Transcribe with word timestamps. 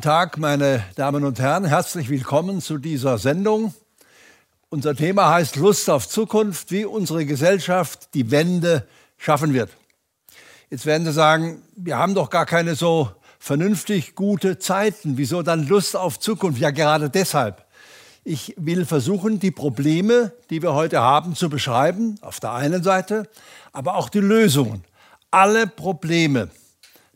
Guten 0.00 0.08
Tag, 0.08 0.38
meine 0.38 0.82
Damen 0.94 1.24
und 1.24 1.38
Herren. 1.40 1.66
Herzlich 1.66 2.08
willkommen 2.08 2.62
zu 2.62 2.78
dieser 2.78 3.18
Sendung. 3.18 3.74
Unser 4.70 4.96
Thema 4.96 5.28
heißt 5.28 5.56
Lust 5.56 5.90
auf 5.90 6.08
Zukunft, 6.08 6.70
wie 6.70 6.86
unsere 6.86 7.26
Gesellschaft 7.26 8.14
die 8.14 8.30
Wende 8.30 8.86
schaffen 9.18 9.52
wird. 9.52 9.68
Jetzt 10.70 10.86
werden 10.86 11.04
Sie 11.04 11.12
sagen, 11.12 11.60
wir 11.76 11.98
haben 11.98 12.14
doch 12.14 12.30
gar 12.30 12.46
keine 12.46 12.76
so 12.76 13.10
vernünftig 13.38 14.14
gute 14.14 14.58
Zeiten. 14.58 15.18
Wieso 15.18 15.42
dann 15.42 15.68
Lust 15.68 15.94
auf 15.94 16.18
Zukunft? 16.18 16.62
Ja, 16.62 16.70
gerade 16.70 17.10
deshalb. 17.10 17.66
Ich 18.24 18.54
will 18.56 18.86
versuchen, 18.86 19.38
die 19.38 19.50
Probleme, 19.50 20.32
die 20.48 20.62
wir 20.62 20.72
heute 20.72 21.02
haben, 21.02 21.34
zu 21.34 21.50
beschreiben, 21.50 22.14
auf 22.22 22.40
der 22.40 22.54
einen 22.54 22.82
Seite, 22.82 23.28
aber 23.74 23.96
auch 23.96 24.08
die 24.08 24.20
Lösungen. 24.20 24.82
Alle 25.30 25.66
Probleme, 25.66 26.48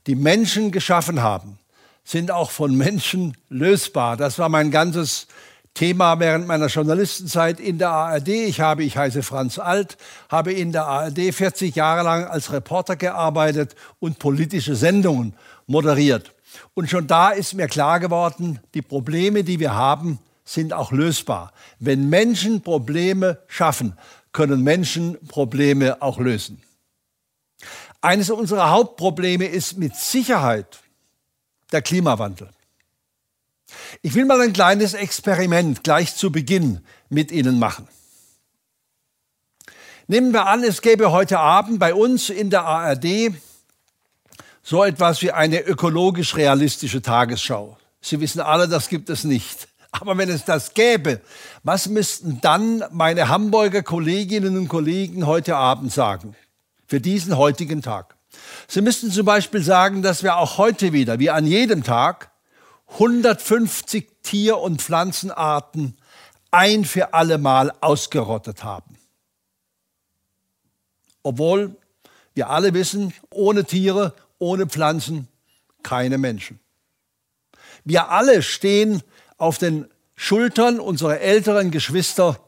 die 0.06 0.16
Menschen 0.16 0.70
geschaffen 0.70 1.22
haben, 1.22 1.58
sind 2.04 2.30
auch 2.30 2.50
von 2.50 2.74
Menschen 2.76 3.36
lösbar. 3.48 4.16
Das 4.16 4.38
war 4.38 4.48
mein 4.48 4.70
ganzes 4.70 5.26
Thema 5.72 6.20
während 6.20 6.46
meiner 6.46 6.66
Journalistenzeit 6.66 7.58
in 7.58 7.78
der 7.78 7.90
ARD. 7.90 8.28
Ich 8.28 8.60
habe, 8.60 8.84
ich 8.84 8.96
heiße 8.96 9.24
Franz 9.24 9.58
Alt, 9.58 9.96
habe 10.28 10.52
in 10.52 10.70
der 10.70 10.86
ARD 10.86 11.34
40 11.34 11.74
Jahre 11.74 12.04
lang 12.04 12.26
als 12.26 12.52
Reporter 12.52 12.94
gearbeitet 12.94 13.74
und 13.98 14.20
politische 14.20 14.76
Sendungen 14.76 15.34
moderiert. 15.66 16.32
Und 16.74 16.88
schon 16.88 17.08
da 17.08 17.30
ist 17.30 17.54
mir 17.54 17.66
klar 17.66 17.98
geworden, 17.98 18.60
die 18.74 18.82
Probleme, 18.82 19.42
die 19.42 19.58
wir 19.58 19.74
haben, 19.74 20.20
sind 20.44 20.72
auch 20.72 20.92
lösbar. 20.92 21.52
Wenn 21.80 22.08
Menschen 22.08 22.60
Probleme 22.60 23.38
schaffen, 23.48 23.96
können 24.32 24.62
Menschen 24.62 25.18
Probleme 25.26 26.00
auch 26.02 26.18
lösen. 26.18 26.62
Eines 28.00 28.30
unserer 28.30 28.70
Hauptprobleme 28.70 29.46
ist 29.46 29.78
mit 29.78 29.96
Sicherheit 29.96 30.83
der 31.74 31.82
Klimawandel. 31.82 32.48
Ich 34.00 34.14
will 34.14 34.24
mal 34.24 34.40
ein 34.40 34.52
kleines 34.52 34.94
Experiment 34.94 35.84
gleich 35.84 36.16
zu 36.16 36.32
Beginn 36.32 36.80
mit 37.08 37.30
Ihnen 37.30 37.58
machen. 37.58 37.88
Nehmen 40.06 40.32
wir 40.32 40.46
an, 40.46 40.62
es 40.62 40.82
gäbe 40.82 41.12
heute 41.12 41.38
Abend 41.38 41.78
bei 41.78 41.94
uns 41.94 42.30
in 42.30 42.50
der 42.50 42.64
ARD 42.64 43.32
so 44.62 44.84
etwas 44.84 45.20
wie 45.22 45.32
eine 45.32 45.60
ökologisch 45.60 46.36
realistische 46.36 47.02
Tagesschau. 47.02 47.76
Sie 48.00 48.20
wissen 48.20 48.40
alle, 48.40 48.68
das 48.68 48.88
gibt 48.88 49.10
es 49.10 49.24
nicht. 49.24 49.68
Aber 49.90 50.16
wenn 50.18 50.28
es 50.28 50.44
das 50.44 50.74
gäbe, 50.74 51.20
was 51.62 51.88
müssten 51.88 52.40
dann 52.40 52.84
meine 52.90 53.28
Hamburger 53.28 53.82
Kolleginnen 53.82 54.56
und 54.56 54.68
Kollegen 54.68 55.26
heute 55.26 55.56
Abend 55.56 55.92
sagen? 55.92 56.36
Für 56.86 57.00
diesen 57.00 57.36
heutigen 57.36 57.82
Tag. 57.82 58.14
Sie 58.74 58.82
müssten 58.82 59.12
zum 59.12 59.24
Beispiel 59.24 59.62
sagen, 59.62 60.02
dass 60.02 60.24
wir 60.24 60.36
auch 60.36 60.58
heute 60.58 60.92
wieder, 60.92 61.20
wie 61.20 61.30
an 61.30 61.46
jedem 61.46 61.84
Tag, 61.84 62.32
150 62.94 64.08
Tier- 64.24 64.58
und 64.58 64.82
Pflanzenarten 64.82 65.96
ein 66.50 66.84
für 66.84 67.14
alle 67.14 67.38
Mal 67.38 67.72
ausgerottet 67.80 68.64
haben. 68.64 68.98
Obwohl 71.22 71.76
wir 72.34 72.50
alle 72.50 72.74
wissen, 72.74 73.14
ohne 73.30 73.64
Tiere, 73.64 74.12
ohne 74.40 74.66
Pflanzen 74.66 75.28
keine 75.84 76.18
Menschen. 76.18 76.58
Wir 77.84 78.10
alle 78.10 78.42
stehen 78.42 79.04
auf 79.36 79.56
den 79.56 79.88
Schultern 80.16 80.80
unserer 80.80 81.20
älteren 81.20 81.70
Geschwister 81.70 82.40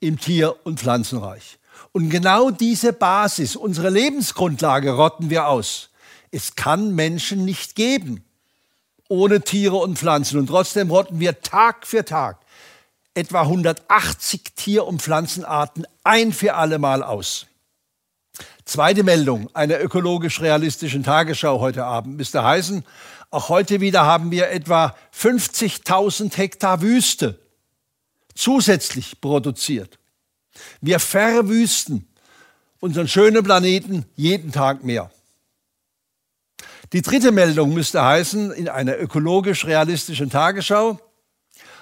im 0.00 0.18
Tier- 0.18 0.56
und 0.64 0.80
Pflanzenreich. 0.80 1.58
Und 1.94 2.10
genau 2.10 2.50
diese 2.50 2.92
Basis, 2.92 3.54
unsere 3.54 3.88
Lebensgrundlage 3.88 4.90
rotten 4.90 5.30
wir 5.30 5.46
aus. 5.46 5.90
Es 6.32 6.56
kann 6.56 6.92
Menschen 6.96 7.44
nicht 7.44 7.76
geben 7.76 8.24
ohne 9.08 9.42
Tiere 9.42 9.76
und 9.76 9.96
Pflanzen. 9.96 10.40
Und 10.40 10.48
trotzdem 10.48 10.90
rotten 10.90 11.20
wir 11.20 11.40
Tag 11.42 11.86
für 11.86 12.04
Tag 12.04 12.38
etwa 13.14 13.42
180 13.42 14.56
Tier- 14.56 14.88
und 14.88 15.02
Pflanzenarten 15.02 15.86
ein 16.02 16.32
für 16.32 16.54
alle 16.54 16.80
Mal 16.80 17.04
aus. 17.04 17.46
Zweite 18.64 19.04
Meldung 19.04 19.48
einer 19.54 19.80
ökologisch 19.80 20.40
realistischen 20.40 21.04
Tagesschau 21.04 21.60
heute 21.60 21.84
Abend 21.84 22.16
müsste 22.16 22.42
heißen, 22.42 22.84
auch 23.30 23.50
heute 23.50 23.80
wieder 23.80 24.04
haben 24.04 24.32
wir 24.32 24.50
etwa 24.50 24.96
50.000 25.16 26.36
Hektar 26.36 26.82
Wüste 26.82 27.38
zusätzlich 28.34 29.20
produziert. 29.20 30.00
Wir 30.80 30.98
verwüsten 30.98 32.08
unseren 32.80 33.08
schönen 33.08 33.42
Planeten 33.42 34.04
jeden 34.14 34.52
Tag 34.52 34.84
mehr. 34.84 35.10
Die 36.92 37.02
dritte 37.02 37.32
Meldung 37.32 37.74
müsste 37.74 38.04
heißen, 38.04 38.52
in 38.52 38.68
einer 38.68 38.98
ökologisch 38.98 39.64
realistischen 39.64 40.30
Tagesschau, 40.30 41.00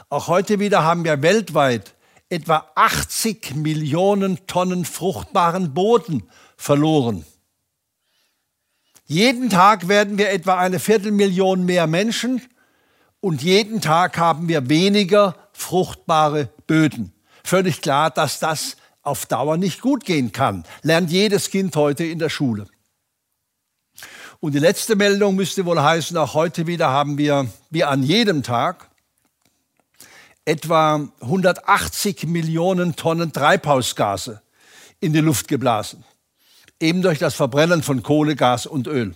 auch 0.09 0.29
heute 0.29 0.59
wieder 0.59 0.85
haben 0.85 1.05
wir 1.05 1.23
weltweit 1.23 1.95
etwa 2.29 2.71
80 2.75 3.57
Millionen 3.57 4.47
Tonnen 4.47 4.85
fruchtbaren 4.85 5.75
Boden 5.75 6.23
verloren. 6.57 7.27
Jeden 9.07 9.51
Tag 9.51 9.89
werden 9.89 10.17
wir 10.17 10.31
etwa 10.31 10.59
eine 10.59 10.79
Viertelmillion 10.79 11.65
mehr 11.65 11.87
Menschen 11.87 12.41
und 13.21 13.43
jeden 13.43 13.81
Tag 13.81 14.17
haben 14.17 14.49
wir 14.49 14.69
weniger 14.69 15.37
fruchtbare 15.53 16.49
Böden. 16.67 17.12
Völlig 17.45 17.83
klar, 17.83 18.11
dass 18.11 18.39
das 18.39 18.77
auf 19.03 19.27
Dauer 19.27 19.57
nicht 19.57 19.81
gut 19.81 20.05
gehen 20.05 20.33
kann. 20.33 20.65
Lernt 20.83 21.11
jedes 21.11 21.51
Kind 21.51 21.75
heute 21.77 22.05
in 22.05 22.19
der 22.19 22.29
Schule. 22.29 22.67
Und 24.41 24.55
die 24.55 24.59
letzte 24.59 24.97
Meldung 24.97 25.37
müsste 25.37 25.67
wohl 25.67 25.81
heißen, 25.81 26.17
auch 26.17 26.35
heute 26.35 26.67
wieder 26.67 26.89
haben 26.89 27.19
wir, 27.19 27.49
wie 27.71 27.85
an 27.85 28.03
jedem 28.03 28.43
Tag, 28.43 28.91
etwa 30.45 31.09
180 31.21 32.27
Millionen 32.27 32.97
Tonnen 32.97 33.33
Treibhausgase 33.33 34.43
in 34.99 35.13
die 35.13 35.21
Luft 35.21 35.47
geblasen. 35.47 36.05
Eben 36.81 37.03
durch 37.03 37.21
das 37.21 37.35
Verbrennen 37.35 37.83
von 37.83 38.03
Kohle, 38.03 38.35
Gas 38.35 38.67
und 38.67 38.89
Öl. 38.89 39.15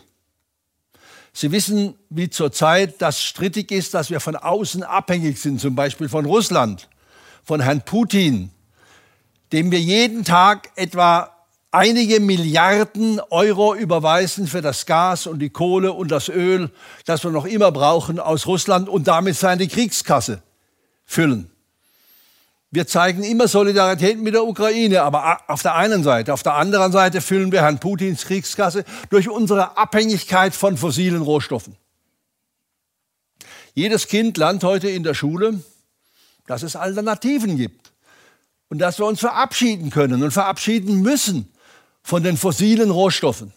Sie 1.33 1.51
wissen, 1.51 1.95
wie 2.09 2.31
zurzeit 2.31 3.03
das 3.03 3.23
strittig 3.23 3.73
ist, 3.73 3.95
dass 3.95 4.11
wir 4.11 4.21
von 4.21 4.37
außen 4.37 4.85
abhängig 4.85 5.41
sind, 5.41 5.61
zum 5.61 5.75
Beispiel 5.75 6.09
von 6.09 6.25
Russland 6.25 6.89
von 7.47 7.61
Herrn 7.61 7.83
Putin, 7.83 8.51
dem 9.53 9.71
wir 9.71 9.81
jeden 9.81 10.25
Tag 10.25 10.71
etwa 10.75 11.31
einige 11.71 12.19
Milliarden 12.19 13.21
Euro 13.31 13.73
überweisen 13.75 14.49
für 14.49 14.63
das 14.63 14.85
Gas 14.85 15.29
und 15.29 15.39
die 15.39 15.51
Kohle 15.51 15.93
und 15.93 16.11
das 16.11 16.29
Öl, 16.29 16.71
das 17.05 17.23
wir 17.23 17.31
noch 17.31 17.45
immer 17.45 17.71
brauchen 17.71 18.19
aus 18.19 18.49
Russland 18.49 18.89
und 18.89 19.07
damit 19.07 19.37
seine 19.37 19.69
Kriegskasse 19.69 20.43
füllen. 21.05 21.49
Wir 22.73 22.89
zeigen 22.89 23.23
immer 23.23 23.47
Solidarität 23.47 24.19
mit 24.19 24.35
der 24.35 24.45
Ukraine, 24.45 25.03
aber 25.03 25.39
auf 25.47 25.63
der 25.63 25.77
einen 25.77 26.03
Seite, 26.03 26.33
auf 26.35 26.43
der 26.43 26.55
anderen 26.55 26.91
Seite 26.91 27.21
füllen 27.21 27.53
wir 27.53 27.63
Herrn 27.63 27.79
Putins 27.79 28.25
Kriegskasse 28.25 28.85
durch 29.09 29.29
unsere 29.29 29.77
Abhängigkeit 29.77 30.53
von 30.53 30.77
fossilen 30.77 31.23
Rohstoffen. 31.23 31.77
Jedes 33.73 34.09
Kind 34.09 34.37
lernt 34.37 34.65
heute 34.65 34.89
in 34.89 35.05
der 35.05 35.15
Schule, 35.15 35.61
dass 36.47 36.63
es 36.63 36.77
Alternativen 36.77 37.57
gibt 37.57 37.93
und 38.69 38.79
dass 38.79 38.99
wir 38.99 39.07
uns 39.07 39.21
verabschieden 39.21 39.91
können 39.91 40.23
und 40.23 40.31
verabschieden 40.31 41.03
müssen 41.03 41.53
von 42.03 42.23
den 42.23 42.37
fossilen 42.37 42.91
Rohstoffen. 42.91 43.53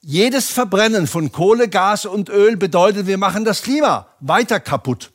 Jedes 0.00 0.50
Verbrennen 0.50 1.06
von 1.06 1.32
Kohle, 1.32 1.68
Gas 1.68 2.04
und 2.04 2.28
Öl 2.28 2.56
bedeutet, 2.56 3.06
wir 3.06 3.16
machen 3.16 3.44
das 3.44 3.62
Klima 3.62 4.06
weiter 4.20 4.60
kaputt. 4.60 5.12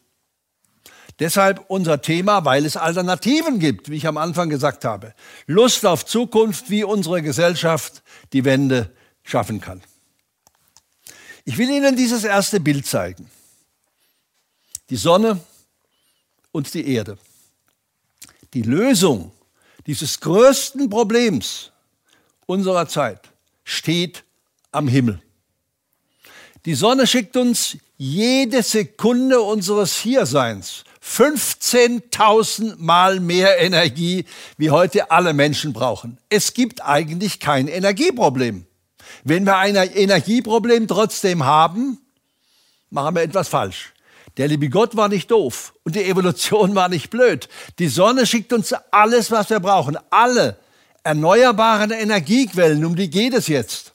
Deshalb 1.19 1.65
unser 1.67 2.01
Thema, 2.01 2.45
weil 2.45 2.65
es 2.65 2.77
Alternativen 2.77 3.59
gibt, 3.59 3.89
wie 3.89 3.97
ich 3.97 4.07
am 4.07 4.17
Anfang 4.17 4.49
gesagt 4.49 4.85
habe. 4.85 5.13
Lust 5.47 5.85
auf 5.85 6.05
Zukunft, 6.05 6.69
wie 6.69 6.83
unsere 6.83 7.21
Gesellschaft 7.21 8.01
die 8.31 8.45
Wende 8.45 8.89
schaffen 9.23 9.59
kann. 9.59 9.81
Ich 11.43 11.57
will 11.57 11.69
Ihnen 11.69 11.95
dieses 11.95 12.23
erste 12.23 12.59
Bild 12.59 12.85
zeigen. 12.85 13.29
Die 14.89 14.95
Sonne 14.95 15.39
und 16.51 16.73
die 16.73 16.87
Erde. 16.93 17.17
Die 18.53 18.61
Lösung 18.61 19.31
dieses 19.85 20.19
größten 20.19 20.89
Problems 20.89 21.71
unserer 22.45 22.87
Zeit 22.87 23.29
steht 23.63 24.23
am 24.71 24.87
Himmel. 24.87 25.21
Die 26.65 26.75
Sonne 26.75 27.07
schickt 27.07 27.37
uns 27.37 27.77
jede 27.97 28.63
Sekunde 28.63 29.41
unseres 29.41 29.97
Hierseins 29.97 30.83
15.000 31.03 32.75
Mal 32.77 33.19
mehr 33.19 33.59
Energie, 33.59 34.25
wie 34.57 34.69
heute 34.69 35.11
alle 35.11 35.33
Menschen 35.33 35.73
brauchen. 35.73 36.17
Es 36.29 36.53
gibt 36.53 36.83
eigentlich 36.83 37.39
kein 37.39 37.67
Energieproblem. 37.67 38.65
Wenn 39.23 39.45
wir 39.45 39.57
ein 39.57 39.75
Energieproblem 39.75 40.87
trotzdem 40.87 41.45
haben, 41.45 41.99
machen 42.89 43.15
wir 43.15 43.23
etwas 43.23 43.47
falsch. 43.47 43.93
Der 44.37 44.47
liebe 44.47 44.69
Gott 44.69 44.95
war 44.95 45.09
nicht 45.09 45.31
doof 45.31 45.73
und 45.83 45.95
die 45.95 46.03
Evolution 46.03 46.75
war 46.75 46.89
nicht 46.89 47.09
blöd. 47.09 47.49
Die 47.79 47.87
Sonne 47.87 48.25
schickt 48.25 48.53
uns 48.53 48.73
alles, 48.91 49.31
was 49.31 49.49
wir 49.49 49.59
brauchen. 49.59 49.97
Alle 50.09 50.57
erneuerbaren 51.03 51.91
Energiequellen, 51.91 52.85
um 52.85 52.95
die 52.95 53.09
geht 53.09 53.33
es 53.33 53.47
jetzt. 53.47 53.93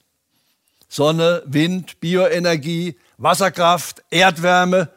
Sonne, 0.87 1.43
Wind, 1.45 1.99
Bioenergie, 1.99 2.95
Wasserkraft, 3.17 4.03
Erdwärme, 4.09 4.89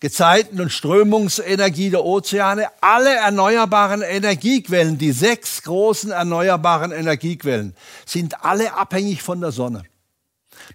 Gezeiten- 0.00 0.60
und 0.60 0.70
Strömungsenergie 0.70 1.90
der 1.90 2.04
Ozeane, 2.04 2.68
alle 2.82 3.14
erneuerbaren 3.14 4.02
Energiequellen, 4.02 4.98
die 4.98 5.12
sechs 5.12 5.62
großen 5.62 6.10
erneuerbaren 6.10 6.92
Energiequellen, 6.92 7.74
sind 8.04 8.44
alle 8.44 8.74
abhängig 8.74 9.22
von 9.22 9.40
der 9.40 9.50
Sonne. 9.50 9.84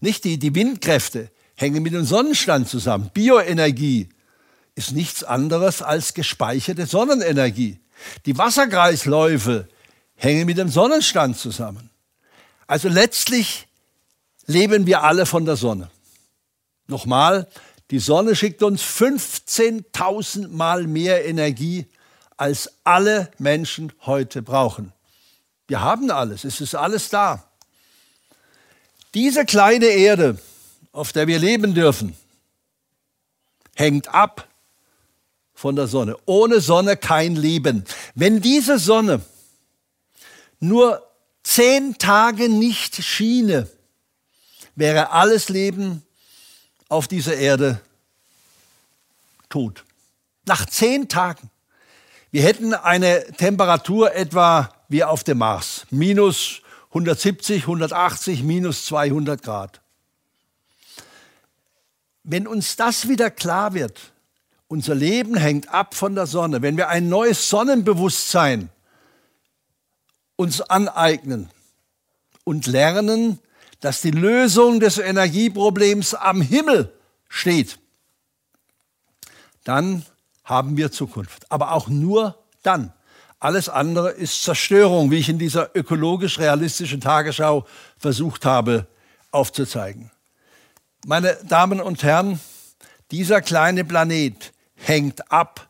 Nicht 0.02 0.24
die, 0.24 0.40
die 0.40 0.56
Windkräfte 0.56 1.30
hängen 1.60 1.84
mit 1.84 1.94
dem 1.94 2.06
Sonnenstand 2.06 2.70
zusammen. 2.70 3.12
Bioenergie 3.14 4.08
ist 4.76 4.94
nichts 4.94 5.26
anderes 5.26 5.82
als 5.82 6.14
gespeicherte 6.14 6.86
Sonnenenergie. 6.86 7.80
Die 8.26 8.38
Wasserkreisläufe 8.38 9.68
hängen 10.16 10.46
mit 10.46 10.58
dem 10.58 10.70
Sonnenstand 10.70 11.38
zusammen. 11.38 11.90
Also 12.66 12.88
letztlich 12.88 13.68
leben 14.46 14.88
wir 14.88 15.04
alle 15.04 15.26
von 15.26 15.46
der 15.46 15.58
Sonne. 15.58 15.92
Nochmal, 16.88 17.46
die 17.92 18.00
Sonne 18.00 18.38
schickt 18.38 18.64
uns 18.64 18.82
15.000 18.82 20.48
Mal 20.48 20.88
mehr 20.88 21.26
Energie, 21.26 21.88
als 22.38 22.72
alle 22.86 23.32
Menschen 23.38 23.92
heute 24.06 24.42
brauchen. 24.42 24.94
Wir 25.68 25.82
haben 25.82 26.10
alles, 26.10 26.46
es 26.46 26.62
ist 26.62 26.74
alles 26.74 27.10
da. 27.10 27.44
Diese 29.14 29.44
kleine 29.44 29.88
Erde, 29.88 30.40
auf 30.92 31.12
der 31.12 31.28
wir 31.28 31.40
leben 31.40 31.74
dürfen, 31.74 32.16
hängt 33.76 34.08
ab 34.10 34.48
von 35.54 35.76
der 35.76 35.88
Sonne. 35.88 36.16
Ohne 36.26 36.62
Sonne 36.62 36.98
kein 36.98 37.36
Leben. 37.36 37.84
Wenn 38.16 38.42
diese 38.42 38.80
Sonne 38.80 39.22
nur 40.60 41.06
zehn 41.44 41.98
Tage 41.98 42.50
nicht 42.50 43.04
schiene, 43.04 43.70
wäre 44.76 45.12
alles 45.12 45.50
Leben 45.50 46.04
auf 46.88 47.08
dieser 47.08 47.36
Erde 47.36 47.82
tot. 49.50 49.84
Nach 50.46 50.66
zehn 50.66 51.10
Tagen. 51.10 51.50
Wir 52.32 52.44
hätten 52.44 52.74
eine 52.74 53.26
Temperatur 53.34 54.14
etwa 54.14 54.74
wie 54.88 55.04
auf 55.04 55.24
dem 55.24 55.40
Mars. 55.40 55.86
Minus 55.90 56.62
170, 56.90 57.64
180, 57.64 58.44
minus 58.44 58.86
200 58.86 59.42
Grad. 59.42 59.82
Wenn 62.32 62.46
uns 62.46 62.76
das 62.76 63.08
wieder 63.08 63.32
klar 63.32 63.74
wird, 63.74 64.14
unser 64.68 64.94
Leben 64.94 65.36
hängt 65.36 65.74
ab 65.74 65.96
von 65.96 66.14
der 66.14 66.28
Sonne, 66.28 66.62
wenn 66.62 66.78
wir 66.78 66.88
ein 66.88 67.10
neues 67.10 67.50
Sonnenbewusstsein 67.50 68.70
uns 70.36 70.62
aneignen 70.62 71.50
und 72.44 72.68
lernen, 72.68 73.40
dass 73.80 74.02
die 74.02 74.12
Lösung 74.12 74.80
des 74.80 75.00
Energieproblems 75.00 76.14
am 76.14 76.44
Himmel 76.44 76.94
steht, 77.30 77.80
dann 79.64 80.06
haben 80.44 80.78
wir 80.78 80.92
Zukunft. 80.92 81.52
Aber 81.52 81.72
auch 81.72 81.88
nur 81.88 82.38
dann. 82.62 82.94
Alles 83.40 83.70
andere 83.70 84.12
ist 84.12 84.44
Zerstörung, 84.44 85.10
wie 85.10 85.18
ich 85.18 85.30
in 85.30 85.40
dieser 85.40 85.76
ökologisch-realistischen 85.76 87.02
Tagesschau 87.02 87.66
versucht 87.98 88.46
habe 88.46 88.86
aufzuzeigen. 89.32 90.12
Meine 91.06 91.38
Damen 91.48 91.80
und 91.80 92.04
Herren, 92.04 92.40
dieser 93.12 93.42
kleine 93.42 93.86
Planet 93.86 94.54
hängt 94.76 95.32
ab 95.32 95.70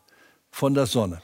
von 0.50 0.74
der 0.74 0.86
Sonne. 0.86 1.20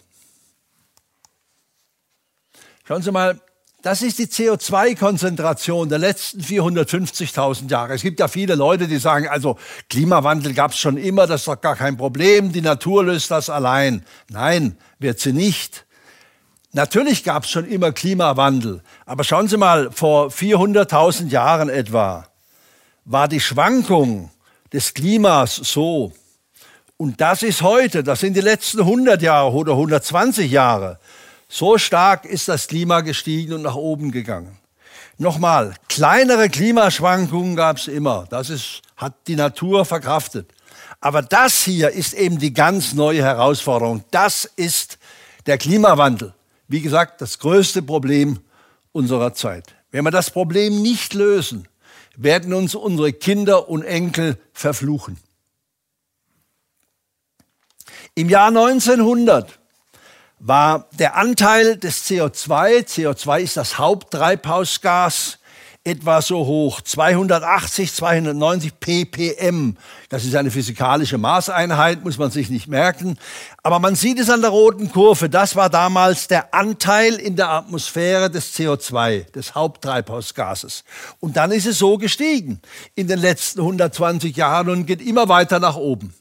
Schauen 2.85 3.03
Sie 3.03 3.11
mal, 3.11 3.41
das 3.83 4.03
ist 4.03 4.19
die 4.19 4.27
CO2-Konzentration 4.27 5.89
der 5.89 5.99
letzten 5.99 6.41
450.000 6.41 7.71
Jahre. 7.71 7.95
Es 7.95 8.03
gibt 8.03 8.19
ja 8.21 8.29
viele 8.29 8.55
Leute, 8.55 8.89
die 8.89 8.99
sagen, 8.99 9.29
also 9.29 9.59
Klimawandel 9.89 10.55
gab 10.55 10.73
es 10.73 10.79
schon 10.79 10.97
immer, 10.97 11.27
das 11.27 11.43
ist 11.43 11.49
doch 11.49 11.61
gar 11.61 11.77
kein 11.77 11.97
Problem, 11.97 12.53
die 12.53 12.63
Natur 12.63 13.05
löst 13.05 13.31
das 13.31 13.51
allein. 13.51 14.05
Nein, 14.29 14.77
wird 14.99 15.21
sie 15.21 15.33
nicht. 15.33 15.85
Natürlich 16.73 17.25
gab 17.25 17.45
es 17.45 17.51
schon 17.51 17.67
immer 17.67 17.93
Klimawandel, 17.93 18.83
aber 19.05 19.25
schauen 19.25 19.49
Sie 19.49 19.57
mal, 19.57 19.91
vor 19.93 20.29
400.000 20.29 21.29
Jahren 21.29 21.69
etwa 21.69 22.27
war 23.07 23.29
die 23.29 23.41
Schwankung 23.41 24.31
des 24.73 24.93
Klimas 24.93 25.55
so. 25.55 26.13
Und 26.99 27.21
das 27.21 27.43
ist 27.43 27.63
heute, 27.63 28.03
das 28.03 28.21
sind 28.21 28.35
die 28.35 28.41
letzten 28.41 28.81
100 28.81 29.23
Jahre 29.23 29.53
oder 29.53 29.73
120 29.73 30.51
Jahre. 30.51 30.99
So 31.49 31.79
stark 31.79 32.25
ist 32.25 32.49
das 32.49 32.67
Klima 32.67 33.01
gestiegen 33.03 33.55
und 33.55 33.63
nach 33.63 33.77
oben 33.77 34.11
gegangen. 34.11 34.59
Nochmal, 35.19 35.75
kleinere 35.89 36.51
Klimaschwankungen 36.51 37.55
gab 37.55 37.79
es 37.79 37.87
immer. 37.87 38.27
Das 38.29 38.51
ist, 38.51 38.83
hat 38.97 39.15
die 39.29 39.37
Natur 39.37 39.85
verkraftet. 39.85 40.51
Aber 41.01 41.23
das 41.23 41.63
hier 41.63 41.91
ist 41.91 42.13
eben 42.13 42.39
die 42.39 42.53
ganz 42.53 42.93
neue 42.93 43.23
Herausforderung. 43.23 44.05
Das 44.11 44.45
ist 44.57 44.99
der 45.47 45.59
Klimawandel. 45.59 46.35
Wie 46.67 46.81
gesagt, 46.81 47.21
das 47.21 47.39
größte 47.39 47.83
Problem 47.83 48.41
unserer 48.93 49.33
Zeit. 49.33 49.75
Wenn 49.93 50.05
wir 50.05 50.11
das 50.11 50.31
Problem 50.31 50.83
nicht 50.83 51.15
lösen, 51.15 51.69
werden 52.17 52.53
uns 52.53 52.75
unsere 52.75 53.13
Kinder 53.13 53.69
und 53.69 53.83
Enkel 53.83 54.39
verfluchen. 54.53 55.19
Im 58.15 58.31
Jahr 58.31 58.49
1900 58.49 59.59
war 60.39 60.89
der 60.93 61.17
Anteil 61.17 61.77
des 61.77 62.07
CO2, 62.07 62.87
CO2 62.87 63.41
ist 63.41 63.57
das 63.57 63.79
Haupttreibhausgas, 63.79 65.39
etwa 65.87 66.21
so 66.21 66.45
hoch, 66.47 66.81
280, 66.81 67.95
290 67.95 68.81
ppm. 68.81 69.77
Das 70.09 70.25
ist 70.25 70.35
eine 70.35 70.51
physikalische 70.51 71.17
Maßeinheit, 71.17 72.05
muss 72.05 72.19
man 72.19 72.33
sich 72.33 72.51
nicht 72.51 72.67
merken. 72.67 73.17
Aber 73.63 73.79
man 73.79 73.95
sieht 73.95 74.19
es 74.19 74.29
an 74.29 74.41
der 74.41 74.51
roten 74.51 74.91
Kurve, 74.91 75.29
das 75.29 75.55
war 75.55 75.71
damals 75.71 76.27
der 76.27 76.53
Anteil 76.53 77.15
in 77.15 77.37
der 77.37 77.51
Atmosphäre 77.51 78.31
des 78.31 78.53
CO2, 78.55 79.31
des 79.31 79.55
Haupttreibhausgases. 79.55 80.83
Und 81.21 81.37
dann 81.37 81.53
ist 81.53 81.67
es 81.67 81.79
so 81.79 81.99
gestiegen 81.99 82.61
in 82.97 83.07
den 83.07 83.21
letzten 83.21 83.61
120 83.61 84.37
Jahren 84.37 84.69
und 84.71 84.87
geht 84.87 85.01
immer 85.01 85.29
weiter 85.29 85.61
nach 85.61 85.77
oben. 85.77 86.13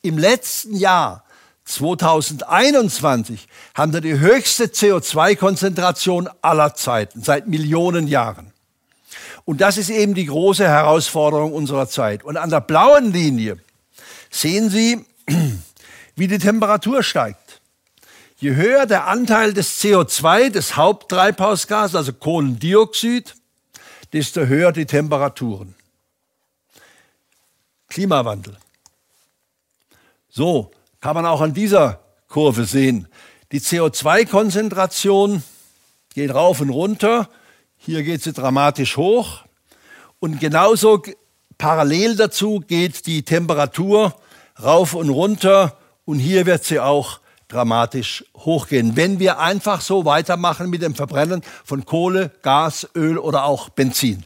Im 0.00 0.16
letzten 0.16 0.74
Jahr 0.74 1.24
2021 1.66 3.46
haben 3.74 3.92
wir 3.92 4.00
die 4.00 4.18
höchste 4.18 4.64
CO2-Konzentration 4.64 6.30
aller 6.40 6.74
Zeiten, 6.74 7.22
seit 7.22 7.46
Millionen 7.46 8.08
Jahren. 8.08 8.52
Und 9.44 9.60
das 9.60 9.76
ist 9.76 9.90
eben 9.90 10.14
die 10.14 10.26
große 10.26 10.66
Herausforderung 10.66 11.52
unserer 11.52 11.88
Zeit. 11.88 12.24
Und 12.24 12.36
an 12.36 12.50
der 12.50 12.60
blauen 12.60 13.12
Linie 13.12 13.58
sehen 14.30 14.70
Sie, 14.70 15.04
wie 16.16 16.28
die 16.28 16.38
Temperatur 16.38 17.02
steigt. 17.02 17.60
Je 18.36 18.54
höher 18.54 18.86
der 18.86 19.06
Anteil 19.06 19.52
des 19.52 19.80
CO2, 19.80 20.50
des 20.50 20.76
Haupttreibhausgases, 20.76 21.94
also 21.94 22.12
Kohlendioxid, 22.12 23.34
desto 24.12 24.46
höher 24.46 24.72
die 24.72 24.86
Temperaturen. 24.86 25.74
Klimawandel. 27.88 28.56
So, 30.28 30.72
kann 31.00 31.14
man 31.14 31.26
auch 31.26 31.40
an 31.40 31.54
dieser 31.54 32.00
Kurve 32.28 32.64
sehen. 32.64 33.06
Die 33.52 33.60
CO2-Konzentration 33.60 35.42
geht 36.14 36.32
rauf 36.32 36.60
und 36.60 36.70
runter. 36.70 37.28
Hier 37.84 38.04
geht 38.04 38.22
sie 38.22 38.32
dramatisch 38.32 38.96
hoch. 38.96 39.40
Und 40.20 40.38
genauso 40.38 41.02
parallel 41.58 42.14
dazu 42.14 42.60
geht 42.60 43.06
die 43.06 43.24
Temperatur 43.24 44.14
rauf 44.62 44.94
und 44.94 45.08
runter. 45.08 45.76
Und 46.04 46.20
hier 46.20 46.46
wird 46.46 46.62
sie 46.62 46.78
auch 46.78 47.18
dramatisch 47.48 48.24
hochgehen, 48.36 48.96
wenn 48.96 49.18
wir 49.18 49.40
einfach 49.40 49.80
so 49.80 50.04
weitermachen 50.04 50.70
mit 50.70 50.80
dem 50.82 50.94
Verbrennen 50.94 51.42
von 51.64 51.84
Kohle, 51.84 52.30
Gas, 52.42 52.88
Öl 52.94 53.18
oder 53.18 53.44
auch 53.44 53.68
Benzin. 53.70 54.24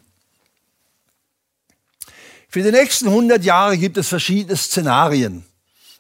Für 2.51 2.63
die 2.63 2.73
nächsten 2.73 3.09
100 3.09 3.43
Jahre 3.43 3.79
gibt 3.79 3.97
es 3.97 4.09
verschiedene 4.09 4.57
Szenarien. 4.57 5.47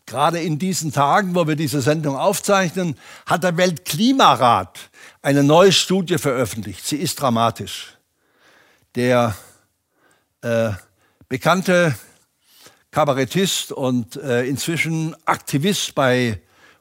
Gerade 0.05 0.41
in 0.41 0.59
diesen 0.59 0.93
Tagen, 0.93 1.35
wo 1.35 1.49
wir 1.49 1.57
diese 1.57 1.81
Sendung 1.81 2.17
aufzeichnen, 2.17 2.99
hat 3.25 3.45
der 3.45 3.57
Weltklimarat 3.57 4.91
eine 5.27 5.43
neue 5.43 5.73
Studie 5.73 6.19
veröffentlicht. 6.19 6.87
Sie 6.87 6.99
ist 6.99 7.21
dramatisch. 7.21 7.97
Der 8.95 9.35
äh, 10.41 10.71
bekannte 11.29 11.97
Kabarettist 12.93 13.73
und 13.73 14.15
äh, 14.15 14.45
inzwischen 14.45 15.17
Aktivist 15.27 15.97
bei 15.97 16.41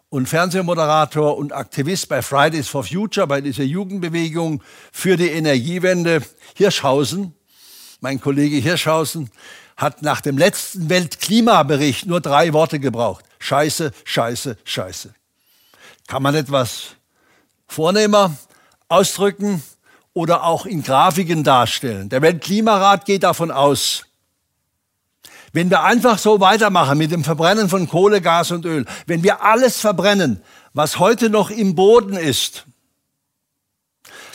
und 0.09 0.29
Fernsehmoderator 0.29 1.35
und 1.37 1.53
Aktivist 1.53 2.07
bei 2.07 2.21
Fridays 2.21 2.67
for 2.67 2.83
Future, 2.83 3.25
bei 3.25 3.41
dieser 3.41 3.63
Jugendbewegung 3.63 4.61
für 4.91 5.17
die 5.17 5.29
Energiewende, 5.29 6.21
Hirschhausen, 6.55 7.33
mein 7.99 8.21
Kollege 8.21 8.57
Hirschhausen, 8.57 9.31
hat 9.75 10.03
nach 10.03 10.21
dem 10.21 10.37
letzten 10.37 10.87
Weltklimabericht 10.87 12.05
nur 12.05 12.21
drei 12.21 12.53
Worte 12.53 12.79
gebraucht. 12.79 13.25
Scheiße, 13.39 13.91
scheiße, 14.03 14.55
scheiße. 14.63 15.15
Kann 16.05 16.21
man 16.21 16.35
etwas 16.35 16.95
vornehmer 17.67 18.35
ausdrücken 18.87 19.63
oder 20.13 20.43
auch 20.43 20.65
in 20.65 20.83
Grafiken 20.83 21.43
darstellen? 21.43 22.09
Der 22.09 22.21
Weltklimarat 22.21 23.05
geht 23.05 23.23
davon 23.23 23.51
aus, 23.51 24.05
Wenn 25.55 25.69
wir 25.69 25.83
einfach 25.83 26.17
so 26.17 26.41
weitermachen 26.41 26.97
mit 26.97 27.11
dem 27.11 27.23
Verbrennen 27.23 27.69
von 27.69 27.87
Kohle, 27.87 28.19
Gas 28.19 28.51
und 28.51 28.65
Öl, 28.65 28.85
wenn 29.07 29.23
wir 29.23 29.41
alles 29.41 29.79
verbrennen, 29.79 30.41
was 30.73 30.99
heute 30.99 31.29
noch 31.29 31.49
im 31.49 31.75
Boden 31.75 32.17
ist, 32.17 32.65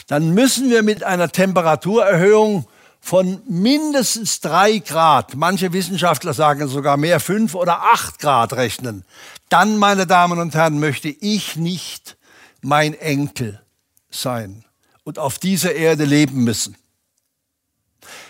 dann 0.07 0.31
müssen 0.31 0.71
wir 0.71 0.81
mit 0.81 1.03
einer 1.03 1.31
Temperaturerhöhung 1.31 2.65
von 2.99 3.39
mindestens 3.47 4.39
drei 4.39 4.79
Grad, 4.79 5.35
manche 5.35 5.73
Wissenschaftler 5.73 6.33
sagen 6.33 6.67
sogar 6.67 6.97
mehr, 6.97 7.19
fünf 7.19 7.53
oder 7.53 7.83
acht 7.93 8.17
Grad 8.17 8.53
rechnen, 8.53 9.05
dann, 9.47 9.77
meine 9.77 10.07
Damen 10.07 10.39
und 10.39 10.55
Herren, 10.55 10.79
möchte 10.79 11.09
ich 11.09 11.55
nicht 11.55 12.17
mein 12.61 12.93
Enkel 12.93 13.61
sein 14.09 14.65
und 15.03 15.19
auf 15.19 15.39
dieser 15.39 15.73
Erde 15.73 16.05
leben 16.05 16.43
müssen. 16.43 16.75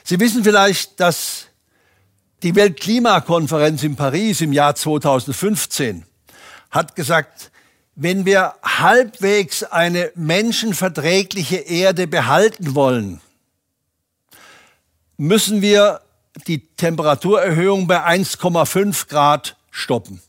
Sie 0.03 0.19
wissen 0.19 0.43
vielleicht, 0.43 1.00
dass 1.00 1.47
die 2.43 2.55
Weltklimakonferenz 2.55 3.83
in 3.83 3.95
Paris 3.95 4.41
im 4.41 4.53
Jahr 4.53 4.75
2015 4.75 6.05
hat 6.71 6.95
gesagt, 6.95 7.51
wenn 7.95 8.25
wir 8.25 8.55
halbwegs 8.63 9.63
eine 9.63 10.11
menschenverträgliche 10.15 11.57
Erde 11.57 12.07
behalten 12.07 12.73
wollen, 12.73 13.21
müssen 15.17 15.61
wir 15.61 16.01
die 16.47 16.65
Temperaturerhöhung 16.75 17.88
bei 17.88 18.03
1,5 18.03 19.07
Grad 19.07 19.57
stoppen. 19.69 20.21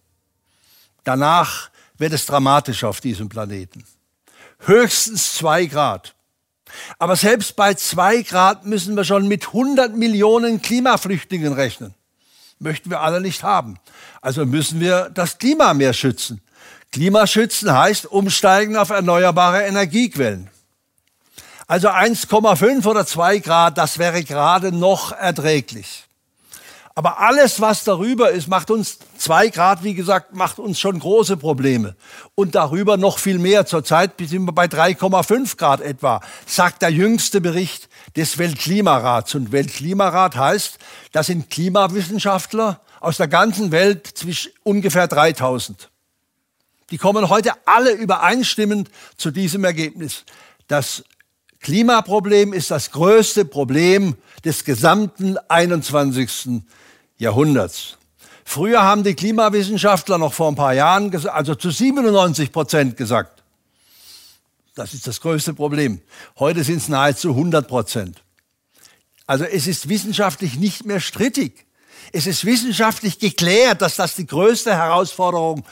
Danach 1.05 1.71
wird 1.99 2.13
es 2.13 2.27
dramatisch 2.27 2.85
auf 2.85 3.01
diesem 3.01 3.29
Planeten. 3.29 3.85
Höchstens 4.61 5.35
zwei 5.35 5.67
Grad. 5.67 6.15
Aber 6.99 7.17
selbst 7.17 7.57
bei 7.57 7.75
zwei 7.75 8.23
Grad 8.23 8.65
müssen 8.65 8.97
wir 8.97 9.05
schon 9.05 9.29
mit 9.29 9.49
100 9.49 9.97
Millionen 9.97 10.63
Klimaflüchtlingen 10.63 11.53
rechnen. 11.53 11.95
Möchten 12.59 12.91
wir 12.91 13.01
alle 13.01 13.21
nicht 13.21 13.43
haben. 13.43 13.79
Also 14.21 14.47
müssen 14.47 14.81
wir 14.81 15.11
das 15.11 15.39
Klima 15.39 15.75
mehr 15.75 15.93
schützen. 15.93 16.41
Klimaschützen 16.93 17.73
heißt 17.73 18.07
umsteigen 18.07 18.77
auf 18.77 18.91
erneuerbare 18.91 19.63
Energiequellen. 19.63 20.51
Also 21.67 21.89
1,5 21.89 22.87
oder 22.87 23.07
2 23.07 23.39
Grad, 23.39 23.79
das 23.79 23.99
wäre 23.99 24.23
gerade 24.23 24.73
noch 24.73 25.13
erträglich. 25.13 26.05
Aber 26.95 27.21
alles, 27.21 27.61
was 27.61 27.85
darüber 27.85 28.31
ist, 28.31 28.49
macht 28.49 28.71
uns 28.71 28.99
2 29.17 29.49
Grad, 29.49 29.83
wie 29.83 29.95
gesagt, 29.95 30.35
macht 30.35 30.59
uns 30.59 30.79
schon 30.79 30.99
große 30.99 31.39
Probleme. 31.39 31.97
Und 32.35 32.55
darüber 32.55 32.97
noch 32.97 33.19
viel 33.19 33.39
mehr. 33.39 33.65
Zurzeit 33.65 34.13
sind 34.19 34.45
wir 34.45 34.53
bei 34.53 34.67
3,5 34.67 35.57
Grad 35.57 35.81
etwa, 35.81 36.21
sagt 36.47 36.83
der 36.83 36.91
jüngste 36.91 37.41
Bericht 37.41 37.89
des 38.17 38.37
Weltklimarats. 38.37 39.35
Und 39.35 39.53
Weltklimarat 39.53 40.37
heißt, 40.37 40.79
das 41.13 41.29
sind 41.29 41.49
Klimawissenschaftler 41.49 42.81
aus 43.01 43.17
der 43.17 43.29
ganzen 43.29 43.73
Welt 43.73 44.07
zwischen 44.07 44.53
ungefähr 44.63 45.09
3000. 45.09 45.89
Die 46.91 46.99
kommen 46.99 47.31
heute 47.31 47.53
alle 47.65 47.93
übereinstimmend 47.93 48.91
zu 49.17 49.31
diesem 49.31 49.65
Ergebnis. 49.65 50.25
Das 50.69 51.05
Klimaproblem 51.61 52.53
ist 52.53 52.71
das 52.71 52.91
größte 52.91 53.45
Problem 53.45 54.17
des 54.45 54.65
gesamten 54.65 55.39
21. 55.49 56.63
Jahrhunderts. 57.19 57.97
Früher 58.45 58.83
haben 58.83 59.05
die 59.05 59.15
Klimawissenschaftler 59.15 60.19
noch 60.19 60.33
vor 60.33 60.49
ein 60.49 60.57
paar 60.57 60.75
Jahren, 60.75 61.15
also 61.29 61.55
zu 61.55 61.71
97 61.71 62.53
Prozent 62.53 62.97
gesagt, 62.97 63.43
das 64.75 64.95
ist 64.95 65.07
das 65.07 65.21
größte 65.21 65.55
Problem. 65.55 66.01
Heute 66.39 66.65
sind 66.65 66.79
es 66.79 66.89
nahezu 66.89 67.31
100 67.31 67.69
Prozent. 67.69 68.23
Also 69.27 69.45
es 69.45 69.67
ist 69.67 69.89
wissenschaftlich 69.89 70.57
nicht 70.59 70.85
mehr 70.85 71.01
strittig. 71.01 71.67
Es 72.13 72.27
ist 72.27 72.45
wissenschaftlich 72.45 73.19
geklärt, 73.19 73.83
dass 73.83 73.97
das 73.97 74.15
die 74.15 74.27
größte 74.27 74.75
Herausforderung 74.75 75.65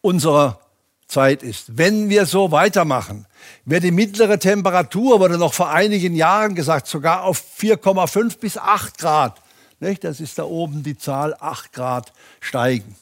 unserer 0.00 0.60
Zeit 1.06 1.42
ist. 1.42 1.76
Wenn 1.78 2.08
wir 2.08 2.26
so 2.26 2.52
weitermachen, 2.52 3.26
wird 3.64 3.84
die 3.84 3.90
mittlere 3.90 4.38
Temperatur, 4.38 5.20
wurde 5.20 5.38
noch 5.38 5.54
vor 5.54 5.70
einigen 5.70 6.14
Jahren 6.14 6.54
gesagt, 6.54 6.86
sogar 6.86 7.24
auf 7.24 7.42
4,5 7.58 8.38
bis 8.38 8.56
8 8.56 8.98
Grad. 8.98 9.40
Nicht? 9.80 10.04
Das 10.04 10.20
ist 10.20 10.38
da 10.38 10.44
oben 10.44 10.82
die 10.82 10.98
Zahl 10.98 11.34
8 11.38 11.72
Grad 11.72 12.12
steigen. 12.40 12.96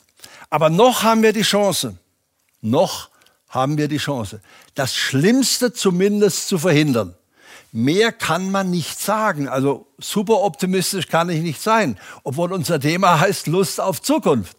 Aber 0.50 0.70
noch 0.70 1.02
haben 1.02 1.22
wir 1.22 1.32
die 1.32 1.42
Chance, 1.42 1.96
noch 2.60 3.10
haben 3.48 3.78
wir 3.78 3.88
die 3.88 3.98
Chance, 3.98 4.40
das 4.74 4.94
Schlimmste 4.94 5.72
zumindest 5.72 6.48
zu 6.48 6.58
verhindern. 6.58 7.14
Mehr 7.72 8.12
kann 8.12 8.50
man 8.50 8.70
nicht 8.70 8.98
sagen. 8.98 9.46
Also 9.46 9.86
super 9.98 10.40
optimistisch 10.40 11.08
kann 11.08 11.28
ich 11.28 11.42
nicht 11.42 11.60
sein, 11.60 11.98
obwohl 12.24 12.52
unser 12.52 12.80
Thema 12.80 13.20
heißt 13.20 13.46
Lust 13.46 13.80
auf 13.80 14.00
Zukunft. 14.00 14.56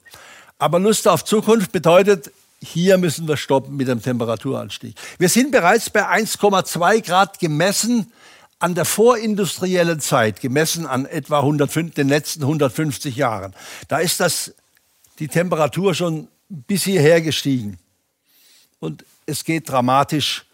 Aber 0.60 0.80
Lust 0.80 1.08
auf 1.08 1.26
Zukunft 1.26 1.72
bedeutet, 1.72 2.32
hier 2.62 2.98
müssen 2.98 3.28
wir 3.28 3.38
stoppen 3.38 3.78
mit 3.78 3.88
dem 3.88 4.02
Temperaturanstieg. 4.02 4.96
Wir 5.18 5.30
sind 5.30 5.52
bereits 5.52 5.90
bei 5.90 6.08
1,2 6.08 7.02
Grad 7.06 7.40
gemessen 7.40 8.12
an 8.60 8.76
der 8.76 8.86
vorindustriellen 8.86 10.02
Zeit, 10.02 10.42
gemessen 10.42 10.86
an 10.86 11.06
etwa 11.06 11.40
105, 11.40 11.94
den 11.94 12.10
letzten 12.10 12.42
150 12.42 13.16
Jahren. 13.16 13.56
Da 13.88 14.00
ist 14.00 14.20
das, 14.20 14.54
die 15.20 15.30
Temperatur 15.30 15.94
schon 15.94 16.28
bis 16.50 16.84
hierher 16.84 17.22
gestiegen. 17.22 17.78
Und 18.80 19.06
es 19.26 19.46
geht 19.46 19.70
dramatisch 19.70 20.46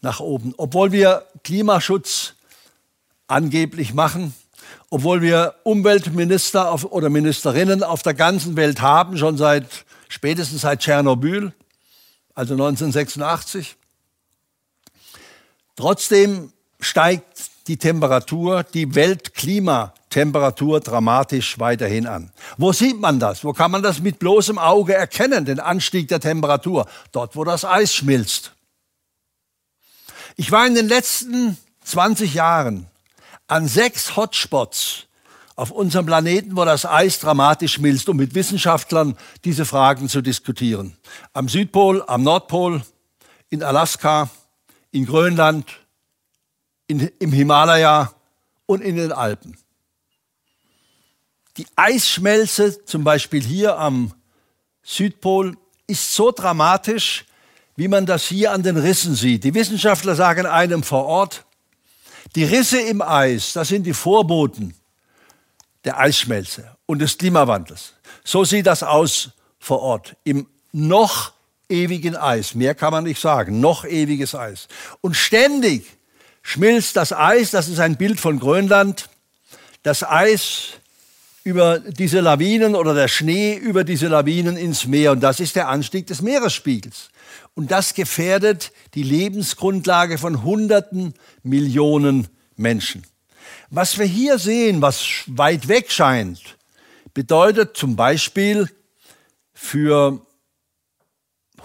nach 0.00 0.20
oben. 0.20 0.54
Obwohl 0.56 0.92
wir 0.92 1.26
Klimaschutz 1.44 2.34
angeblich 3.26 3.92
machen, 3.92 4.34
obwohl 4.88 5.20
wir 5.20 5.54
Umweltminister 5.62 6.70
auf, 6.70 6.84
oder 6.84 7.10
Ministerinnen 7.10 7.82
auf 7.82 8.02
der 8.02 8.14
ganzen 8.14 8.56
Welt 8.56 8.80
haben, 8.80 9.18
schon 9.18 9.36
seit 9.36 9.66
spätestens 10.10 10.62
seit 10.62 10.80
Tschernobyl, 10.80 11.54
also 12.34 12.52
1986. 12.54 13.76
Trotzdem 15.76 16.52
steigt 16.80 17.50
die 17.68 17.76
Temperatur, 17.78 18.64
die 18.64 18.94
Weltklimatemperatur 18.94 20.80
dramatisch 20.80 21.58
weiterhin 21.58 22.06
an. 22.06 22.32
Wo 22.58 22.72
sieht 22.72 23.00
man 23.00 23.20
das? 23.20 23.44
Wo 23.44 23.52
kann 23.52 23.70
man 23.70 23.82
das 23.82 24.00
mit 24.00 24.18
bloßem 24.18 24.58
Auge 24.58 24.94
erkennen, 24.94 25.44
den 25.44 25.60
Anstieg 25.60 26.08
der 26.08 26.20
Temperatur? 26.20 26.88
Dort, 27.12 27.36
wo 27.36 27.44
das 27.44 27.64
Eis 27.64 27.94
schmilzt. 27.94 28.52
Ich 30.36 30.50
war 30.50 30.66
in 30.66 30.74
den 30.74 30.88
letzten 30.88 31.56
20 31.84 32.34
Jahren 32.34 32.86
an 33.46 33.68
sechs 33.68 34.16
Hotspots 34.16 35.06
auf 35.60 35.70
unserem 35.70 36.06
Planeten, 36.06 36.56
wo 36.56 36.64
das 36.64 36.86
Eis 36.86 37.18
dramatisch 37.18 37.74
schmilzt, 37.74 38.08
um 38.08 38.16
mit 38.16 38.34
Wissenschaftlern 38.34 39.14
diese 39.44 39.66
Fragen 39.66 40.08
zu 40.08 40.22
diskutieren. 40.22 40.96
Am 41.34 41.50
Südpol, 41.50 42.02
am 42.06 42.22
Nordpol, 42.22 42.82
in 43.50 43.62
Alaska, 43.62 44.30
in 44.90 45.04
Grönland, 45.04 45.66
in, 46.86 47.10
im 47.18 47.32
Himalaya 47.32 48.10
und 48.64 48.80
in 48.80 48.96
den 48.96 49.12
Alpen. 49.12 49.58
Die 51.58 51.66
Eisschmelze, 51.76 52.82
zum 52.86 53.04
Beispiel 53.04 53.42
hier 53.42 53.78
am 53.78 54.14
Südpol, 54.82 55.58
ist 55.86 56.14
so 56.14 56.32
dramatisch, 56.32 57.26
wie 57.76 57.88
man 57.88 58.06
das 58.06 58.24
hier 58.24 58.52
an 58.52 58.62
den 58.62 58.78
Rissen 58.78 59.14
sieht. 59.14 59.44
Die 59.44 59.52
Wissenschaftler 59.52 60.14
sagen 60.14 60.46
einem 60.46 60.82
vor 60.82 61.04
Ort, 61.04 61.44
die 62.34 62.44
Risse 62.44 62.80
im 62.80 63.02
Eis, 63.02 63.52
das 63.52 63.68
sind 63.68 63.84
die 63.84 63.92
Vorboten 63.92 64.74
der 65.84 65.98
Eisschmelze 65.98 66.76
und 66.86 67.00
des 67.00 67.18
Klimawandels. 67.18 67.94
So 68.24 68.44
sieht 68.44 68.66
das 68.66 68.82
aus 68.82 69.30
vor 69.58 69.80
Ort 69.80 70.16
im 70.24 70.46
noch 70.72 71.32
ewigen 71.68 72.16
Eis. 72.16 72.54
Mehr 72.54 72.74
kann 72.74 72.92
man 72.92 73.04
nicht 73.04 73.20
sagen. 73.20 73.60
Noch 73.60 73.84
ewiges 73.84 74.34
Eis. 74.34 74.68
Und 75.00 75.16
ständig 75.16 75.86
schmilzt 76.42 76.96
das 76.96 77.12
Eis, 77.12 77.50
das 77.50 77.68
ist 77.68 77.80
ein 77.80 77.96
Bild 77.96 78.20
von 78.20 78.38
Grönland, 78.38 79.08
das 79.82 80.02
Eis 80.02 80.80
über 81.42 81.78
diese 81.78 82.20
Lawinen 82.20 82.74
oder 82.74 82.94
der 82.94 83.08
Schnee 83.08 83.54
über 83.54 83.84
diese 83.84 84.08
Lawinen 84.08 84.56
ins 84.56 84.86
Meer. 84.86 85.12
Und 85.12 85.20
das 85.20 85.40
ist 85.40 85.56
der 85.56 85.68
Anstieg 85.68 86.06
des 86.06 86.20
Meeresspiegels. 86.20 87.08
Und 87.54 87.70
das 87.70 87.94
gefährdet 87.94 88.72
die 88.94 89.02
Lebensgrundlage 89.02 90.18
von 90.18 90.42
Hunderten 90.42 91.14
Millionen 91.42 92.28
Menschen. 92.56 93.04
Was 93.72 93.98
wir 93.98 94.06
hier 94.06 94.38
sehen, 94.40 94.82
was 94.82 95.22
weit 95.26 95.68
weg 95.68 95.92
scheint, 95.92 96.40
bedeutet 97.14 97.76
zum 97.76 97.94
Beispiel 97.94 98.68
für 99.54 100.26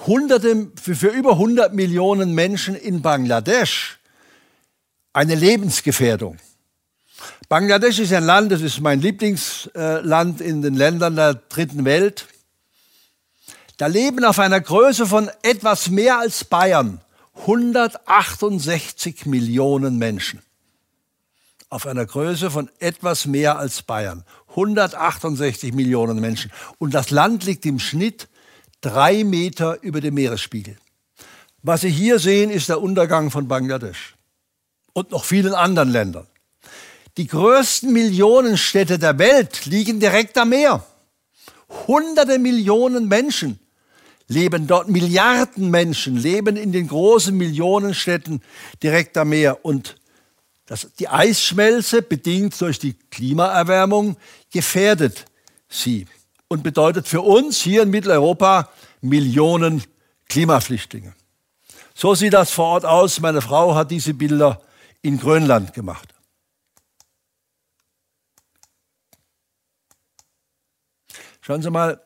Hunderte, 0.05 0.71
für, 0.79 1.07
über 1.07 1.31
100 1.31 1.73
Millionen 1.73 2.35
Menschen 2.35 2.75
in 2.75 3.01
Bangladesch 3.01 3.97
eine 5.13 5.33
Lebensgefährdung. 5.33 6.37
Bangladesch 7.49 7.97
ist 7.97 8.13
ein 8.13 8.23
Land, 8.23 8.51
das 8.51 8.61
ist 8.61 8.81
mein 8.81 9.01
Lieblingsland 9.01 10.41
in 10.41 10.61
den 10.61 10.75
Ländern 10.75 11.15
der 11.15 11.33
dritten 11.33 11.85
Welt. 11.85 12.27
Da 13.77 13.87
leben 13.87 14.23
auf 14.25 14.37
einer 14.37 14.61
Größe 14.61 15.07
von 15.07 15.31
etwas 15.41 15.89
mehr 15.89 16.19
als 16.19 16.43
Bayern 16.43 17.01
168 17.33 19.25
Millionen 19.25 19.97
Menschen 19.97 20.44
auf 21.75 21.85
einer 21.85 22.05
Größe 22.05 22.49
von 22.49 22.69
etwas 22.79 23.25
mehr 23.25 23.59
als 23.59 23.81
Bayern. 23.81 24.23
168 24.51 25.73
Millionen 25.73 26.21
Menschen. 26.21 26.49
Und 26.77 26.93
das 26.93 27.11
Land 27.11 27.43
liegt 27.43 27.65
im 27.65 27.79
Schnitt 27.79 28.29
drei 28.79 29.25
Meter 29.25 29.83
über 29.83 29.99
dem 29.99 30.13
Meeresspiegel. 30.13 30.77
Was 31.63 31.81
Sie 31.81 31.89
hier 31.89 32.17
sehen, 32.19 32.49
ist 32.49 32.69
der 32.69 32.81
Untergang 32.81 33.29
von 33.29 33.49
Bangladesch 33.49 34.15
und 34.93 35.11
noch 35.11 35.25
vielen 35.25 35.53
anderen 35.53 35.89
Ländern. 35.89 36.27
Die 37.17 37.27
größten 37.27 37.91
Millionenstädte 37.91 38.97
der 38.97 39.19
Welt 39.19 39.65
liegen 39.65 39.99
direkt 39.99 40.37
am 40.37 40.49
Meer. 40.49 40.85
Hunderte 41.87 42.39
Millionen 42.39 43.09
Menschen 43.09 43.59
leben 44.27 44.65
dort, 44.65 44.87
Milliarden 44.87 45.69
Menschen 45.69 46.15
leben 46.15 46.55
in 46.55 46.71
den 46.71 46.87
großen 46.87 47.35
Millionenstädten 47.35 48.41
direkt 48.81 49.17
am 49.17 49.29
Meer. 49.29 49.65
Und 49.65 49.97
das, 50.65 50.91
die 50.99 51.07
Eisschmelze, 51.07 52.01
bedingt 52.01 52.59
durch 52.59 52.79
die 52.79 52.93
Klimaerwärmung, 52.93 54.17
gefährdet 54.51 55.25
sie 55.69 56.07
und 56.47 56.63
bedeutet 56.63 57.07
für 57.07 57.21
uns 57.21 57.61
hier 57.61 57.83
in 57.83 57.89
Mitteleuropa 57.89 58.69
Millionen 59.01 59.83
Klimaflüchtlinge. 60.27 61.13
So 61.93 62.15
sieht 62.15 62.33
das 62.33 62.51
vor 62.51 62.65
Ort 62.65 62.85
aus. 62.85 63.19
Meine 63.19 63.41
Frau 63.41 63.75
hat 63.75 63.91
diese 63.91 64.13
Bilder 64.13 64.61
in 65.01 65.19
Grönland 65.19 65.73
gemacht. 65.73 66.13
Schauen 71.41 71.61
Sie 71.61 71.69
mal, 71.69 72.01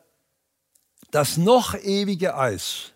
das 1.10 1.38
noch 1.38 1.74
ewige 1.74 2.36
Eis 2.36 2.92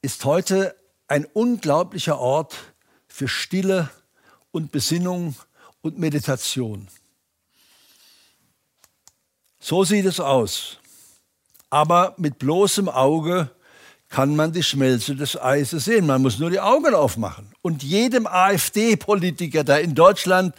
ist 0.00 0.24
heute 0.24 0.74
ein 1.06 1.26
unglaublicher 1.26 2.18
Ort 2.18 2.56
für 3.06 3.28
Stille 3.28 3.90
und 4.54 4.70
Besinnung 4.70 5.34
und 5.82 5.98
Meditation. 5.98 6.86
So 9.58 9.82
sieht 9.82 10.06
es 10.06 10.20
aus. 10.20 10.78
Aber 11.70 12.14
mit 12.18 12.38
bloßem 12.38 12.88
Auge 12.88 13.50
kann 14.08 14.36
man 14.36 14.52
die 14.52 14.62
Schmelze 14.62 15.16
des 15.16 15.40
Eises 15.40 15.86
sehen. 15.86 16.06
Man 16.06 16.22
muss 16.22 16.38
nur 16.38 16.50
die 16.50 16.60
Augen 16.60 16.94
aufmachen. 16.94 17.52
Und 17.62 17.82
jedem 17.82 18.28
AfD-Politiker, 18.28 19.64
der 19.64 19.80
in 19.80 19.96
Deutschland 19.96 20.54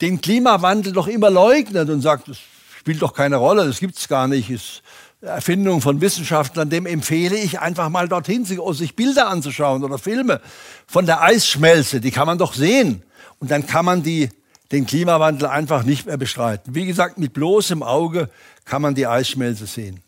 den 0.00 0.22
Klimawandel 0.22 0.94
doch 0.94 1.08
immer 1.08 1.28
leugnet 1.28 1.90
und 1.90 2.00
sagt, 2.00 2.28
das 2.28 2.38
spielt 2.78 3.02
doch 3.02 3.12
keine 3.12 3.36
Rolle, 3.36 3.66
das 3.66 3.80
gibt 3.80 3.98
es 3.98 4.08
gar 4.08 4.28
nicht, 4.28 4.48
ist 4.48 4.82
Erfindung 5.22 5.80
von 5.80 6.00
Wissenschaftlern, 6.00 6.68
dem 6.68 6.84
empfehle 6.84 7.36
ich 7.36 7.60
einfach 7.60 7.88
mal 7.88 8.08
dorthin, 8.08 8.44
sich 8.44 8.96
Bilder 8.96 9.28
anzuschauen 9.28 9.84
oder 9.84 9.96
Filme 9.96 10.40
von 10.88 11.06
der 11.06 11.22
Eisschmelze. 11.22 12.00
Die 12.00 12.10
kann 12.10 12.26
man 12.26 12.38
doch 12.38 12.54
sehen. 12.54 13.04
Und 13.38 13.52
dann 13.52 13.66
kann 13.66 13.84
man 13.84 14.02
die, 14.02 14.30
den 14.72 14.84
Klimawandel 14.84 15.46
einfach 15.48 15.84
nicht 15.84 16.06
mehr 16.06 16.16
bestreiten. 16.16 16.74
Wie 16.74 16.86
gesagt, 16.86 17.18
mit 17.18 17.34
bloßem 17.34 17.84
Auge 17.84 18.30
kann 18.64 18.82
man 18.82 18.96
die 18.96 19.06
Eisschmelze 19.06 19.66
sehen. 19.66 20.02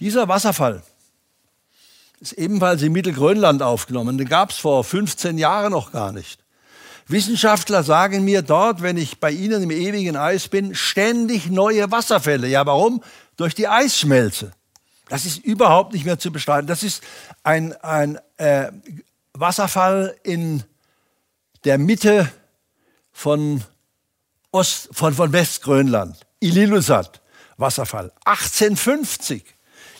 Dieser 0.00 0.28
Wasserfall 0.28 0.82
ist 2.20 2.32
ebenfalls 2.34 2.82
in 2.82 2.92
Mittelgrönland 2.92 3.62
aufgenommen. 3.62 4.18
Den 4.18 4.28
gab 4.28 4.50
es 4.50 4.58
vor 4.58 4.84
15 4.84 5.38
Jahren 5.38 5.72
noch 5.72 5.92
gar 5.92 6.12
nicht. 6.12 6.43
Wissenschaftler 7.06 7.82
sagen 7.82 8.24
mir 8.24 8.42
dort, 8.42 8.82
wenn 8.82 8.96
ich 8.96 9.18
bei 9.18 9.30
ihnen 9.30 9.62
im 9.62 9.70
ewigen 9.70 10.16
Eis 10.16 10.48
bin, 10.48 10.74
ständig 10.74 11.50
neue 11.50 11.90
Wasserfälle. 11.90 12.48
Ja, 12.48 12.64
warum? 12.64 13.02
Durch 13.36 13.54
die 13.54 13.68
Eisschmelze. 13.68 14.52
Das 15.08 15.26
ist 15.26 15.38
überhaupt 15.38 15.92
nicht 15.92 16.06
mehr 16.06 16.18
zu 16.18 16.32
bestreiten. 16.32 16.66
Das 16.66 16.82
ist 16.82 17.02
ein, 17.42 17.74
ein 17.82 18.18
äh, 18.38 18.72
Wasserfall 19.34 20.16
in 20.22 20.62
der 21.64 21.78
Mitte 21.78 22.30
von, 23.12 23.62
Ost, 24.50 24.88
von, 24.92 25.12
von 25.14 25.32
Westgrönland. 25.32 26.16
Illilusat 26.40 27.20
Wasserfall. 27.56 28.12
1850 28.24 29.44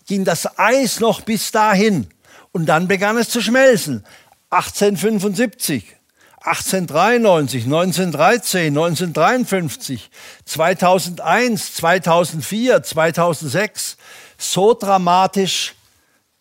ging 0.06 0.24
das 0.24 0.58
Eis 0.58 1.00
noch 1.00 1.20
bis 1.20 1.50
dahin 1.52 2.08
und 2.52 2.66
dann 2.66 2.88
begann 2.88 3.16
es 3.16 3.28
zu 3.28 3.40
schmelzen. 3.40 4.04
1875, 4.50 5.96
1893, 6.44 7.64
1913, 7.64 8.66
1953, 8.76 10.10
2001, 10.44 11.74
2004, 11.76 12.82
2006. 12.82 13.96
So 14.36 14.74
dramatisch 14.74 15.74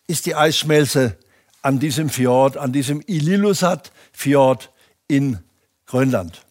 ist 0.05 0.25
die 0.25 0.35
Eisschmelze 0.35 1.17
an 1.61 1.79
diesem 1.79 2.09
Fjord, 2.09 2.57
an 2.57 2.73
diesem 2.73 3.01
Illilusat-Fjord 3.05 4.71
in 5.07 5.39
Grönland. 5.85 6.41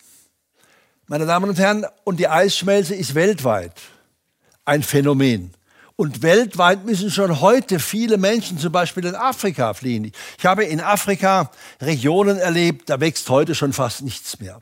Meine 1.07 1.27
Damen 1.27 1.51
und 1.51 1.59
Herren, 1.59 1.85
und 2.05 2.21
die 2.21 2.29
Eisschmelze 2.29 2.95
ist 2.95 3.15
weltweit 3.15 3.75
ein 4.65 4.83
Phänomen. 4.83 5.53
Und 5.97 6.23
weltweit 6.23 6.85
müssen 6.85 7.11
schon 7.11 7.41
heute 7.41 7.79
viele 7.79 8.17
Menschen 8.17 8.59
zum 8.59 8.73
Beispiel 8.73 9.05
in 9.05 9.15
Afrika 9.15 9.75
fliehen. 9.75 10.11
Ich 10.39 10.47
habe 10.47 10.65
in 10.65 10.81
Afrika 10.81 11.51
Regionen 11.81 12.39
erlebt, 12.39 12.89
da 12.89 13.01
wächst 13.01 13.29
heute 13.29 13.55
schon 13.55 13.73
fast 13.73 14.03
nichts 14.03 14.41
mehr. 14.41 14.59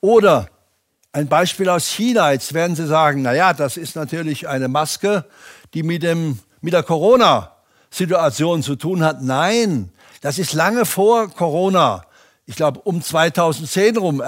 Oder 0.00 0.48
ein 1.12 1.28
Beispiel 1.28 1.68
aus 1.68 1.88
China. 1.88 2.32
Jetzt 2.32 2.52
werden 2.54 2.76
Sie 2.76 2.86
sagen, 2.86 3.22
na 3.22 3.32
ja, 3.32 3.52
das 3.52 3.76
ist 3.76 3.96
natürlich 3.96 4.48
eine 4.48 4.68
Maske, 4.68 5.24
die 5.74 5.82
mit, 5.82 6.02
dem, 6.02 6.38
mit 6.60 6.72
der 6.72 6.82
Corona-Situation 6.82 8.62
zu 8.62 8.76
tun 8.76 9.02
hat. 9.02 9.22
Nein, 9.22 9.90
das 10.20 10.38
ist 10.38 10.52
lange 10.52 10.84
vor 10.84 11.28
Corona. 11.30 12.04
Ich 12.44 12.56
glaube, 12.56 12.80
um 12.80 13.02
2010 13.02 13.96
rum 13.96 14.22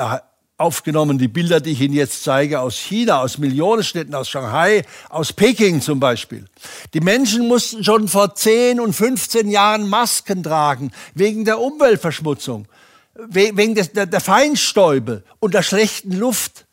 aufgenommen, 0.58 1.18
die 1.18 1.28
Bilder, 1.28 1.60
die 1.60 1.70
ich 1.70 1.80
Ihnen 1.80 1.94
jetzt 1.94 2.24
zeige, 2.24 2.60
aus 2.60 2.76
China, 2.76 3.22
aus 3.22 3.38
Millionenstädten, 3.38 4.14
aus 4.14 4.28
Shanghai, 4.28 4.82
aus 5.08 5.32
Peking 5.32 5.80
zum 5.80 6.00
Beispiel. 6.00 6.46
Die 6.92 7.00
Menschen 7.00 7.46
mussten 7.46 7.84
schon 7.84 8.08
vor 8.08 8.34
10 8.34 8.80
und 8.80 8.92
15 8.92 9.48
Jahren 9.48 9.88
Masken 9.88 10.42
tragen, 10.42 10.90
wegen 11.14 11.44
der 11.44 11.60
Umweltverschmutzung, 11.60 12.66
wegen 13.14 13.76
des, 13.76 13.92
der, 13.92 14.06
der 14.06 14.20
Feinstäube 14.20 15.22
und 15.38 15.54
der 15.54 15.62
schlechten 15.62 16.12
Luft 16.12 16.66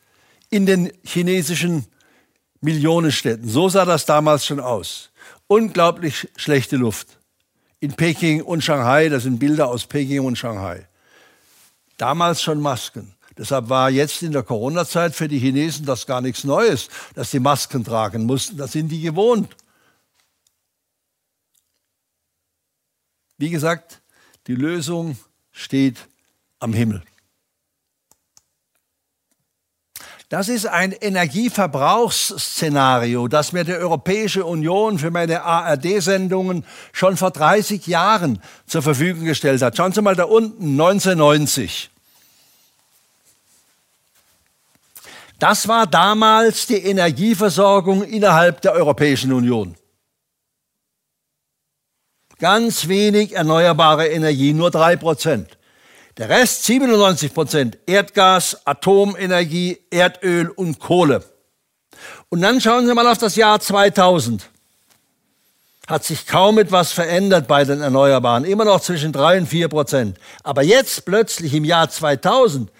in 0.50 0.66
den 0.66 0.92
chinesischen 1.04 1.86
Millionenstädten. 2.60 3.48
So 3.48 3.68
sah 3.68 3.84
das 3.84 4.04
damals 4.04 4.46
schon 4.46 4.60
aus. 4.60 5.10
Unglaublich 5.46 6.28
schlechte 6.36 6.76
Luft. 6.76 7.18
In 7.78 7.92
Peking 7.92 8.42
und 8.42 8.64
Shanghai, 8.64 9.08
das 9.08 9.22
sind 9.22 9.38
Bilder 9.38 9.68
aus 9.68 9.86
Peking 9.86 10.20
und 10.20 10.36
Shanghai. 10.36 10.88
Damals 11.98 12.42
schon 12.42 12.60
Masken. 12.60 13.15
Deshalb 13.38 13.68
war 13.68 13.90
jetzt 13.90 14.22
in 14.22 14.32
der 14.32 14.42
Corona-Zeit 14.42 15.14
für 15.14 15.28
die 15.28 15.38
Chinesen 15.38 15.84
das 15.84 16.06
gar 16.06 16.22
nichts 16.22 16.44
Neues, 16.44 16.88
dass 17.14 17.30
sie 17.30 17.40
Masken 17.40 17.84
tragen 17.84 18.24
mussten. 18.24 18.56
Das 18.56 18.72
sind 18.72 18.88
die 18.88 19.02
gewohnt. 19.02 19.54
Wie 23.36 23.50
gesagt, 23.50 24.00
die 24.46 24.54
Lösung 24.54 25.18
steht 25.52 26.08
am 26.58 26.72
Himmel. 26.72 27.02
Das 30.28 30.48
ist 30.48 30.66
ein 30.66 30.90
Energieverbrauchsszenario, 30.90 33.28
das 33.28 33.52
mir 33.52 33.62
die 33.62 33.74
Europäische 33.74 34.44
Union 34.44 34.98
für 34.98 35.12
meine 35.12 35.44
ARD-Sendungen 35.44 36.64
schon 36.92 37.16
vor 37.16 37.30
30 37.30 37.86
Jahren 37.86 38.42
zur 38.66 38.82
Verfügung 38.82 39.24
gestellt 39.24 39.62
hat. 39.62 39.76
Schauen 39.76 39.92
Sie 39.92 40.02
mal 40.02 40.16
da 40.16 40.24
unten, 40.24 40.70
1990. 40.70 41.90
Das 45.38 45.68
war 45.68 45.86
damals 45.86 46.66
die 46.66 46.82
Energieversorgung 46.82 48.02
innerhalb 48.02 48.62
der 48.62 48.72
Europäischen 48.72 49.32
Union. 49.32 49.76
Ganz 52.38 52.88
wenig 52.88 53.32
erneuerbare 53.32 54.08
Energie, 54.08 54.52
nur 54.52 54.70
drei 54.70 54.96
Prozent. 54.96 55.58
Der 56.16 56.30
Rest 56.30 56.64
97 56.64 57.34
Prozent 57.34 57.78
Erdgas, 57.86 58.66
Atomenergie, 58.66 59.78
Erdöl 59.90 60.48
und 60.48 60.78
Kohle. 60.78 61.22
Und 62.30 62.40
dann 62.40 62.60
schauen 62.60 62.86
Sie 62.86 62.94
mal 62.94 63.06
auf 63.06 63.18
das 63.18 63.36
Jahr 63.36 63.60
2000. 63.60 64.48
Hat 65.86 66.04
sich 66.04 66.26
kaum 66.26 66.58
etwas 66.58 66.92
verändert 66.92 67.46
bei 67.46 67.64
den 67.64 67.80
Erneuerbaren, 67.80 68.44
immer 68.44 68.64
noch 68.64 68.80
zwischen 68.80 69.12
drei 69.12 69.38
und 69.38 69.46
vier 69.46 69.68
Prozent. 69.68 70.18
Aber 70.42 70.62
jetzt 70.62 71.04
plötzlich 71.04 71.52
im 71.54 71.64
Jahr 71.64 71.88
2000 71.90 72.70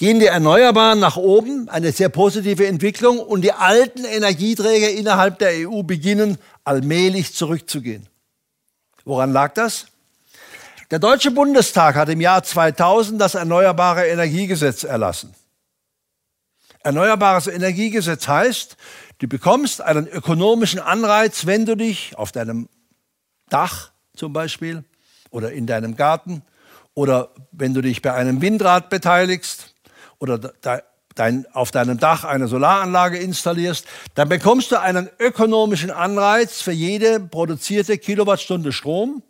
gehen 0.00 0.18
die 0.18 0.26
Erneuerbaren 0.26 0.98
nach 0.98 1.18
oben, 1.18 1.68
eine 1.68 1.92
sehr 1.92 2.08
positive 2.08 2.66
Entwicklung, 2.66 3.18
und 3.18 3.42
die 3.42 3.52
alten 3.52 4.06
Energieträger 4.06 4.88
innerhalb 4.88 5.38
der 5.38 5.68
EU 5.68 5.82
beginnen 5.82 6.38
allmählich 6.64 7.34
zurückzugehen. 7.34 8.08
Woran 9.04 9.30
lag 9.30 9.52
das? 9.52 9.88
Der 10.90 11.00
Deutsche 11.00 11.30
Bundestag 11.30 11.96
hat 11.96 12.08
im 12.08 12.22
Jahr 12.22 12.42
2000 12.42 13.20
das 13.20 13.34
Erneuerbare 13.34 14.06
Energiegesetz 14.06 14.84
erlassen. 14.84 15.34
Erneuerbares 16.82 17.46
Energiegesetz 17.46 18.26
heißt, 18.26 18.78
du 19.18 19.28
bekommst 19.28 19.82
einen 19.82 20.08
ökonomischen 20.08 20.80
Anreiz, 20.80 21.44
wenn 21.44 21.66
du 21.66 21.76
dich 21.76 22.16
auf 22.16 22.32
deinem 22.32 22.70
Dach 23.50 23.90
zum 24.16 24.32
Beispiel 24.32 24.82
oder 25.30 25.52
in 25.52 25.66
deinem 25.66 25.94
Garten 25.94 26.40
oder 26.94 27.34
wenn 27.52 27.74
du 27.74 27.82
dich 27.82 28.00
bei 28.00 28.14
einem 28.14 28.40
Windrad 28.40 28.88
beteiligst 28.88 29.69
oder 30.20 30.52
dein, 31.14 31.46
auf 31.52 31.70
deinem 31.70 31.98
Dach 31.98 32.24
eine 32.24 32.46
Solaranlage 32.46 33.18
installierst, 33.18 33.86
dann 34.14 34.28
bekommst 34.28 34.70
du 34.70 34.80
einen 34.80 35.10
ökonomischen 35.18 35.90
Anreiz 35.90 36.60
für 36.60 36.72
jede 36.72 37.18
produzierte 37.18 37.98
Kilowattstunde 37.98 38.72
Strom, 38.72 39.22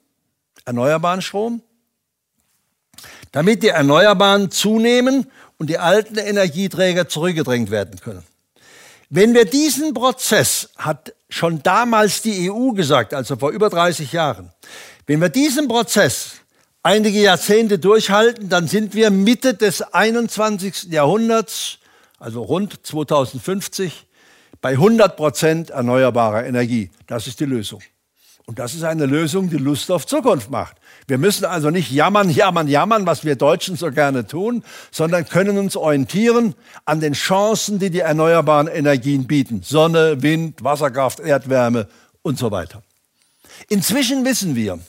erneuerbaren 0.64 1.22
Strom, 1.22 1.62
damit 3.32 3.62
die 3.62 3.68
Erneuerbaren 3.68 4.50
zunehmen 4.50 5.30
und 5.58 5.70
die 5.70 5.78
alten 5.78 6.18
Energieträger 6.18 7.08
zurückgedrängt 7.08 7.70
werden 7.70 7.98
können. 8.00 8.24
Wenn 9.08 9.34
wir 9.34 9.44
diesen 9.44 9.94
Prozess, 9.94 10.70
hat 10.76 11.14
schon 11.28 11.62
damals 11.62 12.22
die 12.22 12.50
EU 12.50 12.72
gesagt, 12.72 13.14
also 13.14 13.36
vor 13.36 13.50
über 13.50 13.68
30 13.68 14.12
Jahren, 14.12 14.52
wenn 15.06 15.20
wir 15.20 15.28
diesen 15.28 15.66
Prozess 15.66 16.39
einige 16.82 17.20
Jahrzehnte 17.20 17.78
durchhalten, 17.78 18.48
dann 18.48 18.66
sind 18.66 18.94
wir 18.94 19.10
Mitte 19.10 19.54
des 19.54 19.82
21. 19.82 20.84
Jahrhunderts, 20.90 21.78
also 22.18 22.42
rund 22.42 22.86
2050, 22.86 24.06
bei 24.60 24.70
100 24.70 25.16
Prozent 25.16 25.70
erneuerbarer 25.70 26.44
Energie. 26.46 26.90
Das 27.06 27.26
ist 27.26 27.40
die 27.40 27.46
Lösung. 27.46 27.80
Und 28.46 28.58
das 28.58 28.74
ist 28.74 28.82
eine 28.82 29.06
Lösung, 29.06 29.48
die 29.48 29.58
Lust 29.58 29.90
auf 29.90 30.06
Zukunft 30.06 30.50
macht. 30.50 30.76
Wir 31.06 31.18
müssen 31.18 31.44
also 31.44 31.70
nicht 31.70 31.90
jammern, 31.92 32.28
jammern, 32.30 32.66
jammern, 32.68 33.06
was 33.06 33.24
wir 33.24 33.36
Deutschen 33.36 33.76
so 33.76 33.90
gerne 33.90 34.26
tun, 34.26 34.64
sondern 34.90 35.28
können 35.28 35.56
uns 35.56 35.76
orientieren 35.76 36.54
an 36.84 37.00
den 37.00 37.12
Chancen, 37.12 37.78
die 37.78 37.90
die 37.90 38.00
erneuerbaren 38.00 38.66
Energien 38.66 39.26
bieten. 39.26 39.62
Sonne, 39.62 40.22
Wind, 40.22 40.64
Wasserkraft, 40.64 41.20
Erdwärme 41.20 41.86
und 42.22 42.38
so 42.38 42.50
weiter. 42.50 42.82
Inzwischen 43.68 44.24
wissen 44.24 44.56
wir, 44.56 44.80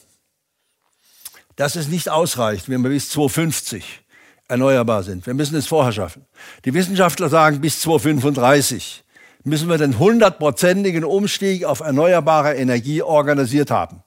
dass 1.62 1.76
es 1.76 1.89
nicht 1.89 2.10
ausreicht, 2.10 2.69
wenn 2.69 2.82
wir 2.82 2.89
bis 2.89 3.12
2050 3.12 4.02
erneuerbar 4.47 5.04
sind. 5.04 5.28
Wir 5.28 5.36
müssen 5.36 5.56
es 5.56 5.67
vorher 5.67 5.91
schaffen. 5.91 6.26
Die 6.65 6.74
Wissenschaftler 6.74 7.30
sagen, 7.30 7.62
bis 7.62 7.82
2035 7.82 9.04
müssen 9.43 9.69
wir 9.69 9.78
den 9.78 10.00
hundertprozentigen 10.00 11.04
Umstieg 11.04 11.65
auf 11.65 11.82
erneuerbare 11.82 12.56
Energie 12.56 13.04
organisiert 13.04 13.69
haben. 13.69 14.02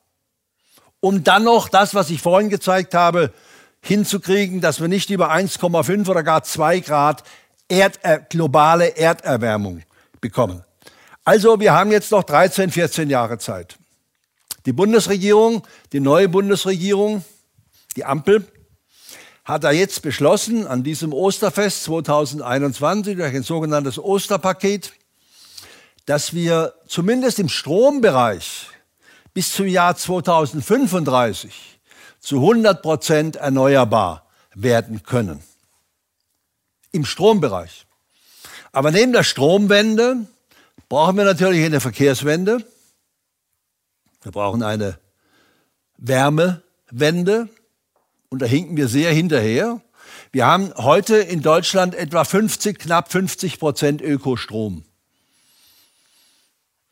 Um 0.99 1.23
dann 1.23 1.45
noch 1.45 1.69
das, 1.69 1.95
was 1.95 2.11
ich 2.11 2.21
vorhin 2.21 2.51
gezeigt 2.51 2.93
habe, 2.93 3.33
hinzukriegen, 3.81 4.61
dass 4.61 4.81
wir 4.81 4.88
nicht 4.88 5.11
über 5.11 5.33
1,5 5.33 6.09
oder 6.09 6.25
gar 6.25 6.43
2 6.43 6.81
Grad 6.81 7.23
Erder 7.69 8.19
globale 8.19 8.97
Erderwärmung 8.97 9.83
bekommen. 10.21 10.64
Also 11.23 11.61
wir 11.61 11.73
haben 11.73 11.93
jetzt 11.93 12.11
noch 12.11 12.25
13, 12.25 12.73
14 12.73 13.09
Jahre 13.11 13.38
Zeit. 13.38 13.79
Die 14.67 14.73
Bundesregierung, 14.73 15.64
die 15.93 16.01
neue 16.01 16.29
Bundesregierung, 16.29 17.23
die 17.96 18.04
Ampel, 18.04 18.46
hat 19.44 19.64
er 19.64 19.72
jetzt 19.72 20.02
beschlossen, 20.02 20.66
an 20.66 20.83
diesem 20.83 21.12
Osterfest 21.12 21.85
2021 21.85 23.16
durch 23.16 23.35
ein 23.35 23.42
sogenanntes 23.42 23.98
Osterpaket, 23.98 24.92
dass 26.07 26.33
wir 26.33 26.74
zumindest 26.87 27.38
im 27.38 27.48
Strombereich 27.48 28.68
bis 29.35 29.52
zum 29.52 29.66
Jahr 29.66 29.96
2035 29.96 31.80
zu 32.20 32.37
100 32.37 32.80
Prozent 32.80 33.37
erneuerbar 33.37 34.26
werden 34.54 35.02
können. 35.02 35.42
Im 36.92 37.04
Strombereich. 37.04 37.87
Aber 38.72 38.90
neben 38.90 39.12
der 39.12 39.24
Stromwende 39.24 40.26
brauchen 40.88 41.16
wir 41.16 41.24
natürlich 41.24 41.64
eine 41.64 41.80
Verkehrswende. 41.80 42.64
Wir 44.22 44.33
brauchen 44.33 44.62
eine 44.62 44.98
Wärmewende. 45.98 47.48
Und 48.35 48.40
da 48.40 48.47
hinken 48.47 48.77
wir 48.77 48.88
sehr 48.88 49.12
hinterher. 49.12 49.81
Wir 50.33 50.44
haben 50.44 50.75
heute 50.77 51.14
in 51.18 51.40
Deutschland 51.40 51.94
etwa 51.94 52.25
50, 52.25 52.81
knapp 52.81 53.12
50 53.12 53.61
Prozent 53.61 54.03
Ökostrom. 54.03 54.83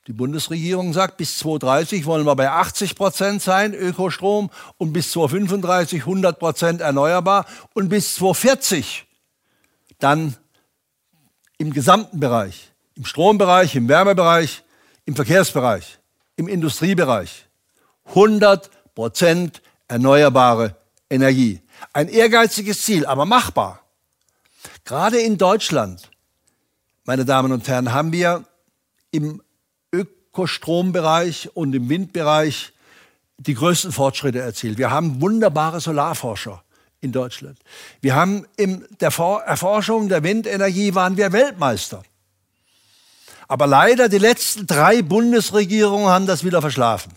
Die 0.06 0.12
Bundesregierung 0.12 0.92
sagt, 0.92 1.16
bis 1.16 1.38
2030 1.38 2.06
wollen 2.06 2.26
wir 2.26 2.36
bei 2.36 2.48
80 2.48 2.94
Prozent 2.94 3.42
sein, 3.42 3.74
Ökostrom, 3.74 4.50
und 4.78 4.92
bis 4.92 5.10
2035 5.10 6.02
100 6.02 6.38
Prozent 6.38 6.80
erneuerbar 6.80 7.46
und 7.74 7.88
bis 7.88 8.14
2040 8.14 9.04
dann 9.98 10.36
im 11.58 11.72
gesamten 11.72 12.20
Bereich, 12.20 12.70
im 12.94 13.04
Strombereich, 13.04 13.74
im 13.74 13.88
Wärmebereich, 13.88 14.62
im 15.06 15.16
Verkehrsbereich, 15.16 15.98
im 16.36 16.46
Industriebereich 16.46 17.48
100 18.10 18.94
Prozent 18.94 19.60
erneuerbare 19.88 20.76
Energie. 21.12 21.60
Ein 21.92 22.08
ehrgeiziges 22.08 22.82
Ziel, 22.82 23.06
aber 23.06 23.26
machbar. 23.26 23.80
Gerade 24.84 25.20
in 25.20 25.38
Deutschland, 25.38 26.10
meine 27.04 27.24
Damen 27.24 27.52
und 27.52 27.68
Herren, 27.68 27.92
haben 27.92 28.12
wir 28.12 28.44
im 29.10 29.42
Ökostrombereich 29.92 31.50
und 31.54 31.74
im 31.74 31.88
Windbereich 31.88 32.72
die 33.36 33.54
größten 33.54 33.92
Fortschritte 33.92 34.40
erzielt. 34.40 34.78
Wir 34.78 34.90
haben 34.90 35.20
wunderbare 35.20 35.80
Solarforscher 35.80 36.62
in 37.00 37.12
Deutschland. 37.12 37.58
Wir 38.00 38.14
haben 38.14 38.46
in 38.56 38.86
der 39.00 39.08
Erforschung 39.08 40.08
der 40.08 40.22
Windenergie 40.22 40.94
waren 40.94 41.16
wir 41.16 41.32
Weltmeister. 41.32 42.02
Aber 43.48 43.66
leider 43.66 44.08
die 44.08 44.18
letzten 44.18 44.66
drei 44.66 45.02
Bundesregierungen 45.02 46.08
haben 46.08 46.26
das 46.26 46.44
wieder 46.44 46.62
verschlafen. 46.62 47.12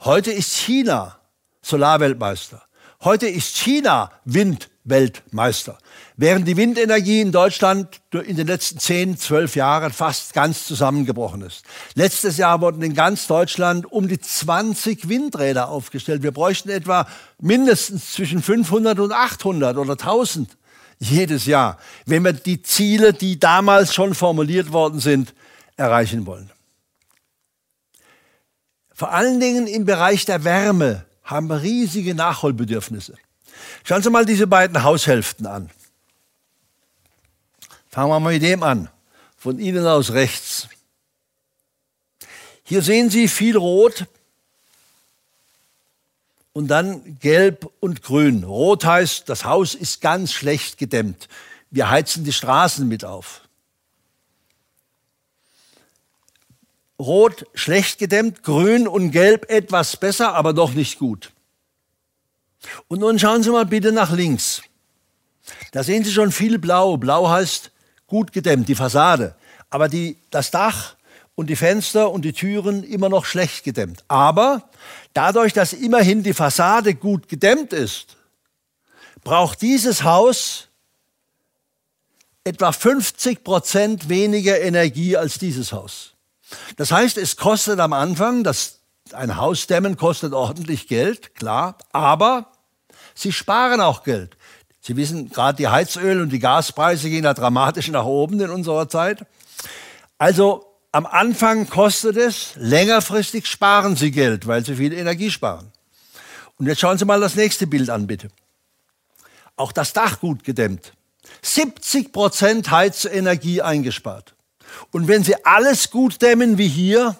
Heute 0.00 0.32
ist 0.32 0.56
China 0.56 1.18
Solarweltmeister. 1.66 2.62
Heute 3.02 3.26
ist 3.26 3.56
China 3.56 4.12
Windweltmeister. 4.24 5.78
Während 6.16 6.46
die 6.46 6.56
Windenergie 6.56 7.20
in 7.20 7.32
Deutschland 7.32 8.00
in 8.12 8.36
den 8.36 8.46
letzten 8.46 8.78
10, 8.78 9.18
12 9.18 9.56
Jahren 9.56 9.92
fast 9.92 10.32
ganz 10.32 10.64
zusammengebrochen 10.64 11.42
ist. 11.42 11.64
Letztes 11.94 12.36
Jahr 12.36 12.60
wurden 12.60 12.82
in 12.82 12.94
ganz 12.94 13.26
Deutschland 13.26 13.90
um 13.90 14.06
die 14.06 14.20
20 14.20 15.08
Windräder 15.08 15.68
aufgestellt. 15.68 16.22
Wir 16.22 16.30
bräuchten 16.30 16.70
etwa 16.70 17.08
mindestens 17.40 18.12
zwischen 18.12 18.42
500 18.42 19.00
und 19.00 19.12
800 19.12 19.76
oder 19.76 19.92
1000 19.92 20.56
jedes 21.00 21.46
Jahr, 21.46 21.78
wenn 22.06 22.24
wir 22.24 22.32
die 22.32 22.62
Ziele, 22.62 23.12
die 23.12 23.40
damals 23.40 23.92
schon 23.92 24.14
formuliert 24.14 24.72
worden 24.72 25.00
sind, 25.00 25.34
erreichen 25.76 26.26
wollen. 26.26 26.50
Vor 28.94 29.12
allen 29.12 29.40
Dingen 29.40 29.66
im 29.66 29.84
Bereich 29.84 30.24
der 30.24 30.44
Wärme 30.44 31.04
haben 31.26 31.50
riesige 31.50 32.14
Nachholbedürfnisse. 32.14 33.14
Schauen 33.84 34.02
Sie 34.02 34.10
mal 34.10 34.24
diese 34.24 34.46
beiden 34.46 34.82
Haushälften 34.82 35.46
an. 35.46 35.70
Fangen 37.90 38.10
wir 38.10 38.20
mal 38.20 38.32
mit 38.32 38.42
dem 38.42 38.62
an, 38.62 38.88
von 39.36 39.58
Ihnen 39.58 39.86
aus 39.86 40.12
rechts. 40.12 40.68
Hier 42.62 42.82
sehen 42.82 43.10
Sie 43.10 43.28
viel 43.28 43.56
Rot 43.56 44.06
und 46.52 46.68
dann 46.68 47.18
Gelb 47.20 47.70
und 47.80 48.02
Grün. 48.02 48.44
Rot 48.44 48.84
heißt, 48.84 49.28
das 49.28 49.44
Haus 49.44 49.74
ist 49.74 50.00
ganz 50.00 50.32
schlecht 50.32 50.78
gedämmt. 50.78 51.28
Wir 51.70 51.90
heizen 51.90 52.24
die 52.24 52.32
Straßen 52.32 52.86
mit 52.86 53.04
auf. 53.04 53.45
Rot 56.98 57.46
schlecht 57.54 57.98
gedämmt, 57.98 58.42
Grün 58.42 58.88
und 58.88 59.10
Gelb 59.10 59.50
etwas 59.50 59.96
besser, 59.96 60.34
aber 60.34 60.52
doch 60.52 60.72
nicht 60.72 60.98
gut. 60.98 61.32
Und 62.88 63.00
nun 63.00 63.18
schauen 63.18 63.42
Sie 63.42 63.50
mal 63.50 63.66
bitte 63.66 63.92
nach 63.92 64.12
links. 64.12 64.62
Da 65.72 65.82
sehen 65.82 66.04
Sie 66.04 66.12
schon 66.12 66.32
viel 66.32 66.58
Blau. 66.58 66.96
Blau 66.96 67.28
heißt 67.28 67.70
gut 68.06 68.32
gedämmt, 68.32 68.68
die 68.68 68.74
Fassade. 68.74 69.34
Aber 69.70 69.88
die, 69.88 70.16
das 70.30 70.50
Dach 70.50 70.96
und 71.34 71.48
die 71.48 71.56
Fenster 71.56 72.10
und 72.10 72.24
die 72.24 72.32
Türen 72.32 72.82
immer 72.82 73.08
noch 73.08 73.26
schlecht 73.26 73.64
gedämmt. 73.64 74.04
Aber 74.08 74.68
dadurch, 75.12 75.52
dass 75.52 75.72
immerhin 75.72 76.22
die 76.22 76.34
Fassade 76.34 76.94
gut 76.94 77.28
gedämmt 77.28 77.72
ist, 77.72 78.16
braucht 79.22 79.60
dieses 79.60 80.02
Haus 80.02 80.68
etwa 82.42 82.72
50 82.72 83.44
Prozent 83.44 84.08
weniger 84.08 84.60
Energie 84.60 85.16
als 85.16 85.38
dieses 85.38 85.72
Haus. 85.72 86.15
Das 86.76 86.92
heißt, 86.92 87.18
es 87.18 87.36
kostet 87.36 87.80
am 87.80 87.92
Anfang, 87.92 88.44
das, 88.44 88.80
ein 89.12 89.36
Haus 89.36 89.66
dämmen 89.66 89.96
kostet 89.96 90.32
ordentlich 90.32 90.88
Geld, 90.88 91.34
klar, 91.34 91.78
aber 91.92 92.52
sie 93.14 93.32
sparen 93.32 93.80
auch 93.80 94.02
Geld. 94.04 94.36
Sie 94.80 94.96
wissen, 94.96 95.30
gerade 95.30 95.56
die 95.56 95.68
Heizöl- 95.68 96.20
und 96.20 96.30
die 96.30 96.38
Gaspreise 96.38 97.10
gehen 97.10 97.24
da 97.24 97.34
dramatisch 97.34 97.88
nach 97.88 98.04
oben 98.04 98.38
in 98.40 98.50
unserer 98.50 98.88
Zeit. 98.88 99.26
Also 100.16 100.64
am 100.92 101.06
Anfang 101.06 101.68
kostet 101.68 102.16
es, 102.16 102.52
längerfristig 102.54 103.46
sparen 103.46 103.96
Sie 103.96 104.12
Geld, 104.12 104.46
weil 104.46 104.64
Sie 104.64 104.76
viel 104.76 104.92
Energie 104.92 105.30
sparen. 105.30 105.72
Und 106.56 106.66
jetzt 106.66 106.80
schauen 106.80 106.98
Sie 106.98 107.04
mal 107.04 107.20
das 107.20 107.34
nächste 107.34 107.66
Bild 107.66 107.90
an, 107.90 108.06
bitte. 108.06 108.28
Auch 109.56 109.72
das 109.72 109.92
Dach 109.92 110.20
gut 110.20 110.44
gedämmt. 110.44 110.92
70 111.42 112.12
Prozent 112.12 112.70
Heizenergie 112.70 113.62
eingespart. 113.62 114.35
Und 114.92 115.08
wenn 115.08 115.24
Sie 115.24 115.44
alles 115.44 115.90
gut 115.90 116.22
dämmen 116.22 116.58
wie 116.58 116.68
hier, 116.68 117.16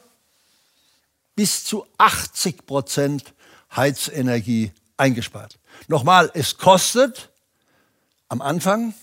bis 1.35 1.65
zu 1.65 1.87
80 1.99 2.67
Prozent 2.67 3.35
Heizenergie 3.75 4.73
eingespart. 4.97 5.59
Nochmal, 5.89 6.31
es 6.35 6.57
kostet 6.57 7.31
am 8.29 8.41
Anfang, 8.41 8.95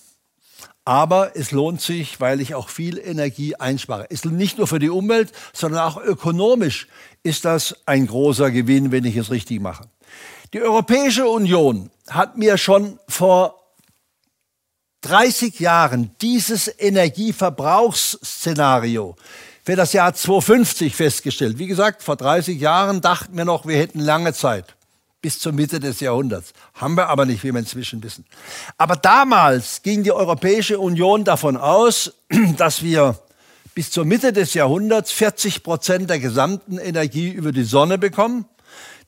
aber 0.84 1.36
es 1.36 1.52
lohnt 1.52 1.80
sich, 1.80 2.20
weil 2.20 2.42
ich 2.42 2.56
auch 2.56 2.70
viel 2.70 2.98
Energie 2.98 3.56
einspare. 3.56 4.06
Ist 4.06 4.26
nicht 4.26 4.58
nur 4.58 4.68
für 4.68 4.80
die 4.80 4.90
Umwelt, 4.90 5.32
sondern 5.54 5.82
auch 5.82 5.98
ökonomisch 5.98 6.88
ist 7.22 7.46
das 7.46 7.76
ein 7.86 8.08
großer 8.08 8.52
Gewinn, 8.52 8.92
wenn 8.92 9.06
ich 9.06 9.16
es 9.16 9.32
richtig 9.32 9.62
mache. 9.62 9.88
Die 10.52 10.62
Europäische 10.62 11.28
Union 11.28 11.90
hat 12.10 12.38
mir 12.38 12.58
schon 12.58 13.00
vor 13.08 13.63
30 15.04 15.60
Jahren 15.60 16.10
dieses 16.22 16.74
Energieverbrauchsszenario 16.80 19.16
für 19.64 19.76
das 19.76 19.94
Jahr 19.94 20.12
2050 20.14 20.96
festgestellt. 20.96 21.60
Wie 21.60 21.68
gesagt, 21.68 22.04
vor 22.04 22.16
30 22.16 22.60
Jahren 22.60 23.02
dachten 23.02 23.38
wir 23.38 23.46
noch, 23.46 23.66
wir 23.66 23.78
hätten 23.78 24.00
lange 24.00 24.34
Zeit 24.34 24.76
bis 25.22 25.40
zur 25.40 25.54
Mitte 25.54 25.80
des 25.80 26.02
Jahrhunderts. 26.02 26.52
Haben 26.74 26.96
wir 26.96 27.08
aber 27.08 27.26
nicht, 27.26 27.44
wie 27.44 27.54
wir 27.54 27.60
inzwischen 27.60 28.04
wissen. 28.04 28.26
Aber 28.78 28.98
damals 28.98 29.82
ging 29.82 30.04
die 30.04 30.12
Europäische 30.12 30.80
Union 30.80 31.24
davon 31.24 31.56
aus, 31.56 32.14
dass 32.58 32.84
wir 32.84 33.18
bis 33.74 33.90
zur 33.90 34.06
Mitte 34.06 34.34
des 34.34 34.54
Jahrhunderts 34.54 35.12
40 35.12 35.64
Prozent 35.64 36.10
der 36.10 36.20
gesamten 36.20 36.78
Energie 36.78 37.30
über 37.30 37.52
die 37.52 37.64
Sonne 37.64 37.98
bekommen, 37.98 38.46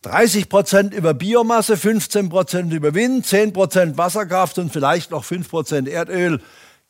30 0.05 0.49
Prozent 0.49 0.93
über 0.93 1.15
Biomasse, 1.15 1.77
15 1.77 2.29
Prozent 2.29 2.71
über 2.71 2.93
Wind, 2.93 3.25
10 3.25 3.53
Prozent 3.53 3.97
Wasserkraft 3.97 4.59
und 4.59 4.71
vielleicht 4.71 5.09
noch 5.09 5.23
5 5.23 5.49
Prozent 5.49 5.87
Erdöl 5.87 6.41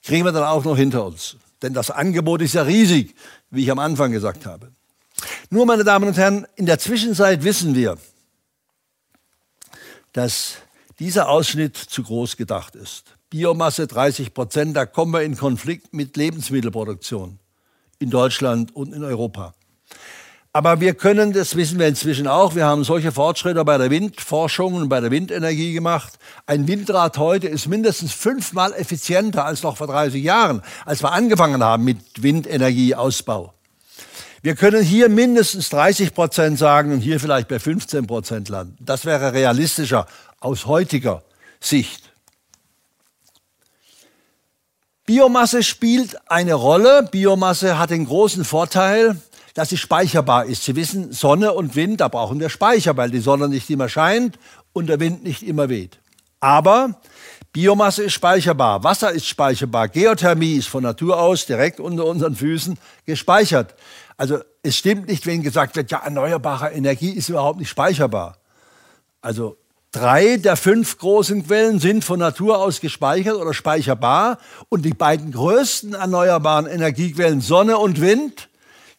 kriegen 0.03 0.25
wir 0.25 0.33
dann 0.33 0.43
auch 0.43 0.65
noch 0.65 0.75
hinter 0.75 1.05
uns. 1.05 1.37
Denn 1.61 1.73
das 1.73 1.91
Angebot 1.91 2.41
ist 2.41 2.55
ja 2.55 2.63
riesig, 2.63 3.15
wie 3.49 3.63
ich 3.63 3.71
am 3.71 3.79
Anfang 3.79 4.11
gesagt 4.11 4.45
habe. 4.45 4.69
Nur, 5.49 5.65
meine 5.65 5.85
Damen 5.85 6.09
und 6.09 6.17
Herren, 6.17 6.45
in 6.57 6.65
der 6.65 6.77
Zwischenzeit 6.77 7.45
wissen 7.45 7.73
wir, 7.73 7.97
dass 10.11 10.55
dieser 10.99 11.29
Ausschnitt 11.29 11.77
zu 11.77 12.03
groß 12.03 12.35
gedacht 12.35 12.75
ist. 12.75 13.15
Biomasse 13.29 13.87
30 13.87 14.33
Prozent, 14.33 14.75
da 14.75 14.85
kommen 14.85 15.13
wir 15.13 15.21
in 15.21 15.37
Konflikt 15.37 15.93
mit 15.93 16.17
Lebensmittelproduktion 16.17 17.39
in 17.99 18.09
Deutschland 18.09 18.75
und 18.75 18.93
in 18.93 19.05
Europa. 19.05 19.53
Aber 20.55 20.79
wir 20.79 20.93
können, 20.93 21.33
das 21.33 21.57
wissen 21.57 21.79
wir 21.79 21.87
inzwischen 21.89 22.27
auch, 22.27 22.55
wir 22.55 22.65
haben 22.65 22.85
solche 22.85 23.11
Fortschritte 23.11 23.65
bei 23.65 23.77
der 23.77 23.89
Windforschung 23.89 24.75
und 24.75 24.87
bei 24.87 25.01
der 25.01 25.11
Windenergie 25.11 25.73
gemacht. 25.73 26.13
Ein 26.45 26.65
Windrad 26.65 27.17
heute 27.17 27.49
ist 27.49 27.67
mindestens 27.67 28.13
fünfmal 28.13 28.71
effizienter 28.71 29.43
als 29.43 29.63
noch 29.63 29.75
vor 29.75 29.87
30 29.87 30.23
Jahren, 30.23 30.61
als 30.85 31.03
wir 31.03 31.11
angefangen 31.11 31.61
haben 31.61 31.83
mit 31.83 31.97
Windenergieausbau. 32.23 33.53
Wir 34.43 34.55
können 34.55 34.81
hier 34.81 35.09
mindestens 35.09 35.69
30 35.71 36.13
Prozent 36.13 36.57
sagen 36.57 36.93
und 36.93 37.01
hier 37.01 37.19
vielleicht 37.19 37.49
bei 37.49 37.59
15 37.59 38.07
Prozent 38.07 38.47
landen. 38.47 38.77
Das 38.79 39.03
wäre 39.03 39.33
realistischer 39.33 40.07
aus 40.39 40.67
heutiger 40.67 41.21
Sicht. 41.59 42.13
Biomasse 45.05 45.63
spielt 45.63 46.15
eine 46.31 46.53
Rolle. 46.53 47.09
Biomasse 47.11 47.77
hat 47.77 47.89
den 47.89 48.05
großen 48.05 48.45
Vorteil, 48.45 49.17
dass 49.55 49.69
sie 49.69 49.77
speicherbar 49.77 50.45
ist. 50.45 50.65
Sie 50.65 50.75
wissen, 50.75 51.11
Sonne 51.11 51.53
und 51.53 51.75
Wind, 51.75 52.01
da 52.01 52.09
brauchen 52.09 52.39
wir 52.39 52.49
Speicher, 52.49 52.95
weil 52.97 53.09
die 53.09 53.21
Sonne 53.21 53.47
nicht 53.47 53.69
immer 53.71 53.89
scheint 53.89 54.37
und 54.73 54.87
der 54.87 54.99
Wind 54.99 55.23
nicht 55.23 55.41
immer 55.41 55.69
weht. 55.69 55.99
Aber 56.41 57.01
Biomasse 57.53 58.03
ist 58.03 58.13
speicherbar, 58.13 58.83
Wasser 58.83 59.11
ist 59.11 59.25
speicherbar, 59.25 59.87
Geothermie 59.87 60.57
ist 60.57 60.67
von 60.67 60.83
Natur 60.83 61.17
aus 61.17 61.45
direkt 61.45 61.79
unter 61.79 62.05
unseren 62.05 62.35
Füßen 62.35 62.77
gespeichert. 63.05 63.75
Also 64.17 64.39
es 64.61 64.75
stimmt 64.75 65.07
nicht, 65.07 65.25
wenn 65.25 65.41
gesagt 65.41 65.77
wird, 65.77 65.89
ja, 65.89 65.99
erneuerbare 65.99 66.71
Energie 66.71 67.11
ist 67.11 67.29
überhaupt 67.29 67.59
nicht 67.59 67.69
speicherbar. 67.69 68.37
Also 69.21 69.55
drei 69.93 70.35
der 70.35 70.57
fünf 70.57 70.97
großen 70.97 71.47
Quellen 71.47 71.79
sind 71.79 72.03
von 72.03 72.19
Natur 72.19 72.59
aus 72.59 72.81
gespeichert 72.81 73.37
oder 73.37 73.53
speicherbar. 73.53 74.37
Und 74.67 74.83
die 74.83 74.93
beiden 74.93 75.31
größten 75.31 75.93
erneuerbaren 75.93 76.65
Energiequellen, 76.65 77.39
Sonne 77.39 77.77
und 77.77 78.01
Wind, 78.01 78.49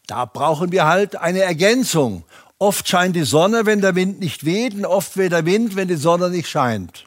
da 0.07 0.25
brauchen 0.25 0.73
wir 0.73 0.87
halt 0.87 1.17
eine 1.17 1.41
Ergänzung. 1.41 2.25
Oft 2.59 2.89
scheint 2.89 3.17
die 3.17 3.25
Sonne, 3.25 3.67
wenn 3.67 3.81
der 3.81 3.95
Wind 3.95 4.21
nicht 4.21 4.45
weht, 4.45 4.75
und 4.75 4.87
oft 4.87 5.17
weht 5.17 5.33
der 5.33 5.45
Wind, 5.45 5.77
wenn 5.77 5.89
die 5.89 5.97
Sonne 5.97 6.31
nicht 6.31 6.49
scheint. 6.49 7.05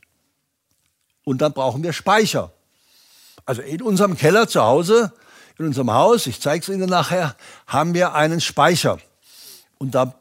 Und 1.23 1.41
dann 1.41 1.53
brauchen 1.53 1.83
wir 1.83 1.93
Speicher. 1.93 2.51
Also 3.45 3.61
in 3.61 3.81
unserem 3.81 4.15
Keller 4.15 4.47
zu 4.47 4.61
Hause, 4.61 5.11
in 5.57 5.65
unserem 5.65 5.91
Haus, 5.91 6.27
ich 6.27 6.39
zeige 6.39 6.61
es 6.61 6.69
Ihnen 6.69 6.89
nachher, 6.89 7.35
haben 7.67 7.93
wir 7.93 8.13
einen 8.13 8.41
Speicher. 8.41 8.99
Und 9.77 9.95
da 9.95 10.13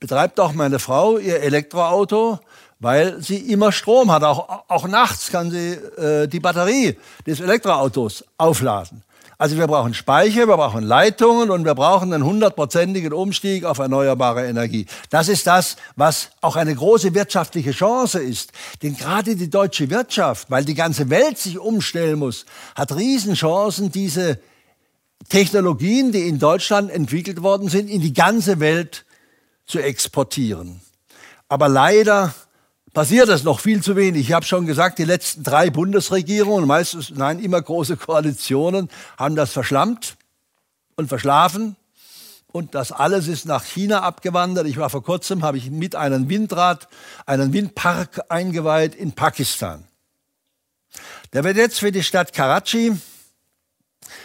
betreibt 0.00 0.40
auch 0.40 0.52
meine 0.52 0.78
Frau 0.78 1.18
ihr 1.18 1.40
Elektroauto, 1.40 2.40
weil 2.80 3.22
sie 3.22 3.36
immer 3.36 3.72
Strom 3.72 4.10
hat. 4.10 4.22
Auch, 4.22 4.64
auch 4.68 4.86
nachts 4.86 5.30
kann 5.30 5.50
sie 5.50 5.72
äh, 5.72 6.26
die 6.26 6.40
Batterie 6.40 6.98
des 7.26 7.40
Elektroautos 7.40 8.24
aufladen. 8.36 9.02
Also 9.36 9.56
wir 9.56 9.66
brauchen 9.66 9.94
Speicher, 9.94 10.46
wir 10.46 10.56
brauchen 10.56 10.84
Leitungen 10.84 11.50
und 11.50 11.64
wir 11.64 11.74
brauchen 11.74 12.12
einen 12.12 12.24
hundertprozentigen 12.24 13.12
Umstieg 13.12 13.64
auf 13.64 13.78
erneuerbare 13.78 14.46
Energie. 14.46 14.86
Das 15.10 15.28
ist 15.28 15.46
das, 15.46 15.76
was 15.96 16.30
auch 16.40 16.56
eine 16.56 16.74
große 16.74 17.14
wirtschaftliche 17.14 17.72
Chance 17.72 18.20
ist. 18.20 18.52
Denn 18.82 18.96
gerade 18.96 19.34
die 19.34 19.50
deutsche 19.50 19.90
Wirtschaft, 19.90 20.50
weil 20.50 20.64
die 20.64 20.74
ganze 20.74 21.10
Welt 21.10 21.38
sich 21.38 21.58
umstellen 21.58 22.20
muss, 22.20 22.46
hat 22.76 22.94
Riesenchancen, 22.94 23.90
diese 23.90 24.38
Technologien, 25.28 26.12
die 26.12 26.28
in 26.28 26.38
Deutschland 26.38 26.90
entwickelt 26.90 27.42
worden 27.42 27.68
sind, 27.68 27.88
in 27.88 28.00
die 28.00 28.12
ganze 28.12 28.60
Welt 28.60 29.04
zu 29.66 29.80
exportieren. 29.80 30.80
Aber 31.48 31.68
leider 31.68 32.34
passiert 32.94 33.28
das 33.28 33.42
noch 33.42 33.60
viel 33.60 33.82
zu 33.82 33.96
wenig. 33.96 34.22
Ich 34.22 34.32
habe 34.32 34.46
schon 34.46 34.64
gesagt, 34.64 34.98
die 34.98 35.04
letzten 35.04 35.42
drei 35.42 35.68
Bundesregierungen, 35.68 36.66
meistens, 36.66 37.10
nein, 37.10 37.40
immer 37.40 37.60
große 37.60 37.96
Koalitionen, 37.96 38.88
haben 39.18 39.36
das 39.36 39.52
verschlammt 39.52 40.16
und 40.96 41.08
verschlafen. 41.08 41.76
Und 42.52 42.76
das 42.76 42.92
alles 42.92 43.26
ist 43.26 43.46
nach 43.46 43.64
China 43.64 44.02
abgewandert. 44.02 44.68
Ich 44.68 44.76
war 44.76 44.88
vor 44.88 45.02
kurzem, 45.02 45.42
habe 45.42 45.58
ich 45.58 45.70
mit 45.70 45.96
einem 45.96 46.28
Windrad, 46.28 46.88
einen 47.26 47.52
Windpark 47.52 48.22
eingeweiht 48.28 48.94
in 48.94 49.12
Pakistan. 49.12 49.84
Der 51.32 51.42
wird 51.42 51.56
jetzt 51.56 51.80
für 51.80 51.90
die 51.90 52.04
Stadt 52.04 52.32
Karachi 52.32 52.96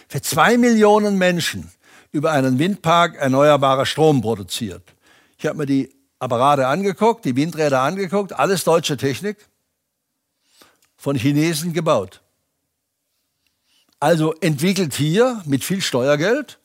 für 0.08 0.22
zwei 0.22 0.58
Millionen 0.58 1.18
Menschen 1.18 1.72
über 2.12 2.32
einen 2.32 2.60
Windpark 2.60 3.16
erneuerbarer 3.16 3.88
Strom 3.88 4.22
produziert. 4.22 4.84
Ich 5.40 5.48
habe 5.48 5.58
mir 5.58 5.66
die 5.66 5.90
Apparate 6.20 6.68
angeguckt, 6.68 7.26
die 7.26 7.36
Windräder 7.36 7.82
angeguckt, 7.82 8.34
alles 8.34 8.64
deutsche 8.66 8.98
Technik, 8.98 9.38
von 10.98 11.16
Chinesen 11.16 11.74
gebaut. 11.74 12.22
Also 14.02 14.34
entwickelt 14.36 14.94
hier 14.94 15.42
mit 15.46 15.64
viel 15.64 15.82
Steuergeld 15.82 16.60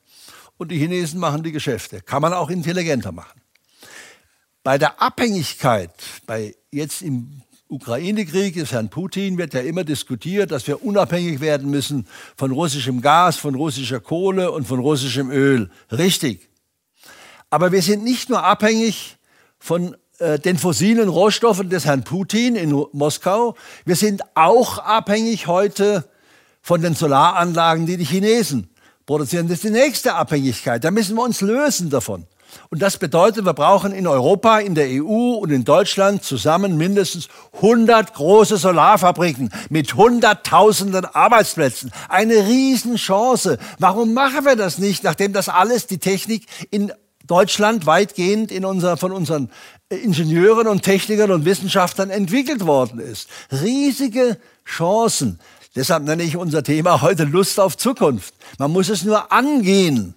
und 0.58 0.70
die 0.70 0.78
Chinesen 0.78 1.20
machen 1.20 1.42
die 1.42 1.52
Geschäfte. 1.52 2.00
Kann 2.00 2.22
man 2.22 2.32
auch 2.32 2.50
intelligenter 2.50 3.12
machen. 3.12 3.40
Bei 4.62 4.78
der 4.78 5.00
Abhängigkeit, 5.00 5.92
bei 6.26 6.54
jetzt 6.70 7.02
im 7.02 7.42
Ukraine-Krieg 7.68 8.56
ist 8.56 8.72
Herrn 8.72 8.88
Putin, 8.88 9.36
wird 9.36 9.54
ja 9.54 9.60
immer 9.60 9.84
diskutiert, 9.84 10.50
dass 10.50 10.66
wir 10.66 10.84
unabhängig 10.84 11.40
werden 11.40 11.70
müssen 11.70 12.06
von 12.36 12.50
russischem 12.50 13.00
Gas, 13.00 13.36
von 13.36 13.54
russischer 13.54 14.00
Kohle 14.00 14.52
und 14.52 14.66
von 14.66 14.78
russischem 14.78 15.30
Öl. 15.30 15.70
Richtig. 15.90 16.48
Aber 17.50 17.72
wir 17.72 17.82
sind 17.82 18.04
nicht 18.04 18.30
nur 18.30 18.44
abhängig 18.44 19.16
von 19.64 19.96
äh, 20.18 20.38
den 20.38 20.59
fossilen 20.59 21.09
Rohstoffen 21.09 21.70
des 21.70 21.87
Herrn 21.87 22.05
Putin 22.05 22.55
in 22.55 22.85
Moskau. 22.92 23.57
Wir 23.87 23.96
sind 23.96 24.20
auch 24.35 24.77
abhängig 24.77 25.46
heute 25.46 26.05
von 26.61 26.83
den 26.83 26.94
Solaranlagen, 26.94 27.87
die 27.87 27.96
die 27.96 28.05
Chinesen 28.05 28.68
produzieren. 29.07 29.48
Das 29.48 29.57
ist 29.57 29.64
die 29.64 29.70
nächste 29.70 30.16
Abhängigkeit. 30.16 30.85
Da 30.85 30.90
müssen 30.90 31.16
wir 31.16 31.22
uns 31.22 31.40
lösen 31.40 31.88
davon. 31.88 32.27
Und 32.68 32.83
das 32.83 32.98
bedeutet, 32.98 33.46
wir 33.46 33.55
brauchen 33.55 33.92
in 33.92 34.07
Europa, 34.07 34.59
in 34.59 34.74
der 34.74 34.87
EU 35.03 35.33
und 35.33 35.50
in 35.50 35.64
Deutschland 35.64 36.22
zusammen 36.22 36.77
mindestens 36.77 37.29
100 37.55 38.12
große 38.12 38.59
Solarfabriken 38.59 39.50
mit 39.70 39.94
Hunderttausenden 39.94 41.07
Arbeitsplätzen. 41.07 41.90
Eine 42.11 42.46
Riesenchance. 42.46 43.57
Warum 43.79 44.12
machen 44.12 44.44
wir 44.44 44.57
das 44.57 44.77
nicht, 44.77 45.05
nachdem 45.05 45.33
das 45.33 45.48
alles 45.48 45.87
die 45.87 45.98
Technik 45.98 46.46
in 46.70 46.92
Deutschland 47.26 47.87
weitgehend 47.87 48.52
in 48.52 48.64
unser, 48.64 48.96
von 48.96 49.12
unseren 49.12 49.50
äh, 49.88 49.96
Ingenieuren 49.96 50.68
und 50.68 50.82
Technikern 50.82 51.30
und 51.30 51.44
Wissenschaftlern 51.44 52.10
entwickelt 52.10 52.66
worden 52.66 53.00
ist. 53.00 53.28
Riesige 53.50 54.38
Chancen. 54.64 55.38
Deshalb 55.74 56.04
nenne 56.04 56.22
ich 56.22 56.37
unser 56.37 56.62
Thema 56.62 57.02
heute 57.02 57.24
Lust 57.24 57.58
auf 57.58 57.76
Zukunft. 57.76 58.34
Man 58.58 58.70
muss 58.70 58.88
es 58.88 59.02
nur 59.04 59.32
angehen 59.32 60.14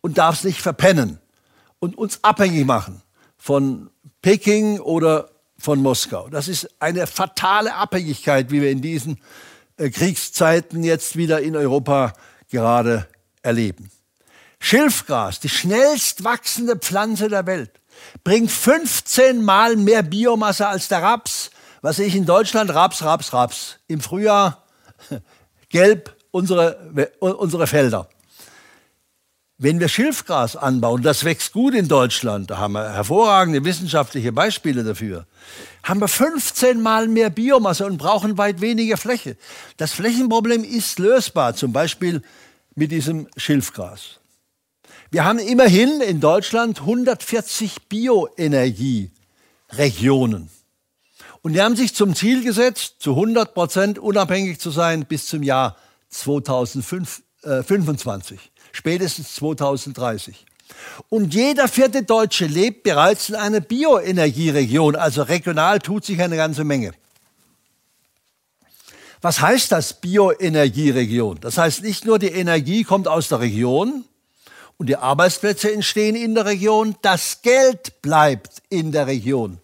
und 0.00 0.18
darf 0.18 0.36
es 0.36 0.44
nicht 0.44 0.60
verpennen 0.60 1.18
und 1.78 1.96
uns 1.96 2.18
abhängig 2.22 2.66
machen 2.66 3.02
von 3.36 3.90
Peking 4.22 4.80
oder 4.80 5.28
von 5.58 5.80
Moskau. 5.80 6.28
Das 6.28 6.48
ist 6.48 6.68
eine 6.80 7.06
fatale 7.06 7.74
Abhängigkeit, 7.74 8.50
wie 8.50 8.62
wir 8.62 8.70
in 8.70 8.80
diesen 8.80 9.18
äh, 9.76 9.90
Kriegszeiten 9.90 10.82
jetzt 10.82 11.16
wieder 11.16 11.40
in 11.40 11.56
Europa 11.56 12.12
gerade 12.50 13.06
erleben. 13.42 13.90
Schilfgras, 14.60 15.40
die 15.40 15.48
schnellst 15.48 16.24
wachsende 16.24 16.76
Pflanze 16.76 17.28
der 17.28 17.46
Welt, 17.46 17.70
bringt 18.24 18.50
15 18.50 19.42
Mal 19.42 19.76
mehr 19.76 20.02
Biomasse 20.02 20.66
als 20.66 20.88
der 20.88 21.02
Raps, 21.02 21.50
Was 21.80 21.98
ich 22.00 22.16
in 22.16 22.26
Deutschland? 22.26 22.74
Raps, 22.74 23.02
Raps, 23.02 23.32
Raps. 23.32 23.78
Im 23.86 24.00
Frühjahr 24.00 24.64
gelb 25.68 26.14
unsere, 26.30 27.12
unsere 27.20 27.66
Felder. 27.66 28.08
Wenn 29.60 29.80
wir 29.80 29.88
Schilfgras 29.88 30.54
anbauen, 30.54 31.02
das 31.02 31.24
wächst 31.24 31.52
gut 31.52 31.74
in 31.74 31.88
Deutschland, 31.88 32.50
da 32.50 32.58
haben 32.58 32.74
wir 32.74 32.92
hervorragende 32.92 33.64
wissenschaftliche 33.64 34.30
Beispiele 34.30 34.84
dafür, 34.84 35.26
haben 35.82 36.00
wir 36.00 36.06
15 36.06 36.80
Mal 36.80 37.08
mehr 37.08 37.30
Biomasse 37.30 37.84
und 37.84 37.98
brauchen 37.98 38.38
weit 38.38 38.60
weniger 38.60 38.96
Fläche. 38.96 39.36
Das 39.76 39.92
Flächenproblem 39.92 40.62
ist 40.62 41.00
lösbar, 41.00 41.56
zum 41.56 41.72
Beispiel 41.72 42.22
mit 42.76 42.92
diesem 42.92 43.26
Schilfgras. 43.36 44.20
Wir 45.10 45.24
haben 45.24 45.38
immerhin 45.38 46.02
in 46.02 46.20
Deutschland 46.20 46.80
140 46.80 47.88
Bioenergieregionen. 47.88 50.50
Und 51.40 51.54
die 51.54 51.62
haben 51.62 51.76
sich 51.76 51.94
zum 51.94 52.14
Ziel 52.14 52.44
gesetzt, 52.44 52.96
zu 52.98 53.12
100 53.12 53.54
Prozent 53.54 53.98
unabhängig 53.98 54.60
zu 54.60 54.70
sein 54.70 55.06
bis 55.06 55.24
zum 55.26 55.42
Jahr 55.42 55.78
2025, 56.10 58.38
spätestens 58.72 59.34
2030. 59.36 60.44
Und 61.08 61.32
jeder 61.32 61.68
vierte 61.68 62.02
Deutsche 62.02 62.44
lebt 62.44 62.82
bereits 62.82 63.30
in 63.30 63.36
einer 63.36 63.60
Bioenergieregion, 63.60 64.94
also 64.94 65.22
regional 65.22 65.78
tut 65.78 66.04
sich 66.04 66.20
eine 66.20 66.36
ganze 66.36 66.64
Menge. 66.64 66.92
Was 69.22 69.40
heißt 69.40 69.72
das 69.72 70.02
Bioenergieregion? 70.02 71.40
Das 71.40 71.56
heißt 71.56 71.82
nicht 71.82 72.04
nur, 72.04 72.18
die 72.18 72.26
Energie 72.26 72.84
kommt 72.84 73.08
aus 73.08 73.28
der 73.28 73.40
Region 73.40 74.04
und 74.78 74.86
die 74.88 74.96
Arbeitsplätze 74.96 75.72
entstehen 75.72 76.16
in 76.16 76.34
der 76.34 76.46
Region, 76.46 76.96
das 77.02 77.42
Geld 77.42 78.00
bleibt 78.00 78.62
in 78.70 78.92
der 78.92 79.06
Region. 79.06 79.58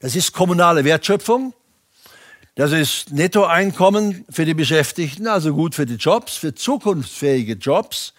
Das 0.00 0.14
ist 0.14 0.32
kommunale 0.32 0.84
Wertschöpfung, 0.84 1.54
das 2.56 2.72
ist 2.72 3.12
Nettoeinkommen 3.12 4.24
für 4.28 4.44
die 4.44 4.54
Beschäftigten, 4.54 5.28
also 5.28 5.54
gut 5.54 5.76
für 5.76 5.86
die 5.86 5.94
Jobs, 5.94 6.36
für 6.36 6.54
zukunftsfähige 6.54 7.52
Jobs. 7.52 8.14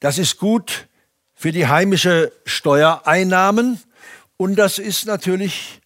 Das 0.00 0.18
ist 0.18 0.36
gut 0.38 0.88
für 1.32 1.52
die 1.52 1.68
heimische 1.68 2.32
Steuereinnahmen 2.44 3.80
und 4.36 4.56
das 4.56 4.80
ist 4.80 5.06
natürlich 5.06 5.80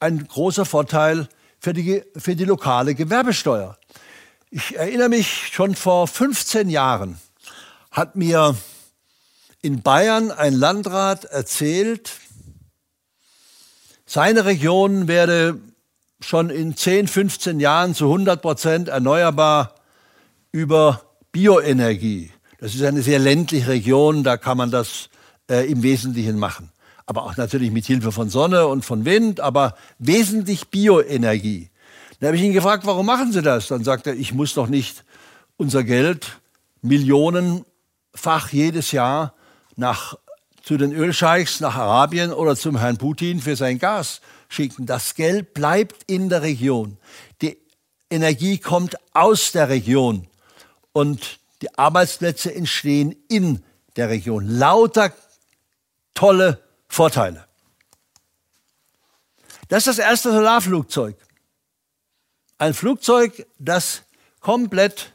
ein 0.00 0.26
großer 0.26 0.64
Vorteil 0.64 1.28
für 1.60 1.74
die, 1.74 2.02
für 2.16 2.34
die 2.34 2.46
lokale 2.46 2.94
Gewerbesteuer. 2.94 3.76
Ich 4.50 4.76
erinnere 4.76 5.10
mich, 5.10 5.50
schon 5.52 5.74
vor 5.74 6.08
15 6.08 6.70
Jahren 6.70 7.20
hat 7.90 8.16
mir 8.16 8.56
in 9.62 9.82
Bayern 9.82 10.32
ein 10.32 10.54
Landrat 10.54 11.24
erzählt, 11.24 12.10
seine 14.04 14.44
Region 14.44 15.08
werde 15.08 15.58
schon 16.20 16.50
in 16.50 16.76
10, 16.76 17.08
15 17.08 17.60
Jahren 17.60 17.94
zu 17.94 18.06
100 18.06 18.42
Prozent 18.42 18.88
erneuerbar 18.88 19.76
über 20.50 21.02
Bioenergie. 21.30 22.30
Das 22.58 22.74
ist 22.74 22.82
eine 22.82 23.02
sehr 23.02 23.18
ländliche 23.18 23.68
Region, 23.68 24.22
da 24.22 24.36
kann 24.36 24.58
man 24.58 24.70
das 24.70 25.08
äh, 25.48 25.70
im 25.70 25.82
Wesentlichen 25.82 26.38
machen. 26.38 26.70
Aber 27.06 27.24
auch 27.24 27.36
natürlich 27.36 27.70
mit 27.70 27.86
Hilfe 27.86 28.12
von 28.12 28.28
Sonne 28.28 28.66
und 28.66 28.84
von 28.84 29.04
Wind, 29.04 29.40
aber 29.40 29.76
wesentlich 29.98 30.68
Bioenergie. 30.68 31.70
Dann 32.20 32.28
habe 32.28 32.36
ich 32.36 32.42
ihn 32.42 32.52
gefragt, 32.52 32.84
warum 32.86 33.06
machen 33.06 33.32
Sie 33.32 33.42
das? 33.42 33.68
Dann 33.68 33.82
sagt 33.82 34.06
er, 34.06 34.14
ich 34.14 34.34
muss 34.34 34.54
doch 34.54 34.68
nicht 34.68 35.04
unser 35.56 35.82
Geld 35.84 36.38
millionenfach 36.82 38.50
jedes 38.50 38.92
Jahr 38.92 39.34
nach, 39.76 40.16
zu 40.62 40.76
den 40.76 40.92
Ölscheichs 40.92 41.60
nach 41.60 41.76
Arabien 41.76 42.32
oder 42.32 42.56
zum 42.56 42.78
Herrn 42.78 42.98
Putin 42.98 43.40
für 43.40 43.56
sein 43.56 43.78
Gas 43.78 44.20
schicken. 44.48 44.86
Das 44.86 45.14
Geld 45.14 45.54
bleibt 45.54 46.02
in 46.06 46.28
der 46.28 46.42
Region. 46.42 46.98
Die 47.40 47.58
Energie 48.10 48.58
kommt 48.58 48.96
aus 49.14 49.52
der 49.52 49.68
Region 49.68 50.28
und 50.92 51.40
die 51.62 51.78
Arbeitsplätze 51.78 52.54
entstehen 52.54 53.16
in 53.28 53.62
der 53.96 54.08
Region. 54.08 54.46
Lauter 54.48 55.12
tolle 56.14 56.62
Vorteile. 56.88 57.46
Das 59.68 59.86
ist 59.86 59.98
das 59.98 60.04
erste 60.04 60.32
Solarflugzeug. 60.32 61.16
Ein 62.58 62.74
Flugzeug, 62.74 63.46
das 63.58 64.02
komplett 64.40 65.12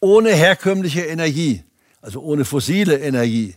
ohne 0.00 0.30
herkömmliche 0.30 1.02
Energie, 1.02 1.64
also 2.00 2.20
ohne 2.22 2.44
fossile 2.44 2.98
Energie 2.98 3.56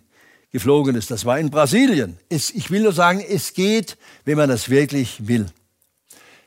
geflogen 0.51 0.95
ist. 0.95 1.11
Das 1.11 1.25
war 1.25 1.39
in 1.39 1.49
Brasilien. 1.49 2.17
Es, 2.29 2.51
ich 2.51 2.71
will 2.71 2.81
nur 2.81 2.93
sagen, 2.93 3.19
es 3.19 3.53
geht, 3.53 3.97
wenn 4.25 4.37
man 4.37 4.49
das 4.49 4.69
wirklich 4.69 5.27
will. 5.27 5.47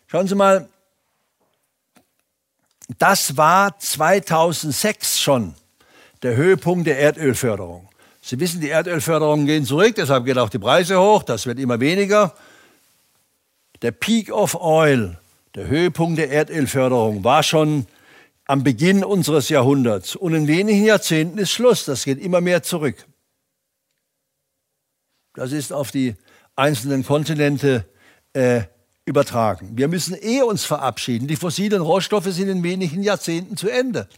Schauen 0.06 0.26
Sie 0.26 0.34
mal, 0.34 0.68
das 2.98 3.36
war 3.36 3.78
2006 3.78 5.20
schon 5.20 5.54
der 6.22 6.36
Höhepunkt 6.36 6.86
der 6.86 6.98
Erdölförderung. 6.98 7.88
Sie 8.22 8.38
wissen, 8.38 8.60
die 8.60 8.68
Erdölförderungen 8.68 9.46
gehen 9.46 9.64
zurück, 9.64 9.94
deshalb 9.96 10.24
gehen 10.24 10.38
auch 10.38 10.50
die 10.50 10.58
Preise 10.58 11.00
hoch, 11.00 11.22
das 11.22 11.46
wird 11.46 11.58
immer 11.58 11.80
weniger. 11.80 12.34
Der 13.82 13.92
Peak 13.92 14.30
of 14.30 14.54
Oil, 14.60 15.18
der 15.54 15.68
Höhepunkt 15.68 16.18
der 16.18 16.30
Erdölförderung, 16.30 17.24
war 17.24 17.42
schon 17.42 17.86
am 18.46 18.62
Beginn 18.62 19.04
unseres 19.04 19.48
Jahrhunderts. 19.48 20.16
Und 20.16 20.34
in 20.34 20.48
wenigen 20.48 20.84
Jahrzehnten 20.84 21.38
ist 21.38 21.52
Schluss, 21.52 21.84
das 21.84 22.04
geht 22.04 22.20
immer 22.20 22.40
mehr 22.40 22.62
zurück. 22.62 23.06
Das 25.34 25.52
ist 25.52 25.72
auf 25.72 25.90
die 25.90 26.16
einzelnen 26.56 27.04
Kontinente 27.04 27.86
äh, 28.32 28.62
übertragen. 29.04 29.72
Wir 29.74 29.88
müssen 29.88 30.16
eh 30.20 30.42
uns 30.42 30.64
verabschieden. 30.64 31.28
Die 31.28 31.36
fossilen 31.36 31.82
Rohstoffe 31.82 32.26
sind 32.26 32.48
in 32.48 32.62
wenigen 32.62 33.02
Jahrzehnten 33.02 33.56
zu 33.56 33.68
Ende. 33.68 34.08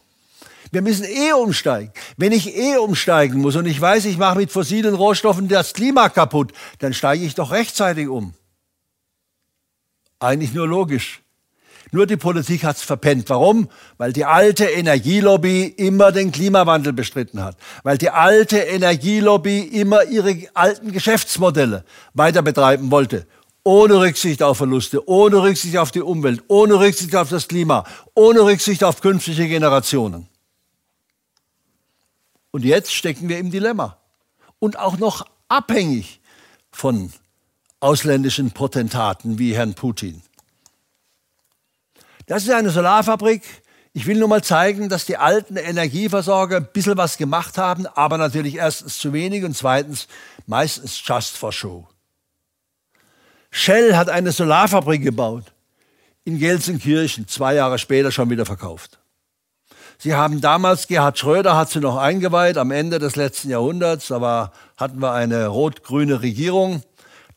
Wir 0.70 0.82
müssen 0.82 1.04
eh 1.04 1.32
umsteigen. 1.32 1.92
Wenn 2.16 2.32
ich 2.32 2.56
eh 2.56 2.76
umsteigen 2.76 3.40
muss 3.40 3.56
und 3.56 3.66
ich 3.66 3.80
weiß, 3.80 4.06
ich 4.06 4.16
mache 4.16 4.38
mit 4.38 4.50
fossilen 4.50 4.94
Rohstoffen 4.94 5.48
das 5.48 5.74
Klima 5.74 6.08
kaputt, 6.08 6.52
dann 6.78 6.94
steige 6.94 7.24
ich 7.24 7.34
doch 7.34 7.52
rechtzeitig 7.52 8.08
um. 8.08 8.34
Eigentlich 10.18 10.54
nur 10.54 10.68
logisch. 10.68 11.21
Nur 11.94 12.06
die 12.06 12.16
Politik 12.16 12.64
hat 12.64 12.76
es 12.76 12.82
verpennt. 12.82 13.28
Warum? 13.28 13.68
Weil 13.98 14.14
die 14.14 14.24
alte 14.24 14.64
Energielobby 14.64 15.66
immer 15.66 16.10
den 16.10 16.32
Klimawandel 16.32 16.94
bestritten 16.94 17.44
hat. 17.44 17.58
Weil 17.82 17.98
die 17.98 18.08
alte 18.08 18.56
Energielobby 18.58 19.60
immer 19.60 20.04
ihre 20.04 20.34
alten 20.54 20.90
Geschäftsmodelle 20.90 21.84
weiter 22.14 22.40
betreiben 22.40 22.90
wollte. 22.90 23.26
Ohne 23.62 24.00
Rücksicht 24.00 24.42
auf 24.42 24.56
Verluste, 24.56 25.06
ohne 25.06 25.42
Rücksicht 25.42 25.76
auf 25.76 25.90
die 25.90 26.00
Umwelt, 26.00 26.42
ohne 26.48 26.80
Rücksicht 26.80 27.14
auf 27.14 27.28
das 27.28 27.46
Klima, 27.46 27.84
ohne 28.14 28.40
Rücksicht 28.40 28.82
auf 28.82 29.02
künftige 29.02 29.46
Generationen. 29.46 30.28
Und 32.52 32.64
jetzt 32.64 32.94
stecken 32.94 33.28
wir 33.28 33.38
im 33.38 33.50
Dilemma. 33.50 33.98
Und 34.58 34.78
auch 34.78 34.96
noch 34.96 35.26
abhängig 35.48 36.20
von 36.70 37.12
ausländischen 37.80 38.52
Potentaten 38.52 39.38
wie 39.38 39.54
Herrn 39.54 39.74
Putin. 39.74 40.22
Das 42.26 42.44
ist 42.44 42.50
eine 42.50 42.70
Solarfabrik. 42.70 43.42
Ich 43.92 44.06
will 44.06 44.18
nur 44.18 44.28
mal 44.28 44.42
zeigen, 44.42 44.88
dass 44.88 45.04
die 45.04 45.18
alten 45.18 45.56
Energieversorger 45.56 46.58
ein 46.58 46.68
bisschen 46.72 46.96
was 46.96 47.18
gemacht 47.18 47.58
haben, 47.58 47.86
aber 47.86 48.16
natürlich 48.16 48.56
erstens 48.56 48.98
zu 48.98 49.12
wenig 49.12 49.44
und 49.44 49.56
zweitens 49.56 50.08
meistens 50.46 51.02
just 51.04 51.36
for 51.36 51.52
show. 51.52 51.86
Shell 53.50 53.96
hat 53.96 54.08
eine 54.08 54.32
Solarfabrik 54.32 55.02
gebaut 55.02 55.52
in 56.24 56.38
Gelsenkirchen, 56.38 57.28
zwei 57.28 57.54
Jahre 57.54 57.78
später 57.78 58.10
schon 58.10 58.30
wieder 58.30 58.46
verkauft. 58.46 58.98
Sie 59.98 60.14
haben 60.14 60.40
damals, 60.40 60.88
Gerhard 60.88 61.18
Schröder 61.18 61.56
hat 61.56 61.70
sie 61.70 61.80
noch 61.80 61.96
eingeweiht, 61.96 62.56
am 62.56 62.70
Ende 62.70 62.98
des 62.98 63.14
letzten 63.14 63.50
Jahrhunderts, 63.50 64.08
da 64.08 64.20
war, 64.20 64.52
hatten 64.76 65.00
wir 65.00 65.12
eine 65.12 65.48
rot-grüne 65.48 66.22
Regierung. 66.22 66.82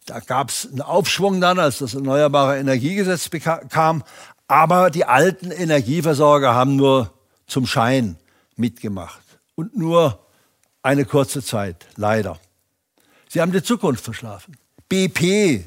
Da 0.06 0.20
gab 0.20 0.50
es 0.50 0.68
einen 0.72 0.82
Aufschwung 0.82 1.42
dann, 1.42 1.60
als 1.60 1.80
das 1.80 1.96
Erneuerbare 1.96 2.58
Energiegesetz 2.58 3.30
kam. 3.70 4.04
Aber 4.48 4.92
die 4.92 5.06
alten 5.06 5.52
Energieversorger 5.52 6.54
haben 6.54 6.76
nur 6.76 7.12
zum 7.48 7.66
Schein 7.66 8.18
mitgemacht. 8.56 9.22
Und 9.56 9.76
nur 9.78 10.20
eine 10.84 11.06
kurze 11.06 11.42
Zeit, 11.42 11.88
leider. 11.96 12.40
Sie 13.28 13.42
haben 13.42 13.52
die 13.52 13.64
Zukunft 13.64 14.04
verschlafen. 14.04 14.56
BP, 14.88 15.66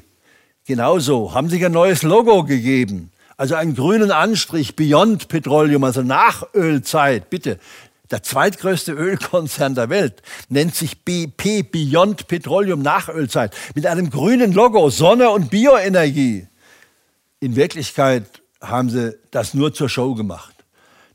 genauso, 0.65 1.33
haben 1.33 1.49
sich 1.49 1.65
ein 1.65 1.73
neues 1.73 2.03
Logo 2.03 2.43
gegeben. 2.43 3.11
Also 3.35 3.55
einen 3.55 3.75
grünen 3.75 4.11
Anstrich, 4.11 4.75
Beyond 4.75 5.27
Petroleum, 5.27 5.83
also 5.83 6.01
nach 6.01 6.43
Ölzeit. 6.53 7.29
Bitte, 7.29 7.59
der 8.11 8.23
zweitgrößte 8.23 8.91
Ölkonzern 8.91 9.75
der 9.75 9.89
Welt 9.89 10.21
nennt 10.49 10.73
sich 10.73 11.03
BP, 11.03 11.63
Beyond 11.63 12.27
Petroleum 12.27 12.81
Nachölzeit, 12.81 13.55
mit 13.75 13.85
einem 13.85 14.09
grünen 14.09 14.51
Logo, 14.51 14.89
Sonne 14.89 15.29
und 15.29 15.49
Bioenergie. 15.49 16.47
In 17.39 17.55
Wirklichkeit 17.55 18.25
haben 18.61 18.89
sie 18.89 19.17
das 19.31 19.53
nur 19.53 19.73
zur 19.73 19.89
Show 19.89 20.15
gemacht. 20.15 20.55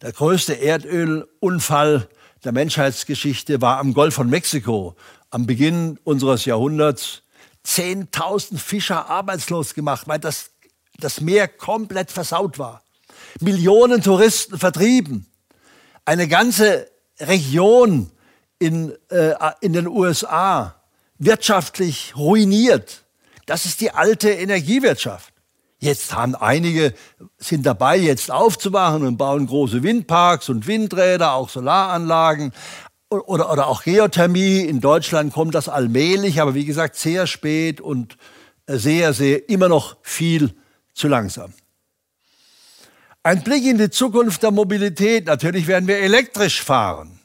Der 0.03 0.13
größte 0.13 0.55
Erdölunfall 0.55 2.09
der 2.45 2.53
Menschheitsgeschichte 2.53 3.61
war 3.61 3.79
am 3.79 3.95
Golf 3.95 4.15
von 4.15 4.29
Mexiko 4.29 4.97
am 5.31 5.47
Beginn 5.47 5.99
unseres 6.05 6.45
Jahrhunderts. 6.45 7.23
10.000 7.67 8.59
Fischer 8.59 9.09
arbeitslos 9.09 9.75
gemacht, 9.75 10.07
weil 10.07 10.19
das 10.19 10.51
das 10.99 11.21
Meer 11.21 11.49
komplett 11.49 12.11
versaut 12.13 12.59
war. 12.59 12.83
Millionen 13.41 14.03
Touristen 14.03 14.59
vertrieben. 14.59 15.27
Eine 16.05 16.29
ganze 16.29 16.89
Region 17.19 18.11
in, 18.59 18.95
äh, 19.11 19.35
in 19.61 19.73
den 19.73 19.89
USA 19.89 20.77
wirtschaftlich 21.19 22.15
ruiniert. 22.17 23.05
Das 23.47 23.65
ist 23.67 23.81
die 23.81 23.91
alte 23.91 24.31
Energiewirtschaft. 24.31 25.34
Jetzt 25.85 26.15
haben 26.15 26.35
einige, 26.35 26.95
sind 27.37 27.67
dabei, 27.67 27.99
jetzt 27.99 28.31
aufzuwachen 28.31 29.07
und 29.07 29.19
bauen 29.19 29.47
große 29.47 29.83
Windparks 29.83 30.49
und 30.49 30.67
Windräder, 30.67 31.35
auch 31.35 31.51
Solaranlagen 31.51 32.53
oder, 33.11 33.53
oder 33.53 33.67
auch 33.67 33.83
Geothermie. 33.83 34.61
In 34.61 34.81
Deutschland 34.81 35.35
kommt 35.35 35.55
das 35.55 35.69
allmählich, 35.69 36.41
aber 36.41 36.55
wie 36.55 36.65
gesagt, 36.65 36.97
sehr 36.97 37.27
spät 37.27 37.83
und 37.83 38.17
sehr, 38.67 39.13
sehr, 39.13 39.47
immer 39.51 39.69
noch 39.69 39.99
viel 40.01 40.55
zu 40.95 41.07
langsam. 41.07 41.53
Ein 43.23 43.45
Blick 43.45 43.67
in 43.67 43.77
die 43.77 43.91
Zukunft 43.91 44.43
der 44.43 44.53
Mobilität. 44.53 45.27
Natürlich 45.27 45.67
werden 45.67 45.87
wir 45.87 45.99
elektrisch 45.99 46.63
fahren. 46.63 47.21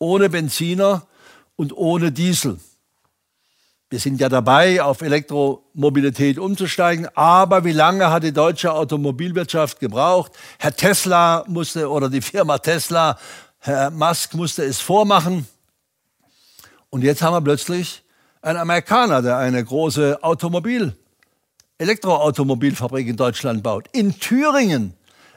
Ohne 0.00 0.28
Benziner 0.28 1.06
und 1.54 1.72
ohne 1.72 2.10
Diesel. 2.10 2.58
Wir 3.92 3.98
sind 3.98 4.20
ja 4.20 4.28
dabei, 4.28 4.80
auf 4.80 5.02
Elektromobilität 5.02 6.38
umzusteigen. 6.38 7.08
Aber 7.16 7.64
wie 7.64 7.72
lange 7.72 8.08
hat 8.08 8.22
die 8.22 8.32
deutsche 8.32 8.72
Automobilwirtschaft 8.72 9.80
gebraucht? 9.80 10.30
Herr 10.60 10.76
Tesla 10.76 11.44
musste 11.48 11.90
oder 11.90 12.08
die 12.08 12.20
Firma 12.20 12.58
Tesla, 12.58 13.18
Herr 13.58 13.90
Musk 13.90 14.34
musste 14.34 14.62
es 14.62 14.78
vormachen. 14.78 15.44
Und 16.90 17.02
jetzt 17.02 17.20
haben 17.20 17.34
wir 17.34 17.40
plötzlich 17.40 18.04
einen 18.42 18.58
Amerikaner, 18.58 19.22
der 19.22 19.38
eine 19.38 19.64
große 19.64 20.22
Automobil, 20.22 20.96
Elektroautomobilfabrik 21.78 23.08
in 23.08 23.16
Deutschland 23.16 23.64
baut. 23.64 23.86
In 23.90 24.20
Thüringen 24.20 24.94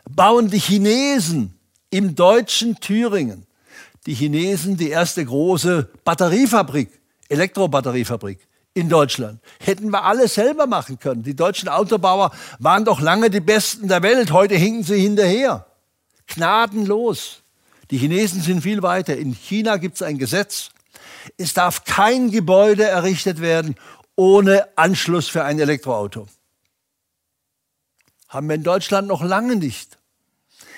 bauen 0.08 0.52
die 0.52 0.60
Chinesen 0.60 1.58
im 1.90 2.14
deutschen 2.14 2.80
Thüringen, 2.80 3.48
die 4.06 4.14
Chinesen 4.14 4.78
die 4.78 4.90
erste 4.90 5.26
große 5.26 5.90
Batteriefabrik, 6.04 6.92
Elektrobatteriefabrik 7.34 8.40
in 8.74 8.90
Deutschland. 8.90 9.40
Hätten 9.60 9.90
wir 9.90 10.04
alles 10.04 10.36
selber 10.36 10.68
machen 10.68 11.00
können. 11.00 11.24
Die 11.24 11.36
deutschen 11.36 11.70
Autobauer 11.70 12.32
waren 12.60 12.86
doch 12.86 13.02
lange 13.02 13.30
die 13.30 13.40
Besten 13.40 13.88
der 13.88 14.02
Welt. 14.02 14.32
Heute 14.32 14.56
hinken 14.56 14.84
sie 14.84 15.00
hinterher. 15.00 15.66
Gnadenlos. 16.28 17.42
Die 17.92 17.98
Chinesen 17.98 18.42
sind 18.42 18.62
viel 18.62 18.82
weiter. 18.82 19.16
In 19.18 19.34
China 19.34 19.78
gibt 19.78 19.96
es 19.96 20.02
ein 20.02 20.18
Gesetz. 20.18 20.72
Es 21.38 21.54
darf 21.54 21.84
kein 21.84 22.32
Gebäude 22.32 22.84
errichtet 22.84 23.42
werden 23.42 23.76
ohne 24.16 24.68
Anschluss 24.78 25.28
für 25.28 25.44
ein 25.44 25.60
Elektroauto. 25.60 26.28
Haben 28.30 28.48
wir 28.48 28.56
in 28.56 28.64
Deutschland 28.64 29.08
noch 29.08 29.22
lange 29.22 29.56
nicht. 29.56 29.98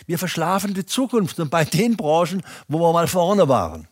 Wir 0.08 0.20
verschlafen 0.20 0.74
die 0.74 0.86
Zukunft 0.86 1.40
und 1.40 1.50
bei 1.50 1.66
den 1.66 1.98
Branchen, 1.98 2.44
wo 2.68 2.80
wir 2.80 2.94
mal 2.94 3.08
vorne 3.08 3.48
waren. 3.48 3.88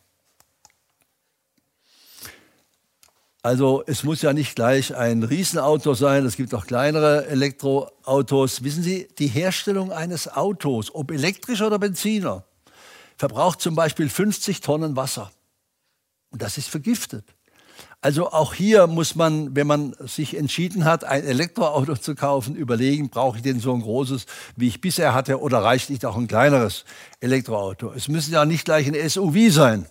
Also 3.45 3.83
es 3.87 4.05
muss 4.05 4.21
ja 4.21 4.31
nicht 4.31 4.55
gleich 4.55 4.95
ein 4.95 5.21
Riesenauto 5.21 5.95
sein, 5.95 6.25
es 6.25 6.37
gibt 6.37 6.55
auch 6.55 6.65
kleinere 6.65 7.25
Elektroautos. 7.27 8.63
Wissen 8.63 8.83
Sie, 8.83 9.09
die 9.19 9.27
Herstellung 9.27 9.91
eines 9.91 10.29
Autos, 10.29 10.95
ob 10.95 11.11
elektrisch 11.11 11.61
oder 11.61 11.77
Benziner, 11.77 12.45
verbraucht 13.17 13.59
zum 13.59 13.75
Beispiel 13.75 14.07
50 14.07 14.61
Tonnen 14.61 14.95
Wasser. 14.95 15.29
Und 16.29 16.41
das 16.41 16.57
ist 16.57 16.69
vergiftet. 16.69 17.25
Also 17.99 18.31
auch 18.31 18.53
hier 18.53 18.87
muss 18.87 19.15
man, 19.15 19.53
wenn 19.57 19.67
man 19.67 19.93
sich 19.99 20.37
entschieden 20.37 20.85
hat, 20.85 21.03
ein 21.03 21.25
Elektroauto 21.25 21.97
zu 21.97 22.15
kaufen, 22.15 22.55
überlegen, 22.55 23.09
brauche 23.09 23.37
ich 23.37 23.43
denn 23.43 23.59
so 23.59 23.73
ein 23.73 23.81
großes, 23.81 24.25
wie 24.55 24.69
ich 24.69 24.79
bisher 24.79 25.13
hatte, 25.13 25.41
oder 25.41 25.59
reicht 25.59 25.89
nicht 25.89 26.05
auch 26.05 26.15
ein 26.15 26.29
kleineres 26.29 26.85
Elektroauto? 27.19 27.91
Es 27.91 28.07
müssen 28.07 28.33
ja 28.33 28.45
nicht 28.45 28.63
gleich 28.63 28.87
ein 28.87 29.09
SUV 29.09 29.51
sein. 29.51 29.85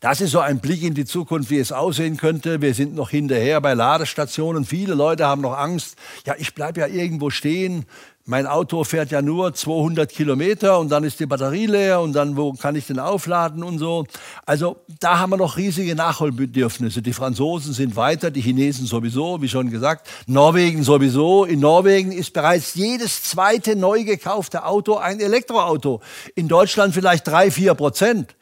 Das 0.00 0.20
ist 0.20 0.32
so 0.32 0.40
ein 0.40 0.60
Blick 0.60 0.82
in 0.82 0.94
die 0.94 1.04
Zukunft, 1.04 1.50
wie 1.50 1.58
es 1.58 1.72
aussehen 1.72 2.16
könnte. 2.16 2.60
Wir 2.60 2.74
sind 2.74 2.94
noch 2.94 3.10
hinterher 3.10 3.60
bei 3.60 3.74
Ladestationen. 3.74 4.64
Viele 4.64 4.94
Leute 4.94 5.26
haben 5.26 5.42
noch 5.42 5.56
Angst. 5.56 5.96
Ja, 6.26 6.34
ich 6.38 6.54
bleibe 6.54 6.80
ja 6.80 6.86
irgendwo 6.86 7.30
stehen 7.30 7.86
mein 8.24 8.46
Auto 8.46 8.84
fährt 8.84 9.10
ja 9.10 9.20
nur 9.20 9.52
200 9.52 10.08
Kilometer 10.08 10.78
und 10.78 10.90
dann 10.90 11.02
ist 11.02 11.18
die 11.18 11.26
Batterie 11.26 11.66
leer 11.66 12.00
und 12.00 12.12
dann 12.12 12.36
wo 12.36 12.52
kann 12.52 12.76
ich 12.76 12.86
den 12.86 13.00
aufladen 13.00 13.64
und 13.64 13.78
so. 13.78 14.06
Also 14.46 14.76
da 15.00 15.18
haben 15.18 15.30
wir 15.30 15.36
noch 15.38 15.56
riesige 15.56 15.96
Nachholbedürfnisse. 15.96 17.02
Die 17.02 17.12
Franzosen 17.12 17.72
sind 17.72 17.96
weiter, 17.96 18.30
die 18.30 18.40
Chinesen 18.40 18.86
sowieso, 18.86 19.42
wie 19.42 19.48
schon 19.48 19.70
gesagt, 19.70 20.08
Norwegen 20.26 20.84
sowieso. 20.84 21.44
In 21.44 21.60
Norwegen 21.60 22.12
ist 22.12 22.32
bereits 22.32 22.74
jedes 22.74 23.24
zweite 23.24 23.74
neu 23.74 24.04
gekaufte 24.04 24.64
Auto 24.64 24.96
ein 24.96 25.18
Elektroauto. 25.18 26.00
In 26.36 26.46
Deutschland 26.46 26.94
vielleicht 26.94 27.26
drei, 27.26 27.50
vier 27.50 27.74
Prozent. 27.74 28.36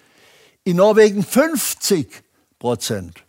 In 0.71 0.77
Norwegen 0.77 1.25
50 1.25 2.23
Prozent. 2.61 3.25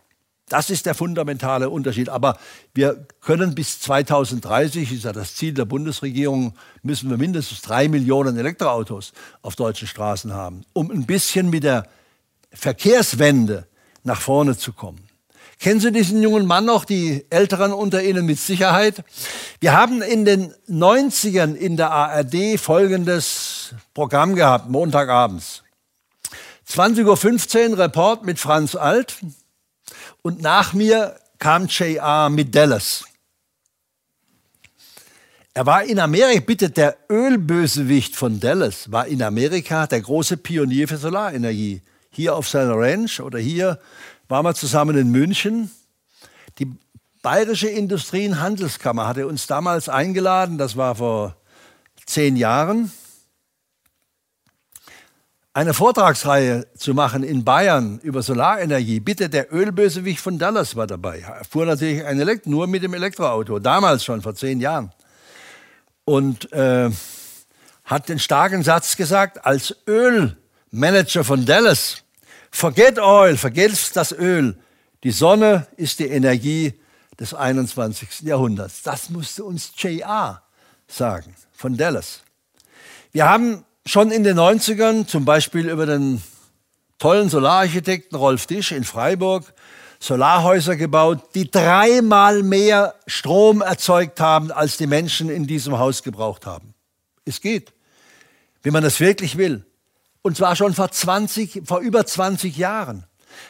Das 0.48 0.70
ist 0.70 0.86
der 0.86 0.94
fundamentale 0.94 1.70
Unterschied. 1.70 2.08
Aber 2.08 2.38
wir 2.72 3.04
können 3.20 3.56
bis 3.56 3.80
2030, 3.80 4.92
ist 4.92 5.02
ja 5.02 5.12
das 5.12 5.34
Ziel 5.34 5.52
der 5.52 5.64
Bundesregierung, 5.64 6.54
müssen 6.84 7.10
wir 7.10 7.16
mindestens 7.16 7.60
drei 7.60 7.88
Millionen 7.88 8.36
Elektroautos 8.36 9.12
auf 9.42 9.56
deutschen 9.56 9.88
Straßen 9.88 10.32
haben, 10.32 10.64
um 10.72 10.92
ein 10.92 11.04
bisschen 11.04 11.50
mit 11.50 11.64
der 11.64 11.88
Verkehrswende 12.52 13.66
nach 14.04 14.20
vorne 14.20 14.56
zu 14.56 14.72
kommen. 14.72 15.00
Kennen 15.58 15.80
Sie 15.80 15.90
diesen 15.90 16.22
jungen 16.22 16.46
Mann 16.46 16.64
noch, 16.64 16.84
die 16.84 17.26
Älteren 17.28 17.72
unter 17.72 18.04
Ihnen 18.04 18.24
mit 18.24 18.38
Sicherheit? 18.38 19.02
Wir 19.58 19.72
haben 19.72 20.00
in 20.00 20.24
den 20.24 20.54
90ern 20.68 21.54
in 21.54 21.76
der 21.76 21.90
ARD 21.90 22.60
folgendes 22.60 23.74
Programm 23.94 24.36
gehabt, 24.36 24.70
Montagabends. 24.70 25.61
20.15 26.72 27.72
Uhr 27.72 27.78
Report 27.78 28.24
mit 28.24 28.38
Franz 28.38 28.74
Alt. 28.74 29.16
Und 30.22 30.40
nach 30.40 30.72
mir 30.72 31.16
kam 31.38 31.66
J.R. 31.66 32.30
mit 32.30 32.54
Dallas. 32.54 33.04
Er 35.52 35.66
war 35.66 35.84
in 35.84 36.00
Amerika, 36.00 36.40
bitte, 36.40 36.70
der 36.70 36.96
Ölbösewicht 37.10 38.16
von 38.16 38.40
Dallas 38.40 38.90
war 38.90 39.06
in 39.06 39.22
Amerika 39.22 39.86
der 39.86 40.00
große 40.00 40.38
Pionier 40.38 40.88
für 40.88 40.96
Solarenergie. 40.96 41.82
Hier 42.08 42.34
auf 42.34 42.48
seiner 42.48 42.74
Ranch 42.74 43.20
oder 43.20 43.38
hier 43.38 43.78
waren 44.28 44.46
wir 44.46 44.54
zusammen 44.54 44.96
in 44.96 45.10
München. 45.10 45.70
Die 46.58 46.72
Bayerische 47.20 47.68
Industrie- 47.68 48.28
und 48.28 48.40
Handelskammer 48.40 49.06
hatte 49.06 49.26
uns 49.26 49.46
damals 49.46 49.90
eingeladen, 49.90 50.56
das 50.56 50.76
war 50.76 50.94
vor 50.94 51.36
zehn 52.06 52.36
Jahren 52.36 52.90
eine 55.54 55.74
Vortragsreihe 55.74 56.66
zu 56.76 56.94
machen 56.94 57.22
in 57.22 57.44
Bayern 57.44 57.98
über 58.02 58.22
Solarenergie. 58.22 59.00
Bitte, 59.00 59.28
der 59.28 59.52
Ölbösewicht 59.52 60.20
von 60.20 60.38
Dallas 60.38 60.76
war 60.76 60.86
dabei. 60.86 61.20
Er 61.20 61.44
fuhr 61.44 61.66
natürlich 61.66 62.04
ein 62.04 62.18
Elekt 62.18 62.46
nur 62.46 62.66
mit 62.66 62.82
dem 62.82 62.94
Elektroauto, 62.94 63.58
damals 63.58 64.04
schon, 64.04 64.22
vor 64.22 64.34
zehn 64.34 64.60
Jahren. 64.60 64.92
Und 66.04 66.50
äh, 66.52 66.90
hat 67.84 68.08
den 68.08 68.18
starken 68.18 68.62
Satz 68.62 68.96
gesagt, 68.96 69.44
als 69.44 69.76
Ölmanager 69.86 71.22
von 71.22 71.44
Dallas, 71.44 72.02
forget 72.50 72.98
oil, 72.98 73.36
vergesst 73.36 73.96
das 73.96 74.12
Öl. 74.12 74.56
Die 75.04 75.10
Sonne 75.10 75.66
ist 75.76 75.98
die 75.98 76.08
Energie 76.08 76.80
des 77.20 77.34
21. 77.34 78.22
Jahrhunderts. 78.22 78.82
Das 78.82 79.10
musste 79.10 79.44
uns 79.44 79.72
JR 79.76 80.42
sagen, 80.88 81.34
von 81.52 81.76
Dallas. 81.76 82.22
Wir 83.12 83.28
haben 83.28 83.66
schon 83.86 84.10
in 84.10 84.24
den 84.24 84.38
90ern, 84.38 85.06
zum 85.06 85.24
Beispiel 85.24 85.68
über 85.68 85.86
den 85.86 86.22
tollen 86.98 87.28
Solararchitekten 87.28 88.16
Rolf 88.16 88.46
Disch 88.46 88.72
in 88.72 88.84
Freiburg, 88.84 89.52
Solarhäuser 89.98 90.76
gebaut, 90.76 91.34
die 91.34 91.50
dreimal 91.50 92.42
mehr 92.42 92.94
Strom 93.06 93.60
erzeugt 93.60 94.20
haben, 94.20 94.50
als 94.50 94.76
die 94.76 94.86
Menschen 94.86 95.30
in 95.30 95.46
diesem 95.46 95.78
Haus 95.78 96.02
gebraucht 96.02 96.46
haben. 96.46 96.74
Es 97.24 97.40
geht, 97.40 97.72
wenn 98.62 98.72
man 98.72 98.82
das 98.82 98.98
wirklich 99.00 99.36
will. 99.36 99.64
Und 100.22 100.36
zwar 100.36 100.54
schon 100.56 100.74
vor 100.74 100.90
20, 100.90 101.62
vor 101.64 101.80
über 101.80 102.06
20 102.06 102.56
Jahren. 102.56 103.04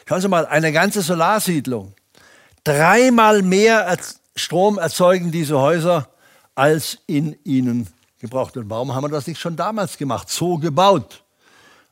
Schauen 0.07 0.21
Sie 0.21 0.27
mal, 0.27 0.45
eine 0.45 0.71
ganze 0.71 1.01
Solarsiedlung. 1.01 1.93
Dreimal 2.63 3.41
mehr 3.41 3.97
Strom 4.35 4.77
erzeugen 4.77 5.31
diese 5.31 5.59
Häuser, 5.59 6.09
als 6.55 6.99
in 7.07 7.35
ihnen 7.43 7.87
gebraucht. 8.23 8.57
Und 8.57 8.69
warum 8.69 8.95
haben 8.95 9.03
wir 9.03 9.09
das 9.09 9.27
nicht 9.27 9.39
schon 9.39 9.55
damals 9.55 9.97
gemacht, 9.97 10.29
so 10.29 10.57
gebaut? 10.57 11.23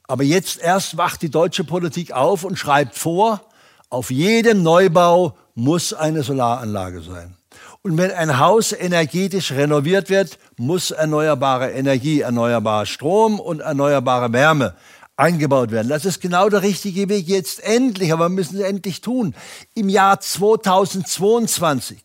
Aber 0.08 0.24
jetzt 0.24 0.60
erst 0.60 0.98
wacht 0.98 1.22
die 1.22 1.30
deutsche 1.30 1.64
Politik 1.64 2.14
auf 2.14 2.44
und 2.44 2.58
schreibt 2.58 2.98
vor, 2.98 3.42
auf 3.90 4.10
jedem 4.10 4.64
Neubau 4.64 5.38
muss 5.54 5.94
eine 5.94 6.24
Solaranlage 6.24 7.02
sein. 7.02 7.36
Und 7.84 7.98
wenn 7.98 8.12
ein 8.12 8.40
Haus 8.40 8.72
energetisch 8.72 9.52
renoviert 9.52 10.10
wird, 10.10 10.38
muss 10.58 10.92
erneuerbare 10.92 11.72
Energie, 11.72 12.22
erneuerbarer 12.22 12.86
Strom 12.86 13.40
und 13.40 13.60
erneuerbare 13.60 14.32
Wärme 14.32 14.76
eingebaut 15.18 15.72
werden. 15.72 15.90
Das 15.90 16.06
ist 16.06 16.22
genau 16.22 16.48
der 16.48 16.62
richtige 16.62 17.10
Weg 17.10 17.28
jetzt 17.28 17.62
endlich, 17.62 18.14
aber 18.14 18.26
wir 18.26 18.36
müssen 18.36 18.58
es 18.58 18.64
endlich 18.64 19.02
tun. 19.02 19.36
Im 19.74 19.90
Jahr 19.90 20.20
2022 20.20 22.04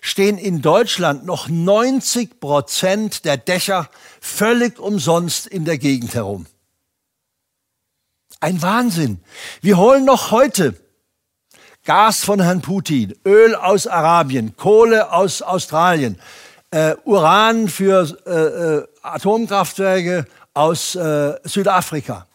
stehen 0.00 0.38
in 0.38 0.62
Deutschland 0.62 1.24
noch 1.24 1.48
90 1.48 2.40
Prozent 2.40 3.24
der 3.24 3.36
Dächer 3.36 3.88
völlig 4.20 4.78
umsonst 4.78 5.46
in 5.46 5.64
der 5.64 5.78
Gegend 5.78 6.14
herum. 6.14 6.46
Ein 8.40 8.60
Wahnsinn. 8.60 9.20
Wir 9.60 9.76
holen 9.76 10.04
noch 10.04 10.30
heute 10.30 10.74
Gas 11.84 12.24
von 12.24 12.40
Herrn 12.40 12.60
Putin, 12.60 13.14
Öl 13.24 13.54
aus 13.54 13.86
Arabien, 13.86 14.56
Kohle 14.56 15.12
aus 15.12 15.42
Australien, 15.42 16.18
äh, 16.70 16.94
Uran 17.04 17.68
für 17.68 18.16
äh, 18.26 18.30
äh, 18.30 18.86
Atomkraftwerke 19.02 20.26
aus 20.54 20.94
äh, 20.94 21.34
Südafrika. 21.44 22.26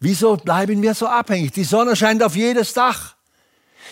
Wieso 0.00 0.36
bleiben 0.36 0.80
wir 0.82 0.94
so 0.94 1.06
abhängig? 1.06 1.52
Die 1.52 1.64
Sonne 1.64 1.96
scheint 1.96 2.22
auf 2.22 2.36
jedes 2.36 2.72
Dach. 2.72 3.16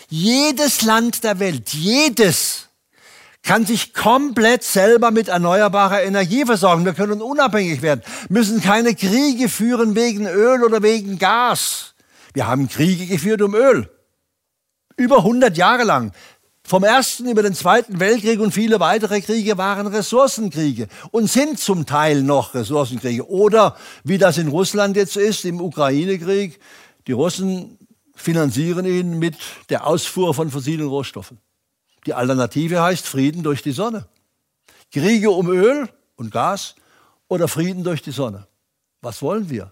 Jedes 0.09 0.83
Land 0.83 1.23
der 1.23 1.39
Welt, 1.39 1.73
jedes 1.73 2.69
kann 3.43 3.65
sich 3.65 3.93
komplett 3.93 4.63
selber 4.63 5.11
mit 5.11 5.27
erneuerbarer 5.27 6.03
Energie 6.03 6.45
versorgen. 6.45 6.85
Wir 6.85 6.93
können 6.93 7.21
unabhängig 7.21 7.81
werden, 7.81 8.01
müssen 8.29 8.61
keine 8.61 8.95
Kriege 8.95 9.49
führen 9.49 9.95
wegen 9.95 10.25
Öl 10.25 10.63
oder 10.63 10.81
wegen 10.81 11.17
Gas. 11.17 11.93
Wir 12.33 12.47
haben 12.47 12.69
Kriege 12.69 13.05
geführt 13.05 13.41
um 13.41 13.55
Öl. 13.55 13.89
Über 14.95 15.19
100 15.19 15.57
Jahre 15.57 15.83
lang. 15.83 16.11
Vom 16.63 16.83
Ersten 16.83 17.29
über 17.29 17.43
den 17.43 17.53
Zweiten 17.53 17.99
Weltkrieg 17.99 18.41
und 18.41 18.53
viele 18.53 18.81
weitere 18.81 19.21
Kriege 19.21 19.57
waren 19.57 19.87
Ressourcenkriege 19.87 20.87
und 21.11 21.31
sind 21.31 21.59
zum 21.59 21.85
Teil 21.85 22.23
noch 22.23 22.53
Ressourcenkriege. 22.53 23.29
Oder 23.29 23.77
wie 24.03 24.17
das 24.17 24.37
in 24.37 24.49
Russland 24.49 24.97
jetzt 24.97 25.15
ist, 25.15 25.45
im 25.45 25.61
Ukraine-Krieg, 25.61 26.59
die 27.07 27.13
Russen 27.13 27.77
finanzieren 28.17 28.85
ihn 28.85 29.19
mit 29.19 29.37
der 29.69 29.87
Ausfuhr 29.87 30.33
von 30.33 30.51
fossilen 30.51 30.87
Rohstoffen. 30.87 31.39
Die 32.05 32.13
Alternative 32.13 32.81
heißt 32.81 33.07
Frieden 33.07 33.43
durch 33.43 33.61
die 33.61 33.71
Sonne. 33.71 34.07
Kriege 34.91 35.31
um 35.31 35.49
Öl 35.49 35.89
und 36.15 36.31
Gas 36.31 36.75
oder 37.27 37.47
Frieden 37.47 37.83
durch 37.83 38.01
die 38.01 38.11
Sonne. 38.11 38.47
Was 39.01 39.21
wollen 39.21 39.49
wir? 39.49 39.71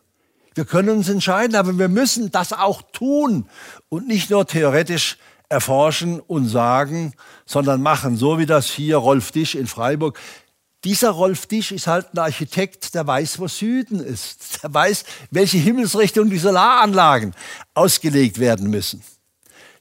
Wir 0.54 0.66
können 0.66 0.90
uns 0.90 1.10
entscheiden, 1.10 1.56
aber 1.56 1.78
wir 1.78 1.90
müssen 1.90 2.32
das 2.32 2.54
auch 2.54 2.82
tun 2.94 3.50
und 3.90 4.08
nicht 4.08 4.30
nur 4.30 4.48
theoretisch 4.48 5.18
erforschen 5.50 6.20
und 6.20 6.48
sagen, 6.48 7.14
sondern 7.46 7.82
machen, 7.82 8.18
so 8.18 8.40
wie 8.40 8.46
das 8.46 8.70
hier 8.70 8.98
Rolf 8.98 9.32
Disch 9.32 9.56
in 9.56 9.68
Freiburg. 9.68 10.20
Dieser 10.86 11.10
Rolf 11.10 11.48
Disch 11.48 11.72
ist 11.72 11.88
halt 11.88 12.14
ein 12.14 12.20
Architekt, 12.20 12.94
der 12.94 13.08
weiß, 13.08 13.40
wo 13.40 13.48
Süden 13.48 14.00
ist. 14.00 14.62
Der 14.62 14.72
weiß, 14.72 15.04
welche 15.32 15.58
Himmelsrichtung 15.58 16.30
die 16.30 16.38
Solaranlagen 16.38 17.34
ausgelegt 17.74 18.40
werden 18.40 18.70
müssen. 18.70 19.04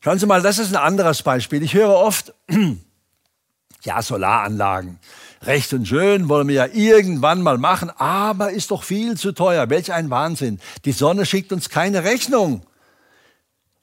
Schauen 0.00 0.18
Sie 0.18 0.24
mal, 0.24 0.40
das 0.40 0.58
ist 0.58 0.74
ein 0.74 0.82
anderes 0.82 1.22
Beispiel. 1.22 1.62
Ich 1.62 1.74
höre 1.74 1.94
oft, 1.94 2.32
ja, 3.82 4.00
Solaranlagen, 4.00 4.98
recht 5.42 5.74
und 5.74 5.86
schön, 5.86 6.30
wollen 6.30 6.48
wir 6.48 6.54
ja 6.54 6.66
irgendwann 6.72 7.42
mal 7.42 7.58
machen, 7.58 7.90
aber 7.90 8.52
ist 8.52 8.70
doch 8.70 8.82
viel 8.82 9.18
zu 9.18 9.32
teuer. 9.32 9.68
Welch 9.68 9.92
ein 9.92 10.08
Wahnsinn. 10.08 10.58
Die 10.86 10.92
Sonne 10.92 11.26
schickt 11.26 11.52
uns 11.52 11.68
keine 11.68 12.04
Rechnung. 12.04 12.64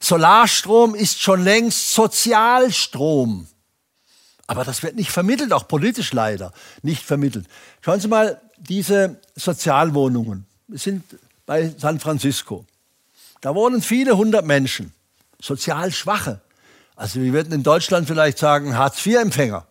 Solarstrom 0.00 0.96
ist 0.96 1.22
schon 1.22 1.44
längst 1.44 1.94
Sozialstrom. 1.94 3.46
Aber 4.46 4.64
das 4.64 4.82
wird 4.82 4.96
nicht 4.96 5.10
vermittelt, 5.10 5.52
auch 5.52 5.68
politisch 5.68 6.12
leider 6.12 6.52
nicht 6.82 7.04
vermittelt. 7.04 7.46
Schauen 7.80 8.00
Sie 8.00 8.08
mal, 8.08 8.40
diese 8.58 9.20
Sozialwohnungen 9.34 10.46
sind 10.68 11.04
bei 11.46 11.72
San 11.78 12.00
Francisco. 12.00 12.66
Da 13.40 13.54
wohnen 13.54 13.82
viele 13.82 14.16
hundert 14.16 14.44
Menschen, 14.44 14.92
sozial 15.40 15.90
Schwache. 15.92 16.40
Also 16.96 17.20
wir 17.20 17.32
würden 17.32 17.52
in 17.52 17.62
Deutschland 17.62 18.06
vielleicht 18.06 18.38
sagen 18.38 18.76
Hartz-IV-Empfänger. 18.76 19.66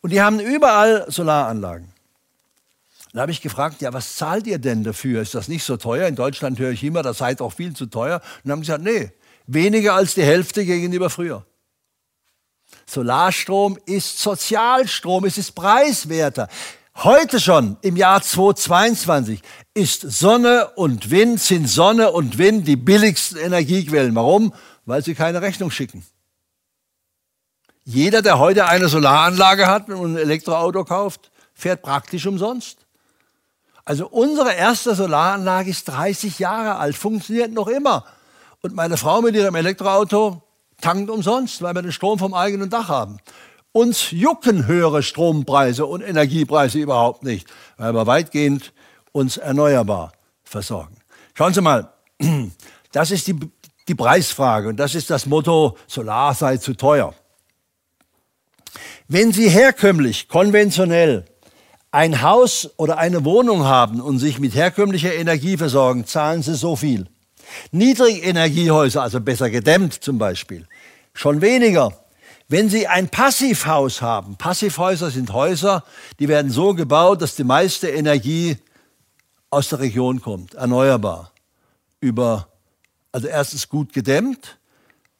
Und 0.00 0.10
die 0.10 0.20
haben 0.20 0.40
überall 0.40 1.04
Solaranlagen. 1.10 1.88
Dann 3.12 3.22
habe 3.22 3.32
ich 3.32 3.42
gefragt, 3.42 3.82
ja, 3.82 3.92
was 3.92 4.14
zahlt 4.14 4.46
ihr 4.46 4.58
denn 4.58 4.84
dafür? 4.84 5.20
Ist 5.20 5.34
das 5.34 5.48
nicht 5.48 5.64
so 5.64 5.76
teuer? 5.76 6.06
In 6.06 6.14
Deutschland 6.14 6.58
höre 6.58 6.70
ich 6.70 6.84
immer, 6.84 7.02
das 7.02 7.18
sei 7.18 7.34
doch 7.34 7.52
viel 7.52 7.74
zu 7.74 7.86
teuer. 7.86 8.16
Und 8.16 8.40
dann 8.44 8.52
haben 8.52 8.60
sie 8.60 8.68
gesagt, 8.68 8.84
nee, 8.84 9.10
weniger 9.46 9.94
als 9.94 10.14
die 10.14 10.22
Hälfte 10.22 10.64
gegenüber 10.64 11.10
früher. 11.10 11.44
Solarstrom 12.90 13.78
ist 13.86 14.18
Sozialstrom, 14.18 15.24
es 15.24 15.38
ist 15.38 15.52
preiswerter. 15.52 16.48
Heute 16.96 17.38
schon, 17.38 17.76
im 17.82 17.96
Jahr 17.96 18.20
2022, 18.20 19.40
ist 19.74 20.00
Sonne 20.00 20.70
und 20.74 21.10
Wind, 21.10 21.40
sind 21.40 21.68
Sonne 21.68 22.10
und 22.10 22.36
Wind 22.36 22.66
die 22.66 22.74
billigsten 22.74 23.38
Energiequellen. 23.38 24.14
Warum? 24.16 24.52
Weil 24.86 25.04
sie 25.04 25.14
keine 25.14 25.40
Rechnung 25.40 25.70
schicken. 25.70 26.04
Jeder, 27.84 28.22
der 28.22 28.40
heute 28.40 28.66
eine 28.66 28.88
Solaranlage 28.88 29.68
hat 29.68 29.88
und 29.88 30.14
ein 30.14 30.16
Elektroauto 30.16 30.84
kauft, 30.84 31.30
fährt 31.54 31.82
praktisch 31.82 32.26
umsonst. 32.26 32.78
Also 33.84 34.08
unsere 34.08 34.52
erste 34.52 34.96
Solaranlage 34.96 35.70
ist 35.70 35.84
30 35.84 36.40
Jahre 36.40 36.76
alt, 36.76 36.96
funktioniert 36.96 37.52
noch 37.52 37.68
immer. 37.68 38.04
Und 38.62 38.74
meine 38.74 38.96
Frau 38.96 39.22
mit 39.22 39.36
ihrem 39.36 39.54
Elektroauto 39.54 40.42
tankt 40.80 41.10
umsonst, 41.10 41.62
weil 41.62 41.74
wir 41.74 41.82
den 41.82 41.92
Strom 41.92 42.18
vom 42.18 42.34
eigenen 42.34 42.70
Dach 42.70 42.88
haben. 42.88 43.18
Uns 43.72 44.10
jucken 44.10 44.66
höhere 44.66 45.02
Strompreise 45.02 45.86
und 45.86 46.02
Energiepreise 46.02 46.78
überhaupt 46.78 47.22
nicht, 47.22 47.48
weil 47.76 47.94
wir 47.94 48.06
weitgehend 48.06 48.72
uns 49.12 49.36
erneuerbar 49.36 50.12
versorgen. 50.42 50.96
Schauen 51.34 51.54
Sie 51.54 51.60
mal, 51.60 51.92
das 52.92 53.10
ist 53.10 53.26
die, 53.28 53.38
die 53.86 53.94
Preisfrage 53.94 54.68
und 54.68 54.76
das 54.76 54.94
ist 54.94 55.10
das 55.10 55.26
Motto, 55.26 55.76
Solar 55.86 56.34
sei 56.34 56.56
zu 56.56 56.74
teuer. 56.74 57.14
Wenn 59.06 59.32
Sie 59.32 59.48
herkömmlich, 59.48 60.28
konventionell 60.28 61.24
ein 61.90 62.22
Haus 62.22 62.70
oder 62.76 62.98
eine 62.98 63.24
Wohnung 63.24 63.64
haben 63.64 64.00
und 64.00 64.18
sich 64.18 64.38
mit 64.38 64.54
herkömmlicher 64.54 65.14
Energie 65.14 65.56
versorgen, 65.56 66.06
zahlen 66.06 66.42
Sie 66.42 66.54
so 66.54 66.76
viel. 66.76 67.08
Niedrigenergiehäuser, 67.72 69.02
also 69.02 69.20
besser 69.20 69.50
gedämmt 69.50 69.94
zum 69.94 70.18
Beispiel, 70.18 70.66
schon 71.14 71.40
weniger. 71.40 71.92
Wenn 72.48 72.68
Sie 72.68 72.86
ein 72.88 73.08
Passivhaus 73.08 74.02
haben, 74.02 74.36
Passivhäuser 74.36 75.10
sind 75.10 75.32
Häuser, 75.32 75.84
die 76.18 76.26
werden 76.26 76.50
so 76.50 76.74
gebaut, 76.74 77.22
dass 77.22 77.36
die 77.36 77.44
meiste 77.44 77.88
Energie 77.88 78.56
aus 79.50 79.68
der 79.68 79.80
Region 79.80 80.20
kommt, 80.20 80.54
erneuerbar. 80.54 81.32
Über, 82.00 82.48
also 83.12 83.28
erstens 83.28 83.68
gut 83.68 83.92
gedämmt, 83.92 84.58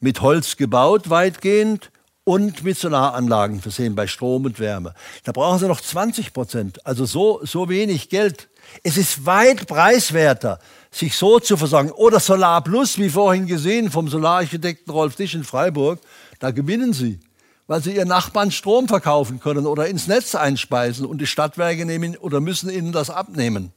mit 0.01 0.21
Holz 0.21 0.57
gebaut 0.57 1.09
weitgehend 1.09 1.91
und 2.23 2.63
mit 2.63 2.77
Solaranlagen 2.77 3.61
versehen 3.61 3.95
bei 3.95 4.07
Strom 4.07 4.45
und 4.45 4.59
Wärme. 4.59 4.93
Da 5.23 5.31
brauchen 5.31 5.59
Sie 5.59 5.67
noch 5.67 5.81
20 5.81 6.33
Prozent, 6.33 6.85
also 6.85 7.05
so, 7.05 7.39
so 7.43 7.69
wenig 7.69 8.09
Geld. 8.09 8.49
Es 8.83 8.97
ist 8.97 9.25
weit 9.25 9.67
preiswerter, 9.67 10.59
sich 10.91 11.15
so 11.15 11.39
zu 11.39 11.57
versorgen. 11.57 11.91
Oder 11.91 12.19
Solar 12.19 12.63
Plus, 12.63 12.97
wie 12.97 13.09
vorhin 13.09 13.47
gesehen 13.47 13.89
vom 13.89 14.09
Solararchitekten 14.09 14.91
Rolf 14.93 15.15
Disch 15.15 15.33
in 15.33 15.43
Freiburg, 15.43 15.99
da 16.39 16.51
gewinnen 16.51 16.93
Sie, 16.93 17.19
weil 17.67 17.81
Sie 17.81 17.95
Ihren 17.95 18.09
Nachbarn 18.09 18.51
Strom 18.51 18.87
verkaufen 18.87 19.39
können 19.39 19.65
oder 19.65 19.87
ins 19.87 20.07
Netz 20.07 20.35
einspeisen 20.35 21.05
und 21.05 21.19
die 21.19 21.27
Stadtwerke 21.27 21.85
nehmen 21.85 22.17
oder 22.17 22.41
müssen 22.41 22.69
Ihnen 22.69 22.91
das 22.91 23.09
abnehmen 23.09 23.71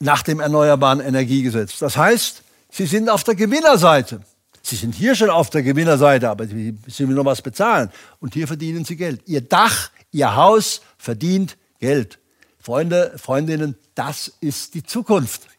nach 0.00 0.22
dem 0.22 0.40
Erneuerbaren 0.40 1.00
Energiegesetz. 1.00 1.78
Das 1.78 1.96
heißt, 1.96 2.42
Sie 2.70 2.86
sind 2.86 3.08
auf 3.08 3.22
der 3.22 3.34
Gewinnerseite. 3.34 4.20
Sie 4.62 4.76
sind 4.76 4.94
hier 4.94 5.14
schon 5.14 5.30
auf 5.30 5.50
der 5.50 5.62
Gewinnerseite, 5.62 6.28
aber 6.28 6.46
Sie 6.46 6.76
müssen 6.84 7.14
noch 7.14 7.24
was 7.24 7.42
bezahlen. 7.42 7.90
Und 8.18 8.34
hier 8.34 8.46
verdienen 8.46 8.84
Sie 8.84 8.96
Geld. 8.96 9.22
Ihr 9.26 9.42
Dach, 9.42 9.90
Ihr 10.10 10.34
Haus 10.34 10.80
verdient 10.98 11.56
Geld. 11.80 12.18
Freunde, 12.58 13.14
Freundinnen, 13.16 13.76
das 13.94 14.32
ist 14.40 14.74
die 14.74 14.82
Zukunft. 14.82 15.49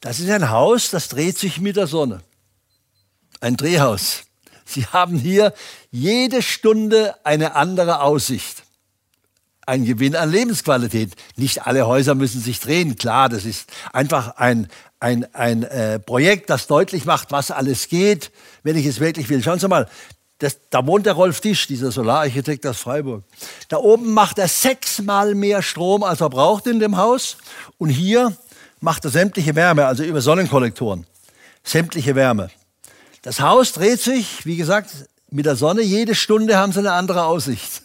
Das 0.00 0.18
ist 0.18 0.30
ein 0.30 0.50
Haus, 0.50 0.90
das 0.90 1.08
dreht 1.08 1.38
sich 1.38 1.60
mit 1.60 1.76
der 1.76 1.86
Sonne. 1.86 2.22
Ein 3.40 3.56
Drehhaus. 3.56 4.22
Sie 4.64 4.86
haben 4.86 5.18
hier 5.18 5.52
jede 5.90 6.42
Stunde 6.42 7.14
eine 7.24 7.54
andere 7.54 8.00
Aussicht. 8.00 8.62
Ein 9.66 9.84
Gewinn 9.84 10.16
an 10.16 10.30
Lebensqualität. 10.30 11.12
Nicht 11.36 11.66
alle 11.66 11.86
Häuser 11.86 12.14
müssen 12.14 12.40
sich 12.40 12.60
drehen, 12.60 12.96
klar, 12.96 13.28
das 13.28 13.44
ist 13.44 13.70
einfach 13.92 14.36
ein, 14.36 14.68
ein, 15.00 15.32
ein 15.34 15.64
äh, 15.64 15.98
Projekt, 15.98 16.50
das 16.50 16.66
deutlich 16.66 17.04
macht, 17.04 17.30
was 17.30 17.50
alles 17.50 17.88
geht, 17.88 18.30
wenn 18.62 18.76
ich 18.76 18.86
es 18.86 19.00
wirklich 19.00 19.28
will. 19.28 19.42
Schauen 19.42 19.58
Sie 19.58 19.68
mal, 19.68 19.88
das, 20.38 20.56
da 20.70 20.86
wohnt 20.86 21.04
der 21.04 21.12
Rolf 21.12 21.40
Tisch, 21.40 21.66
dieser 21.66 21.92
Solararchitekt 21.92 22.66
aus 22.66 22.78
Freiburg. 22.78 23.24
Da 23.68 23.76
oben 23.76 24.14
macht 24.14 24.38
er 24.38 24.48
sechsmal 24.48 25.34
mehr 25.34 25.60
Strom, 25.62 26.02
als 26.02 26.22
er 26.22 26.30
braucht 26.30 26.66
in 26.66 26.80
dem 26.80 26.96
Haus. 26.96 27.36
Und 27.76 27.90
hier 27.90 28.34
macht 28.80 29.04
er 29.04 29.10
sämtliche 29.10 29.54
Wärme, 29.54 29.86
also 29.86 30.02
über 30.02 30.20
Sonnenkollektoren. 30.20 31.06
Sämtliche 31.62 32.14
Wärme. 32.14 32.50
Das 33.22 33.40
Haus 33.40 33.72
dreht 33.72 34.00
sich, 34.00 34.46
wie 34.46 34.56
gesagt, 34.56 34.90
mit 35.30 35.46
der 35.46 35.56
Sonne. 35.56 35.82
Jede 35.82 36.14
Stunde 36.14 36.56
haben 36.56 36.72
sie 36.72 36.78
eine 36.80 36.92
andere 36.92 37.24
Aussicht. 37.24 37.82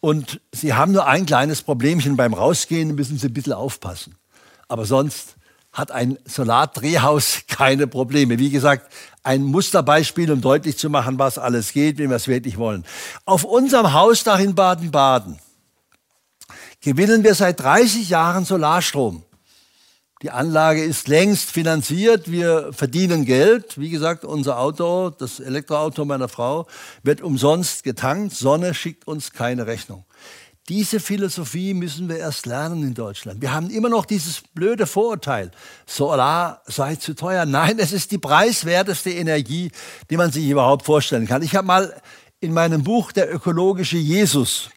Und 0.00 0.40
sie 0.52 0.74
haben 0.74 0.92
nur 0.92 1.06
ein 1.06 1.26
kleines 1.26 1.62
Problemchen. 1.62 2.16
Beim 2.16 2.34
Rausgehen 2.34 2.94
müssen 2.94 3.18
sie 3.18 3.28
ein 3.28 3.34
bisschen 3.34 3.54
aufpassen. 3.54 4.16
Aber 4.68 4.84
sonst 4.84 5.36
hat 5.72 5.90
ein 5.90 6.18
Solardrehhaus 6.24 7.42
keine 7.48 7.86
Probleme. 7.86 8.38
Wie 8.38 8.50
gesagt, 8.50 8.92
ein 9.22 9.42
Musterbeispiel, 9.42 10.30
um 10.30 10.40
deutlich 10.40 10.78
zu 10.78 10.88
machen, 10.88 11.18
was 11.18 11.38
alles 11.38 11.72
geht, 11.72 11.98
wenn 11.98 12.10
wir 12.10 12.16
es 12.16 12.28
wirklich 12.28 12.58
wollen. 12.58 12.84
Auf 13.24 13.44
unserem 13.44 13.92
Hausdach 13.92 14.38
in 14.38 14.54
Baden-Baden 14.54 15.38
gewinnen 16.80 17.24
wir 17.24 17.34
seit 17.34 17.60
30 17.60 18.08
Jahren 18.08 18.44
Solarstrom. 18.44 19.24
Die 20.22 20.30
Anlage 20.30 20.82
ist 20.82 21.08
längst 21.08 21.50
finanziert. 21.50 22.30
Wir 22.30 22.72
verdienen 22.72 23.24
Geld. 23.24 23.78
Wie 23.78 23.90
gesagt, 23.90 24.24
unser 24.24 24.58
Auto, 24.58 25.10
das 25.10 25.40
Elektroauto 25.40 26.04
meiner 26.04 26.28
Frau, 26.28 26.66
wird 27.02 27.20
umsonst 27.20 27.82
getankt. 27.82 28.34
Sonne 28.34 28.74
schickt 28.74 29.06
uns 29.06 29.32
keine 29.32 29.66
Rechnung. 29.66 30.04
Diese 30.70 30.98
Philosophie 30.98 31.74
müssen 31.74 32.08
wir 32.08 32.16
erst 32.16 32.46
lernen 32.46 32.82
in 32.84 32.94
Deutschland. 32.94 33.42
Wir 33.42 33.52
haben 33.52 33.68
immer 33.68 33.90
noch 33.90 34.06
dieses 34.06 34.40
blöde 34.54 34.86
Vorurteil, 34.86 35.50
Solar 35.84 36.62
sei 36.64 36.96
zu 36.96 37.14
teuer. 37.14 37.44
Nein, 37.44 37.78
es 37.78 37.92
ist 37.92 38.10
die 38.12 38.18
preiswerteste 38.18 39.10
Energie, 39.10 39.72
die 40.08 40.16
man 40.16 40.32
sich 40.32 40.48
überhaupt 40.48 40.86
vorstellen 40.86 41.26
kann. 41.26 41.42
Ich 41.42 41.54
habe 41.54 41.66
mal 41.66 42.00
in 42.40 42.54
meinem 42.54 42.82
Buch 42.82 43.12
Der 43.12 43.34
ökologische 43.34 43.98
Jesus 43.98 44.70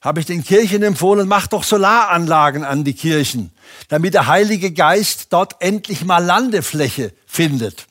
habe 0.00 0.20
ich 0.20 0.26
den 0.26 0.44
Kirchen 0.44 0.82
empfohlen, 0.82 1.26
macht 1.26 1.52
doch 1.52 1.64
Solaranlagen 1.64 2.64
an 2.64 2.84
die 2.84 2.94
Kirchen, 2.94 3.50
damit 3.88 4.14
der 4.14 4.26
Heilige 4.26 4.72
Geist 4.72 5.32
dort 5.32 5.56
endlich 5.60 6.04
mal 6.04 6.24
Landefläche 6.24 7.12
findet. 7.26 7.86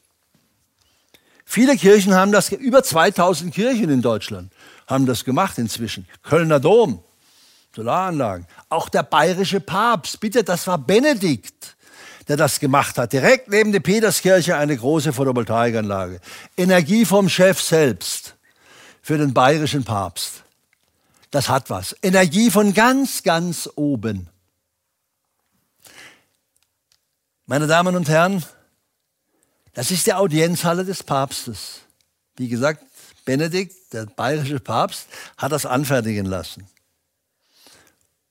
Viele 1.44 1.78
Kirchen 1.78 2.14
haben 2.14 2.32
das, 2.32 2.52
über 2.52 2.84
2000 2.84 3.54
Kirchen 3.54 3.90
in 3.90 4.02
Deutschland 4.02 4.52
haben 4.88 5.06
das 5.06 5.26
gemacht 5.26 5.58
inzwischen. 5.58 6.08
Kölner 6.24 6.60
Dom, 6.60 7.04
Solaranlagen. 7.76 8.48
Auch 8.70 8.90
der 8.90 9.04
bayerische 9.04 9.60
Papst, 9.60 10.20
bitte, 10.20 10.44
das 10.44 10.66
war 10.66 10.78
Benedikt, 10.78 11.76
der 12.28 12.38
das 12.38 12.60
gemacht 12.60 12.98
hat. 12.98 13.14
Direkt 13.14 13.50
neben 13.50 13.72
der 13.72 13.82
Peterskirche 13.82 14.56
eine 14.56 14.76
große 14.76 15.14
Photovoltaikanlage. 15.14 16.20
Energie 16.56 17.06
vom 17.06 17.30
Chef 17.30 17.62
selbst 17.62 18.36
für 19.02 19.18
den 19.18 19.34
bayerischen 19.34 19.84
Papst. 19.84 20.44
Das 21.32 21.50
hat 21.50 21.70
was. 21.70 21.96
Energie 22.02 22.52
von 22.52 22.74
ganz, 22.74 23.24
ganz 23.24 23.70
oben. 23.76 24.30
Meine 27.46 27.68
Damen 27.68 27.96
und 27.96 28.10
Herren, 28.10 28.44
das 29.74 29.92
ist 29.92 30.08
die 30.08 30.14
Audienzhalle 30.14 30.84
des 30.86 31.04
Papstes. 31.04 31.82
Wie 32.36 32.48
gesagt, 32.48 32.84
Benedikt, 33.26 33.94
der 33.94 34.06
bayerische 34.06 34.60
Papst, 34.60 35.08
hat 35.38 35.52
das 35.52 35.66
anfertigen 35.66 36.26
lassen. 36.26 36.68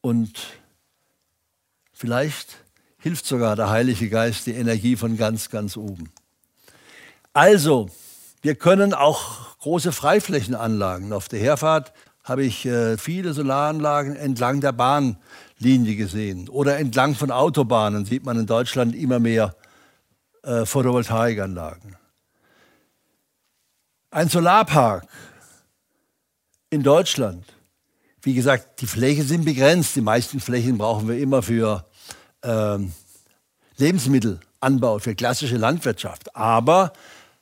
Und 0.01 0.39
vielleicht 1.93 2.59
hilft 2.99 3.27
sogar 3.27 3.57
der 3.57 3.71
Heilige 3.71 4.09
Geist 4.09 4.47
die 4.47 4.55
Energie 4.55 4.97
von 4.97 5.17
ganz, 5.17 5.51
ganz 5.51 5.77
oben. 5.77 6.13
Also, 7.33 7.91
wir 8.43 8.55
können 8.55 8.95
auch 8.95 9.59
große 9.59 9.93
Freiflächenanlagen. 9.93 11.13
Auf 11.13 11.29
der 11.29 11.41
Herfahrt 11.41 11.93
habe 12.27 12.45
ich 12.45 12.67
äh, 12.67 12.99
viele 12.99 13.33
Solaranlagen 13.33 14.15
entlang 14.15 14.61
der 14.61 14.73
Bahnlinie 14.73 15.97
gesehen. 15.97 16.51
Oder 16.51 16.77
entlang 16.79 17.15
von 17.15 17.31
Autobahnen 17.31 18.05
sieht 18.05 18.27
man 18.27 18.39
in 18.39 18.47
Deutschland 18.47 18.95
immer 18.95 19.19
mehr 19.19 19.57
äh, 20.43 20.67
Photovoltaikanlagen. 20.67 21.97
Ein 24.11 24.29
Solarpark 24.29 25.07
in 26.69 26.83
Deutschland 26.83 27.45
wie 28.27 28.35
gesagt, 28.35 28.81
die 28.81 28.89
Flächen 28.89 29.25
sind 29.25 29.45
begrenzt. 29.45 29.95
Die 29.95 30.01
meisten 30.01 30.41
Flächen 30.41 30.79
brauchen 30.79 31.07
wir 31.07 31.17
immer 31.17 31.43
für 31.43 31.87
ähm, 32.43 32.93
Lebensmittelanbau, 33.77 34.99
für 34.99 35.15
klassische 35.15 35.57
Landwirtschaft. 35.57 36.35
Aber 36.35 36.93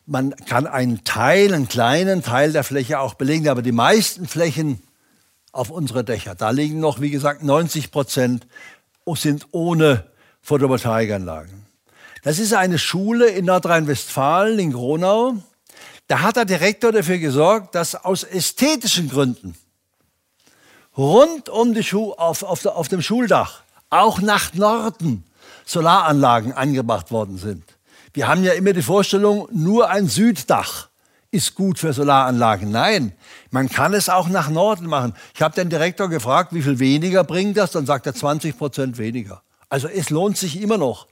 man 0.07 0.35
kann 0.37 0.67
einen 0.67 1.05
Teil, 1.05 1.55
einen 1.55 1.69
kleinen 1.69 2.23
Teil 2.23 2.53
der 2.53 2.65
Fläche 2.65 3.01
auch 3.01 3.15
belegen. 3.15 3.49
Aber 3.49 3.63
die 3.63 3.73
meisten 3.73 4.27
Flächen 4.27 4.83
auf 5.53 5.71
unsere 5.71 6.05
Dächer, 6.05 6.35
da 6.35 6.51
liegen 6.51 6.81
noch, 6.81 7.01
wie 7.01 7.11
gesagt, 7.11 7.43
90 7.43 7.91
Prozent 7.91 8.47
sind 9.15 9.47
ohne 9.53 10.05
Photovoltaikanlagen. 10.43 11.67
Das 12.23 12.39
ist 12.39 12.55
eine 12.55 12.79
Schule 12.79 13.29
in 13.29 13.45
Nordrhein-Westfalen, 13.45 14.59
in 14.59 14.73
Gronau. 14.73 15.35
Da 16.07 16.21
hat 16.21 16.37
der 16.37 16.45
Direktor 16.45 16.91
dafür 16.91 17.19
gesorgt, 17.19 17.75
dass 17.75 17.95
aus 17.95 18.25
ästhetischen 18.25 19.09
Gründen 19.09 19.55
rund 20.97 21.49
um 21.49 21.75
die 21.75 21.83
Schu 21.83 22.13
auf, 22.13 22.43
auf, 22.43 22.65
auf 22.67 22.89
dem 22.89 23.03
Schuldach, 23.03 23.63
auch 23.91 24.21
nach 24.21 24.55
Norden, 24.55 25.25
Solaranlagen 25.67 26.53
angebracht 26.53 27.11
worden 27.11 27.39
sind. 27.39 27.74
Wir 28.15 28.29
haben 28.29 28.45
ja 28.45 28.53
immer 28.53 28.73
die 28.73 28.83
Vorstellung, 28.83 29.49
nur 29.51 29.91
ein 29.91 30.09
Süddach 30.09 30.89
ist 31.33 31.57
gut 31.57 31.81
für 31.81 31.93
Solaranlagen. 31.93 32.71
Nein, 32.71 33.13
man 33.51 33.69
kann 33.69 33.93
es 33.93 34.09
auch 34.09 34.29
nach 34.29 34.49
Norden 34.49 34.87
machen. 34.87 35.15
Ich 35.35 35.43
habe 35.43 35.57
den 35.57 35.69
Direktor 35.69 36.09
gefragt, 36.09 36.55
wie 36.55 36.63
viel 36.63 36.79
weniger 36.79 37.25
bringt 37.25 37.57
das? 37.57 37.73
Dann 37.73 37.87
sagt 37.87 38.07
er 38.07 38.15
20 38.15 38.57
Prozent 38.57 38.99
weniger. 38.99 39.43
Also 39.69 39.89
es 39.89 40.11
lohnt 40.11 40.39
sich 40.39 40.63
immer 40.63 40.79
noch, 40.79 41.09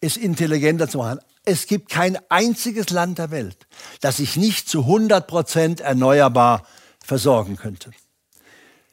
es 0.00 0.16
intelligenter 0.16 0.88
zu 0.88 0.98
machen. 0.98 1.20
Es 1.44 1.68
gibt 1.68 1.88
kein 1.88 2.18
einziges 2.28 2.90
Land 2.90 3.18
der 3.18 3.30
Welt, 3.30 3.68
das 4.00 4.16
sich 4.16 4.36
nicht 4.36 4.68
zu 4.68 4.80
100 4.80 5.28
Prozent 5.28 5.80
erneuerbar 5.80 6.64
versorgen 6.98 7.56
könnte. 7.56 7.92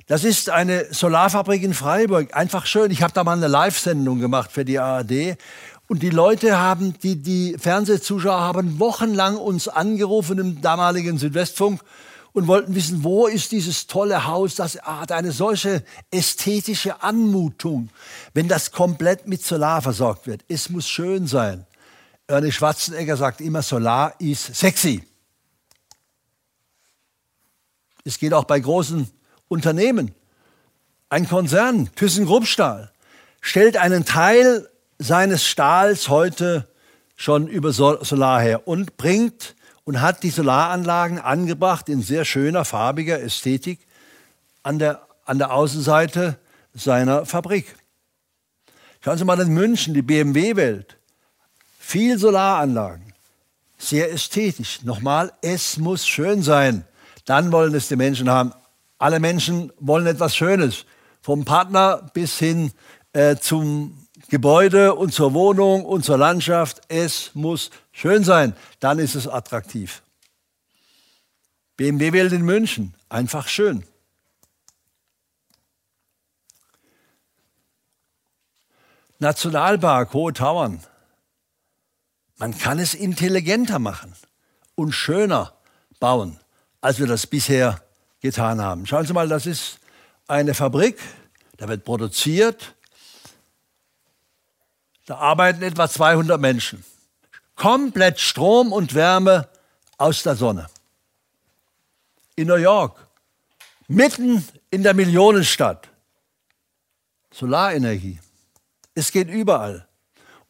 Das 0.05 0.23
ist 0.23 0.49
eine 0.49 0.93
Solarfabrik 0.93 1.63
in 1.63 1.73
Freiburg. 1.73 2.33
Einfach 2.33 2.65
schön. 2.65 2.91
Ich 2.91 3.01
habe 3.01 3.13
da 3.13 3.25
mal 3.25 3.35
eine 3.35 3.47
Live-Sendung 3.47 4.19
gemacht 4.19 4.51
für 4.53 4.63
die 4.63 4.79
ARD. 4.79 5.37
Und 5.87 6.03
die 6.03 6.09
Leute 6.09 6.57
haben, 6.57 6.93
die, 6.99 7.15
die 7.15 7.55
Fernsehzuschauer 7.57 8.39
haben 8.39 8.79
wochenlang 8.79 9.37
uns 9.37 9.67
angerufen 9.69 10.37
im 10.37 10.61
damaligen 10.61 11.17
Südwestfunk 11.17 11.81
und 12.33 12.47
wollten 12.47 12.75
wissen, 12.75 13.03
wo 13.03 13.25
ist 13.25 13.51
dieses 13.53 13.87
tolle 13.87 14.27
Haus, 14.27 14.55
das 14.55 14.75
hat 14.81 15.11
eine 15.11 15.31
solche 15.31 15.83
ästhetische 16.11 17.01
Anmutung, 17.01 17.89
wenn 18.33 18.49
das 18.49 18.71
komplett 18.71 19.27
mit 19.27 19.43
Solar 19.43 19.81
versorgt 19.81 20.27
wird. 20.27 20.43
Es 20.49 20.69
muss 20.69 20.87
schön 20.87 21.25
sein. 21.25 21.65
Ernie 22.27 22.51
Schwarzenegger 22.51 23.15
sagt 23.15 23.39
immer, 23.39 23.61
Solar 23.61 24.13
ist 24.19 24.55
sexy. 24.55 25.01
Es 28.03 28.19
geht 28.19 28.33
auch 28.33 28.43
bei 28.43 28.59
großen 28.59 29.09
Unternehmen, 29.47 30.13
ein 31.09 31.27
Konzern, 31.27 31.89
ThyssenKrupp 31.95 32.45
Stahl, 32.45 32.91
stellt 33.39 33.77
einen 33.77 34.03
Teil 34.03 34.69
seines 34.99 35.45
Stahls 35.45 36.09
heute 36.09 36.67
schon 37.15 37.47
über 37.47 37.71
Solar 37.73 38.41
her 38.41 38.67
und 38.67 38.97
bringt 38.97 39.55
und 39.83 40.01
hat 40.01 40.23
die 40.23 40.29
Solaranlagen 40.29 41.19
angebracht 41.19 41.89
in 41.89 42.01
sehr 42.01 42.25
schöner, 42.25 42.65
farbiger 42.65 43.21
Ästhetik 43.21 43.79
an 44.63 44.79
der, 44.79 45.07
an 45.25 45.37
der 45.37 45.53
Außenseite 45.53 46.37
seiner 46.73 47.25
Fabrik. 47.25 47.75
Schauen 49.01 49.17
Sie 49.17 49.25
mal 49.25 49.39
in 49.39 49.53
München, 49.53 49.93
die 49.93 50.01
BMW-Welt. 50.01 50.97
Viel 51.79 52.17
Solaranlagen, 52.17 53.13
sehr 53.77 54.11
ästhetisch. 54.11 54.83
Nochmal, 54.83 55.31
es 55.41 55.77
muss 55.77 56.05
schön 56.05 56.43
sein. 56.43 56.83
Dann 57.25 57.51
wollen 57.51 57.73
es 57.75 57.87
die 57.87 57.95
Menschen 57.95 58.29
haben. 58.29 58.53
Alle 58.97 59.19
Menschen 59.19 59.71
wollen 59.79 60.07
etwas 60.07 60.35
Schönes, 60.35 60.85
vom 61.21 61.45
Partner 61.45 62.09
bis 62.13 62.37
hin 62.39 62.71
äh, 63.13 63.37
zum 63.37 64.06
Gebäude 64.29 64.95
und 64.95 65.13
zur 65.13 65.33
Wohnung 65.33 65.85
und 65.85 66.03
zur 66.03 66.17
Landschaft. 66.17 66.81
Es 66.89 67.31
muss 67.33 67.71
schön 67.91 68.23
sein, 68.23 68.55
dann 68.79 68.99
ist 68.99 69.15
es 69.15 69.27
attraktiv. 69.27 70.01
BMW 71.77 72.11
Welt 72.11 72.33
in 72.33 72.41
München, 72.41 72.93
einfach 73.09 73.47
schön. 73.47 73.83
Nationalpark 79.19 80.13
Hohe 80.13 80.33
Tauern. 80.33 80.81
Man 82.37 82.55
kann 82.57 82.77
es 82.77 82.93
intelligenter 82.93 83.79
machen 83.79 84.13
und 84.75 84.91
schöner 84.91 85.53
bauen, 85.99 86.39
als 86.81 86.99
wir 86.99 87.07
das 87.07 87.25
bisher 87.25 87.81
getan 88.21 88.61
haben. 88.61 88.85
Schauen 88.85 89.05
Sie 89.07 89.13
mal, 89.13 89.27
das 89.27 89.47
ist 89.47 89.79
eine 90.27 90.53
Fabrik, 90.53 90.99
da 91.57 91.67
wird 91.67 91.83
produziert, 91.83 92.75
da 95.07 95.15
arbeiten 95.15 95.63
etwa 95.63 95.89
200 95.89 96.39
Menschen. 96.39 96.83
Komplett 97.55 98.19
Strom 98.19 98.71
und 98.71 98.93
Wärme 98.93 99.47
aus 99.97 100.21
der 100.21 100.35
Sonne. 100.35 100.67
In 102.35 102.47
New 102.47 102.55
York, 102.55 102.99
mitten 103.87 104.45
in 104.69 104.83
der 104.83 104.93
Millionenstadt. 104.93 105.87
Solarenergie. 107.31 108.19
Es 108.93 109.11
geht 109.11 109.29
überall. 109.29 109.87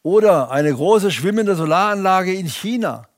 Oder 0.02 0.50
eine 0.50 0.74
große 0.74 1.12
schwimmende 1.12 1.54
Solaranlage 1.54 2.34
in 2.34 2.48
China. 2.48 3.08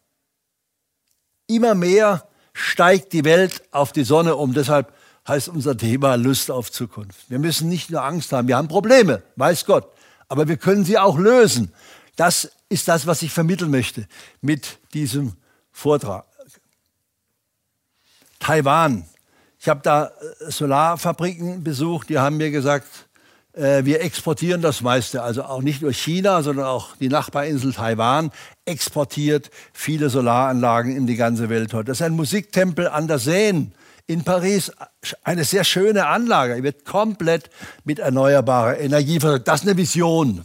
Immer 1.46 1.74
mehr 1.74 2.28
steigt 2.52 3.12
die 3.12 3.24
Welt 3.24 3.62
auf 3.70 3.92
die 3.92 4.04
Sonne 4.04 4.36
um. 4.36 4.52
Deshalb 4.52 4.94
heißt 5.26 5.48
unser 5.48 5.76
Thema 5.76 6.16
Lust 6.16 6.50
auf 6.50 6.70
Zukunft. 6.70 7.30
Wir 7.30 7.38
müssen 7.38 7.68
nicht 7.68 7.90
nur 7.90 8.04
Angst 8.04 8.32
haben, 8.32 8.46
wir 8.46 8.56
haben 8.56 8.68
Probleme, 8.68 9.22
weiß 9.36 9.64
Gott, 9.64 9.90
aber 10.30 10.48
wir 10.48 10.56
können 10.56 10.84
sie 10.84 10.96
auch 10.96 11.18
lösen. 11.18 11.72
Das 12.16 12.52
ist 12.68 12.88
das, 12.88 13.06
was 13.06 13.20
ich 13.22 13.32
vermitteln 13.32 13.70
möchte 13.70 14.06
mit 14.40 14.78
diesem 14.94 15.34
Vortrag. 15.72 16.24
Taiwan. 18.38 19.04
Ich 19.58 19.68
habe 19.68 19.80
da 19.82 20.06
äh, 20.06 20.50
Solarfabriken 20.50 21.62
besucht, 21.62 22.08
die 22.08 22.18
haben 22.18 22.38
mir 22.38 22.50
gesagt, 22.50 22.86
äh, 23.52 23.84
wir 23.84 24.00
exportieren 24.00 24.62
das 24.62 24.80
meiste, 24.80 25.22
also 25.22 25.42
auch 25.42 25.62
nicht 25.62 25.82
nur 25.82 25.92
China, 25.92 26.42
sondern 26.42 26.66
auch 26.66 26.96
die 26.96 27.08
Nachbarinsel 27.08 27.74
Taiwan 27.74 28.30
exportiert 28.64 29.50
viele 29.72 30.10
Solaranlagen 30.10 30.96
in 30.96 31.06
die 31.08 31.16
ganze 31.16 31.48
Welt 31.48 31.74
heute. 31.74 31.86
Das 31.86 31.98
ist 31.98 32.06
ein 32.06 32.14
Musiktempel 32.14 32.88
an 32.88 33.08
der 33.08 33.18
Seine 33.18 33.72
in 34.06 34.24
Paris. 34.24 34.72
Eine 35.24 35.44
sehr 35.44 35.64
schöne 35.64 36.06
Anlage. 36.06 36.56
Die 36.56 36.62
wird 36.62 36.84
komplett 36.84 37.50
mit 37.84 37.98
erneuerbarer 37.98 38.78
Energie 38.78 39.20
versorgt. 39.20 39.48
Das 39.48 39.60
ist 39.60 39.68
eine 39.68 39.76
Vision. 39.76 40.44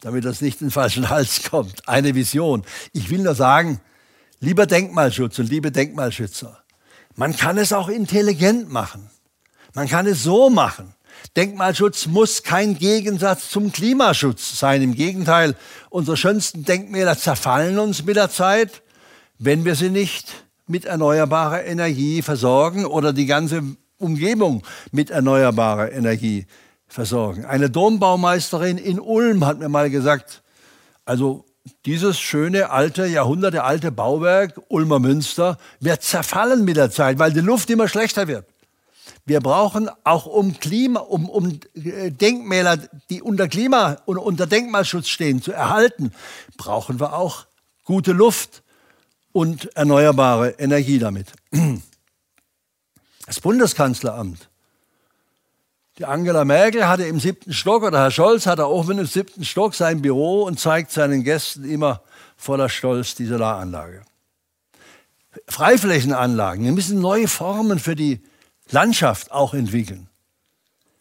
Damit 0.00 0.24
das 0.24 0.40
nicht 0.40 0.60
in 0.60 0.68
den 0.68 0.72
falschen 0.72 1.10
Hals 1.10 1.42
kommt. 1.50 1.88
Eine 1.88 2.14
Vision. 2.14 2.64
Ich 2.92 3.10
will 3.10 3.20
nur 3.20 3.34
sagen, 3.34 3.80
lieber 4.40 4.66
Denkmalschutz 4.66 5.38
und 5.38 5.48
liebe 5.48 5.72
Denkmalschützer, 5.72 6.62
man 7.16 7.36
kann 7.36 7.58
es 7.58 7.72
auch 7.72 7.88
intelligent 7.88 8.70
machen. 8.70 9.10
Man 9.74 9.88
kann 9.88 10.06
es 10.06 10.22
so 10.22 10.50
machen. 10.50 10.94
Denkmalschutz 11.36 12.06
muss 12.06 12.42
kein 12.42 12.78
Gegensatz 12.78 13.50
zum 13.50 13.72
Klimaschutz 13.72 14.58
sein. 14.58 14.82
Im 14.82 14.94
Gegenteil, 14.94 15.56
unsere 15.90 16.16
schönsten 16.16 16.64
Denkmäler 16.64 17.18
zerfallen 17.18 17.78
uns 17.78 18.04
mit 18.04 18.16
der 18.16 18.30
Zeit, 18.30 18.82
wenn 19.38 19.64
wir 19.64 19.74
sie 19.74 19.90
nicht 19.90 20.44
mit 20.68 20.84
erneuerbarer 20.84 21.64
Energie 21.64 22.22
versorgen 22.22 22.86
oder 22.86 23.12
die 23.12 23.26
ganze 23.26 23.62
Umgebung 23.98 24.62
mit 24.92 25.10
erneuerbarer 25.10 25.92
Energie 25.92 26.46
versorgen. 26.86 27.44
Eine 27.44 27.70
Dombaumeisterin 27.70 28.78
in 28.78 29.00
Ulm 29.00 29.44
hat 29.44 29.58
mir 29.58 29.68
mal 29.68 29.90
gesagt, 29.90 30.42
also 31.04 31.44
dieses 31.84 32.18
schöne 32.18 32.70
alte, 32.70 33.06
jahrhundertealte 33.06 33.92
Bauwerk 33.92 34.60
Ulmer 34.68 34.98
Münster 34.98 35.58
wird 35.80 36.02
zerfallen 36.02 36.64
mit 36.64 36.76
der 36.76 36.90
Zeit, 36.90 37.18
weil 37.18 37.32
die 37.32 37.40
Luft 37.40 37.68
immer 37.70 37.88
schlechter 37.88 38.28
wird. 38.28 38.46
Wir 39.26 39.40
brauchen 39.40 39.90
auch 40.04 40.26
um 40.26 40.58
Klima, 40.58 41.00
um, 41.00 41.28
um 41.28 41.60
äh, 41.74 42.10
Denkmäler, 42.10 42.78
die 43.10 43.20
unter 43.20 43.48
Klima 43.48 43.98
und 44.06 44.16
unter 44.16 44.46
Denkmalschutz 44.46 45.08
stehen, 45.08 45.42
zu 45.42 45.52
erhalten, 45.52 46.12
brauchen 46.56 46.98
wir 47.00 47.14
auch 47.14 47.46
gute 47.84 48.12
Luft 48.12 48.62
und 49.38 49.76
erneuerbare 49.76 50.50
Energie 50.58 50.98
damit. 50.98 51.32
Das 53.24 53.38
Bundeskanzleramt. 53.40 54.48
Die 55.98 56.04
Angela 56.06 56.44
Merkel 56.44 56.88
hatte 56.88 57.04
im 57.04 57.20
siebten 57.20 57.52
Stock 57.52 57.84
oder 57.84 58.00
Herr 58.00 58.10
Scholz 58.10 58.46
hatte 58.46 58.66
auch 58.66 58.88
im 58.88 59.06
siebten 59.06 59.44
Stock 59.44 59.76
sein 59.76 60.02
Büro 60.02 60.42
und 60.42 60.58
zeigt 60.58 60.90
seinen 60.90 61.22
Gästen 61.22 61.70
immer 61.70 62.02
voller 62.36 62.68
Stolz 62.68 63.14
die 63.14 63.26
Solaranlage. 63.26 64.02
Freiflächenanlagen. 65.46 66.64
Wir 66.64 66.72
müssen 66.72 67.00
neue 67.00 67.28
Formen 67.28 67.78
für 67.78 67.94
die 67.94 68.20
Landschaft 68.70 69.30
auch 69.30 69.54
entwickeln. 69.54 70.08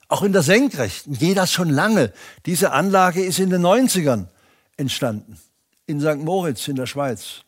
Auch 0.09 0.21
in 0.21 0.31
der 0.31 0.43
Senkrechten 0.43 1.17
geht 1.17 1.37
das 1.37 1.51
schon 1.51 1.71
lange. 1.71 2.13
Diese 2.45 2.71
Anlage 2.71 3.23
ist 3.23 3.39
in 3.39 3.49
den 3.49 3.65
90ern 3.65 4.27
entstanden, 4.77 5.39
in 5.87 5.99
St. 5.99 6.17
Moritz 6.17 6.67
in 6.67 6.75
der 6.75 6.85
Schweiz. 6.85 7.41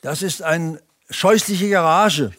Das 0.00 0.22
ist 0.22 0.42
eine 0.42 0.80
scheußliche 1.10 1.68
Garage, 1.68 2.32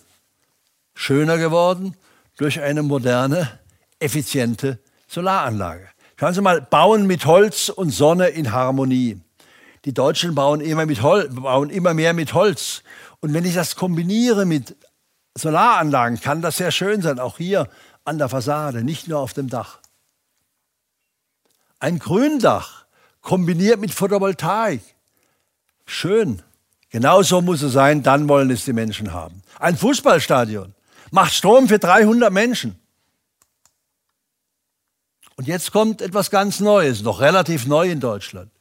schöner 0.96 1.38
geworden 1.38 1.96
durch 2.38 2.60
eine 2.60 2.82
moderne, 2.82 3.60
effiziente 4.00 4.80
Solaranlage. 5.08 5.88
Schauen 6.20 6.34
Sie 6.34 6.42
mal, 6.42 6.62
bauen 6.62 7.08
mit 7.08 7.26
Holz 7.26 7.70
und 7.70 7.92
Sonne 7.92 8.30
in 8.30 8.52
Harmonie. 8.52 9.20
Die 9.86 9.94
Deutschen 9.94 10.36
bauen 10.36 10.62
immer, 10.62 10.86
mit 10.86 11.02
Hol 11.02 11.28
bauen 11.30 11.70
immer 11.70 11.94
mehr 11.94 12.14
mit 12.14 12.34
Holz. 12.34 12.84
Und 13.20 13.34
wenn 13.34 13.46
ich 13.46 13.56
das 13.56 13.76
kombiniere 13.76 14.46
mit 14.46 14.76
Solaranlagen 15.36 16.20
kann 16.20 16.42
das 16.42 16.58
sehr 16.58 16.72
schön 16.72 17.02
sein, 17.02 17.20
auch 17.20 17.38
hier 17.38 17.70
an 18.04 18.18
der 18.18 18.30
Fassade, 18.30 18.84
nicht 18.84 19.08
nur 19.08 19.20
auf 19.20 19.34
dem 19.34 19.50
Dach. 19.50 19.80
Ein 21.80 22.00
Gründach 22.00 22.86
kombiniert 23.22 23.80
mit 23.80 23.94
Photovoltaik. 23.94 24.82
Schön. 25.86 26.44
Genauso 26.92 27.42
muss 27.42 27.62
es 27.62 27.74
sein, 27.74 28.04
dann 28.04 28.30
wollen 28.30 28.52
es 28.52 28.66
die 28.66 28.74
Menschen 28.74 29.14
haben. 29.14 29.42
Ein 29.60 29.78
Fußballstadion 29.78 30.76
macht 31.10 31.34
Strom 31.34 31.68
für 31.68 31.80
300 31.80 32.32
Menschen. 32.32 32.80
Und 35.38 35.48
jetzt 35.48 35.72
kommt 35.72 36.02
etwas 36.02 36.30
ganz 36.30 36.60
Neues, 36.60 37.02
noch 37.02 37.22
relativ 37.22 37.66
neu 37.66 37.90
in 37.90 38.00
Deutschland. 38.00 38.52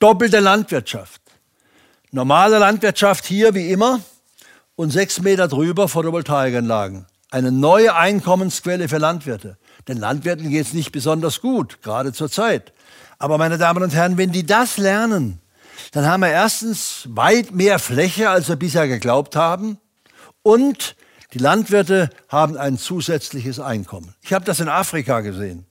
Doppelte 0.00 0.40
Landwirtschaft. 0.40 1.22
Normale 2.10 2.58
Landwirtschaft 2.58 3.24
hier 3.24 3.54
wie 3.54 3.70
immer, 3.70 4.00
und 4.80 4.90
sechs 4.90 5.20
Meter 5.20 5.46
drüber 5.46 5.88
Photovoltaikanlagen. 5.88 7.04
Eine 7.30 7.52
neue 7.52 7.94
Einkommensquelle 7.94 8.88
für 8.88 8.96
Landwirte. 8.96 9.58
Den 9.86 9.98
Landwirten 9.98 10.48
geht 10.48 10.66
es 10.66 10.72
nicht 10.72 10.90
besonders 10.90 11.42
gut, 11.42 11.82
gerade 11.82 12.14
zur 12.14 12.30
Zeit. 12.30 12.72
Aber 13.18 13.36
meine 13.36 13.58
Damen 13.58 13.82
und 13.82 13.94
Herren, 13.94 14.16
wenn 14.16 14.32
die 14.32 14.46
das 14.46 14.78
lernen, 14.78 15.39
dann 15.92 16.06
haben 16.06 16.20
wir 16.20 16.30
erstens 16.30 17.08
weit 17.08 17.52
mehr 17.52 17.78
Fläche, 17.78 18.30
als 18.30 18.48
wir 18.48 18.56
bisher 18.56 18.86
geglaubt 18.86 19.36
haben. 19.36 19.78
Und 20.42 20.96
die 21.32 21.38
Landwirte 21.38 22.10
haben 22.28 22.56
ein 22.56 22.78
zusätzliches 22.78 23.60
Einkommen. 23.60 24.14
Ich 24.20 24.32
habe 24.32 24.44
das 24.44 24.60
in 24.60 24.68
Afrika 24.68 25.20
gesehen. 25.20 25.66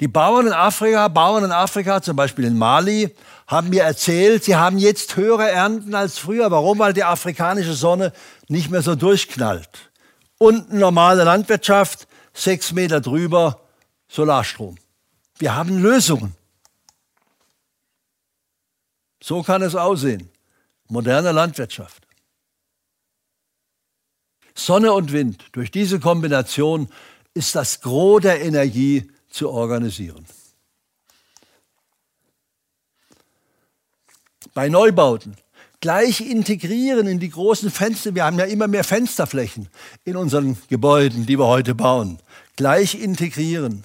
Die 0.00 0.08
Bauern 0.08 0.48
in 0.48 0.52
Afrika, 0.52 1.08
Bauern 1.08 1.44
in 1.44 1.52
Afrika, 1.52 2.02
zum 2.02 2.16
Beispiel 2.16 2.44
in 2.44 2.58
Mali, 2.58 3.14
haben 3.46 3.68
mir 3.68 3.82
erzählt, 3.82 4.44
sie 4.44 4.56
haben 4.56 4.78
jetzt 4.78 5.16
höhere 5.16 5.48
Ernten 5.48 5.94
als 5.94 6.18
früher. 6.18 6.50
Warum? 6.50 6.78
Weil 6.78 6.92
die 6.92 7.04
afrikanische 7.04 7.74
Sonne 7.74 8.12
nicht 8.48 8.70
mehr 8.70 8.82
so 8.82 8.94
durchknallt. 8.96 9.90
Unten 10.38 10.78
normale 10.78 11.24
Landwirtschaft, 11.24 12.08
sechs 12.32 12.72
Meter 12.72 13.00
drüber 13.00 13.60
Solarstrom. 14.08 14.76
Wir 15.38 15.54
haben 15.54 15.78
Lösungen. 15.78 16.34
So 19.24 19.42
kann 19.42 19.62
es 19.62 19.74
aussehen. 19.74 20.28
Moderne 20.86 21.32
Landwirtschaft. 21.32 22.06
Sonne 24.54 24.92
und 24.92 25.12
Wind, 25.12 25.46
durch 25.52 25.70
diese 25.70 25.98
Kombination 25.98 26.90
ist 27.32 27.54
das 27.54 27.80
Gros 27.80 28.20
der 28.20 28.42
Energie 28.42 29.10
zu 29.30 29.48
organisieren. 29.48 30.26
Bei 34.52 34.68
Neubauten 34.68 35.38
gleich 35.80 36.20
integrieren 36.20 37.06
in 37.06 37.18
die 37.18 37.30
großen 37.30 37.70
Fenster. 37.70 38.14
Wir 38.14 38.26
haben 38.26 38.38
ja 38.38 38.44
immer 38.44 38.68
mehr 38.68 38.84
Fensterflächen 38.84 39.70
in 40.04 40.16
unseren 40.16 40.58
Gebäuden, 40.68 41.24
die 41.24 41.38
wir 41.38 41.46
heute 41.46 41.74
bauen. 41.74 42.18
Gleich 42.56 42.94
integrieren 42.94 43.84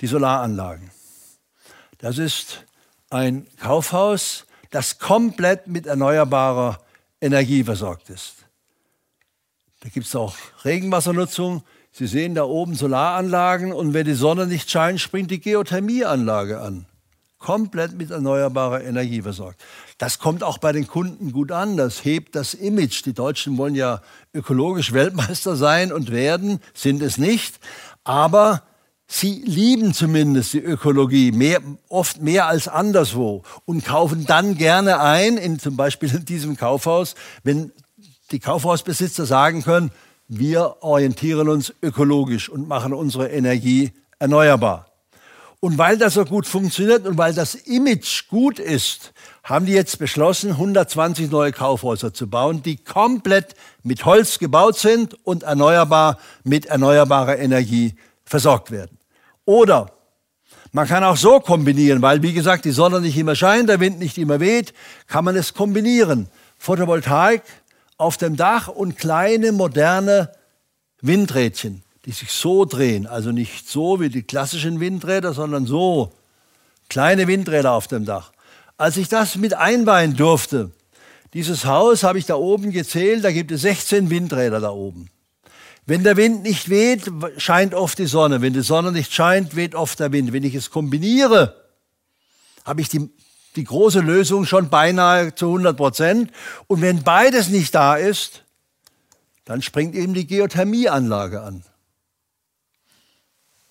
die 0.00 0.06
Solaranlagen. 0.06 0.92
Das 1.98 2.18
ist 2.18 2.66
ein 3.10 3.46
Kaufhaus, 3.58 4.46
das 4.70 4.98
komplett 4.98 5.66
mit 5.66 5.86
erneuerbarer 5.86 6.78
Energie 7.20 7.64
versorgt 7.64 8.10
ist. 8.10 8.34
Da 9.80 9.88
gibt 9.88 10.06
es 10.06 10.16
auch 10.16 10.34
Regenwassernutzung, 10.64 11.62
Sie 11.98 12.06
sehen 12.06 12.34
da 12.34 12.44
oben 12.44 12.74
Solaranlagen 12.74 13.72
und 13.72 13.94
wenn 13.94 14.04
die 14.04 14.12
Sonne 14.12 14.46
nicht 14.46 14.70
scheint, 14.70 15.00
springt 15.00 15.30
die 15.30 15.40
Geothermieanlage 15.40 16.60
an. 16.60 16.84
Komplett 17.38 17.94
mit 17.96 18.10
erneuerbarer 18.10 18.84
Energie 18.84 19.22
versorgt. 19.22 19.64
Das 19.96 20.18
kommt 20.18 20.42
auch 20.42 20.58
bei 20.58 20.72
den 20.72 20.86
Kunden 20.86 21.32
gut 21.32 21.52
an. 21.52 21.78
Das 21.78 22.04
hebt 22.04 22.36
das 22.36 22.52
Image. 22.52 23.06
Die 23.06 23.14
Deutschen 23.14 23.56
wollen 23.56 23.74
ja 23.74 24.02
ökologisch 24.34 24.92
Weltmeister 24.92 25.56
sein 25.56 25.90
und 25.90 26.10
werden, 26.10 26.60
sind 26.74 27.00
es 27.00 27.16
nicht. 27.16 27.60
Aber 28.04 28.62
sie 29.08 29.42
lieben 29.44 29.94
zumindest 29.94 30.52
die 30.52 30.60
Ökologie, 30.60 31.32
mehr, 31.32 31.60
oft 31.88 32.20
mehr 32.20 32.46
als 32.46 32.68
anderswo 32.68 33.42
und 33.64 33.84
kaufen 33.84 34.26
dann 34.26 34.56
gerne 34.56 35.00
ein, 35.00 35.36
in, 35.36 35.58
zum 35.58 35.76
Beispiel 35.76 36.12
in 36.14 36.24
diesem 36.24 36.56
Kaufhaus, 36.56 37.14
wenn 37.42 37.72
die 38.30 38.40
Kaufhausbesitzer 38.40 39.26
sagen 39.26 39.62
können, 39.62 39.90
wir 40.28 40.76
orientieren 40.80 41.48
uns 41.48 41.72
ökologisch 41.82 42.48
und 42.48 42.66
machen 42.66 42.92
unsere 42.92 43.28
Energie 43.30 43.92
erneuerbar. 44.18 44.86
Und 45.60 45.78
weil 45.78 45.96
das 45.96 46.14
so 46.14 46.24
gut 46.24 46.46
funktioniert 46.46 47.06
und 47.06 47.16
weil 47.16 47.32
das 47.32 47.54
Image 47.54 48.28
gut 48.28 48.58
ist, 48.58 49.12
haben 49.42 49.66
die 49.66 49.72
jetzt 49.72 49.98
beschlossen, 49.98 50.50
120 50.50 51.30
neue 51.30 51.52
Kaufhäuser 51.52 52.12
zu 52.12 52.28
bauen, 52.28 52.62
die 52.62 52.76
komplett 52.76 53.54
mit 53.82 54.04
Holz 54.04 54.38
gebaut 54.38 54.78
sind 54.78 55.14
und 55.24 55.44
erneuerbar 55.44 56.18
mit 56.44 56.66
erneuerbarer 56.66 57.38
Energie 57.38 57.94
versorgt 58.24 58.70
werden. 58.70 58.95
Oder 59.46 59.90
man 60.72 60.86
kann 60.86 61.04
auch 61.04 61.16
so 61.16 61.40
kombinieren, 61.40 62.02
weil 62.02 62.22
wie 62.22 62.34
gesagt 62.34 62.66
die 62.66 62.72
Sonne 62.72 63.00
nicht 63.00 63.16
immer 63.16 63.34
scheint, 63.34 63.70
der 63.70 63.80
Wind 63.80 63.98
nicht 63.98 64.18
immer 64.18 64.40
weht, 64.40 64.74
kann 65.06 65.24
man 65.24 65.34
es 65.36 65.54
kombinieren. 65.54 66.28
Photovoltaik 66.58 67.42
auf 67.96 68.18
dem 68.18 68.36
Dach 68.36 68.68
und 68.68 68.98
kleine 68.98 69.52
moderne 69.52 70.30
Windrädchen, 71.00 71.82
die 72.04 72.12
sich 72.12 72.30
so 72.32 72.64
drehen, 72.64 73.06
also 73.06 73.30
nicht 73.32 73.68
so 73.68 74.00
wie 74.00 74.10
die 74.10 74.22
klassischen 74.22 74.80
Windräder, 74.80 75.32
sondern 75.32 75.64
so, 75.64 76.12
kleine 76.88 77.26
Windräder 77.26 77.72
auf 77.72 77.86
dem 77.86 78.04
Dach. 78.04 78.32
Als 78.76 78.96
ich 78.98 79.08
das 79.08 79.36
mit 79.36 79.54
einweihen 79.54 80.16
durfte, 80.16 80.72
dieses 81.32 81.64
Haus 81.64 82.02
habe 82.02 82.18
ich 82.18 82.26
da 82.26 82.34
oben 82.34 82.70
gezählt, 82.70 83.24
da 83.24 83.32
gibt 83.32 83.50
es 83.50 83.62
16 83.62 84.10
Windräder 84.10 84.60
da 84.60 84.70
oben. 84.70 85.08
Wenn 85.88 86.02
der 86.02 86.16
Wind 86.16 86.42
nicht 86.42 86.68
weht, 86.68 87.08
scheint 87.36 87.72
oft 87.72 87.98
die 88.00 88.06
Sonne. 88.06 88.42
Wenn 88.42 88.52
die 88.52 88.62
Sonne 88.62 88.90
nicht 88.90 89.12
scheint, 89.12 89.54
weht 89.54 89.76
oft 89.76 90.00
der 90.00 90.10
Wind. 90.10 90.32
Wenn 90.32 90.42
ich 90.42 90.56
es 90.56 90.70
kombiniere, 90.70 91.62
habe 92.64 92.80
ich 92.80 92.88
die, 92.88 93.08
die 93.54 93.62
große 93.62 94.00
Lösung 94.00 94.46
schon 94.46 94.68
beinahe 94.68 95.32
zu 95.36 95.46
100 95.46 95.76
Prozent. 95.76 96.32
Und 96.66 96.82
wenn 96.82 97.04
beides 97.04 97.50
nicht 97.50 97.72
da 97.72 97.94
ist, 97.94 98.42
dann 99.44 99.62
springt 99.62 99.94
eben 99.94 100.12
die 100.12 100.26
Geothermieanlage 100.26 101.40
an. 101.40 101.62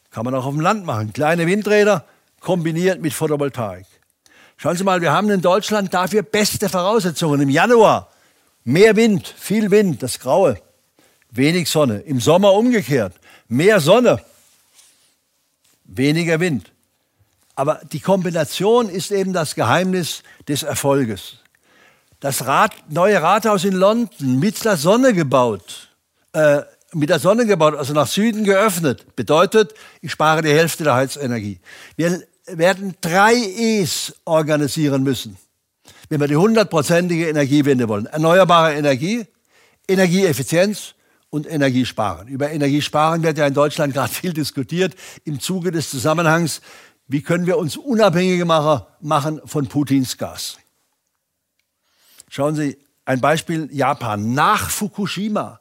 Kann 0.09 0.23
man 0.23 0.33
auch 0.35 0.45
auf 0.45 0.53
dem 0.53 0.61
Land 0.61 0.85
machen. 0.85 1.11
Kleine 1.11 1.45
Windräder 1.47 2.05
kombiniert 2.39 3.01
mit 3.01 3.11
Photovoltaik. 3.11 3.85
Schauen 4.55 4.77
Sie 4.77 4.85
mal, 4.85 5.01
wir 5.01 5.11
haben 5.11 5.29
in 5.29 5.41
Deutschland 5.41 5.93
dafür 5.93 6.23
beste 6.23 6.69
Voraussetzungen. 6.69 7.41
Im 7.41 7.49
Januar 7.49 8.09
mehr 8.63 8.95
Wind, 8.95 9.27
viel 9.27 9.69
Wind, 9.69 10.01
das 10.01 10.19
Graue 10.19 10.61
wenig 11.35 11.69
Sonne. 11.69 11.99
Im 11.99 12.19
Sommer 12.19 12.53
umgekehrt, 12.53 13.13
mehr 13.47 13.79
Sonne, 13.79 14.21
weniger 15.83 16.39
Wind. 16.39 16.71
Aber 17.55 17.81
die 17.91 17.99
Kombination 17.99 18.89
ist 18.89 19.11
eben 19.11 19.31
das 19.31 19.55
Geheimnis 19.55 20.23
des 20.47 20.63
Erfolges. 20.63 21.37
Das 22.19 22.45
Rad, 22.45 22.73
neue 22.89 23.21
Rathaus 23.21 23.63
in 23.63 23.75
London 23.75 24.39
mit 24.39 24.63
der 24.65 24.77
Sonne 24.77 25.13
gebaut, 25.13 25.89
äh, 26.33 26.61
mit 26.93 27.09
der 27.09 27.19
Sonne 27.19 27.45
gebaut, 27.45 27.75
also 27.75 27.93
nach 27.93 28.07
Süden 28.07 28.43
geöffnet, 28.43 29.15
bedeutet, 29.15 29.73
ich 30.01 30.11
spare 30.11 30.41
die 30.41 30.49
Hälfte 30.49 30.83
der 30.83 30.95
Heizenergie. 30.95 31.59
Wir 31.97 32.23
werden 32.47 32.95
drei 33.01 33.35
E's 33.35 34.15
organisieren 34.25 35.03
müssen, 35.03 35.37
wenn 36.09 36.19
wir 36.19 36.27
die 36.27 36.35
hundertprozentige 36.35 37.29
Energiewende 37.29 37.87
wollen. 37.87 38.05
Erneuerbare 38.07 38.75
Energie, 38.75 39.25
Energieeffizienz 39.87 40.94
und 41.35 41.45
Energiesparen. 41.45 42.29
Über 42.29 42.49
Energiesparen 42.51 43.21
wird 43.21 43.37
ja 43.37 43.45
in 43.45 43.53
Deutschland 43.53 43.93
gerade 43.93 44.11
viel 44.11 44.31
diskutiert 44.31 44.95
im 45.25 45.41
Zuge 45.41 45.71
des 45.71 45.89
Zusammenhangs, 45.89 46.61
wie 47.07 47.21
können 47.21 47.45
wir 47.45 47.57
uns 47.57 47.75
unabhängiger 47.75 48.45
machen 49.01 49.41
von 49.43 49.67
Putins 49.67 50.17
Gas. 50.17 50.57
Schauen 52.29 52.55
Sie, 52.55 52.77
ein 53.03 53.19
Beispiel 53.19 53.67
Japan. 53.69 54.33
Nach 54.33 54.69
Fukushima 54.69 55.59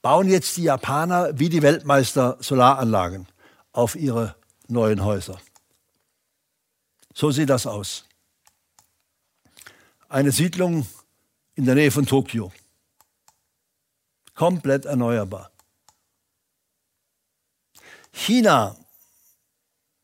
bauen 0.00 0.28
jetzt 0.28 0.56
die 0.56 0.62
Japaner 0.62 1.38
wie 1.38 1.50
die 1.50 1.60
Weltmeister 1.60 2.38
Solaranlagen 2.40 3.26
auf 3.72 3.96
ihre 3.96 4.34
neuen 4.68 5.04
Häuser. 5.04 5.38
So 7.12 7.30
sieht 7.30 7.50
das 7.50 7.66
aus. 7.66 8.06
Eine 10.08 10.32
Siedlung 10.32 10.86
in 11.54 11.66
der 11.66 11.74
Nähe 11.74 11.90
von 11.90 12.06
Tokio. 12.06 12.50
Komplett 14.34 14.84
erneuerbar. 14.86 15.50
China, 18.12 18.76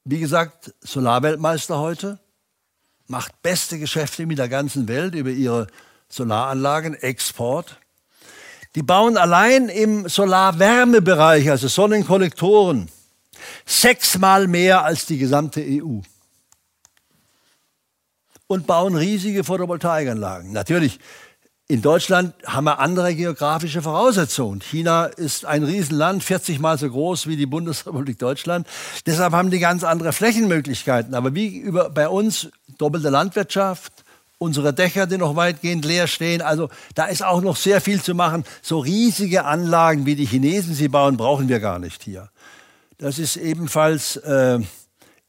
wie 0.05 0.21
gesagt, 0.21 0.75
Solarweltmeister 0.81 1.79
heute, 1.79 2.19
macht 3.07 3.43
beste 3.43 3.79
Geschäfte 3.79 4.27
mit 4.27 4.39
der 4.39 4.49
ganzen 4.49 4.89
Welt 4.89 5.15
über 5.15 5.31
ihre 5.31 5.67
Solaranlagen, 6.09 6.95
Export. 6.95 7.79
Die 8.75 8.83
bauen 8.83 9.17
allein 9.17 9.69
im 9.69 10.09
Solarwärmebereich, 10.09 11.51
also 11.51 11.69
Sonnenkollektoren, 11.69 12.91
sechsmal 13.67 14.47
mehr 14.47 14.85
als 14.85 15.07
die 15.07 15.19
gesamte 15.19 15.61
EU. 15.61 16.01
Und 18.47 18.67
bauen 18.67 18.97
riesige 18.97 19.45
Photovoltaikanlagen. 19.45 20.53
Natürlich 20.53 21.01
in 21.71 21.83
Deutschland 21.83 22.35
haben 22.47 22.65
wir 22.65 22.79
andere 22.79 23.15
geografische 23.15 23.83
Voraussetzungen. 23.83 24.61
China 24.63 25.05
ist 25.05 25.45
ein 25.45 25.65
Riesenland, 25.65 26.25
40 26.25 26.61
mal 26.61 26.79
so 26.79 26.89
groß 26.89 27.27
wie 27.27 27.37
die 27.37 27.45
Bundesrepublik 27.45 28.19
Deutschland. 28.19 28.67
Deshalb 29.05 29.35
haben 29.35 29.51
die 29.51 29.59
ganz 29.59 29.85
andere 29.85 30.15
Flächenmöglichkeiten. 30.15 31.15
Aber 31.15 31.35
wie 31.35 31.59
über, 31.59 31.91
bei 31.91 32.09
uns 32.09 32.49
doppelte 32.79 33.11
Landwirtschaft, 33.11 33.93
unsere 34.39 34.73
Dächer, 34.73 35.07
die 35.07 35.19
noch 35.19 35.37
weitgehend 35.37 35.85
leer 35.85 36.07
stehen. 36.07 36.41
Also 36.41 36.71
da 36.95 37.05
ist 37.05 37.23
auch 37.23 37.43
noch 37.43 37.57
sehr 37.57 37.83
viel 37.83 38.01
zu 38.01 38.15
machen. 38.15 38.45
So 38.63 38.79
riesige 38.79 39.45
Anlagen, 39.45 40.07
wie 40.07 40.17
die 40.17 40.25
Chinesen 40.25 40.75
sie 40.75 40.89
bauen, 40.89 41.19
brauchen 41.19 41.51
wir 41.51 41.61
gar 41.61 41.79
nicht 41.79 42.03
hier. 42.03 42.31
Das 42.97 43.19
ist 43.19 43.37
ebenfalls 43.37 44.17
äh, 44.17 44.59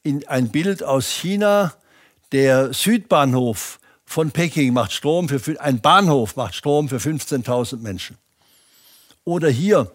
in, 0.04 0.26
ein 0.30 0.50
Bild 0.50 0.84
aus 0.84 1.10
China. 1.10 1.74
Der 2.32 2.74
Südbahnhof 2.74 3.79
von 4.10 4.32
Peking 4.32 4.74
macht 4.74 4.92
Strom 4.92 5.30
für, 5.30 5.62
ein 5.62 5.82
Bahnhof 5.82 6.36
macht 6.36 6.56
Strom 6.56 6.90
für 6.90 6.98
15.000 6.98 7.78
Menschen. 7.78 8.18
Oder 9.24 9.50
hier 9.50 9.92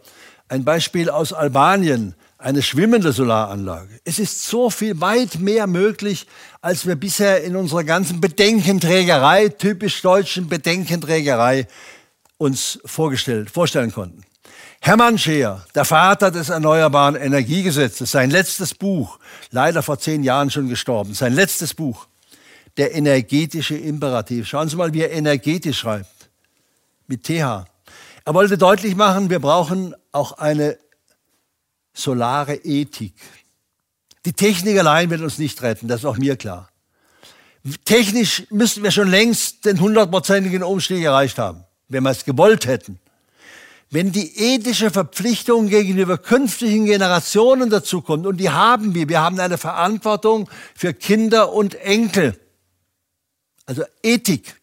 ein 0.49 0.65
Beispiel 0.65 1.11
aus 1.11 1.33
Albanien, 1.33 2.15
eine 2.39 2.63
schwimmende 2.63 3.13
Solaranlage. 3.13 3.99
Es 4.05 4.21
ist 4.21 4.47
so 4.47 4.71
viel 4.71 5.01
weit 5.01 5.41
mehr 5.41 5.67
möglich, 5.67 6.29
als 6.61 6.87
wir 6.87 6.95
bisher 6.95 7.43
in 7.43 7.57
unserer 7.57 7.83
ganzen 7.83 8.21
Bedenkenträgerei, 8.21 9.49
typisch 9.49 10.01
deutschen 10.01 10.49
Bedenkenträgerei, 10.49 11.67
uns 12.39 12.79
vorgestellt, 12.85 13.51
vorstellen 13.51 13.91
konnten. 13.91 14.23
Hermann 14.81 15.19
Scheer, 15.19 15.65
der 15.75 15.85
Vater 15.85 16.31
des 16.31 16.51
Erneuerbaren 16.51 17.17
Energiegesetzes, 17.17 18.13
sein 18.13 18.31
letztes 18.31 18.75
Buch, 18.75 19.19
leider 19.51 19.83
vor 19.83 19.99
zehn 19.99 20.23
Jahren 20.23 20.51
schon 20.51 20.69
gestorben, 20.69 21.15
sein 21.15 21.33
letztes 21.33 21.75
Buch, 21.75 22.07
der 22.77 22.95
energetische 22.95 23.77
Imperativ. 23.77 24.49
Schauen 24.49 24.69
Sie 24.69 24.77
mal, 24.77 24.93
wie 24.93 25.03
er 25.03 25.13
energetisch 25.13 25.79
schreibt. 25.79 26.31
Mit 27.07 27.25
TH. 27.25 27.67
Er 28.25 28.35
wollte 28.35 28.57
deutlich 28.57 28.97
machen, 28.97 29.31
wir 29.31 29.39
brauchen 29.39 29.95
auch 30.13 30.33
eine 30.33 30.79
solare 31.93 32.57
Ethik. 32.57 33.15
Die 34.25 34.33
Technik 34.33 34.79
allein 34.79 35.11
wird 35.11 35.21
uns 35.21 35.39
nicht 35.39 35.61
retten, 35.63 35.87
das 35.87 36.01
ist 36.01 36.07
auch 36.07 36.17
mir 36.17 36.37
klar. 36.37 36.71
Technisch 37.85 38.45
müssten 38.51 38.83
wir 38.83 38.91
schon 38.91 39.09
längst 39.09 39.65
den 39.65 39.81
hundertprozentigen 39.81 40.63
Umstieg 40.63 41.03
erreicht 41.03 41.39
haben, 41.39 41.65
wenn 41.89 42.03
wir 42.03 42.11
es 42.11 42.25
gewollt 42.25 42.67
hätten. 42.67 42.99
Wenn 43.91 44.13
die 44.13 44.55
ethische 44.55 44.91
Verpflichtung 44.91 45.69
gegenüber 45.69 46.19
künftigen 46.19 46.87
Generationen 46.87 47.71
dazukommt, 47.71 48.27
und 48.27 48.39
die 48.39 48.51
haben 48.51 48.95
wir, 48.95 49.09
wir 49.09 49.21
haben 49.21 49.39
eine 49.39 49.57
Verantwortung 49.57 50.49
für 50.75 50.95
Kinder 50.95 51.53
und 51.53 51.75
Enkel, 51.77 52.39
also 53.67 53.85
Ethik, 54.03 54.61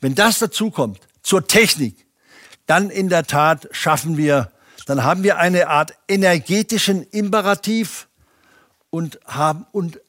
wenn 0.00 0.14
das 0.14 0.38
dazukommt 0.38 1.00
zur 1.22 1.46
Technik, 1.46 2.06
dann 2.66 2.90
in 2.90 3.08
der 3.08 3.26
Tat 3.26 3.68
schaffen 3.72 4.16
wir, 4.16 4.50
dann 4.86 5.04
haben 5.04 5.22
wir 5.22 5.38
eine 5.38 5.68
Art 5.68 5.94
energetischen 6.08 7.02
Imperativ 7.10 8.08
und 8.90 9.18
haben 9.26 9.66
und 9.72 10.00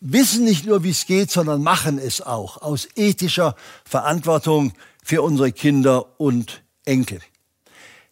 wissen 0.00 0.44
nicht 0.44 0.66
nur, 0.66 0.82
wie 0.82 0.90
es 0.90 1.06
geht, 1.06 1.30
sondern 1.30 1.62
machen 1.62 1.98
es 1.98 2.20
auch 2.20 2.60
aus 2.60 2.88
ethischer 2.96 3.54
Verantwortung 3.84 4.72
für 5.02 5.22
unsere 5.22 5.52
Kinder 5.52 6.20
und 6.20 6.62
Enkel. 6.84 7.20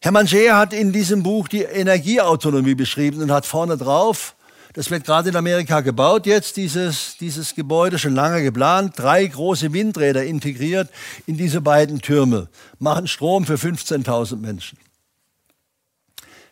Hermann 0.00 0.28
Scheer 0.28 0.56
hat 0.56 0.72
in 0.72 0.92
diesem 0.92 1.22
Buch 1.22 1.48
die 1.48 1.62
Energieautonomie 1.62 2.74
beschrieben 2.74 3.22
und 3.22 3.30
hat 3.30 3.46
vorne 3.46 3.76
drauf 3.76 4.34
das 4.74 4.90
wird 4.90 5.04
gerade 5.04 5.28
in 5.28 5.36
Amerika 5.36 5.80
gebaut 5.80 6.26
jetzt, 6.26 6.56
dieses, 6.56 7.16
dieses 7.18 7.54
Gebäude, 7.54 7.98
schon 7.98 8.14
lange 8.14 8.42
geplant. 8.42 8.94
Drei 8.96 9.24
große 9.24 9.72
Windräder 9.72 10.24
integriert 10.24 10.90
in 11.26 11.36
diese 11.36 11.60
beiden 11.60 12.00
Türme, 12.00 12.48
machen 12.80 13.06
Strom 13.06 13.46
für 13.46 13.54
15.000 13.54 14.36
Menschen. 14.36 14.78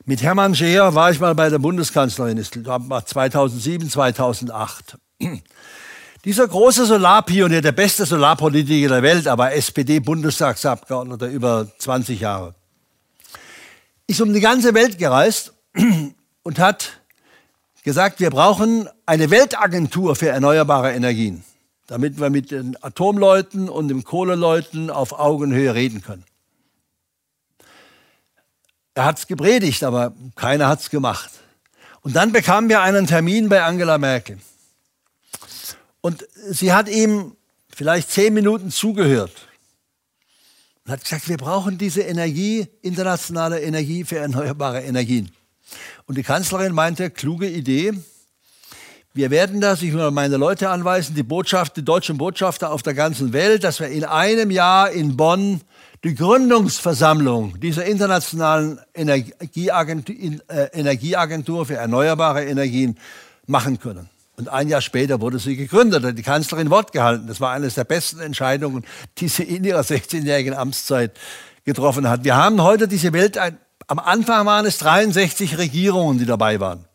Mit 0.04 0.22
Hermann 0.22 0.54
Scheer 0.54 0.94
war 0.94 1.10
ich 1.10 1.18
mal 1.18 1.34
bei 1.34 1.48
der 1.48 1.58
Bundeskanzlerin, 1.58 2.36
das 2.36 2.50
war 2.64 3.04
2007, 3.04 3.90
2008. 3.90 4.98
Dieser 6.24 6.46
große 6.46 6.86
Solarpionier, 6.86 7.60
der 7.60 7.72
beste 7.72 8.06
Solarpolitiker 8.06 8.88
der 8.88 9.02
Welt, 9.02 9.26
aber 9.26 9.52
SPD-Bundestagsabgeordneter 9.52 11.26
über 11.26 11.66
20 11.78 12.20
Jahre, 12.20 12.54
ist 14.06 14.20
um 14.20 14.32
die 14.32 14.40
ganze 14.40 14.74
Welt 14.74 14.98
gereist 14.98 15.52
und 16.44 16.58
hat 16.60 17.01
gesagt, 17.82 18.20
wir 18.20 18.30
brauchen 18.30 18.88
eine 19.06 19.30
Weltagentur 19.30 20.16
für 20.16 20.28
erneuerbare 20.28 20.92
Energien, 20.92 21.44
damit 21.86 22.20
wir 22.20 22.30
mit 22.30 22.50
den 22.50 22.76
Atomleuten 22.82 23.68
und 23.68 23.88
den 23.88 24.04
Kohleleuten 24.04 24.90
auf 24.90 25.18
Augenhöhe 25.18 25.74
reden 25.74 26.02
können. 26.02 26.24
Er 28.94 29.04
hat 29.04 29.18
es 29.18 29.26
gepredigt, 29.26 29.84
aber 29.84 30.14
keiner 30.36 30.68
hat 30.68 30.80
es 30.80 30.90
gemacht. 30.90 31.30
Und 32.02 32.16
dann 32.16 32.32
bekamen 32.32 32.68
wir 32.68 32.82
einen 32.82 33.06
Termin 33.06 33.48
bei 33.48 33.62
Angela 33.62 33.98
Merkel. 33.98 34.38
Und 36.00 36.26
sie 36.50 36.72
hat 36.72 36.88
ihm 36.88 37.36
vielleicht 37.68 38.10
zehn 38.10 38.34
Minuten 38.34 38.70
zugehört 38.70 39.48
und 40.84 40.92
hat 40.92 41.04
gesagt, 41.04 41.28
wir 41.28 41.36
brauchen 41.36 41.78
diese 41.78 42.02
Energie, 42.02 42.66
internationale 42.82 43.60
Energie 43.60 44.04
für 44.04 44.18
erneuerbare 44.18 44.82
Energien. 44.82 45.30
Und 46.06 46.18
die 46.18 46.22
Kanzlerin 46.22 46.72
meinte, 46.72 47.10
kluge 47.10 47.48
Idee. 47.48 47.92
Wir 49.14 49.30
werden 49.30 49.60
das, 49.60 49.82
ich 49.82 49.92
will 49.92 50.10
meine 50.10 50.38
Leute 50.38 50.70
anweisen, 50.70 51.14
die 51.14 51.22
Botschaft, 51.22 51.76
die 51.76 51.84
deutschen 51.84 52.16
Botschafter 52.16 52.72
auf 52.72 52.82
der 52.82 52.94
ganzen 52.94 53.32
Welt, 53.32 53.62
dass 53.62 53.78
wir 53.78 53.88
in 53.88 54.04
einem 54.04 54.50
Jahr 54.50 54.90
in 54.90 55.16
Bonn 55.16 55.60
die 56.04 56.14
Gründungsversammlung 56.14 57.60
dieser 57.60 57.84
internationalen 57.84 58.80
Energieagentur, 58.94 60.14
äh, 60.48 60.68
Energieagentur 60.72 61.66
für 61.66 61.76
erneuerbare 61.76 62.44
Energien 62.44 62.98
machen 63.46 63.78
können. 63.78 64.08
Und 64.36 64.48
ein 64.48 64.68
Jahr 64.68 64.80
später 64.80 65.20
wurde 65.20 65.38
sie 65.38 65.56
gegründet, 65.56 66.04
hat 66.04 66.18
die 66.18 66.22
Kanzlerin 66.22 66.70
Wort 66.70 66.92
gehalten. 66.92 67.26
Das 67.26 67.40
war 67.40 67.52
eines 67.52 67.74
der 67.74 67.84
besten 67.84 68.20
Entscheidungen, 68.20 68.84
die 69.18 69.28
sie 69.28 69.44
in 69.44 69.62
ihrer 69.62 69.82
16-jährigen 69.82 70.54
Amtszeit 70.54 71.12
getroffen 71.64 72.08
hat. 72.08 72.24
Wir 72.24 72.34
haben 72.34 72.62
heute 72.62 72.88
diese 72.88 73.12
Welt, 73.12 73.38
am 73.92 73.98
Anfang 73.98 74.46
waren 74.46 74.64
es 74.64 74.78
63 74.78 75.58
Regierungen, 75.58 76.18
die 76.18 76.24
dabei 76.24 76.60
waren. 76.60 76.86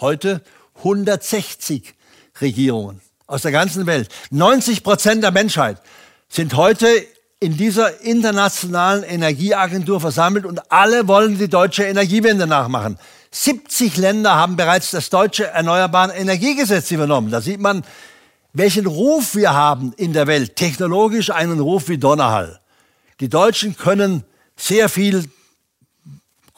Heute 0.00 0.42
160 0.78 1.94
Regierungen 2.40 3.00
aus 3.28 3.42
der 3.42 3.52
ganzen 3.52 3.86
Welt. 3.86 4.08
90 4.32 4.82
Prozent 4.82 5.22
der 5.22 5.30
Menschheit 5.30 5.80
sind 6.28 6.56
heute 6.56 6.88
in 7.38 7.56
dieser 7.56 8.00
internationalen 8.00 9.04
Energieagentur 9.04 10.00
versammelt 10.00 10.46
und 10.46 10.72
alle 10.72 11.06
wollen 11.06 11.38
die 11.38 11.48
deutsche 11.48 11.84
Energiewende 11.84 12.48
nachmachen. 12.48 12.98
70 13.30 13.96
Länder 13.96 14.34
haben 14.34 14.56
bereits 14.56 14.90
das 14.90 15.10
deutsche 15.10 15.46
Erneuerbaren 15.46 16.10
Energiegesetz 16.10 16.90
übernommen. 16.90 17.30
Da 17.30 17.40
sieht 17.40 17.60
man, 17.60 17.84
welchen 18.52 18.86
Ruf 18.86 19.36
wir 19.36 19.54
haben 19.54 19.92
in 19.96 20.12
der 20.12 20.26
Welt. 20.26 20.56
Technologisch 20.56 21.30
einen 21.30 21.60
Ruf 21.60 21.88
wie 21.88 21.98
Donnerhall. 21.98 22.58
Die 23.20 23.28
Deutschen 23.28 23.76
können 23.76 24.24
sehr 24.56 24.88
viel 24.88 25.30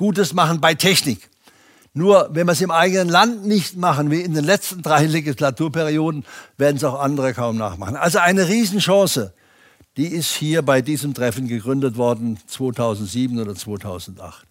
Gutes 0.02 0.32
machen 0.32 0.60
bei 0.60 0.74
Technik. 0.74 1.30
Nur 1.94 2.28
wenn 2.32 2.48
wir 2.48 2.54
es 2.54 2.60
im 2.60 2.72
eigenen 2.72 3.08
Land 3.08 3.46
nicht 3.46 3.76
machen, 3.76 4.10
wie 4.10 4.22
in 4.22 4.34
den 4.34 4.42
letzten 4.44 4.82
drei 4.82 5.06
Legislaturperioden, 5.18 6.24
werden 6.56 6.76
es 6.76 6.82
auch 6.82 6.98
andere 6.98 7.34
kaum 7.34 7.56
nachmachen. 7.56 7.94
Also 7.94 8.18
eine 8.18 8.48
Riesenchance, 8.48 9.32
die 9.96 10.08
ist 10.08 10.32
hier 10.32 10.62
bei 10.62 10.82
diesem 10.82 11.14
Treffen 11.14 11.46
gegründet 11.46 11.96
worden, 11.98 12.40
2007 12.48 13.38
oder 13.38 13.54
2008. 13.54 14.44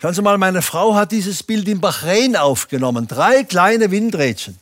Schauen 0.00 0.14
Sie 0.14 0.22
mal, 0.22 0.38
meine 0.38 0.62
Frau 0.62 0.94
hat 0.94 1.12
dieses 1.12 1.42
Bild 1.42 1.68
in 1.68 1.82
Bahrain 1.82 2.34
aufgenommen. 2.34 3.06
Drei 3.06 3.44
kleine 3.44 3.90
Windrädchen 3.90 4.58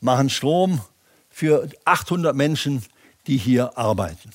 machen 0.00 0.30
Strom 0.30 0.80
für 1.30 1.68
800 1.84 2.34
Menschen, 2.34 2.82
die 3.28 3.36
hier 3.36 3.78
arbeiten. 3.78 4.32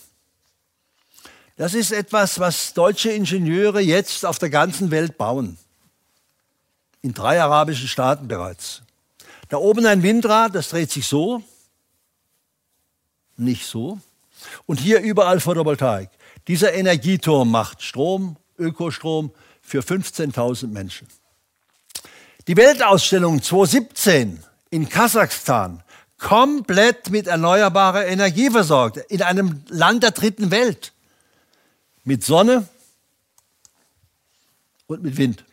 Das 1.58 1.74
ist 1.74 1.92
etwas, 1.92 2.40
was 2.40 2.74
deutsche 2.74 3.10
Ingenieure 3.10 3.82
jetzt 3.82 4.26
auf 4.26 4.38
der 4.38 4.52
ganzen 4.52 4.92
Welt 4.92 5.18
bauen. 5.18 5.58
In 7.02 7.16
drei 7.16 7.42
arabischen 7.42 7.88
Staaten 7.88 8.28
bereits. 8.28 8.84
Da 9.50 9.58
oben 9.58 9.88
ein 9.88 10.04
Windrad, 10.04 10.54
das 10.54 10.70
dreht 10.70 10.92
sich 10.92 11.08
so, 11.08 11.42
nicht 13.38 13.66
so. 13.66 14.00
Und 14.68 14.80
hier 14.80 15.02
überall 15.02 15.40
Photovoltaik. 15.40 16.10
Dieser 16.48 16.74
Energieturm 16.74 17.50
macht 17.50 17.82
Strom, 17.82 18.38
Ökostrom 18.60 19.32
für 19.62 19.82
15.000 19.82 20.68
Menschen. 20.68 21.08
Die 22.48 22.56
Weltausstellung 22.56 23.42
2017 23.42 24.44
in 24.70 24.88
Kasachstan 24.88 25.84
komplett 26.20 27.10
mit 27.10 27.26
erneuerbarer 27.26 28.06
Energie 28.06 28.50
versorgt, 28.52 28.98
in 29.10 29.24
einem 29.24 29.64
Land 29.70 30.04
der 30.04 30.12
dritten 30.12 30.52
Welt 30.52 30.94
mit 32.08 32.24
Sonne 32.24 32.66
und 34.88 35.04
mit 35.04 35.18
Wind. 35.18 35.44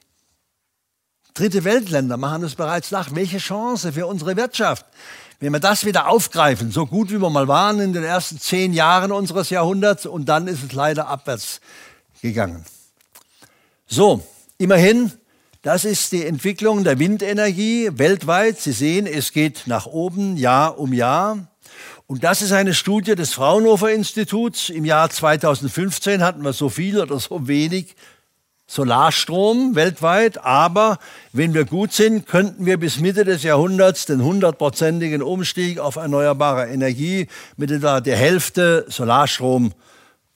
Dritte 1.34 1.64
Weltländer 1.64 2.16
machen 2.16 2.44
es 2.44 2.54
bereits 2.54 2.92
nach. 2.92 3.12
Welche 3.12 3.38
Chance 3.38 3.92
für 3.92 4.06
unsere 4.06 4.36
Wirtschaft, 4.36 4.86
wenn 5.40 5.52
wir 5.52 5.58
das 5.58 5.84
wieder 5.84 6.06
aufgreifen, 6.06 6.70
so 6.70 6.86
gut 6.86 7.10
wie 7.10 7.20
wir 7.20 7.28
mal 7.28 7.48
waren 7.48 7.80
in 7.80 7.92
den 7.92 8.04
ersten 8.04 8.38
zehn 8.38 8.72
Jahren 8.72 9.10
unseres 9.10 9.50
Jahrhunderts 9.50 10.06
und 10.06 10.26
dann 10.26 10.46
ist 10.46 10.62
es 10.62 10.72
leider 10.72 11.08
abwärts 11.08 11.60
gegangen. 12.22 12.64
So, 13.88 14.24
immerhin, 14.56 15.10
das 15.62 15.84
ist 15.84 16.12
die 16.12 16.24
Entwicklung 16.24 16.84
der 16.84 17.00
Windenergie 17.00 17.90
weltweit. 17.94 18.60
Sie 18.60 18.72
sehen, 18.72 19.08
es 19.08 19.32
geht 19.32 19.64
nach 19.66 19.86
oben 19.86 20.36
Jahr 20.36 20.78
um 20.78 20.92
Jahr. 20.92 21.48
Und 22.06 22.22
das 22.22 22.42
ist 22.42 22.52
eine 22.52 22.74
Studie 22.74 23.14
des 23.14 23.32
Fraunhofer 23.32 23.90
Instituts. 23.90 24.68
Im 24.68 24.84
Jahr 24.84 25.08
2015 25.08 26.22
hatten 26.22 26.42
wir 26.42 26.52
so 26.52 26.68
viel 26.68 27.00
oder 27.00 27.18
so 27.18 27.48
wenig 27.48 27.96
Solarstrom 28.66 29.74
weltweit, 29.74 30.38
aber 30.42 30.98
wenn 31.32 31.52
wir 31.52 31.64
gut 31.64 31.92
sind, 31.92 32.26
könnten 32.26 32.64
wir 32.64 32.78
bis 32.78 32.98
Mitte 32.98 33.24
des 33.24 33.42
Jahrhunderts 33.42 34.06
den 34.06 34.22
hundertprozentigen 34.22 35.22
Umstieg 35.22 35.78
auf 35.78 35.96
erneuerbare 35.96 36.68
Energie 36.68 37.28
mit 37.56 37.70
etwa 37.70 38.00
der 38.00 38.16
Hälfte 38.16 38.86
Solarstrom 38.88 39.72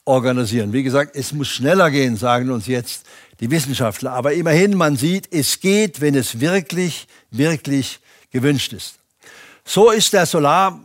organisieren. 0.05 0.73
Wie 0.73 0.83
gesagt, 0.83 1.15
es 1.15 1.33
muss 1.33 1.47
schneller 1.47 1.89
gehen, 1.91 2.17
sagen 2.17 2.51
uns 2.51 2.67
jetzt 2.67 3.05
die 3.39 3.49
Wissenschaftler. 3.49 4.13
Aber 4.13 4.33
immerhin, 4.33 4.75
man 4.75 4.95
sieht, 4.95 5.31
es 5.31 5.59
geht, 5.59 6.01
wenn 6.01 6.15
es 6.15 6.39
wirklich, 6.39 7.07
wirklich 7.31 7.99
gewünscht 8.31 8.73
ist. 8.73 8.95
So 9.65 9.91
ist 9.91 10.13
der 10.13 10.25
Solar 10.25 10.79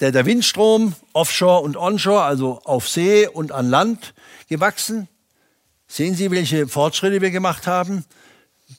der, 0.00 0.12
der 0.12 0.26
Windstrom 0.26 0.94
offshore 1.12 1.60
und 1.62 1.76
onshore, 1.76 2.22
also 2.22 2.60
auf 2.64 2.88
See 2.88 3.26
und 3.26 3.52
an 3.52 3.68
Land 3.68 4.14
gewachsen. 4.48 5.08
Sehen 5.86 6.14
Sie, 6.14 6.30
welche 6.30 6.66
Fortschritte 6.66 7.20
wir 7.20 7.30
gemacht 7.30 7.66
haben? 7.66 8.04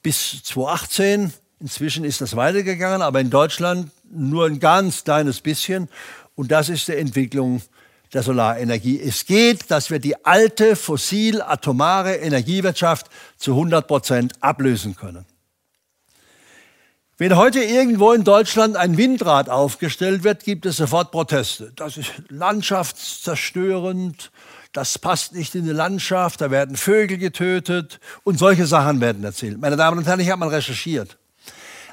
Bis 0.03 0.43
2018. 0.43 1.34
Inzwischen 1.59 2.03
ist 2.03 2.22
das 2.22 2.36
weitergegangen, 2.36 3.01
aber 3.01 3.22
in 3.22 3.30
Deutschland 3.30 3.91
nur 4.11 4.45
ein 4.45 4.59
ganz 4.59 5.03
kleines 5.03 5.41
bisschen. 5.41 5.88
Und 6.36 6.51
das 6.51 6.70
ist 6.70 6.88
die 6.89 6.95
Entwicklung 6.95 7.61
der 8.13 8.24
Solarenergie. 8.24 8.99
Es 8.99 9.26
geht, 9.26 9.72
dass 9.72 9.89
wir 9.89 9.99
die 9.99 10.26
alte 10.26 10.76
fossil-atomare 10.76 12.16
Energiewirtschaft 12.16 13.07
zu 13.38 13.51
100 13.51 13.88
Prozent 13.88 14.34
ablösen 14.41 14.95
können. 14.95 15.26
Wenn 17.18 17.38
heute 17.38 17.63
irgendwo 17.63 18.11
in 18.11 18.26
Deutschland 18.26 18.76
ein 18.76 18.97
Windrad 18.97 19.49
aufgestellt 19.49 20.26
wird, 20.26 20.43
gibt 20.43 20.66
es 20.66 20.76
sofort 20.76 21.11
Proteste. 21.11 21.72
Das 21.78 21.95
ist 21.95 22.11
landschaftszerstörend, 22.28 24.32
das 24.74 24.99
passt 24.99 25.34
nicht 25.34 25.55
in 25.55 25.63
die 25.63 25.72
Landschaft, 25.72 26.41
da 26.41 26.51
werden 26.51 26.76
Vögel 26.76 27.18
getötet 27.18 28.01
und 28.26 28.38
solche 28.38 28.68
Sachen 28.68 28.99
werden 28.99 29.24
erzählt. 29.24 29.61
Meine 29.61 29.78
Damen 29.78 29.97
und 29.97 30.05
Herren, 30.05 30.20
ich 30.20 30.30
habe 30.30 30.41
mal 30.41 30.49
recherchiert. 30.49 31.18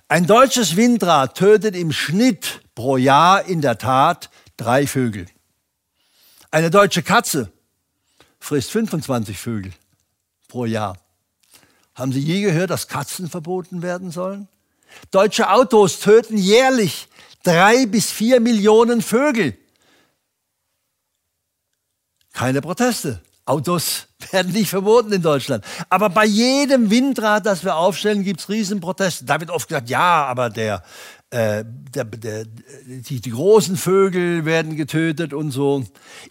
Ein 0.09 0.27
deutsches 0.27 0.75
Windrad 0.75 1.37
tötet 1.37 1.77
im 1.77 1.93
Schnitt 1.93 2.61
pro 2.75 2.97
Jahr 2.97 3.45
in 3.45 3.61
der 3.61 3.79
Tat 3.79 4.29
drei 4.57 4.89
Vögel. 4.89 5.27
Eine 6.51 6.71
deutsche 6.71 7.05
Katze 7.05 7.53
frisst 8.41 8.73
25 8.73 9.39
Vögel 9.39 9.73
pro 10.49 10.65
Jahr. 10.65 10.99
Haben 11.95 12.11
Sie 12.11 12.19
je 12.19 12.43
gehört, 12.43 12.71
dass 12.71 12.89
Katzen 12.89 13.31
verboten 13.31 13.83
werden 13.83 14.11
sollen? 14.11 14.49
Deutsche 15.11 15.51
Autos 15.51 16.01
töten 16.01 16.37
jährlich 16.37 17.09
drei 17.43 17.87
bis 17.87 18.11
vier 18.11 18.41
Millionen 18.41 19.03
Vögel. 19.03 19.57
Keine 22.33 22.63
Proteste. 22.63 23.21
Autos 23.45 24.07
werden 24.31 24.53
nicht 24.53 24.71
verboten 24.71 25.13
in 25.13 25.23
Deutschland. 25.23 25.65
Aber 25.91 26.09
bei 26.09 26.25
jedem 26.25 26.91
Windrad, 26.91 27.45
das 27.45 27.65
wir 27.65 27.77
aufstellen, 27.77 28.25
gibt 28.25 28.41
es 28.41 28.49
Riesenproteste. 28.49 29.25
Da 29.25 29.41
wird 29.41 29.51
oft 29.51 29.69
gesagt, 29.69 29.91
ja, 29.91 30.25
aber 30.25 30.49
der, 30.49 30.83
äh, 31.31 31.65
der, 31.65 32.05
der, 32.05 32.45
die, 32.87 33.21
die, 33.21 33.31
großen 33.31 33.77
Vögel 33.77 34.45
werden 34.45 34.77
getötet 34.77 35.35
und 35.35 35.51
so. 35.51 35.85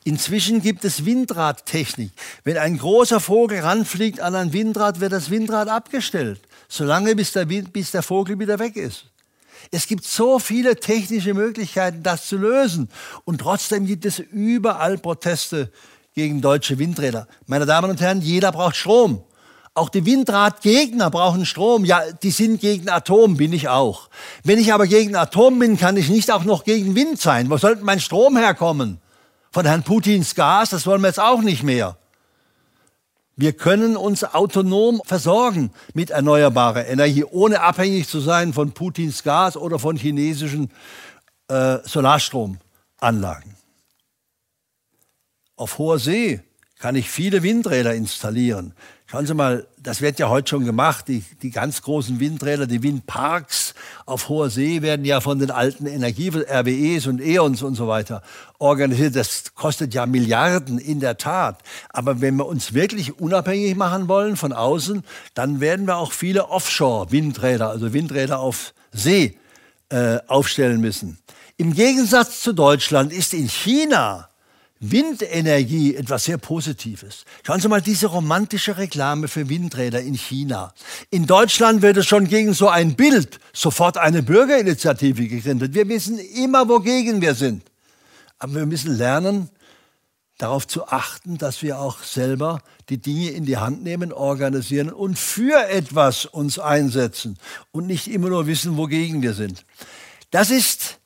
Inzwischen 0.05 0.61
gibt 0.61 0.85
es 0.85 1.05
Windradtechnik. 1.05 2.11
Wenn 2.43 2.57
ein 2.57 2.77
großer 2.77 3.19
Vogel 3.19 3.59
ranfliegt 3.59 4.21
an 4.21 4.35
ein 4.35 4.53
Windrad, 4.53 5.01
wird 5.01 5.11
das 5.11 5.29
Windrad 5.29 5.67
abgestellt 5.67 6.39
solange 6.71 7.15
bis 7.15 7.33
der, 7.33 7.45
bis 7.45 7.91
der 7.91 8.01
Vogel 8.01 8.39
wieder 8.39 8.57
weg 8.57 8.77
ist. 8.77 9.05
Es 9.71 9.87
gibt 9.87 10.05
so 10.05 10.39
viele 10.39 10.77
technische 10.77 11.33
Möglichkeiten, 11.33 12.01
das 12.01 12.27
zu 12.27 12.37
lösen. 12.37 12.89
Und 13.25 13.41
trotzdem 13.41 13.85
gibt 13.85 14.05
es 14.05 14.19
überall 14.19 14.97
Proteste 14.97 15.71
gegen 16.15 16.41
deutsche 16.41 16.79
Windräder. 16.79 17.27
Meine 17.45 17.65
Damen 17.65 17.91
und 17.91 18.01
Herren, 18.01 18.21
jeder 18.21 18.51
braucht 18.51 18.77
Strom. 18.77 19.23
Auch 19.73 19.89
die 19.89 20.05
Windradgegner 20.05 21.09
brauchen 21.09 21.45
Strom. 21.45 21.85
Ja, 21.85 22.01
die 22.23 22.31
sind 22.31 22.61
gegen 22.61 22.89
Atom, 22.89 23.37
bin 23.37 23.53
ich 23.53 23.67
auch. 23.67 24.09
Wenn 24.43 24.57
ich 24.57 24.73
aber 24.73 24.87
gegen 24.87 25.15
Atom 25.15 25.59
bin, 25.59 25.77
kann 25.77 25.97
ich 25.97 26.09
nicht 26.09 26.31
auch 26.31 26.45
noch 26.45 26.63
gegen 26.63 26.95
Wind 26.95 27.19
sein. 27.19 27.49
Wo 27.49 27.57
sollte 27.57 27.83
mein 27.83 27.99
Strom 27.99 28.37
herkommen? 28.37 28.99
Von 29.51 29.65
Herrn 29.65 29.83
Putins 29.83 30.35
Gas, 30.35 30.69
das 30.69 30.85
wollen 30.85 31.01
wir 31.01 31.07
jetzt 31.07 31.19
auch 31.19 31.41
nicht 31.41 31.63
mehr. 31.63 31.97
Wir 33.41 33.53
können 33.53 33.97
uns 33.97 34.23
autonom 34.23 35.01
versorgen 35.03 35.71
mit 35.95 36.11
erneuerbarer 36.11 36.85
Energie, 36.85 37.23
ohne 37.23 37.61
abhängig 37.61 38.07
zu 38.07 38.19
sein 38.19 38.53
von 38.53 38.73
Putins 38.73 39.23
Gas 39.23 39.57
oder 39.57 39.79
von 39.79 39.97
chinesischen 39.97 40.69
äh, 41.47 41.79
Solarstromanlagen. 41.83 43.55
Auf 45.55 45.79
hoher 45.79 45.97
See 45.97 46.41
kann 46.77 46.95
ich 46.95 47.09
viele 47.09 47.41
Windräder 47.41 47.95
installieren. 47.95 48.75
Schauen 49.11 49.25
Sie 49.25 49.33
mal, 49.33 49.67
das 49.77 49.99
wird 49.99 50.19
ja 50.19 50.29
heute 50.29 50.51
schon 50.51 50.63
gemacht. 50.63 51.09
Die, 51.09 51.21
die 51.41 51.49
ganz 51.49 51.81
großen 51.81 52.21
Windräder, 52.21 52.65
die 52.65 52.81
Windparks 52.81 53.73
auf 54.05 54.29
hoher 54.29 54.49
See 54.49 54.81
werden 54.81 55.03
ja 55.03 55.19
von 55.19 55.37
den 55.37 55.51
alten 55.51 55.85
Energie, 55.85 56.29
RWEs 56.29 57.07
und 57.07 57.19
E.ONs 57.19 57.61
und 57.61 57.75
so 57.75 57.89
weiter 57.89 58.21
organisiert. 58.57 59.17
Das 59.17 59.53
kostet 59.53 59.93
ja 59.93 60.05
Milliarden 60.05 60.79
in 60.79 61.01
der 61.01 61.17
Tat. 61.17 61.59
Aber 61.89 62.21
wenn 62.21 62.37
wir 62.37 62.45
uns 62.45 62.73
wirklich 62.73 63.19
unabhängig 63.19 63.75
machen 63.75 64.07
wollen 64.07 64.37
von 64.37 64.53
außen, 64.53 65.03
dann 65.33 65.59
werden 65.59 65.87
wir 65.87 65.97
auch 65.97 66.13
viele 66.13 66.47
Offshore-Windräder, 66.47 67.67
also 67.69 67.91
Windräder 67.91 68.39
auf 68.39 68.73
See, 68.93 69.37
äh, 69.89 70.19
aufstellen 70.27 70.79
müssen. 70.79 71.17
Im 71.57 71.73
Gegensatz 71.73 72.39
zu 72.39 72.53
Deutschland 72.53 73.11
ist 73.11 73.33
in 73.33 73.49
China 73.49 74.29
Windenergie 74.83 75.95
etwas 75.95 76.23
sehr 76.23 76.39
Positives. 76.39 77.23
Schauen 77.45 77.59
Sie 77.59 77.67
mal 77.67 77.83
diese 77.83 78.07
romantische 78.07 78.77
Reklame 78.77 79.27
für 79.27 79.47
Windräder 79.47 80.01
in 80.01 80.15
China. 80.15 80.73
In 81.11 81.27
Deutschland 81.27 81.83
wird 81.83 81.97
es 81.97 82.07
schon 82.07 82.27
gegen 82.27 82.55
so 82.55 82.67
ein 82.67 82.95
Bild 82.95 83.39
sofort 83.53 83.99
eine 83.99 84.23
Bürgerinitiative 84.23 85.27
gegründet. 85.27 85.75
Wir 85.75 85.87
wissen 85.87 86.17
immer, 86.17 86.67
wogegen 86.67 87.21
wir 87.21 87.35
sind. 87.35 87.63
Aber 88.39 88.55
wir 88.55 88.65
müssen 88.65 88.97
lernen, 88.97 89.49
darauf 90.39 90.65
zu 90.65 90.87
achten, 90.87 91.37
dass 91.37 91.61
wir 91.61 91.79
auch 91.79 92.01
selber 92.01 92.63
die 92.89 92.97
Dinge 92.97 93.29
in 93.29 93.45
die 93.45 93.57
Hand 93.57 93.83
nehmen, 93.83 94.11
organisieren 94.11 94.91
und 94.91 95.19
für 95.19 95.63
etwas 95.69 96.25
uns 96.25 96.57
einsetzen 96.57 97.37
und 97.71 97.85
nicht 97.85 98.07
immer 98.07 98.29
nur 98.29 98.47
wissen, 98.47 98.77
wogegen 98.77 99.21
wir 99.21 99.35
sind. 99.35 99.63
Das 100.31 100.49
ist 100.49 100.97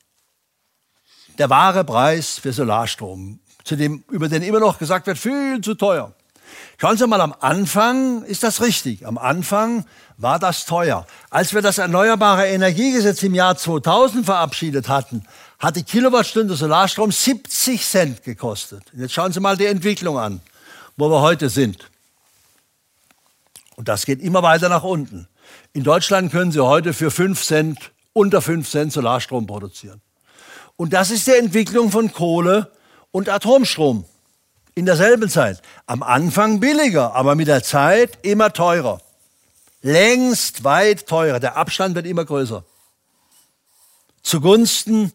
der 1.38 1.49
wahre 1.49 1.84
Preis 1.84 2.39
für 2.39 2.53
Solarstrom 2.53 3.41
zu 3.66 3.76
dem, 3.76 4.03
über 4.09 4.30
den 4.30 4.43
immer 4.43 4.59
noch 4.61 4.78
gesagt 4.78 5.07
wird, 5.07 5.18
viel 5.18 5.59
zu 5.59 5.76
teuer. 5.76 6.13
Schauen 6.78 6.97
Sie 6.97 7.07
mal, 7.07 7.20
am 7.20 7.34
Anfang 7.39 8.24
ist 8.24 8.43
das 8.43 8.61
richtig. 8.61 9.05
Am 9.05 9.18
Anfang 9.18 9.86
war 10.18 10.39
das 10.39 10.66
teuer. 10.66 11.05
Als 11.30 11.53
wir 11.53 11.61
das 11.61 11.80
Erneuerbare 11.80 12.47
Energiegesetz 12.47 13.24
im 13.24 13.34
Jahr 13.34 13.57
2000 13.57 14.26
verabschiedet 14.26 14.88
hatten, 14.88 15.26
hat 15.57 15.76
die 15.76 15.84
Kilowattstunde 15.84 16.55
Solarstrom 16.55 17.11
70 17.11 17.84
Cent 17.84 18.24
gekostet. 18.24 18.84
Jetzt 18.93 19.13
schauen 19.13 19.34
Sie 19.34 19.39
mal 19.39 19.57
die 19.57 19.66
Entwicklung 19.66 20.20
an, 20.20 20.41
wo 20.95 21.09
wir 21.09 21.22
heute 21.22 21.49
sind. 21.49 21.89
Und 23.76 23.88
das 23.88 24.05
geht 24.05 24.22
immer 24.22 24.43
weiter 24.43 24.70
nach 24.70 24.84
unten. 24.84 25.28
In 25.74 25.84
Deutschland 25.84 26.32
können 26.32 26.51
Sie 26.51 26.63
heute 26.63 26.93
für 26.93 27.09
5 27.09 27.41
Cent, 27.43 27.91
unter 28.13 28.41
5 28.41 28.70
Cent 28.70 28.93
Solarstrom 28.93 29.47
produzieren. 29.47 30.01
Und 30.78 30.93
das 30.93 31.09
ist 31.09 31.26
die 31.28 31.32
Entwicklung 31.32 31.89
von 31.89 32.11
Kohle 32.11 32.72
und 33.16 33.30
Atomstrom 33.30 34.03
in 34.76 34.86
derselben 34.86 35.30
Zeit. 35.30 35.61
Am 35.86 36.03
Anfang 36.03 36.59
billiger, 36.59 37.16
aber 37.16 37.36
mit 37.36 37.47
der 37.47 37.63
Zeit 37.63 38.18
immer 38.24 38.51
teurer. 38.51 38.99
Längst 39.82 40.66
weit 40.66 41.07
teurer. 41.07 41.39
Der 41.39 41.55
Abstand 41.55 41.95
wird 41.95 42.07
immer 42.07 42.26
größer. 42.26 42.66
Zugunsten 44.22 45.13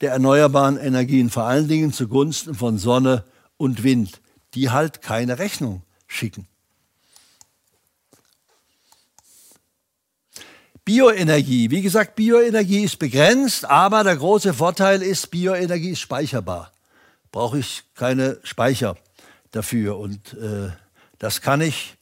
der 0.00 0.12
erneuerbaren 0.12 0.76
Energien, 0.76 1.28
vor 1.28 1.42
allen 1.42 1.66
Dingen 1.66 1.92
zugunsten 1.92 2.54
von 2.54 2.78
Sonne 2.78 3.24
und 3.56 3.82
Wind, 3.82 4.20
die 4.54 4.70
halt 4.70 5.02
keine 5.02 5.40
Rechnung 5.40 5.82
schicken. 6.06 6.46
Bioenergie. 10.84 11.72
Wie 11.72 11.82
gesagt, 11.82 12.14
Bioenergie 12.14 12.84
ist 12.84 13.00
begrenzt, 13.00 13.64
aber 13.64 14.04
der 14.04 14.16
große 14.16 14.54
Vorteil 14.54 15.02
ist, 15.02 15.32
Bioenergie 15.32 15.90
ist 15.90 16.00
speicherbar 16.00 16.70
brauche 17.32 17.58
ich 17.58 17.84
keine 17.94 18.38
Speicher 18.42 18.96
dafür. 19.52 19.98
Und 19.98 20.34
äh, 20.34 20.70
das 21.18 21.40
kann 21.40 21.60
ich 21.60 21.96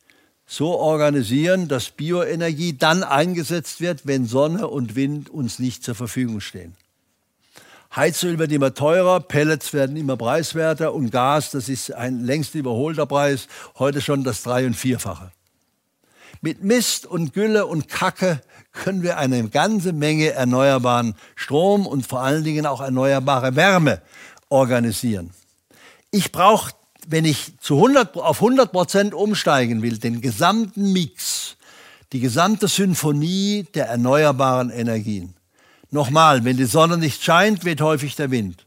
so 0.47 0.77
organisieren, 0.77 1.69
dass 1.69 1.91
Bioenergie 1.91 2.77
dann 2.77 3.03
eingesetzt 3.03 3.81
wird, 3.81 4.07
wenn 4.07 4.27
Sonne 4.27 4.69
und 4.69 4.97
Wind 4.97 5.29
uns 5.29 5.59
nicht 5.59 5.85
zur 5.85 5.95
Verfügung 5.95 6.41
stehen. 6.41 6.75
Heizöl 7.95 8.39
wird 8.39 8.53
immer 8.53 8.75
teurer, 8.75 9.21
Pellets 9.21 9.73
werden 9.73 9.97
immer 9.97 10.17
preiswerter 10.17 10.93
und 10.95 11.11
Gas, 11.11 11.51
das 11.51 11.69
ist 11.69 11.93
ein 11.93 12.21
längst 12.25 12.55
überholter 12.55 13.07
Preis, 13.07 13.49
heute 13.79 14.01
schon 14.01 14.25
das 14.25 14.43
Drei- 14.43 14.67
und 14.67 14.75
Vierfache. 14.75 15.33
Mit 16.41 16.63
Mist 16.63 17.07
und 17.07 17.33
Gülle 17.33 17.67
und 17.67 17.89
Kacke 17.89 18.41
können 18.73 19.03
wir 19.03 19.19
eine 19.19 19.49
ganze 19.49 19.93
Menge 19.93 20.33
erneuerbaren 20.33 21.15
Strom 21.35 21.87
und 21.87 22.07
vor 22.07 22.21
allen 22.21 22.45
Dingen 22.45 22.67
auch 22.67 22.81
erneuerbare 22.81 23.57
Wärme 23.57 24.01
organisieren. 24.49 25.31
Ich 26.11 26.33
brauche, 26.33 26.73
wenn 27.07 27.25
ich 27.25 27.59
zu 27.61 27.77
100, 27.77 28.17
auf 28.17 28.43
100 28.43 28.73
Prozent 28.73 29.15
umsteigen 29.15 29.83
will, 29.83 29.99
den 29.99 30.21
gesamten 30.21 30.93
Mix, 30.93 31.57
die 32.13 32.21
gesamte 32.21 32.69
Symphonie 32.69 33.67
der 33.75 33.89
erneuerbaren 33.89 34.71
Energien. 34.71 35.35
Nochmal, 35.91 36.45
wenn 36.45 36.57
die 36.57 36.65
Sonne 36.65 36.99
nicht 36.99 37.23
scheint, 37.23 37.65
weht 37.65 37.81
häufig 37.81 38.17
der 38.17 38.31
Wind. 38.31 38.67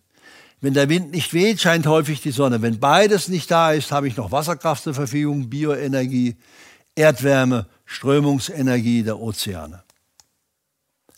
Wenn 0.59 0.75
der 0.75 0.89
Wind 0.89 1.11
nicht 1.11 1.33
weht, 1.33 1.59
scheint 1.59 1.87
häufig 1.87 2.21
die 2.21 2.31
Sonne. 2.31 2.61
Wenn 2.61 2.79
beides 2.79 3.27
nicht 3.27 3.49
da 3.49 3.71
ist, 3.71 3.91
habe 3.91 4.07
ich 4.07 4.15
noch 4.15 4.31
Wasserkraft 4.31 4.83
zur 4.83 4.93
Verfügung, 4.93 5.49
Bioenergie, 5.49 6.35
Erdwärme, 6.95 7.65
Strömungsenergie 7.85 9.01
der 9.01 9.19
Ozeane. 9.19 9.83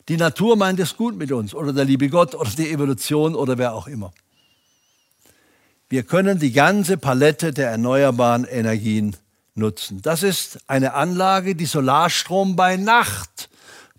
Die 0.10 0.18
Natur 0.18 0.56
meint 0.56 0.80
es 0.80 0.96
gut 0.96 1.18
mit 1.18 1.32
uns 1.32 1.54
oder 1.54 1.74
der 1.74 1.86
liebe 1.86 2.10
Gott 2.10 2.36
oder 2.36 2.50
die 2.50 2.70
Evolution 2.70 3.36
oder 3.36 3.58
wer 3.58 3.74
auch 3.74 3.88
immer. 3.88 4.14
Wir 5.94 6.02
können 6.02 6.40
die 6.40 6.52
ganze 6.52 6.98
Palette 6.98 7.54
der 7.54 7.70
erneuerbaren 7.70 8.46
Energien 8.46 9.16
nutzen. 9.54 10.02
Das 10.02 10.24
ist 10.24 10.58
eine 10.66 10.96
Anlage, 10.96 11.54
die 11.54 11.68
Solarstrom 11.68 12.56
bei 12.56 12.78
Nacht 12.78 13.48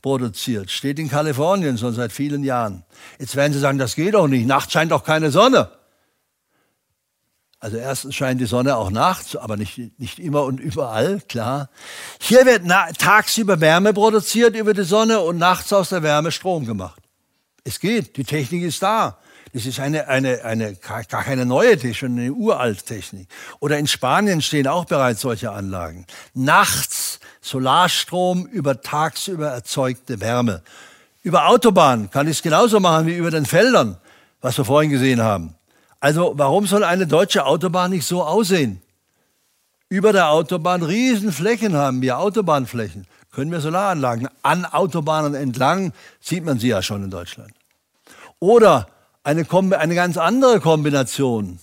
produziert. 0.03 0.73
Steht 0.73 0.99
in 0.99 1.09
Kalifornien 1.09 1.79
schon 1.79 1.95
seit 1.95 2.11
vielen 2.11 2.43
Jahren. 2.43 2.83
Jetzt 3.21 3.37
werden 3.37 3.53
Sie 3.53 3.61
sagen, 3.61 3.79
das 3.79 3.95
geht 3.95 4.15
doch 4.15 4.27
nicht. 4.27 4.45
Nachts 4.45 4.73
scheint 4.73 4.91
doch 4.91 5.05
keine 5.05 5.31
Sonne. 5.31 5.71
Also 7.61 7.77
erstens 7.77 8.17
scheint 8.17 8.41
die 8.41 8.47
Sonne 8.47 8.75
auch 8.75 8.91
nachts, 8.91 9.37
aber 9.37 9.57
nicht, 9.57 9.79
nicht 10.01 10.19
immer 10.19 10.43
und 10.43 10.59
überall, 10.59 11.21
klar. 11.29 11.71
Hier 12.19 12.45
wird 12.45 12.63
tagsüber 12.99 13.61
Wärme 13.61 13.93
produziert 13.93 14.57
über 14.57 14.75
die 14.75 14.83
Sonne 14.83 15.21
und 15.21 15.39
nachts 15.39 15.73
aus 15.73 15.91
der 15.91 16.03
Wärme 16.03 16.33
Strom 16.33 16.67
gemacht. 16.67 17.01
Es 17.63 17.79
geht, 17.79 18.17
die 18.17 18.25
Technik 18.25 18.65
ist 18.65 18.83
da. 18.83 19.19
Das 19.55 19.67
ist 19.67 19.79
eine, 19.79 20.09
eine, 20.09 20.45
eine, 20.45 20.75
gar 20.75 21.05
keine 21.05 21.47
neue 21.47 21.77
Technik, 21.77 21.97
schon 21.97 22.19
eine 22.19 22.33
uralt 22.33 22.87
Technik. 22.87 23.29
Oder 23.61 23.79
in 23.79 23.87
Spanien 23.87 24.43
stehen 24.43 24.67
auch 24.67 24.85
bereits 24.85 25.21
solche 25.21 25.53
Anlagen. 25.53 26.07
Nachts 26.35 27.21
Solarstrom 27.41 28.47
über 28.47 28.81
tagsüber 28.81 29.51
erzeugte 29.51 30.21
Wärme. 30.21 30.63
Über 31.23 31.47
Autobahnen 31.47 32.11
kann 32.11 32.27
ich 32.27 32.39
es 32.39 32.43
genauso 32.43 32.81
machen 32.81 33.07
wie 33.07 33.15
über 33.15 33.31
den 33.31 33.47
Feldern, 33.47 33.97
was 34.41 34.59
wir 34.59 34.65
vorhin 34.65 34.91
gesehen 34.91 35.23
haben. 35.23 35.55
Also 36.01 36.33
warum 36.37 36.67
soll 36.67 36.83
eine 36.83 37.07
deutsche 37.07 37.47
Autobahn 37.47 37.93
nicht 37.93 38.07
so 38.07 38.25
aussehen? 38.25 38.83
Über 39.89 40.13
der 40.13 40.31
Autobahn 40.31 40.83
Riesenflächen 40.83 41.77
haben 41.77 42.03
wir, 42.03 42.19
Autobahnflächen. 42.19 43.07
Können 43.31 43.53
wir 43.53 43.61
Solaranlagen 43.61 44.29
an 44.43 44.65
Autobahnen 44.65 45.37
entlang, 45.37 45.93
sieht 46.21 46.45
man 46.45 46.59
sie 46.59 46.69
ja 46.69 46.83
schon 46.83 47.05
in 47.05 47.11
Deutschland. 47.11 47.53
Oder 48.41 48.89
eine, 49.25 49.47
eine 49.79 49.95
ganz 49.95 50.17
andere 50.17 50.61
Kombination. 50.61 51.59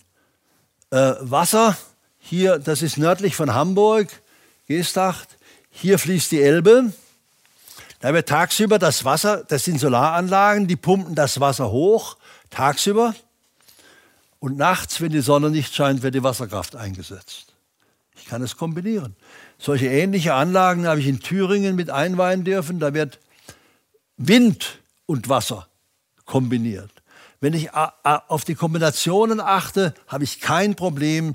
Äh, 0.89 1.13
Wasser, 1.21 1.77
hier, 2.19 2.59
das 2.59 2.81
ist 2.81 2.97
nördlich 2.97 3.35
von 3.35 3.53
Hamburg, 3.53 4.09
Geestacht, 4.67 5.37
hier 5.69 5.97
fließt 5.97 6.31
die 6.31 6.41
Elbe. 6.41 6.91
Da 7.99 8.13
wird 8.13 8.27
tagsüber 8.27 8.79
das 8.79 9.05
Wasser, 9.05 9.43
das 9.47 9.63
sind 9.63 9.79
Solaranlagen, 9.79 10.67
die 10.67 10.75
pumpen 10.75 11.15
das 11.15 11.39
Wasser 11.39 11.71
hoch, 11.71 12.17
tagsüber. 12.49 13.15
Und 14.39 14.57
nachts, 14.57 14.99
wenn 14.99 15.11
die 15.11 15.21
Sonne 15.21 15.51
nicht 15.51 15.75
scheint, 15.75 16.01
wird 16.01 16.15
die 16.15 16.23
Wasserkraft 16.23 16.75
eingesetzt. 16.75 17.53
Ich 18.15 18.25
kann 18.25 18.41
es 18.41 18.57
kombinieren. 18.57 19.15
Solche 19.59 19.87
ähnliche 19.87 20.33
Anlagen 20.33 20.87
habe 20.87 20.99
ich 20.99 21.07
in 21.07 21.19
Thüringen 21.19 21.75
mit 21.75 21.91
einweihen 21.91 22.43
dürfen. 22.43 22.79
Da 22.79 22.95
wird 22.95 23.19
Wind 24.17 24.79
und 25.05 25.29
Wasser 25.29 25.67
kombiniert. 26.25 27.00
Wenn 27.43 27.53
ich 27.53 27.69
auf 27.73 28.45
die 28.45 28.53
Kombinationen 28.53 29.39
achte, 29.39 29.95
habe 30.07 30.23
ich 30.23 30.41
kein 30.41 30.75
Problem, 30.75 31.33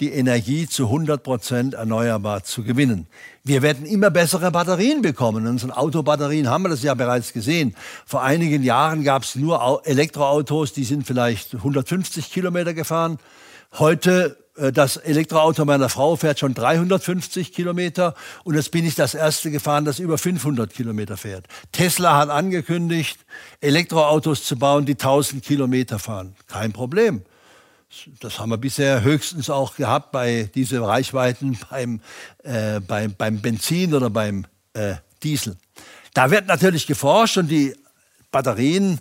die 0.00 0.10
Energie 0.10 0.66
zu 0.66 0.86
100 0.86 1.22
Prozent 1.22 1.74
erneuerbar 1.74 2.42
zu 2.42 2.64
gewinnen. 2.64 3.06
Wir 3.44 3.62
werden 3.62 3.86
immer 3.86 4.10
bessere 4.10 4.50
Batterien 4.50 5.00
bekommen. 5.00 5.44
In 5.44 5.52
unseren 5.52 5.70
Autobatterien 5.70 6.50
haben 6.50 6.64
wir 6.64 6.70
das 6.70 6.82
ja 6.82 6.94
bereits 6.94 7.32
gesehen. 7.32 7.76
Vor 8.04 8.24
einigen 8.24 8.64
Jahren 8.64 9.04
gab 9.04 9.22
es 9.22 9.36
nur 9.36 9.82
Elektroautos, 9.86 10.72
die 10.72 10.82
sind 10.82 11.06
vielleicht 11.06 11.54
150 11.54 12.32
Kilometer 12.32 12.74
gefahren. 12.74 13.18
Heute 13.78 14.36
das 14.56 14.96
Elektroauto 14.96 15.64
meiner 15.64 15.88
Frau 15.88 16.14
fährt 16.14 16.38
schon 16.38 16.54
350 16.54 17.52
Kilometer 17.52 18.14
und 18.44 18.54
jetzt 18.54 18.70
bin 18.70 18.86
ich 18.86 18.94
das 18.94 19.14
erste 19.14 19.50
gefahren, 19.50 19.84
das 19.84 19.98
über 19.98 20.16
500 20.16 20.72
Kilometer 20.72 21.16
fährt. 21.16 21.46
Tesla 21.72 22.16
hat 22.16 22.30
angekündigt, 22.30 23.18
Elektroautos 23.60 24.44
zu 24.44 24.56
bauen, 24.56 24.86
die 24.86 24.92
1000 24.92 25.44
Kilometer 25.44 25.98
fahren. 25.98 26.36
Kein 26.46 26.72
Problem. 26.72 27.22
Das 28.20 28.38
haben 28.38 28.50
wir 28.50 28.58
bisher 28.58 29.02
höchstens 29.02 29.50
auch 29.50 29.76
gehabt 29.76 30.12
bei 30.12 30.50
diesen 30.54 30.82
Reichweiten 30.82 31.58
beim, 31.70 32.00
äh, 32.44 32.80
beim, 32.80 33.14
beim 33.16 33.40
Benzin 33.40 33.92
oder 33.92 34.10
beim 34.10 34.46
äh, 34.74 34.94
Diesel. 35.22 35.56
Da 36.12 36.30
wird 36.30 36.46
natürlich 36.46 36.86
geforscht 36.86 37.38
und 37.38 37.48
die 37.48 37.74
Batterien 38.30 39.00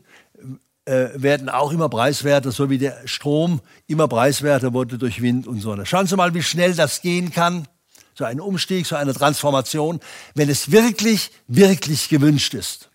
äh, 0.86 1.10
werden 1.14 1.50
auch 1.50 1.72
immer 1.72 1.90
preiswerter, 1.90 2.52
so 2.52 2.70
wie 2.70 2.78
der 2.78 3.08
Strom 3.08 3.62
immer 3.88 4.08
preiswerter 4.08 4.74
wurde 4.74 4.98
durch 4.98 5.22
Wind 5.22 5.48
und 5.48 5.62
Sonne. 5.62 5.86
Schauen 5.86 6.08
Sie 6.08 6.16
mal, 6.16 6.34
wie 6.34 6.44
schnell 6.44 6.76
das 6.76 7.02
gehen 7.02 7.32
kann. 7.32 7.68
So 8.16 8.26
ein 8.26 8.40
Umstieg, 8.40 8.86
so 8.86 8.96
eine 8.96 9.14
Transformation, 9.14 10.00
wenn 10.36 10.50
es 10.50 10.72
wirklich, 10.72 11.32
wirklich 11.48 12.10
gewünscht 12.10 12.54
ist. 12.54 12.90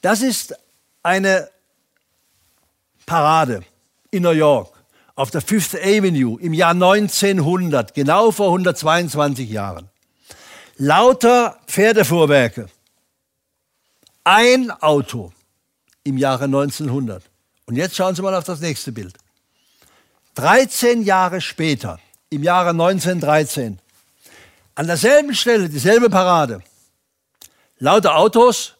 Das 0.00 0.22
ist 0.22 0.54
eine 1.02 1.48
Parade 3.06 3.62
in 4.10 4.22
New 4.22 4.30
York 4.30 4.74
auf 5.14 5.30
der 5.30 5.40
Fifth 5.40 5.74
Avenue 5.74 6.40
im 6.40 6.54
Jahr 6.54 6.70
1900, 6.70 7.92
genau 7.92 8.30
vor 8.30 8.46
122 8.48 9.50
Jahren. 9.50 9.88
Lauter 10.76 11.58
Pferdefuhrwerke. 11.66 12.68
Ein 14.22 14.70
Auto 14.70 15.32
im 16.04 16.16
Jahre 16.16 16.44
1900. 16.44 17.22
Und 17.66 17.76
jetzt 17.76 17.96
schauen 17.96 18.14
Sie 18.14 18.22
mal 18.22 18.34
auf 18.34 18.44
das 18.44 18.60
nächste 18.60 18.92
Bild. 18.92 19.16
13 20.34 21.02
Jahre 21.02 21.40
später, 21.40 21.98
im 22.30 22.42
Jahre 22.42 22.70
1913, 22.70 23.78
an 24.74 24.86
derselben 24.86 25.34
Stelle, 25.34 25.68
dieselbe 25.68 26.08
Parade, 26.08 26.62
lauter 27.78 28.16
Autos, 28.16 28.74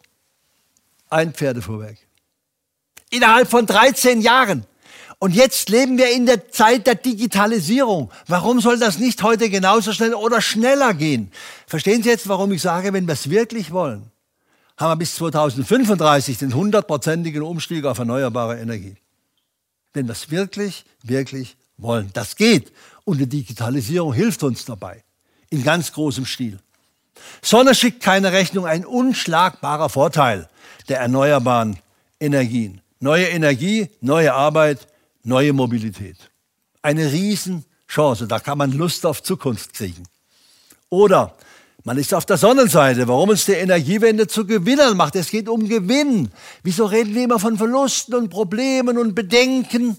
ein 1.10 1.34
Pferdefuhrwerk. 1.34 1.98
Innerhalb 3.10 3.50
von 3.50 3.66
13 3.66 4.20
Jahren. 4.20 4.66
Und 5.18 5.34
jetzt 5.34 5.68
leben 5.68 5.98
wir 5.98 6.12
in 6.12 6.26
der 6.26 6.50
Zeit 6.50 6.86
der 6.86 6.94
Digitalisierung. 6.94 8.12
Warum 8.28 8.60
soll 8.60 8.78
das 8.78 8.98
nicht 8.98 9.22
heute 9.22 9.50
genauso 9.50 9.92
schnell 9.92 10.14
oder 10.14 10.40
schneller 10.40 10.94
gehen? 10.94 11.32
Verstehen 11.66 12.02
Sie 12.04 12.08
jetzt, 12.08 12.28
warum 12.28 12.52
ich 12.52 12.62
sage, 12.62 12.92
wenn 12.92 13.06
wir 13.06 13.14
es 13.14 13.28
wirklich 13.28 13.72
wollen, 13.72 14.12
haben 14.78 14.92
wir 14.92 14.96
bis 14.96 15.16
2035 15.16 16.38
den 16.38 16.54
hundertprozentigen 16.54 17.42
Umstieg 17.42 17.84
auf 17.84 17.98
erneuerbare 17.98 18.60
Energie. 18.60 18.96
Wenn 19.92 20.06
wir 20.06 20.12
es 20.12 20.30
wirklich, 20.30 20.84
wirklich 21.02 21.56
wollen. 21.76 22.10
Das 22.12 22.36
geht. 22.36 22.72
Und 23.04 23.18
die 23.18 23.26
Digitalisierung 23.26 24.12
hilft 24.12 24.42
uns 24.44 24.64
dabei. 24.64 25.02
In 25.50 25.64
ganz 25.64 25.92
großem 25.92 26.26
Stil. 26.26 26.60
Sonne 27.42 27.74
schickt 27.74 28.02
keine 28.02 28.32
Rechnung, 28.32 28.66
ein 28.66 28.86
unschlagbarer 28.86 29.88
Vorteil 29.88 30.48
der 30.88 31.00
erneuerbaren 31.00 31.78
Energien. 32.20 32.80
Neue 33.00 33.26
Energie, 33.26 33.88
neue 34.00 34.32
Arbeit, 34.32 34.86
neue 35.24 35.52
Mobilität. 35.52 36.16
Eine 36.82 37.10
Riesenchance, 37.10 38.28
da 38.28 38.38
kann 38.38 38.58
man 38.58 38.72
Lust 38.72 39.04
auf 39.04 39.22
Zukunft 39.22 39.74
kriegen. 39.74 40.04
Oder 40.88 41.34
man 41.88 41.96
ist 41.96 42.12
auf 42.12 42.26
der 42.26 42.36
Sonnenseite, 42.36 43.08
warum 43.08 43.30
uns 43.30 43.46
die 43.46 43.52
Energiewende 43.52 44.26
zu 44.26 44.46
Gewinnern 44.46 44.94
macht. 44.94 45.16
Es 45.16 45.30
geht 45.30 45.48
um 45.48 45.66
Gewinn. 45.70 46.30
Wieso 46.62 46.84
reden 46.84 47.14
wir 47.14 47.24
immer 47.24 47.38
von 47.38 47.56
Verlusten 47.56 48.14
und 48.14 48.28
Problemen 48.28 48.98
und 48.98 49.14
Bedenken? 49.14 49.96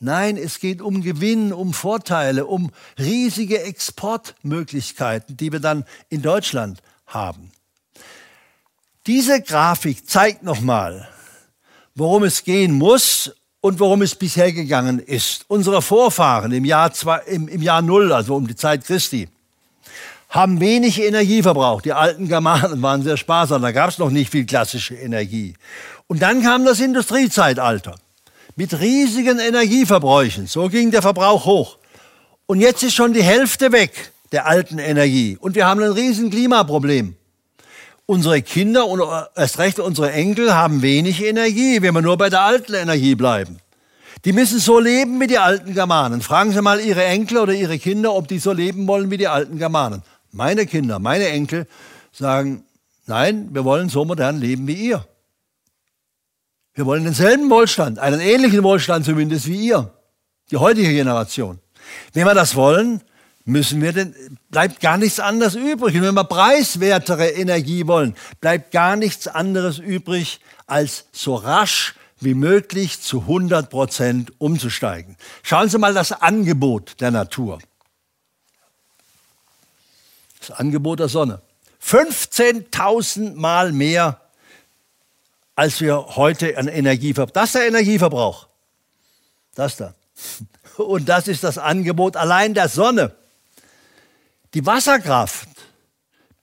Nein, 0.00 0.36
es 0.36 0.58
geht 0.58 0.82
um 0.82 1.00
Gewinn, 1.00 1.52
um 1.52 1.74
Vorteile, 1.74 2.44
um 2.46 2.72
riesige 2.98 3.62
Exportmöglichkeiten, 3.62 5.36
die 5.36 5.52
wir 5.52 5.60
dann 5.60 5.84
in 6.08 6.22
Deutschland 6.22 6.82
haben. 7.06 7.52
Diese 9.06 9.40
Grafik 9.40 10.10
zeigt 10.10 10.42
nochmal, 10.42 11.08
worum 11.94 12.24
es 12.24 12.42
gehen 12.42 12.72
muss 12.72 13.30
und 13.60 13.78
worum 13.78 14.02
es 14.02 14.16
bisher 14.16 14.52
gegangen 14.52 14.98
ist. 14.98 15.44
Unsere 15.46 15.82
Vorfahren 15.82 16.50
im 16.50 16.64
Jahr, 16.64 16.92
zwei, 16.92 17.18
im, 17.26 17.46
im 17.46 17.62
Jahr 17.62 17.80
Null, 17.80 18.12
also 18.12 18.34
um 18.34 18.48
die 18.48 18.56
Zeit 18.56 18.84
Christi, 18.84 19.28
haben 20.28 20.60
wenig 20.60 21.00
Energie 21.00 21.42
verbraucht. 21.42 21.84
Die 21.84 21.92
alten 21.92 22.28
Germanen 22.28 22.82
waren 22.82 23.02
sehr 23.02 23.16
sparsam, 23.16 23.62
da 23.62 23.72
gab 23.72 23.90
es 23.90 23.98
noch 23.98 24.10
nicht 24.10 24.30
viel 24.30 24.44
klassische 24.44 24.94
Energie. 24.94 25.54
Und 26.06 26.22
dann 26.22 26.42
kam 26.42 26.64
das 26.64 26.80
Industriezeitalter 26.80 27.94
mit 28.56 28.78
riesigen 28.80 29.38
Energieverbräuchen. 29.38 30.46
So 30.46 30.68
ging 30.68 30.90
der 30.90 31.02
Verbrauch 31.02 31.44
hoch. 31.44 31.78
Und 32.46 32.60
jetzt 32.60 32.82
ist 32.82 32.94
schon 32.94 33.12
die 33.12 33.22
Hälfte 33.22 33.72
weg 33.72 34.12
der 34.32 34.46
alten 34.46 34.78
Energie. 34.78 35.38
Und 35.40 35.54
wir 35.54 35.66
haben 35.66 35.82
ein 35.82 35.92
riesen 35.92 36.30
Klimaproblem. 36.30 37.14
Unsere 38.06 38.40
Kinder 38.40 38.86
und 38.86 39.02
erst 39.36 39.58
recht 39.58 39.78
unsere 39.78 40.12
Enkel 40.12 40.54
haben 40.54 40.80
wenig 40.80 41.22
Energie, 41.22 41.82
wenn 41.82 41.94
wir 41.94 42.00
nur 42.00 42.16
bei 42.16 42.30
der 42.30 42.40
alten 42.40 42.74
Energie 42.74 43.14
bleiben. 43.14 43.58
Die 44.24 44.32
müssen 44.32 44.58
so 44.58 44.80
leben 44.80 45.20
wie 45.20 45.26
die 45.26 45.38
alten 45.38 45.74
Germanen. 45.74 46.22
Fragen 46.22 46.52
Sie 46.52 46.62
mal 46.62 46.80
Ihre 46.80 47.04
Enkel 47.04 47.38
oder 47.38 47.52
Ihre 47.52 47.78
Kinder, 47.78 48.14
ob 48.14 48.26
die 48.26 48.38
so 48.38 48.52
leben 48.52 48.86
wollen 48.88 49.10
wie 49.10 49.18
die 49.18 49.28
alten 49.28 49.58
Germanen. 49.58 50.02
Meine 50.30 50.66
Kinder, 50.66 50.98
meine 50.98 51.28
Enkel 51.28 51.66
sagen, 52.12 52.64
nein, 53.06 53.48
wir 53.52 53.64
wollen 53.64 53.88
so 53.88 54.04
modern 54.04 54.38
leben 54.38 54.66
wie 54.66 54.74
ihr. 54.74 55.06
Wir 56.74 56.86
wollen 56.86 57.04
denselben 57.04 57.50
Wohlstand, 57.50 57.98
einen 57.98 58.20
ähnlichen 58.20 58.62
Wohlstand 58.62 59.04
zumindest 59.04 59.46
wie 59.46 59.66
ihr, 59.66 59.92
die 60.50 60.58
heutige 60.58 60.92
Generation. 60.92 61.58
Wenn 62.12 62.26
wir 62.26 62.34
das 62.34 62.54
wollen, 62.54 63.02
müssen 63.44 63.80
wir 63.80 63.92
denn, 63.92 64.14
bleibt 64.50 64.80
gar 64.80 64.96
nichts 64.98 65.18
anderes 65.18 65.54
übrig. 65.54 65.96
Und 65.96 66.02
wenn 66.02 66.14
wir 66.14 66.24
preiswertere 66.24 67.30
Energie 67.30 67.86
wollen, 67.86 68.14
bleibt 68.40 68.70
gar 68.70 68.94
nichts 68.94 69.26
anderes 69.26 69.78
übrig, 69.78 70.40
als 70.66 71.06
so 71.12 71.34
rasch 71.34 71.94
wie 72.20 72.34
möglich 72.34 73.00
zu 73.00 73.22
100 73.22 73.70
Prozent 73.70 74.32
umzusteigen. 74.38 75.16
Schauen 75.42 75.68
Sie 75.68 75.78
mal 75.78 75.94
das 75.94 76.12
Angebot 76.12 77.00
der 77.00 77.10
Natur. 77.10 77.58
Das 80.48 80.58
Angebot 80.58 80.98
der 80.98 81.08
Sonne. 81.08 81.42
15.000 81.84 83.34
Mal 83.34 83.72
mehr, 83.72 84.18
als 85.54 85.82
wir 85.82 86.16
heute 86.16 86.56
an 86.56 86.68
Energie 86.68 87.12
verbrauchen. 87.12 87.34
Das 87.34 87.44
ist 87.50 87.54
der 87.56 87.66
Energieverbrauch. 87.68 88.48
Das 89.54 89.76
da. 89.76 89.94
Und 90.78 91.06
das 91.06 91.28
ist 91.28 91.44
das 91.44 91.58
Angebot 91.58 92.16
allein 92.16 92.54
der 92.54 92.70
Sonne. 92.70 93.14
Die 94.54 94.64
Wasserkraft 94.64 95.48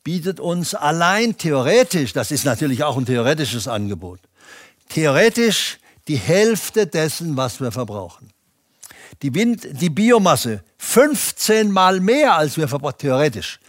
bietet 0.04 0.40
uns 0.40 0.76
allein 0.76 1.36
theoretisch, 1.36 2.14
das 2.14 2.30
ist 2.30 2.46
natürlich 2.46 2.84
auch 2.84 2.98
ein 2.98 3.08
theoretisches 3.08 3.68
Angebot, 3.68 4.20
theoretisch 4.90 5.80
die 6.08 6.18
Hälfte 6.18 6.86
dessen, 6.86 7.38
was 7.38 7.60
wir 7.60 7.72
verbrauchen. 7.72 8.30
Die, 9.24 9.34
Wind, 9.34 9.68
die 9.82 9.90
Biomasse 9.90 10.64
15 10.78 11.72
mal 11.72 12.00
mehr, 12.00 12.36
als 12.36 12.56
wir 12.58 12.68
verbrauchen, 12.68 13.00
theoretisch. 13.00 13.60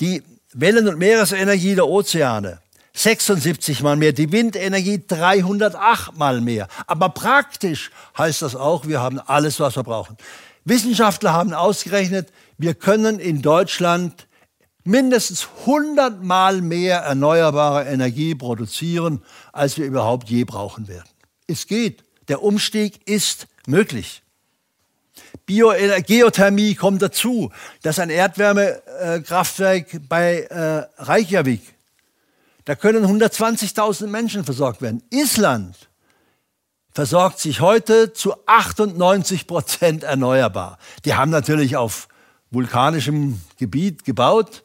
Die 0.00 0.22
Wellen- 0.52 0.88
und 0.88 0.98
Meeresenergie 0.98 1.74
der 1.74 1.88
Ozeane 1.88 2.60
76 2.94 3.82
mal 3.82 3.96
mehr, 3.96 4.12
die 4.12 4.30
Windenergie 4.30 5.02
308 5.06 6.16
mal 6.16 6.40
mehr. 6.40 6.68
Aber 6.86 7.08
praktisch 7.08 7.90
heißt 8.16 8.42
das 8.42 8.54
auch, 8.54 8.86
wir 8.86 9.00
haben 9.00 9.18
alles, 9.18 9.58
was 9.58 9.74
wir 9.76 9.82
brauchen. 9.82 10.16
Wissenschaftler 10.64 11.32
haben 11.32 11.52
ausgerechnet, 11.52 12.32
wir 12.56 12.74
können 12.74 13.18
in 13.18 13.42
Deutschland 13.42 14.28
mindestens 14.84 15.48
100 15.62 16.22
Mal 16.22 16.62
mehr 16.62 16.98
erneuerbare 16.98 17.84
Energie 17.84 18.34
produzieren, 18.34 19.22
als 19.52 19.76
wir 19.76 19.86
überhaupt 19.86 20.30
je 20.30 20.44
brauchen 20.44 20.88
werden. 20.88 21.08
Es 21.46 21.66
geht. 21.66 22.04
Der 22.28 22.42
Umstieg 22.42 23.06
ist 23.06 23.48
möglich. 23.66 24.22
Bio 25.46 25.72
Geothermie 26.06 26.74
kommt 26.74 27.02
dazu. 27.02 27.52
Das 27.82 27.96
ist 27.96 28.00
ein 28.00 28.10
Erdwärmekraftwerk 28.10 30.08
bei 30.08 30.42
äh, 30.42 30.86
Reykjavik. 31.02 31.74
Da 32.64 32.74
können 32.74 33.04
120.000 33.04 34.06
Menschen 34.06 34.44
versorgt 34.44 34.80
werden. 34.80 35.02
Island 35.10 35.76
versorgt 36.92 37.38
sich 37.38 37.60
heute 37.60 38.12
zu 38.12 38.34
98 38.46 39.46
Prozent 39.46 40.02
erneuerbar. 40.04 40.78
Die 41.04 41.14
haben 41.14 41.30
natürlich 41.30 41.76
auf 41.76 42.08
vulkanischem 42.50 43.40
Gebiet 43.58 44.04
gebaut 44.04 44.63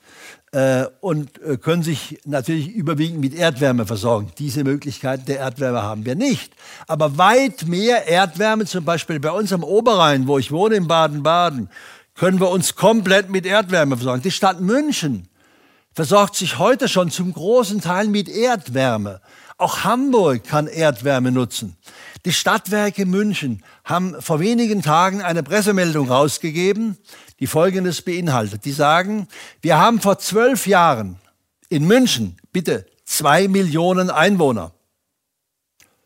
äh, 0.52 0.86
und 1.02 1.42
äh, 1.42 1.58
können 1.58 1.84
sich 1.84 2.20
natürlich 2.26 2.70
überwiegend 2.70 3.20
mit 3.20 3.34
Erdwärme 3.34 3.86
versorgen. 3.86 4.32
Diese 4.38 4.64
Möglichkeiten 4.64 5.26
der 5.26 5.40
Erdwärme 5.40 5.84
haben 5.84 6.06
wir 6.06 6.16
nicht. 6.16 6.54
Aber 6.88 7.18
weit 7.18 7.68
mehr 7.68 8.08
Erdwärme, 8.08 8.66
zum 8.66 8.86
Beispiel 8.86 9.20
bei 9.20 9.32
uns 9.32 9.54
am 9.54 9.64
Oberrhein, 9.64 10.28
wo 10.28 10.38
ich 10.40 10.52
wohne 10.52 10.76
in 10.76 10.88
Baden-Baden, 10.88 11.70
können 12.16 12.40
wir 12.40 12.50
uns 12.50 12.76
komplett 12.76 13.30
mit 13.30 13.46
Erdwärme 13.46 13.96
versorgen. 13.96 14.24
Die 14.24 14.32
Stadt 14.32 14.60
München 14.60 15.28
versorgt 15.94 16.36
sich 16.36 16.58
heute 16.58 16.88
schon 16.88 17.12
zum 17.12 17.34
großen 17.34 17.82
Teil 17.82 18.08
mit 18.08 18.28
Erdwärme. 18.28 19.22
Auch 19.58 19.84
Hamburg 19.84 20.46
kann 20.46 20.68
Erdwärme 20.68 21.32
nutzen. 21.32 21.76
Die 22.26 22.34
Stadtwerke 22.34 23.06
München 23.06 23.64
haben 23.86 24.22
vor 24.22 24.40
wenigen 24.40 24.82
Tagen 24.82 25.22
eine 25.22 25.44
Pressemeldung 25.44 26.10
rausgegeben, 26.10 26.98
die 27.40 27.48
Folgendes 27.48 28.02
beinhaltet. 28.02 28.66
Die 28.66 28.72
sagen, 28.72 29.28
wir 29.62 29.78
haben 29.78 30.02
vor 30.02 30.20
zwölf 30.20 30.68
Jahren 30.68 31.18
in 31.70 31.86
München, 31.86 32.38
bitte, 32.52 32.86
zwei 33.06 33.48
Millionen 33.48 34.10
Einwohner, 34.10 34.72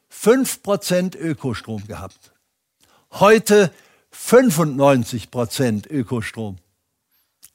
fünf 0.10 0.62
Prozent 0.64 1.16
Ökostrom 1.16 1.86
gehabt. 1.88 2.32
Heute 3.12 3.72
95 4.12 5.32
Prozent 5.32 5.88
Ökostrom. 5.88 6.58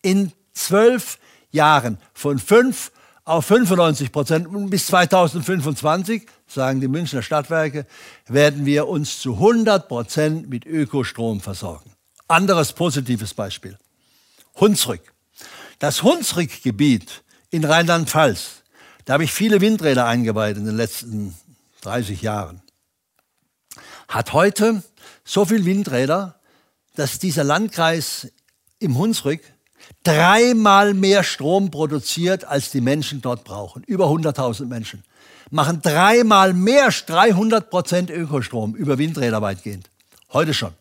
In 0.03 0.33
zwölf 0.53 1.19
Jahren 1.51 1.99
von 2.13 2.39
5 2.39 2.93
auf 3.25 3.47
95 3.47 4.11
Prozent 4.11 4.71
bis 4.71 4.87
2025, 4.87 6.27
sagen 6.47 6.81
die 6.81 6.89
Münchner 6.89 7.23
Stadtwerke, 7.23 7.87
werden 8.27 8.65
wir 8.65 8.89
uns 8.89 9.21
zu 9.21 9.35
100 9.35 9.87
Prozent 9.89 10.49
mit 10.49 10.65
Ökostrom 10.67 11.41
versorgen. 11.41 11.93
Anderes 12.29 12.75
positives 12.75 13.33
Beispiel. 13.33 13.79
Hunsrück. 14.61 15.01
Das 15.79 16.03
Hunsrück-Gebiet 16.03 17.23
in 17.51 17.65
Rheinland-Pfalz, 17.65 18.63
da 19.07 19.15
habe 19.15 19.25
ich 19.25 19.33
viele 19.33 19.61
Windräder 19.61 20.07
eingeweiht 20.07 20.59
in 20.59 20.67
den 20.67 20.77
letzten 20.77 21.35
30 21.81 22.21
Jahren, 22.21 22.61
hat 24.09 24.33
heute 24.35 24.83
so 25.25 25.47
viele 25.47 25.65
Windräder, 25.65 26.39
dass 26.97 27.19
dieser 27.19 27.45
Landkreis 27.45 28.29
im 28.79 28.99
Hunsrück 28.99 29.41
dreimal 30.05 30.95
mehr 30.95 31.23
Strom 31.23 31.71
produziert, 31.71 32.45
als 32.45 32.71
die 32.71 32.81
Menschen 32.81 33.23
dort 33.23 33.45
brauchen. 33.45 33.85
Über 33.85 34.07
100.000 34.07 34.67
Menschen 34.67 35.05
machen 35.51 35.81
dreimal 35.81 36.53
mehr, 36.53 36.91
300 36.91 37.71
Prozent 37.71 38.11
Ökostrom 38.11 38.75
über 38.75 38.99
Windräder 38.99 39.41
weitgehend. 39.41 39.89
Heute 40.33 40.53
schon. 40.53 40.75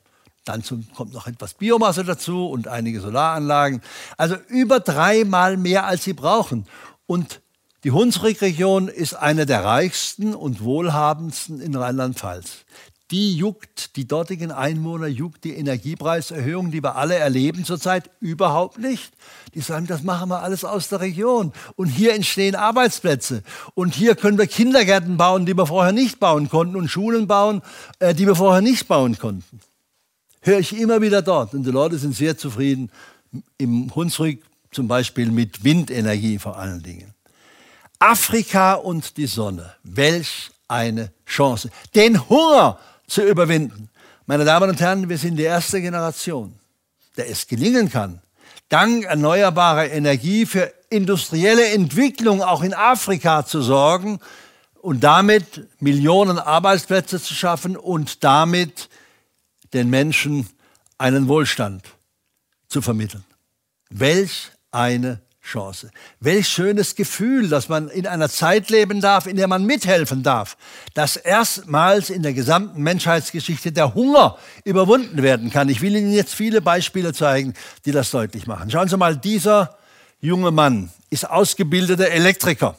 Dann 0.48 0.64
kommt 0.96 1.14
noch 1.14 1.28
etwas 1.28 1.54
Biomasse 1.54 2.04
dazu 2.04 2.48
und 2.48 2.68
einige 2.68 3.02
Solaranlagen. 3.02 3.82
Also 4.18 4.36
über 4.48 4.80
dreimal 4.80 5.58
mehr, 5.58 5.86
als 5.86 6.04
sie 6.04 6.14
brauchen. 6.14 6.66
Und 7.06 7.42
die 7.84 7.92
Hunsrück-Region 7.92 8.88
ist 8.88 9.14
eine 9.14 9.46
der 9.46 9.64
reichsten 9.64 10.34
und 10.34 10.62
wohlhabendsten 10.62 11.62
in 11.62 11.76
Rheinland-Pfalz 11.76 12.66
die 13.12 13.36
juckt, 13.36 13.96
die 13.96 14.08
dortigen 14.08 14.52
Einwohner 14.52 15.08
juckt 15.08 15.46
die 15.46 15.56
Energiepreiserhöhung, 15.56 16.72
die 16.72 16.84
wir 16.84 16.98
alle 16.98 17.16
erleben 17.16 17.64
zurzeit, 17.64 18.10
überhaupt 18.20 18.80
nicht. 18.80 19.14
Die 19.54 19.62
sagen, 19.62 19.88
das 19.88 20.04
machen 20.04 20.30
wir 20.30 20.44
alles 20.44 20.66
aus 20.66 20.90
der 20.90 21.00
Region. 21.00 21.54
Und 21.76 21.88
hier 21.88 22.14
entstehen 22.14 22.56
Arbeitsplätze. 22.56 23.44
Und 23.76 23.96
hier 23.96 24.16
können 24.16 24.38
wir 24.38 24.48
Kindergärten 24.48 25.16
bauen, 25.16 25.46
die 25.46 25.56
wir 25.56 25.68
vorher 25.68 25.94
nicht 25.94 26.20
bauen 26.20 26.50
konnten. 26.50 26.76
Und 26.76 26.90
Schulen 26.90 27.28
bauen, 27.28 27.62
äh, 28.00 28.14
die 28.14 28.28
wir 28.28 28.36
vorher 28.36 28.62
nicht 28.62 28.88
bauen 28.90 29.18
konnten. 29.18 29.62
Höre 30.48 30.60
ich 30.60 30.80
immer 30.80 31.02
wieder 31.02 31.22
dort. 31.22 31.54
Und 31.54 31.64
die 31.64 31.72
Leute 31.72 31.98
sind 31.98 32.16
sehr 32.16 32.38
zufrieden. 32.38 32.90
Im 33.58 33.94
Hunsrück 33.94 34.40
zum 34.72 34.88
Beispiel 34.88 35.30
mit 35.30 35.66
Windenergie 35.66 36.40
vor 36.40 36.58
allen 36.58 36.82
Dingen. 36.82 37.14
Afrika 38.00 38.76
und 38.76 39.18
die 39.18 39.26
Sonne. 39.26 39.74
Welch 39.84 40.50
eine 40.70 41.12
Chance. 41.26 41.70
Den 41.94 42.30
Hunger 42.30 42.80
zu 43.08 43.24
überwinden. 43.24 43.90
Meine 44.26 44.46
Damen 44.46 44.70
und 44.70 44.80
Herren, 44.80 45.10
wir 45.10 45.18
sind 45.18 45.36
die 45.36 45.44
erste 45.44 45.82
Generation, 45.82 46.54
der 47.18 47.30
es 47.30 47.46
gelingen 47.48 47.92
kann, 47.92 48.22
dank 48.70 49.04
erneuerbarer 49.04 49.90
Energie 49.92 50.46
für 50.46 50.72
industrielle 50.90 51.68
Entwicklung 51.72 52.42
auch 52.42 52.64
in 52.64 52.74
Afrika 52.74 53.46
zu 53.46 53.62
sorgen 53.62 54.20
und 54.82 55.04
damit 55.04 55.68
Millionen 55.82 56.40
Arbeitsplätze 56.40 57.22
zu 57.22 57.34
schaffen 57.34 57.76
und 57.76 58.24
damit 58.24 58.88
den 59.74 59.90
Menschen 59.90 60.48
einen 60.98 61.28
Wohlstand 61.28 61.84
zu 62.68 62.82
vermitteln. 62.82 63.24
Welch 63.90 64.52
eine 64.72 65.22
Chance. 65.48 65.92
Welch 66.20 66.50
schönes 66.50 66.96
Gefühl, 66.96 67.48
dass 67.48 67.70
man 67.70 67.88
in 67.88 68.06
einer 68.06 68.30
Zeit 68.30 68.70
leben 68.70 69.00
darf, 69.00 69.28
in 69.28 69.38
der 69.38 69.48
man 69.48 69.66
mithelfen 69.66 70.22
darf, 70.22 70.58
dass 70.94 71.16
erstmals 71.16 72.10
in 72.10 72.22
der 72.22 72.34
gesamten 72.34 72.84
Menschheitsgeschichte 72.84 73.72
der 73.72 73.96
Hunger 73.96 74.38
überwunden 74.66 75.24
werden 75.24 75.50
kann. 75.50 75.70
Ich 75.70 75.82
will 75.82 75.96
Ihnen 75.96 76.12
jetzt 76.12 76.36
viele 76.36 76.62
Beispiele 76.62 77.14
zeigen, 77.14 77.54
die 77.86 77.92
das 77.92 78.12
deutlich 78.12 78.46
machen. 78.46 78.70
Schauen 78.70 78.90
Sie 78.90 78.98
mal, 78.98 79.16
dieser 79.16 79.78
junge 80.20 80.52
Mann 80.52 80.92
ist 81.10 81.30
ausgebildeter 81.30 82.10
Elektriker. 82.10 82.76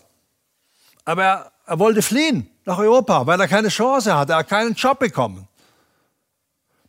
Aber 1.05 1.25
er, 1.25 1.53
er 1.67 1.79
wollte 1.79 2.03
fliehen 2.03 2.51
nach 2.67 2.79
Europa, 2.79 3.27
weil 3.27 3.41
er 3.41 3.49
keine 3.49 3.69
Chance 3.69 4.15
hatte, 4.15 4.33
er 4.33 4.39
hat 4.41 4.49
keinen 4.49 4.75
Job 4.75 4.99
bekommen. 4.99 5.49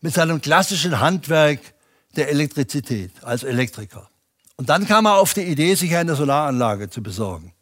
Mit 0.02 0.14
seinem 0.14 0.42
klassischen 0.42 1.00
Handwerk 1.00 1.60
der 2.16 2.30
Elektrizität 2.30 3.12
als 3.24 3.44
Elektriker. 3.44 4.10
Und 4.56 4.70
dann 4.70 4.88
kam 4.88 5.06
er 5.06 5.18
auf 5.18 5.34
die 5.34 5.44
Idee, 5.44 5.76
sich 5.76 5.96
eine 5.96 6.16
Solaranlage 6.16 6.90
zu 6.90 7.02
besorgen. 7.02 7.54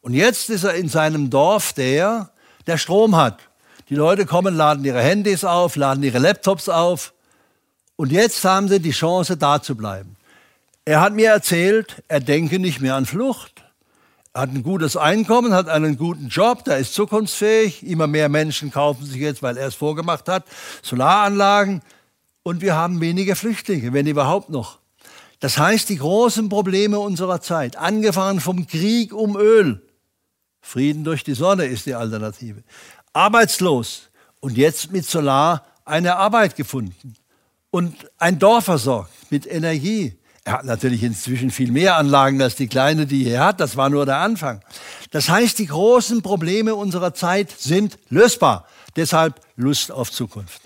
Und 0.00 0.14
jetzt 0.14 0.50
ist 0.50 0.64
er 0.64 0.74
in 0.74 0.88
seinem 0.88 1.30
Dorf 1.30 1.72
der, 1.72 2.30
der 2.66 2.78
Strom 2.78 3.16
hat. 3.16 3.40
Die 3.88 3.94
Leute 3.94 4.26
kommen, 4.26 4.54
laden 4.54 4.84
ihre 4.84 5.02
Handys 5.02 5.44
auf, 5.44 5.76
laden 5.76 6.02
ihre 6.02 6.18
Laptops 6.18 6.68
auf. 6.68 7.14
Und 7.96 8.12
jetzt 8.12 8.44
haben 8.44 8.68
sie 8.68 8.80
die 8.80 8.90
Chance, 8.90 9.36
da 9.36 9.62
zu 9.62 9.76
bleiben. 9.76 10.16
Er 10.84 11.00
hat 11.00 11.14
mir 11.14 11.30
erzählt, 11.30 12.02
er 12.08 12.20
denke 12.20 12.58
nicht 12.58 12.80
mehr 12.80 12.96
an 12.96 13.06
Flucht. 13.06 13.53
Hat 14.36 14.50
ein 14.50 14.64
gutes 14.64 14.96
Einkommen, 14.96 15.54
hat 15.54 15.68
einen 15.68 15.96
guten 15.96 16.26
Job, 16.26 16.64
der 16.64 16.78
ist 16.78 16.92
zukunftsfähig. 16.92 17.86
Immer 17.86 18.08
mehr 18.08 18.28
Menschen 18.28 18.72
kaufen 18.72 19.06
sich 19.06 19.20
jetzt, 19.20 19.44
weil 19.44 19.56
er 19.56 19.68
es 19.68 19.76
vorgemacht 19.76 20.28
hat, 20.28 20.44
Solaranlagen. 20.82 21.82
Und 22.42 22.60
wir 22.60 22.74
haben 22.74 23.00
weniger 23.00 23.36
Flüchtlinge, 23.36 23.92
wenn 23.92 24.08
überhaupt 24.08 24.50
noch. 24.50 24.80
Das 25.38 25.56
heißt, 25.56 25.88
die 25.88 25.98
großen 25.98 26.48
Probleme 26.48 26.98
unserer 26.98 27.40
Zeit, 27.40 27.76
angefangen 27.76 28.40
vom 28.40 28.66
Krieg 28.66 29.12
um 29.12 29.36
Öl, 29.36 29.80
Frieden 30.60 31.04
durch 31.04 31.22
die 31.22 31.34
Sonne 31.34 31.66
ist 31.66 31.86
die 31.86 31.94
Alternative, 31.94 32.64
arbeitslos 33.12 34.10
und 34.40 34.56
jetzt 34.56 34.90
mit 34.90 35.04
Solar 35.04 35.64
eine 35.84 36.16
Arbeit 36.16 36.56
gefunden 36.56 37.14
und 37.70 37.94
ein 38.18 38.40
Dorf 38.40 38.64
versorgt 38.64 39.12
mit 39.30 39.46
Energie. 39.46 40.18
Er 40.44 40.52
hat 40.52 40.64
natürlich 40.66 41.02
inzwischen 41.02 41.50
viel 41.50 41.72
mehr 41.72 41.96
Anlagen 41.96 42.40
als 42.42 42.54
die 42.54 42.68
kleine, 42.68 43.06
die 43.06 43.26
er 43.26 43.46
hat. 43.46 43.60
Das 43.60 43.78
war 43.78 43.88
nur 43.88 44.04
der 44.04 44.18
Anfang. 44.18 44.60
Das 45.10 45.30
heißt, 45.30 45.58
die 45.58 45.66
großen 45.66 46.20
Probleme 46.20 46.74
unserer 46.74 47.14
Zeit 47.14 47.50
sind 47.50 47.98
lösbar. 48.10 48.68
Deshalb 48.94 49.40
Lust 49.56 49.90
auf 49.90 50.12
Zukunft. 50.12 50.60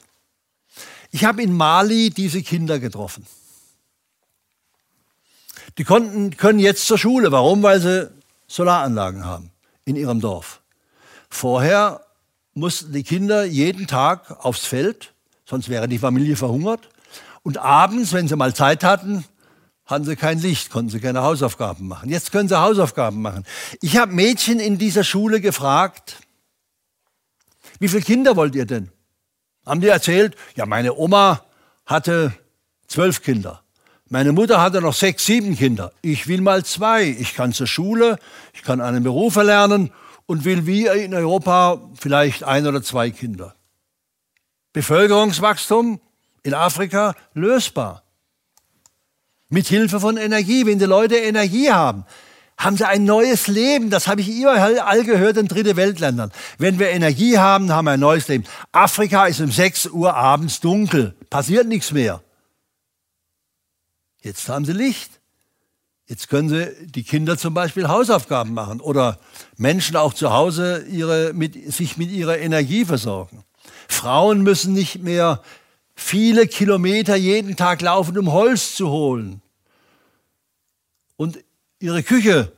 Ich 1.12 1.24
habe 1.24 1.42
in 1.42 1.56
Mali 1.56 2.10
diese 2.10 2.42
Kinder 2.42 2.80
getroffen. 2.80 3.24
Die 5.78 5.84
konnten, 5.84 6.36
können 6.36 6.58
jetzt 6.58 6.86
zur 6.86 6.98
Schule. 6.98 7.30
Warum? 7.30 7.62
Weil 7.62 7.80
sie 7.80 8.10
Solaranlagen 8.48 9.24
haben 9.24 9.52
in 9.84 9.94
ihrem 9.94 10.20
Dorf. 10.20 10.60
Vorher 11.30 12.04
mussten 12.52 12.92
die 12.92 13.04
Kinder 13.04 13.44
jeden 13.44 13.86
Tag 13.86 14.44
aufs 14.44 14.66
Feld, 14.66 15.14
sonst 15.44 15.68
wäre 15.68 15.86
die 15.86 15.98
Familie 15.98 16.34
verhungert. 16.34 16.88
Und 17.42 17.58
abends, 17.58 18.12
wenn 18.12 18.26
sie 18.26 18.36
mal 18.36 18.54
Zeit 18.54 18.82
hatten, 18.82 19.24
hatten 19.88 20.04
sie 20.04 20.16
kein 20.16 20.38
Licht, 20.38 20.70
konnten 20.70 20.90
sie 20.90 21.00
keine 21.00 21.22
Hausaufgaben 21.22 21.88
machen. 21.88 22.10
Jetzt 22.10 22.30
können 22.30 22.48
sie 22.48 22.60
Hausaufgaben 22.60 23.20
machen. 23.20 23.44
Ich 23.80 23.96
habe 23.96 24.12
Mädchen 24.12 24.60
in 24.60 24.78
dieser 24.78 25.02
Schule 25.02 25.40
gefragt, 25.40 26.16
wie 27.80 27.88
viele 27.88 28.02
Kinder 28.02 28.36
wollt 28.36 28.54
ihr 28.54 28.66
denn? 28.66 28.90
Haben 29.64 29.80
die 29.80 29.88
erzählt, 29.88 30.36
ja, 30.54 30.66
meine 30.66 30.94
Oma 30.94 31.42
hatte 31.86 32.34
zwölf 32.86 33.22
Kinder. 33.22 33.62
Meine 34.10 34.32
Mutter 34.32 34.60
hatte 34.60 34.80
noch 34.80 34.94
sechs, 34.94 35.24
sieben 35.26 35.56
Kinder. 35.56 35.92
Ich 36.02 36.28
will 36.28 36.40
mal 36.42 36.64
zwei. 36.64 37.04
Ich 37.04 37.34
kann 37.34 37.52
zur 37.52 37.66
Schule, 37.66 38.18
ich 38.52 38.62
kann 38.62 38.80
einen 38.80 39.02
Beruf 39.02 39.36
erlernen 39.36 39.90
und 40.26 40.44
will 40.44 40.66
wie 40.66 40.86
in 40.86 41.14
Europa 41.14 41.80
vielleicht 41.98 42.44
ein 42.44 42.66
oder 42.66 42.82
zwei 42.82 43.10
Kinder. 43.10 43.54
Bevölkerungswachstum 44.74 46.00
in 46.42 46.54
Afrika 46.54 47.14
lösbar. 47.32 48.02
Mit 49.48 49.66
Hilfe 49.68 50.00
von 50.00 50.16
Energie. 50.16 50.66
Wenn 50.66 50.78
die 50.78 50.84
Leute 50.84 51.16
Energie 51.16 51.70
haben, 51.70 52.04
haben 52.58 52.76
sie 52.76 52.86
ein 52.86 53.04
neues 53.04 53.46
Leben. 53.46 53.88
Das 53.88 54.08
habe 54.08 54.20
ich 54.20 54.28
überall 54.28 55.04
gehört 55.04 55.36
in 55.36 55.48
dritte 55.48 55.76
Weltländern. 55.76 56.32
Wenn 56.58 56.78
wir 56.78 56.90
Energie 56.90 57.38
haben, 57.38 57.72
haben 57.72 57.86
wir 57.86 57.92
ein 57.92 58.00
neues 58.00 58.28
Leben. 58.28 58.44
Afrika 58.72 59.26
ist 59.26 59.40
um 59.40 59.50
6 59.50 59.86
Uhr 59.86 60.14
abends 60.14 60.60
dunkel. 60.60 61.14
Passiert 61.30 61.66
nichts 61.66 61.92
mehr. 61.92 62.22
Jetzt 64.20 64.48
haben 64.48 64.64
sie 64.64 64.72
Licht. 64.72 65.18
Jetzt 66.08 66.28
können 66.28 66.48
sie 66.48 66.72
die 66.86 67.04
Kinder 67.04 67.36
zum 67.36 67.54
Beispiel 67.54 67.88
Hausaufgaben 67.88 68.54
machen 68.54 68.80
oder 68.80 69.18
Menschen 69.56 69.94
auch 69.96 70.14
zu 70.14 70.32
Hause 70.32 70.86
ihre, 70.88 71.32
mit, 71.34 71.72
sich 71.72 71.98
mit 71.98 72.10
ihrer 72.10 72.38
Energie 72.38 72.84
versorgen. 72.86 73.44
Frauen 73.88 74.42
müssen 74.42 74.72
nicht 74.72 75.02
mehr 75.02 75.42
viele 75.98 76.46
Kilometer 76.46 77.16
jeden 77.16 77.56
Tag 77.56 77.82
laufen, 77.82 78.16
um 78.16 78.32
Holz 78.32 78.76
zu 78.76 78.88
holen 78.88 79.42
und 81.16 81.38
ihre 81.80 82.04
Küche 82.04 82.52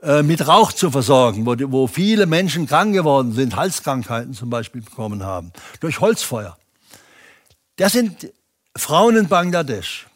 äh, 0.00 0.22
mit 0.22 0.48
Rauch 0.48 0.72
zu 0.72 0.90
versorgen, 0.90 1.44
wo, 1.44 1.54
wo 1.70 1.86
viele 1.86 2.24
Menschen 2.24 2.66
krank 2.66 2.94
geworden 2.94 3.32
sind, 3.32 3.54
Halskrankheiten 3.54 4.32
zum 4.32 4.48
Beispiel 4.48 4.80
bekommen 4.80 5.22
haben, 5.22 5.52
durch 5.80 6.00
Holzfeuer. 6.00 6.56
Das 7.76 7.92
sind 7.92 8.32
Frauen 8.74 9.16
in 9.16 9.28
Bangladesch 9.28 10.06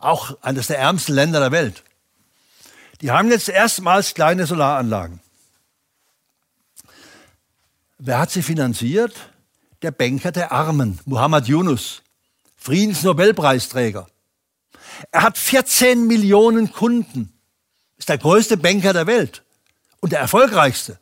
auch 0.00 0.36
eines 0.42 0.68
der 0.68 0.78
ärmsten 0.78 1.14
Länder 1.14 1.40
der 1.40 1.52
Welt. 1.52 1.82
Die 3.02 3.10
haben 3.10 3.30
jetzt 3.30 3.48
erstmals 3.48 4.14
kleine 4.14 4.46
Solaranlagen. 4.46 5.20
Wer 7.98 8.18
hat 8.18 8.30
sie 8.30 8.42
finanziert? 8.42 9.14
Der 9.82 9.90
Banker 9.90 10.32
der 10.32 10.52
Armen, 10.52 10.98
Muhammad 11.04 11.46
Yunus, 11.46 12.02
Friedensnobelpreisträger. 12.56 14.06
Er 15.12 15.22
hat 15.22 15.38
14 15.38 16.06
Millionen 16.06 16.72
Kunden, 16.72 17.32
ist 17.96 18.08
der 18.08 18.18
größte 18.18 18.56
Banker 18.56 18.92
der 18.92 19.06
Welt 19.06 19.42
und 20.00 20.12
der 20.12 20.20
erfolgreichste. 20.20 20.98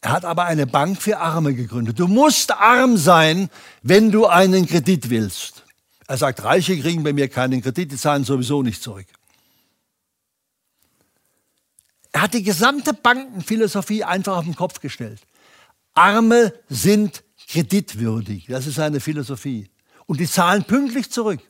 Er 0.00 0.12
hat 0.12 0.24
aber 0.24 0.44
eine 0.44 0.66
Bank 0.66 1.00
für 1.00 1.18
Arme 1.18 1.54
gegründet. 1.54 1.98
Du 1.98 2.06
musst 2.06 2.52
arm 2.52 2.96
sein, 2.98 3.48
wenn 3.82 4.10
du 4.10 4.26
einen 4.26 4.66
Kredit 4.66 5.08
willst. 5.08 5.64
Er 6.06 6.18
sagt, 6.18 6.44
Reiche 6.44 6.78
kriegen 6.78 7.02
bei 7.02 7.14
mir 7.14 7.28
keinen 7.28 7.62
Kredit, 7.62 7.90
die 7.90 7.96
zahlen 7.96 8.24
sowieso 8.24 8.62
nicht 8.62 8.82
zurück. 8.82 9.06
Er 12.12 12.22
hat 12.22 12.34
die 12.34 12.42
gesamte 12.42 12.92
Bankenphilosophie 12.92 14.04
einfach 14.04 14.36
auf 14.36 14.44
den 14.44 14.54
Kopf 14.54 14.80
gestellt. 14.80 15.20
Arme 15.94 16.52
sind 16.68 17.23
kreditwürdig. 17.48 18.46
Das 18.48 18.66
ist 18.66 18.76
seine 18.76 19.00
Philosophie. 19.00 19.68
Und 20.06 20.20
die 20.20 20.28
zahlen 20.28 20.64
pünktlich 20.64 21.10
zurück. 21.10 21.40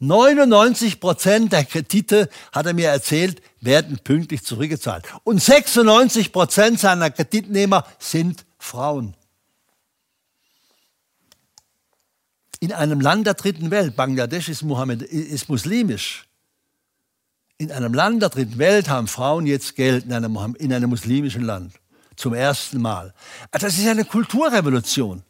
99 0.00 1.00
Prozent 1.00 1.52
der 1.52 1.64
Kredite, 1.64 2.28
hat 2.52 2.66
er 2.66 2.74
mir 2.74 2.88
erzählt, 2.88 3.42
werden 3.60 3.98
pünktlich 4.02 4.44
zurückgezahlt. 4.44 5.04
Und 5.24 5.42
96 5.42 6.32
Prozent 6.32 6.78
seiner 6.78 7.10
Kreditnehmer 7.10 7.84
sind 7.98 8.44
Frauen. 8.58 9.14
In 12.60 12.72
einem 12.72 13.00
Land 13.00 13.26
der 13.26 13.34
dritten 13.34 13.70
Welt, 13.70 13.96
Bangladesch 13.96 14.48
ist, 14.48 14.62
Mohammed, 14.62 15.02
ist 15.02 15.48
muslimisch, 15.48 16.28
in 17.60 17.72
einem 17.72 17.92
Land 17.92 18.22
der 18.22 18.28
dritten 18.28 18.58
Welt 18.58 18.88
haben 18.88 19.08
Frauen 19.08 19.44
jetzt 19.46 19.74
Geld 19.74 20.04
in 20.04 20.12
einem, 20.12 20.56
in 20.60 20.72
einem 20.72 20.90
muslimischen 20.90 21.42
Land. 21.42 21.74
Zum 22.18 22.34
ersten 22.34 22.82
Mal. 22.82 23.14
Das 23.52 23.78
ist 23.78 23.86
eine 23.86 24.04
Kulturrevolution. 24.04 25.22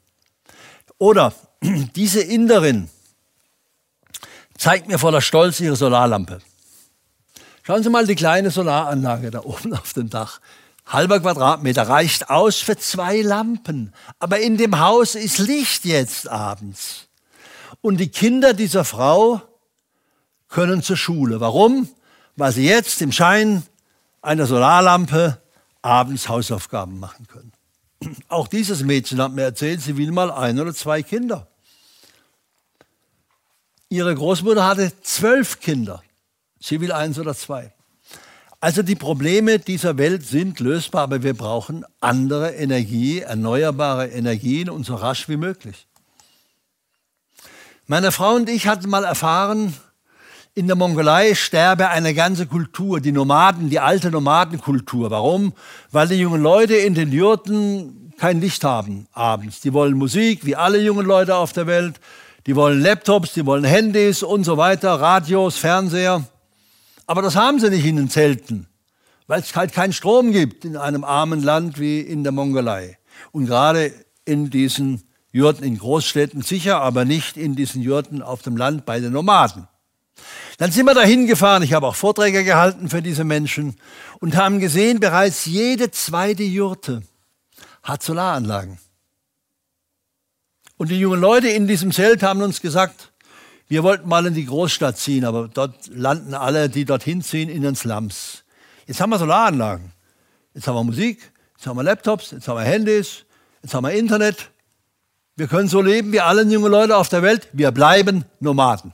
Oder 0.96 1.34
diese 1.62 2.22
Inderin, 2.22 2.88
zeigt 4.56 4.88
mir 4.88 4.98
voller 4.98 5.20
Stolz 5.20 5.60
ihre 5.60 5.76
Solarlampe. 5.76 6.40
Schauen 7.62 7.82
Sie 7.82 7.90
mal 7.90 8.06
die 8.06 8.14
kleine 8.14 8.50
Solaranlage 8.50 9.30
da 9.30 9.44
oben 9.44 9.74
auf 9.74 9.92
dem 9.92 10.08
Dach. 10.08 10.40
Halber 10.86 11.20
Quadratmeter 11.20 11.86
reicht 11.86 12.30
aus 12.30 12.56
für 12.56 12.78
zwei 12.78 13.20
Lampen. 13.20 13.92
Aber 14.18 14.40
in 14.40 14.56
dem 14.56 14.78
Haus 14.78 15.14
ist 15.14 15.36
Licht 15.36 15.84
jetzt 15.84 16.26
abends. 16.26 17.08
Und 17.82 17.98
die 17.98 18.08
Kinder 18.08 18.54
dieser 18.54 18.86
Frau 18.86 19.42
können 20.48 20.82
zur 20.82 20.96
Schule. 20.96 21.38
Warum? 21.40 21.86
Weil 22.34 22.52
sie 22.52 22.66
jetzt 22.66 23.02
im 23.02 23.12
Schein 23.12 23.62
einer 24.22 24.46
Solarlampe 24.46 25.38
abends 25.88 26.28
Hausaufgaben 26.28 27.00
machen 27.00 27.26
können. 27.26 27.52
Auch 28.28 28.46
dieses 28.46 28.82
Mädchen 28.82 29.20
hat 29.22 29.32
mir 29.32 29.42
erzählt, 29.42 29.80
sie 29.80 29.96
will 29.96 30.12
mal 30.12 30.30
ein 30.30 30.60
oder 30.60 30.74
zwei 30.74 31.02
Kinder. 31.02 31.48
Ihre 33.88 34.14
Großmutter 34.14 34.66
hatte 34.66 34.92
zwölf 35.02 35.60
Kinder. 35.60 36.02
Sie 36.60 36.80
will 36.82 36.92
eins 36.92 37.18
oder 37.18 37.34
zwei. 37.34 37.72
Also 38.60 38.82
die 38.82 38.96
Probleme 38.96 39.60
dieser 39.60 39.96
Welt 39.96 40.26
sind 40.26 40.60
lösbar, 40.60 41.04
aber 41.04 41.22
wir 41.22 41.34
brauchen 41.34 41.86
andere 42.00 42.54
Energie, 42.54 43.20
erneuerbare 43.20 44.08
Energien 44.08 44.68
und 44.68 44.84
so 44.84 44.96
rasch 44.96 45.28
wie 45.28 45.36
möglich. 45.36 45.86
Meine 47.86 48.12
Frau 48.12 48.34
und 48.34 48.50
ich 48.50 48.66
hatten 48.66 48.90
mal 48.90 49.04
erfahren, 49.04 49.74
in 50.58 50.66
der 50.66 50.74
Mongolei 50.74 51.36
sterbe 51.36 51.88
eine 51.88 52.14
ganze 52.14 52.46
Kultur, 52.46 52.98
die 53.00 53.12
Nomaden, 53.12 53.70
die 53.70 53.78
alte 53.78 54.10
Nomadenkultur. 54.10 55.08
Warum? 55.08 55.52
Weil 55.92 56.08
die 56.08 56.16
jungen 56.16 56.42
Leute 56.42 56.74
in 56.74 56.94
den 56.94 57.12
Jurten 57.12 58.12
kein 58.18 58.40
Licht 58.40 58.64
haben 58.64 59.06
abends. 59.12 59.60
Die 59.60 59.72
wollen 59.72 59.96
Musik, 59.96 60.44
wie 60.44 60.56
alle 60.56 60.82
jungen 60.82 61.06
Leute 61.06 61.36
auf 61.36 61.52
der 61.52 61.68
Welt. 61.68 62.00
Die 62.46 62.56
wollen 62.56 62.80
Laptops, 62.80 63.34
die 63.34 63.46
wollen 63.46 63.62
Handys 63.62 64.24
und 64.24 64.42
so 64.42 64.56
weiter, 64.56 64.94
Radios, 64.94 65.56
Fernseher. 65.56 66.24
Aber 67.06 67.22
das 67.22 67.36
haben 67.36 67.60
sie 67.60 67.70
nicht 67.70 67.86
in 67.86 67.94
den 67.94 68.10
Zelten, 68.10 68.66
weil 69.28 69.40
es 69.40 69.54
halt 69.54 69.72
keinen 69.72 69.92
Strom 69.92 70.32
gibt 70.32 70.64
in 70.64 70.76
einem 70.76 71.04
armen 71.04 71.40
Land 71.40 71.78
wie 71.78 72.00
in 72.00 72.24
der 72.24 72.32
Mongolei. 72.32 72.98
Und 73.30 73.46
gerade 73.46 73.92
in 74.24 74.50
diesen 74.50 75.04
Jurten 75.30 75.62
in 75.62 75.78
Großstädten 75.78 76.42
sicher, 76.42 76.80
aber 76.80 77.04
nicht 77.04 77.36
in 77.36 77.54
diesen 77.54 77.80
Jurten 77.80 78.22
auf 78.22 78.42
dem 78.42 78.56
Land 78.56 78.86
bei 78.86 78.98
den 78.98 79.12
Nomaden. 79.12 79.68
Dann 80.58 80.72
sind 80.72 80.86
wir 80.86 80.94
dahin 80.94 81.26
gefahren. 81.26 81.62
Ich 81.62 81.72
habe 81.72 81.86
auch 81.86 81.94
Vorträge 81.94 82.44
gehalten 82.44 82.90
für 82.90 83.00
diese 83.00 83.24
Menschen 83.24 83.76
und 84.18 84.36
haben 84.36 84.58
gesehen, 84.58 84.98
bereits 85.00 85.46
jede 85.46 85.90
zweite 85.92 86.42
Jurte 86.42 87.02
hat 87.84 88.02
Solaranlagen. 88.02 88.78
Und 90.76 90.90
die 90.90 90.98
jungen 90.98 91.20
Leute 91.20 91.48
in 91.48 91.68
diesem 91.68 91.92
Zelt 91.92 92.22
haben 92.22 92.42
uns 92.42 92.60
gesagt, 92.60 93.12
wir 93.68 93.84
wollten 93.84 94.08
mal 94.08 94.26
in 94.26 94.34
die 94.34 94.46
Großstadt 94.46 94.98
ziehen, 94.98 95.24
aber 95.24 95.48
dort 95.48 95.88
landen 95.88 96.34
alle, 96.34 96.68
die 96.68 96.84
dorthin 96.84 97.22
ziehen, 97.22 97.48
in 97.48 97.62
den 97.62 97.76
Slums. 97.76 98.44
Jetzt 98.86 99.00
haben 99.00 99.10
wir 99.10 99.18
Solaranlagen. 99.18 99.92
Jetzt 100.54 100.66
haben 100.66 100.74
wir 100.74 100.84
Musik, 100.84 101.30
jetzt 101.56 101.66
haben 101.68 101.76
wir 101.76 101.84
Laptops, 101.84 102.32
jetzt 102.32 102.48
haben 102.48 102.56
wir 102.56 102.64
Handys, 102.64 103.26
jetzt 103.62 103.74
haben 103.74 103.84
wir 103.84 103.92
Internet. 103.92 104.50
Wir 105.36 105.46
können 105.46 105.68
so 105.68 105.80
leben 105.80 106.10
wie 106.10 106.20
alle 106.20 106.42
jungen 106.42 106.72
Leute 106.72 106.96
auf 106.96 107.08
der 107.08 107.22
Welt. 107.22 107.48
Wir 107.52 107.70
bleiben 107.70 108.24
Nomaden. 108.40 108.92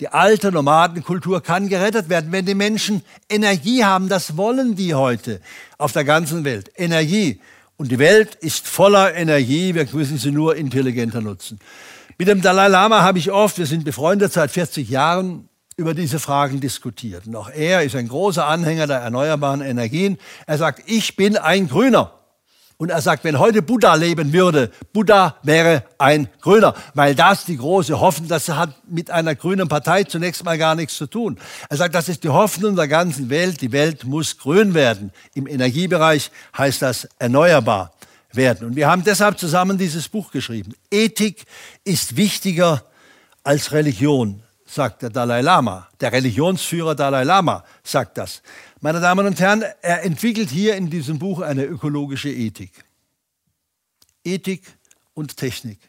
Die 0.00 0.08
alte 0.08 0.52
Nomadenkultur 0.52 1.42
kann 1.42 1.68
gerettet 1.68 2.08
werden, 2.08 2.30
wenn 2.30 2.46
die 2.46 2.54
Menschen 2.54 3.02
Energie 3.28 3.84
haben. 3.84 4.08
Das 4.08 4.36
wollen 4.36 4.76
die 4.76 4.94
heute 4.94 5.40
auf 5.76 5.92
der 5.92 6.04
ganzen 6.04 6.44
Welt. 6.44 6.70
Energie. 6.76 7.40
Und 7.76 7.90
die 7.90 7.98
Welt 7.98 8.36
ist 8.36 8.68
voller 8.68 9.14
Energie, 9.14 9.74
wir 9.74 9.86
müssen 9.92 10.18
sie 10.18 10.30
nur 10.30 10.56
intelligenter 10.56 11.20
nutzen. 11.20 11.58
Mit 12.16 12.28
dem 12.28 12.42
Dalai 12.42 12.68
Lama 12.68 13.02
habe 13.02 13.18
ich 13.18 13.30
oft, 13.30 13.58
wir 13.58 13.66
sind 13.66 13.84
befreundet 13.84 14.32
seit 14.32 14.50
40 14.50 14.88
Jahren, 14.88 15.48
über 15.76 15.94
diese 15.94 16.18
Fragen 16.18 16.60
diskutiert. 16.60 17.28
Und 17.28 17.36
auch 17.36 17.48
er 17.48 17.84
ist 17.84 17.94
ein 17.94 18.08
großer 18.08 18.44
Anhänger 18.44 18.88
der 18.88 18.98
erneuerbaren 18.98 19.60
Energien. 19.60 20.18
Er 20.46 20.58
sagt, 20.58 20.82
ich 20.86 21.14
bin 21.14 21.36
ein 21.36 21.68
Grüner. 21.68 22.17
Und 22.80 22.90
er 22.90 23.02
sagt, 23.02 23.24
wenn 23.24 23.40
heute 23.40 23.60
Buddha 23.60 23.94
leben 23.94 24.32
würde, 24.32 24.70
Buddha 24.92 25.36
wäre 25.42 25.82
ein 25.98 26.28
Grüner, 26.40 26.74
weil 26.94 27.16
das 27.16 27.44
die 27.44 27.56
große 27.56 27.98
Hoffnung, 27.98 28.28
das 28.28 28.48
hat 28.48 28.72
mit 28.88 29.10
einer 29.10 29.34
grünen 29.34 29.66
Partei 29.66 30.04
zunächst 30.04 30.44
mal 30.44 30.56
gar 30.56 30.76
nichts 30.76 30.96
zu 30.96 31.08
tun. 31.08 31.38
Er 31.68 31.76
sagt, 31.76 31.96
das 31.96 32.08
ist 32.08 32.22
die 32.22 32.28
Hoffnung 32.28 32.76
der 32.76 32.86
ganzen 32.86 33.30
Welt, 33.30 33.60
die 33.62 33.72
Welt 33.72 34.04
muss 34.04 34.38
grün 34.38 34.74
werden. 34.74 35.10
Im 35.34 35.48
Energiebereich 35.48 36.30
heißt 36.56 36.80
das 36.82 37.08
erneuerbar 37.18 37.92
werden. 38.32 38.68
Und 38.68 38.76
wir 38.76 38.88
haben 38.88 39.02
deshalb 39.02 39.40
zusammen 39.40 39.76
dieses 39.76 40.08
Buch 40.08 40.30
geschrieben. 40.30 40.72
Ethik 40.88 41.46
ist 41.82 42.16
wichtiger 42.16 42.84
als 43.42 43.72
Religion, 43.72 44.40
sagt 44.64 45.02
der 45.02 45.10
Dalai 45.10 45.40
Lama. 45.40 45.88
Der 46.00 46.12
Religionsführer 46.12 46.94
Dalai 46.94 47.24
Lama 47.24 47.64
sagt 47.82 48.18
das. 48.18 48.40
Meine 48.80 49.00
Damen 49.00 49.26
und 49.26 49.40
Herren, 49.40 49.64
er 49.82 50.04
entwickelt 50.04 50.50
hier 50.50 50.76
in 50.76 50.88
diesem 50.88 51.18
Buch 51.18 51.40
eine 51.40 51.64
ökologische 51.64 52.30
Ethik. 52.30 52.84
Ethik 54.22 54.62
und 55.14 55.36
Technik. 55.36 55.80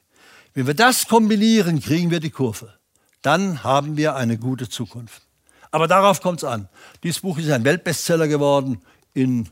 Wenn 0.56 0.66
wir 0.66 0.74
das 0.74 1.08
kombinieren, 1.08 1.82
kriegen 1.82 2.10
wir 2.10 2.20
die 2.20 2.32
Kurve. 2.32 2.74
Dann 3.22 3.64
haben 3.64 3.96
wir 3.96 4.16
eine 4.16 4.40
gute 4.40 4.70
Zukunft. 4.70 5.22
Aber 5.70 5.88
darauf 5.88 6.20
kommt 6.22 6.40
es 6.40 6.44
an. 6.46 6.68
Dieses 7.04 7.22
Buch 7.22 7.38
ist 7.38 7.52
ein 7.52 7.64
Weltbestseller 7.64 8.28
geworden, 8.28 8.82
in 9.14 9.48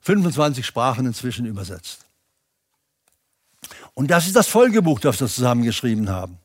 25 0.00 0.64
Sprachen 0.64 1.04
inzwischen 1.04 1.44
übersetzt. 1.44 2.06
Und 3.92 4.10
das 4.10 4.26
ist 4.26 4.36
das 4.36 4.48
Folgebuch, 4.48 5.00
das 5.00 5.20
wir 5.20 5.28
zusammengeschrieben 5.28 6.08
haben. 6.08 6.38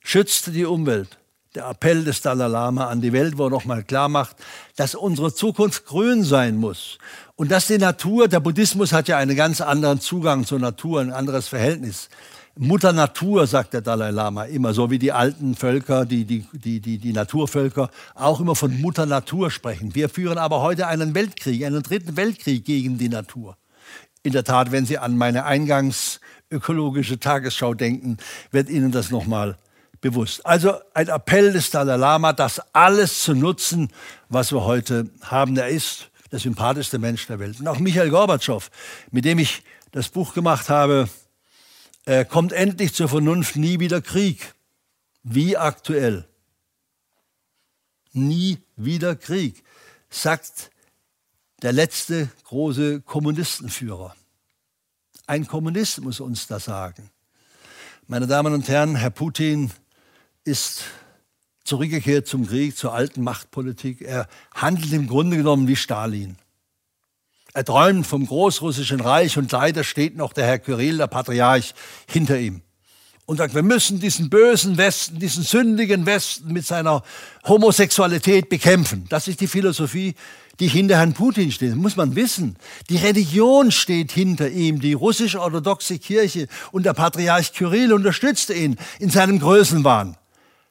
Schützt 0.00 0.48
die 0.48 0.64
Umwelt 0.64 1.18
der 1.56 1.68
Appell 1.68 2.04
des 2.04 2.20
Dalai 2.20 2.46
Lama 2.46 2.86
an 2.86 3.00
die 3.00 3.12
Welt, 3.12 3.38
wo 3.38 3.46
er 3.46 3.50
nochmal 3.50 3.82
klar 3.82 4.08
macht, 4.08 4.36
dass 4.76 4.94
unsere 4.94 5.34
Zukunft 5.34 5.86
grün 5.86 6.22
sein 6.22 6.56
muss 6.56 6.98
und 7.34 7.50
dass 7.50 7.66
die 7.66 7.78
Natur, 7.78 8.28
der 8.28 8.40
Buddhismus 8.40 8.92
hat 8.92 9.08
ja 9.08 9.16
einen 9.16 9.36
ganz 9.36 9.60
anderen 9.60 10.00
Zugang 10.00 10.44
zur 10.44 10.58
Natur, 10.58 11.00
ein 11.00 11.12
anderes 11.12 11.48
Verhältnis. 11.48 12.08
Mutter 12.58 12.92
Natur, 12.92 13.46
sagt 13.46 13.74
der 13.74 13.80
Dalai 13.80 14.10
Lama 14.10 14.44
immer, 14.44 14.72
so 14.72 14.90
wie 14.90 14.98
die 14.98 15.12
alten 15.12 15.54
Völker, 15.54 16.06
die, 16.06 16.24
die, 16.24 16.46
die, 16.52 16.80
die, 16.80 16.98
die 16.98 17.12
Naturvölker 17.12 17.90
auch 18.14 18.40
immer 18.40 18.54
von 18.54 18.80
Mutter 18.80 19.04
Natur 19.04 19.50
sprechen. 19.50 19.94
Wir 19.94 20.08
führen 20.08 20.38
aber 20.38 20.62
heute 20.62 20.86
einen 20.86 21.14
Weltkrieg, 21.14 21.64
einen 21.64 21.82
dritten 21.82 22.16
Weltkrieg 22.16 22.64
gegen 22.64 22.96
die 22.96 23.08
Natur. 23.08 23.56
In 24.22 24.32
der 24.32 24.44
Tat, 24.44 24.72
wenn 24.72 24.86
Sie 24.86 24.98
an 24.98 25.16
meine 25.16 25.44
eingangs 25.44 26.20
ökologische 26.50 27.18
Tagesschau 27.20 27.74
denken, 27.74 28.16
wird 28.50 28.68
Ihnen 28.68 28.90
das 28.90 29.10
nochmal 29.10 29.56
bewusst. 30.10 30.44
Also 30.44 30.74
ein 30.94 31.08
Appell 31.08 31.52
des 31.52 31.70
Dalai 31.70 31.96
Lama, 31.96 32.32
das 32.32 32.60
alles 32.72 33.22
zu 33.22 33.34
nutzen, 33.34 33.90
was 34.28 34.52
wir 34.52 34.64
heute 34.64 35.10
haben. 35.22 35.56
Er 35.56 35.68
ist 35.68 36.10
der 36.30 36.38
sympathischste 36.38 36.98
Mensch 36.98 37.26
der 37.26 37.38
Welt. 37.38 37.60
Und 37.60 37.68
auch 37.68 37.78
Michael 37.78 38.10
Gorbatschow, 38.10 38.70
mit 39.10 39.24
dem 39.24 39.38
ich 39.38 39.62
das 39.92 40.08
Buch 40.08 40.34
gemacht 40.34 40.68
habe, 40.68 41.08
äh, 42.04 42.24
kommt 42.24 42.52
endlich 42.52 42.94
zur 42.94 43.08
Vernunft, 43.08 43.56
nie 43.56 43.80
wieder 43.80 44.00
Krieg. 44.00 44.54
Wie 45.22 45.56
aktuell. 45.56 46.28
Nie 48.12 48.58
wieder 48.76 49.16
Krieg, 49.16 49.62
sagt 50.08 50.70
der 51.62 51.72
letzte 51.72 52.30
große 52.44 53.00
Kommunistenführer. 53.00 54.14
Ein 55.26 55.46
Kommunist 55.46 56.00
muss 56.00 56.20
uns 56.20 56.46
das 56.46 56.66
sagen. 56.66 57.10
Meine 58.06 58.28
Damen 58.28 58.54
und 58.54 58.68
Herren, 58.68 58.94
Herr 58.94 59.10
Putin 59.10 59.72
ist 60.46 60.84
zurückgekehrt 61.64 62.26
zum 62.26 62.46
Krieg, 62.46 62.76
zur 62.76 62.94
alten 62.94 63.22
Machtpolitik. 63.22 64.00
Er 64.02 64.28
handelt 64.54 64.92
im 64.92 65.08
Grunde 65.08 65.36
genommen 65.36 65.68
wie 65.68 65.76
Stalin. 65.76 66.36
Er 67.52 67.64
träumt 67.64 68.06
vom 68.06 68.26
großrussischen 68.26 69.00
Reich 69.00 69.38
und 69.38 69.50
leider 69.50 69.82
steht 69.82 70.16
noch 70.16 70.32
der 70.32 70.46
Herr 70.46 70.58
Kyrill, 70.58 70.98
der 70.98 71.06
Patriarch, 71.06 71.74
hinter 72.06 72.38
ihm. 72.38 72.60
Und 73.24 73.38
sagt, 73.38 73.54
wir 73.54 73.62
müssen 73.62 73.98
diesen 73.98 74.30
bösen 74.30 74.76
Westen, 74.76 75.18
diesen 75.18 75.42
sündigen 75.42 76.06
Westen 76.06 76.52
mit 76.52 76.64
seiner 76.64 77.02
Homosexualität 77.44 78.48
bekämpfen. 78.48 79.06
Das 79.08 79.26
ist 79.26 79.40
die 79.40 79.48
Philosophie, 79.48 80.14
die 80.60 80.68
hinter 80.68 80.98
Herrn 80.98 81.14
Putin 81.14 81.50
steht. 81.50 81.70
Das 81.70 81.76
muss 81.76 81.96
man 81.96 82.14
wissen. 82.14 82.56
Die 82.88 82.96
Religion 82.96 83.72
steht 83.72 84.12
hinter 84.12 84.48
ihm. 84.48 84.80
Die 84.80 84.92
russisch-orthodoxe 84.92 85.98
Kirche 85.98 86.48
und 86.72 86.84
der 86.84 86.94
Patriarch 86.94 87.52
Kyrill 87.52 87.92
unterstützte 87.92 88.54
ihn 88.54 88.76
in 88.98 89.10
seinem 89.10 89.40
Größenwahn, 89.40 90.16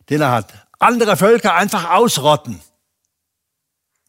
den 0.10 0.22
er 0.22 0.32
hat. 0.32 0.53
Andere 0.80 1.18
Völker 1.18 1.56
einfach 1.56 1.91
ausrotten 1.91 2.61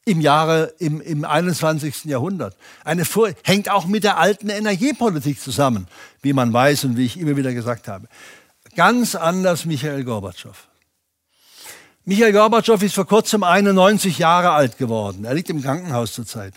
im 0.07 0.21
Jahre, 0.21 0.73
im, 0.79 1.01
im 1.01 1.25
21. 1.25 2.05
Jahrhundert. 2.05 2.57
Eine 2.85 3.05
Vor 3.05 3.31
hängt 3.43 3.69
auch 3.69 3.87
mit 3.87 4.05
der 4.05 4.19
alten 4.19 4.49
Energiepolitik 4.49 5.41
zusammen, 5.41 5.89
wie 6.23 6.33
man 6.33 6.53
weiß 6.53 6.85
und 6.85 6.97
wie 6.97 7.05
ich 7.05 7.19
immer 7.19 7.37
wieder 7.37 7.53
gesagt 7.53 7.89
habe. 7.89 8.09
Ganz 8.77 9.17
anders 9.17 9.65
Michael 9.65 10.05
Gorbatschow. 10.05 10.69
Michael 12.05 12.33
Gorbatschow 12.33 12.81
ist 12.83 12.95
vor 12.95 13.07
kurzem 13.07 13.43
91 13.43 14.19
Jahre 14.19 14.53
alt 14.53 14.79
geworden. 14.79 15.25
Er 15.25 15.35
liegt 15.35 15.51
im 15.51 15.61
Krankenhaus 15.61 16.13
zurzeit. 16.13 16.55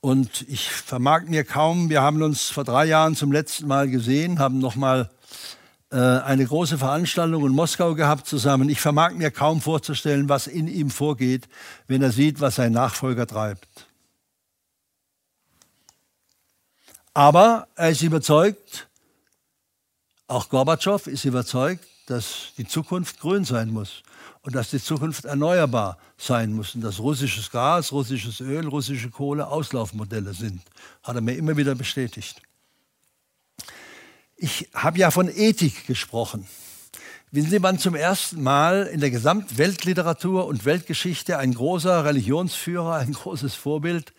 Und 0.00 0.44
ich 0.48 0.70
vermag 0.70 1.22
mir 1.24 1.42
kaum, 1.42 1.88
wir 1.88 2.00
haben 2.00 2.22
uns 2.22 2.50
vor 2.50 2.62
drei 2.62 2.84
Jahren 2.84 3.16
zum 3.16 3.32
letzten 3.32 3.66
Mal 3.66 3.88
gesehen, 3.88 4.38
haben 4.38 4.60
nochmal 4.60 5.10
eine 5.94 6.44
große 6.44 6.78
Veranstaltung 6.78 7.46
in 7.46 7.52
Moskau 7.52 7.94
gehabt 7.94 8.26
zusammen. 8.26 8.68
Ich 8.68 8.80
vermag 8.80 9.12
mir 9.12 9.30
kaum 9.30 9.60
vorzustellen, 9.60 10.28
was 10.28 10.46
in 10.46 10.66
ihm 10.66 10.90
vorgeht, 10.90 11.48
wenn 11.86 12.02
er 12.02 12.10
sieht, 12.10 12.40
was 12.40 12.56
sein 12.56 12.72
Nachfolger 12.72 13.26
treibt. 13.26 13.86
Aber 17.12 17.68
er 17.76 17.90
ist 17.90 18.02
überzeugt, 18.02 18.88
auch 20.26 20.48
Gorbatschow 20.48 21.06
ist 21.06 21.24
überzeugt, 21.24 21.86
dass 22.06 22.52
die 22.58 22.66
Zukunft 22.66 23.20
grün 23.20 23.44
sein 23.44 23.70
muss 23.70 24.02
und 24.42 24.56
dass 24.56 24.70
die 24.70 24.82
Zukunft 24.82 25.24
erneuerbar 25.24 25.96
sein 26.18 26.52
muss 26.52 26.74
und 26.74 26.80
dass 26.80 26.98
russisches 26.98 27.50
Gas, 27.50 27.92
russisches 27.92 28.40
Öl, 28.40 28.66
russische 28.66 29.10
Kohle 29.10 29.46
Auslaufmodelle 29.46 30.34
sind. 30.34 30.62
Hat 31.04 31.14
er 31.14 31.22
mir 31.22 31.36
immer 31.36 31.56
wieder 31.56 31.76
bestätigt. 31.76 32.42
Ich 34.36 34.68
habe 34.74 34.98
ja 34.98 35.10
von 35.10 35.28
Ethik 35.28 35.86
gesprochen. 35.86 36.46
Wissen 37.30 37.50
Sie, 37.50 37.62
wann 37.62 37.78
zum 37.78 37.94
ersten 37.94 38.42
Mal 38.42 38.86
in 38.86 39.00
der 39.00 39.10
Gesamtweltliteratur 39.10 40.46
und 40.46 40.64
Weltgeschichte 40.64 41.38
ein 41.38 41.54
großer 41.54 42.04
Religionsführer, 42.04 42.94
ein 42.94 43.12
großes 43.12 43.54
Vorbild 43.54 44.12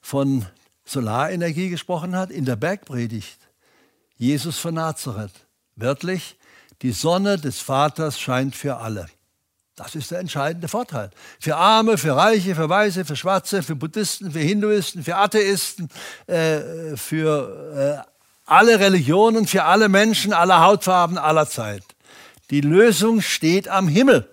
von 0.00 0.46
Solarenergie 0.84 1.70
gesprochen 1.70 2.14
hat? 2.16 2.30
In 2.30 2.44
der 2.44 2.56
Bergpredigt. 2.56 3.38
Jesus 4.16 4.58
von 4.58 4.74
Nazareth. 4.74 5.32
Wörtlich, 5.76 6.36
die 6.82 6.92
Sonne 6.92 7.38
des 7.38 7.60
Vaters 7.60 8.18
scheint 8.18 8.54
für 8.54 8.78
alle. 8.78 9.06
Das 9.76 9.94
ist 9.94 10.10
der 10.10 10.18
entscheidende 10.18 10.66
Vorteil. 10.66 11.10
Für 11.38 11.56
Arme, 11.56 11.98
für 11.98 12.16
Reiche, 12.16 12.54
für 12.54 12.68
Weiße, 12.68 13.04
für 13.04 13.16
Schwarze, 13.16 13.62
für 13.62 13.76
Buddhisten, 13.76 14.32
für 14.32 14.40
Hinduisten, 14.40 15.04
für 15.04 15.16
Atheisten, 15.16 15.88
äh, 16.26 16.96
für 16.96 18.04
äh, 18.04 18.17
alle 18.48 18.80
Religionen, 18.80 19.46
für 19.46 19.64
alle 19.64 19.88
Menschen, 19.88 20.32
aller 20.32 20.60
Hautfarben, 20.60 21.18
aller 21.18 21.48
Zeit. 21.48 21.82
Die 22.50 22.60
Lösung 22.60 23.20
steht 23.20 23.68
am 23.68 23.88
Himmel. 23.88 24.28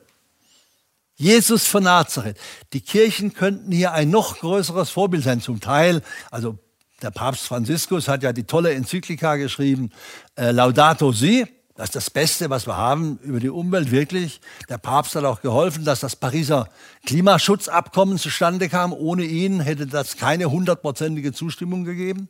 Jesus 1.18 1.68
von 1.68 1.84
Nazareth. 1.84 2.38
Die 2.74 2.82
Kirchen 2.82 3.34
könnten 3.34 3.72
hier 3.72 3.94
ein 3.94 4.10
noch 4.10 4.40
größeres 4.40 4.90
Vorbild 4.90 5.24
sein, 5.24 5.42
zum 5.42 5.60
Teil. 5.60 6.02
Also 6.32 6.58
der 7.02 7.12
Papst 7.12 7.48
Franziskus 7.48 8.08
hat 8.08 8.24
ja 8.24 8.34
die 8.34 8.44
tolle 8.44 8.74
Enzyklika 8.74 9.36
geschrieben, 9.36 9.92
äh, 10.36 10.52
Laudato 10.52 11.12
Si. 11.12 11.46
Das 11.76 11.90
ist 11.90 11.96
das 11.96 12.10
Beste, 12.10 12.50
was 12.50 12.68
wir 12.68 12.78
haben 12.78 13.20
über 13.22 13.42
die 13.42 13.50
Umwelt, 13.50 13.92
wirklich. 13.92 14.40
Der 14.70 14.78
Papst 14.78 15.16
hat 15.16 15.26
auch 15.26 15.42
geholfen, 15.42 15.84
dass 15.84 16.00
das 16.00 16.16
Pariser 16.16 16.70
Klimaschutzabkommen 17.06 18.18
zustande 18.18 18.70
kam. 18.70 18.94
Ohne 18.94 19.26
ihn 19.26 19.60
hätte 19.60 19.86
das 19.86 20.16
keine 20.16 20.50
hundertprozentige 20.50 21.34
Zustimmung 21.34 21.84
gegeben. 21.84 22.30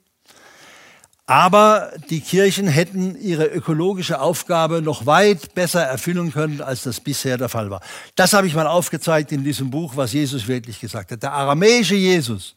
Aber 1.27 1.91
die 2.09 2.21
Kirchen 2.21 2.67
hätten 2.67 3.19
ihre 3.19 3.47
ökologische 3.47 4.21
Aufgabe 4.21 4.81
noch 4.81 5.07
weit 5.07 5.55
besser 5.55 5.81
erfüllen 5.81 6.31
können, 6.31 6.61
als 6.61 6.83
das 6.83 6.99
bisher 6.99 7.37
der 7.37 7.49
Fall 7.49 7.71
war. 7.71 7.81
Das 8.15 8.33
habe 8.33 8.45
ich 8.45 8.53
mal 8.53 8.67
aufgezeigt 8.67 9.31
in 9.31 9.43
diesem 9.43 9.71
Buch, 9.71 9.93
was 9.95 10.13
Jesus 10.13 10.47
wirklich 10.47 10.79
gesagt 10.79 11.11
hat. 11.11 11.23
Der 11.23 11.33
aramäische 11.33 11.95
Jesus 11.95 12.55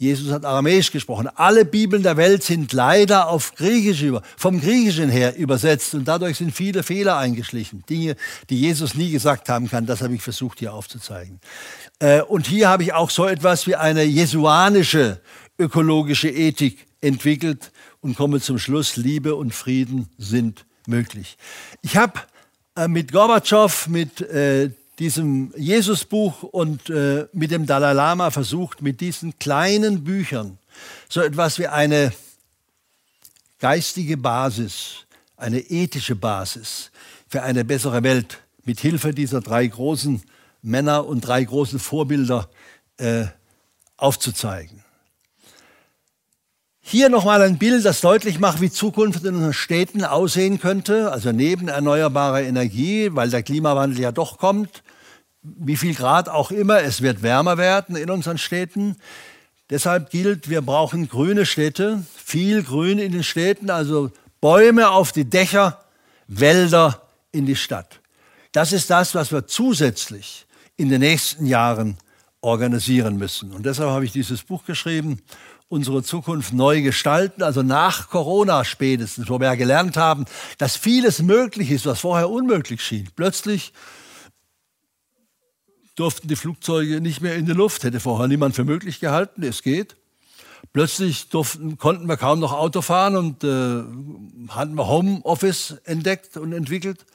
Jesus 0.00 0.32
hat 0.32 0.46
Aramäisch 0.46 0.90
gesprochen. 0.90 1.28
Alle 1.34 1.66
Bibeln 1.66 2.02
der 2.02 2.16
Welt 2.16 2.42
sind 2.42 2.72
leider 2.72 3.28
auf 3.28 3.54
Griechisch 3.54 4.00
über, 4.00 4.22
vom 4.38 4.58
Griechischen 4.58 5.10
her 5.10 5.36
übersetzt 5.36 5.92
und 5.92 6.08
dadurch 6.08 6.38
sind 6.38 6.52
viele 6.52 6.82
Fehler 6.82 7.18
eingeschlichen. 7.18 7.84
Dinge, 7.86 8.16
die 8.48 8.58
Jesus 8.58 8.94
nie 8.94 9.10
gesagt 9.10 9.50
haben 9.50 9.68
kann, 9.68 9.84
das 9.84 10.00
habe 10.00 10.14
ich 10.14 10.22
versucht 10.22 10.60
hier 10.60 10.72
aufzuzeigen. 10.72 11.38
Äh, 11.98 12.22
und 12.22 12.46
hier 12.46 12.70
habe 12.70 12.82
ich 12.82 12.94
auch 12.94 13.10
so 13.10 13.26
etwas 13.26 13.66
wie 13.66 13.76
eine 13.76 14.02
jesuanische 14.04 15.20
ökologische 15.58 16.30
Ethik 16.30 16.86
entwickelt 17.02 17.70
und 18.00 18.16
komme 18.16 18.40
zum 18.40 18.58
Schluss, 18.58 18.96
Liebe 18.96 19.34
und 19.34 19.54
Frieden 19.54 20.08
sind 20.18 20.64
möglich. 20.86 21.36
Ich 21.82 21.96
habe 21.96 22.20
äh, 22.76 22.88
mit 22.88 23.12
Gorbatschow, 23.12 23.88
mit 23.88 24.20
äh, 24.22 24.70
diesem 24.98 25.52
Jesusbuch 25.56 26.42
und 26.42 26.90
äh, 26.90 27.26
mit 27.32 27.50
dem 27.50 27.66
Dalai 27.66 27.92
Lama 27.92 28.30
versucht, 28.30 28.82
mit 28.82 29.00
diesen 29.00 29.38
kleinen 29.38 30.04
Büchern 30.04 30.58
so 31.08 31.20
etwas 31.20 31.58
wie 31.58 31.66
eine 31.66 32.12
geistige 33.58 34.16
Basis, 34.16 35.06
eine 35.36 35.60
ethische 35.60 36.16
Basis 36.16 36.90
für 37.28 37.42
eine 37.42 37.64
bessere 37.64 38.02
Welt 38.02 38.38
mit 38.64 38.80
Hilfe 38.80 39.12
dieser 39.12 39.40
drei 39.40 39.66
großen 39.66 40.22
Männer 40.62 41.06
und 41.06 41.22
drei 41.22 41.44
großen 41.44 41.78
Vorbilder 41.78 42.48
äh, 42.98 43.24
aufzuzeigen. 43.96 44.84
Hier 46.90 47.08
nochmal 47.08 47.40
ein 47.42 47.56
Bild, 47.56 47.84
das 47.84 48.00
deutlich 48.00 48.40
macht, 48.40 48.60
wie 48.60 48.68
Zukunft 48.68 49.22
in 49.24 49.36
unseren 49.36 49.52
Städten 49.52 50.04
aussehen 50.04 50.58
könnte. 50.58 51.12
Also 51.12 51.30
neben 51.30 51.68
erneuerbarer 51.68 52.42
Energie, 52.42 53.10
weil 53.12 53.30
der 53.30 53.44
Klimawandel 53.44 54.00
ja 54.00 54.10
doch 54.10 54.38
kommt, 54.38 54.82
wie 55.40 55.76
viel 55.76 55.94
Grad 55.94 56.28
auch 56.28 56.50
immer, 56.50 56.82
es 56.82 57.00
wird 57.00 57.22
wärmer 57.22 57.58
werden 57.58 57.94
in 57.94 58.10
unseren 58.10 58.38
Städten. 58.38 58.96
Deshalb 59.70 60.10
gilt, 60.10 60.50
wir 60.50 60.62
brauchen 60.62 61.08
grüne 61.08 61.46
Städte, 61.46 62.02
viel 62.16 62.64
Grün 62.64 62.98
in 62.98 63.12
den 63.12 63.22
Städten, 63.22 63.70
also 63.70 64.10
Bäume 64.40 64.90
auf 64.90 65.12
die 65.12 65.26
Dächer, 65.30 65.78
Wälder 66.26 67.02
in 67.30 67.46
die 67.46 67.54
Stadt. 67.54 68.00
Das 68.50 68.72
ist 68.72 68.90
das, 68.90 69.14
was 69.14 69.30
wir 69.30 69.46
zusätzlich 69.46 70.44
in 70.76 70.88
den 70.88 71.02
nächsten 71.02 71.46
Jahren 71.46 71.98
organisieren 72.40 73.16
müssen. 73.16 73.52
Und 73.52 73.64
deshalb 73.64 73.90
habe 73.90 74.04
ich 74.04 74.10
dieses 74.10 74.42
Buch 74.42 74.64
geschrieben, 74.64 75.20
unsere 75.70 76.02
Zukunft 76.02 76.52
neu 76.52 76.82
gestalten, 76.82 77.44
also 77.44 77.62
nach 77.62 78.10
Corona 78.10 78.64
spätestens, 78.64 79.30
wo 79.30 79.38
wir 79.38 79.46
ja 79.46 79.54
gelernt 79.54 79.96
haben, 79.96 80.24
dass 80.58 80.76
vieles 80.76 81.22
möglich 81.22 81.70
ist, 81.70 81.86
was 81.86 82.00
vorher 82.00 82.28
unmöglich 82.28 82.82
schien. 82.82 83.08
Plötzlich 83.14 83.72
durften 85.94 86.26
die 86.26 86.34
Flugzeuge 86.34 87.00
nicht 87.00 87.20
mehr 87.20 87.36
in 87.36 87.46
die 87.46 87.52
Luft. 87.52 87.84
Hätte 87.84 88.00
vorher 88.00 88.26
niemand 88.26 88.56
für 88.56 88.64
möglich 88.64 88.98
gehalten, 88.98 89.44
es 89.44 89.62
geht. 89.62 89.96
Plötzlich 90.72 91.28
durften, 91.28 91.78
konnten 91.78 92.08
wir 92.08 92.16
kaum 92.16 92.40
noch 92.40 92.52
Auto 92.52 92.82
fahren 92.82 93.16
und 93.16 93.44
äh, 93.44 93.82
hatten 94.52 94.74
wir 94.74 94.88
Homeoffice 94.88 95.76
entdeckt 95.84 96.36
und 96.36 96.52
entwickelt. 96.52 97.06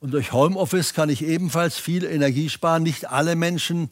Und 0.00 0.12
durch 0.12 0.32
Homeoffice 0.32 0.94
kann 0.94 1.10
ich 1.10 1.22
ebenfalls 1.22 1.78
viel 1.78 2.04
Energie 2.04 2.48
sparen. 2.48 2.82
Nicht 2.82 3.08
alle 3.08 3.36
Menschen 3.36 3.90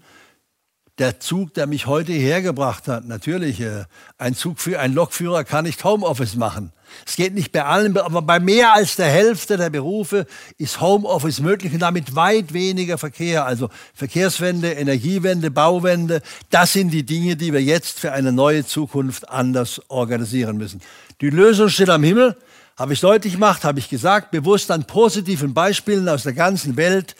der 0.98 1.20
Zug, 1.20 1.54
der 1.54 1.66
mich 1.66 1.86
heute 1.86 2.12
hergebracht 2.12 2.88
hat, 2.88 3.06
natürlich, 3.06 3.60
äh, 3.60 3.84
ein 4.18 4.34
Zug 4.34 4.58
für 4.58 4.80
ein 4.80 4.94
Lokführer 4.94 5.44
kann 5.44 5.64
nicht 5.64 5.84
Homeoffice 5.84 6.36
machen. 6.36 6.72
Es 7.06 7.16
geht 7.16 7.34
nicht 7.34 7.52
bei 7.52 7.64
allen, 7.64 7.96
aber 7.96 8.22
bei 8.22 8.40
mehr 8.40 8.72
als 8.72 8.96
der 8.96 9.08
Hälfte 9.08 9.56
der 9.56 9.70
Berufe 9.70 10.26
ist 10.56 10.80
Homeoffice 10.80 11.40
möglich 11.40 11.72
und 11.72 11.80
damit 11.80 12.16
weit 12.16 12.52
weniger 12.52 12.98
Verkehr. 12.98 13.44
Also 13.44 13.68
Verkehrswende, 13.94 14.72
Energiewende, 14.72 15.50
Bauwende, 15.50 16.22
das 16.50 16.72
sind 16.72 16.90
die 16.90 17.04
Dinge, 17.04 17.36
die 17.36 17.52
wir 17.52 17.62
jetzt 17.62 18.00
für 18.00 18.12
eine 18.12 18.32
neue 18.32 18.64
Zukunft 18.64 19.28
anders 19.28 19.80
organisieren 19.88 20.56
müssen. 20.56 20.80
Die 21.20 21.30
Lösung 21.30 21.68
steht 21.68 21.90
am 21.90 22.02
Himmel, 22.02 22.36
habe 22.76 22.92
ich 22.92 23.00
deutlich 23.00 23.34
gemacht, 23.34 23.64
habe 23.64 23.80
ich 23.80 23.88
gesagt, 23.88 24.30
bewusst 24.30 24.70
an 24.70 24.84
positiven 24.84 25.52
Beispielen 25.52 26.08
aus 26.08 26.22
der 26.22 26.32
ganzen 26.32 26.76
Welt 26.76 27.16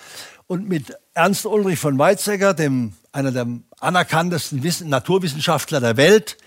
und 0.49 0.67
mit 0.67 0.97
Ernst 1.15 1.47
Ulrich 1.47 1.79
von 1.79 1.99
Weizsäcker, 1.99 2.55
dem, 2.55 2.95
einer 3.13 3.31
der 3.31 3.47
anerkanntesten 3.81 4.63
Wissen, 4.63 4.89
Naturwissenschaftler 4.89 5.79
der 5.79 5.97
Welt, 5.97 6.39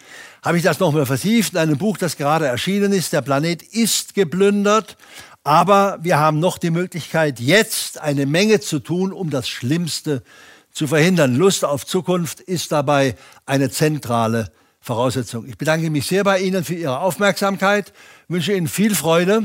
habe 0.44 0.58
ich 0.58 0.64
das 0.64 0.80
nochmal 0.80 1.06
vertieft 1.06 1.54
in 1.54 1.60
einem 1.60 1.78
Buch, 1.78 1.98
das 1.98 2.18
gerade 2.18 2.48
erschienen 2.48 2.94
ist. 2.94 3.14
Der 3.14 3.22
Planet 3.22 3.62
ist 3.62 4.16
geplündert. 4.16 4.98
Aber 5.44 6.00
wir 6.02 6.18
haben 6.18 6.40
noch 6.40 6.58
die 6.58 6.72
Möglichkeit, 6.72 7.40
jetzt 7.40 8.00
eine 8.00 8.26
Menge 8.26 8.60
zu 8.60 8.80
tun, 8.80 9.14
um 9.14 9.30
das 9.30 9.48
Schlimmste 9.48 10.24
zu 10.72 10.88
verhindern. 10.88 11.36
Lust 11.36 11.64
auf 11.64 11.86
Zukunft 11.86 12.40
ist 12.40 12.72
dabei 12.72 13.16
eine 13.46 13.70
zentrale 13.70 14.52
Voraussetzung. 14.80 15.48
Ich 15.48 15.58
bedanke 15.58 15.90
mich 15.92 16.08
sehr 16.08 16.24
bei 16.24 16.40
Ihnen 16.40 16.64
für 16.64 16.74
Ihre 16.74 17.00
Aufmerksamkeit, 17.00 17.94
wünsche 18.28 18.54
Ihnen 18.54 18.68
viel 18.68 18.96
Freude 18.96 19.44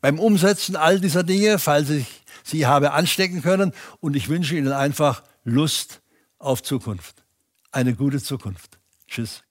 beim 0.00 0.18
Umsetzen 0.18 0.76
all 0.76 0.98
dieser 0.98 1.22
Dinge, 1.24 1.58
falls 1.58 1.90
ich 1.90 2.21
Sie 2.44 2.66
habe 2.66 2.92
anstecken 2.92 3.42
können. 3.42 3.72
Und 4.00 4.16
ich 4.16 4.28
wünsche 4.28 4.56
Ihnen 4.56 4.72
einfach 4.72 5.22
Lust 5.44 6.02
auf 6.38 6.62
Zukunft. 6.62 7.24
Eine 7.70 7.94
gute 7.94 8.22
Zukunft. 8.22 8.78
Tschüss. 9.08 9.42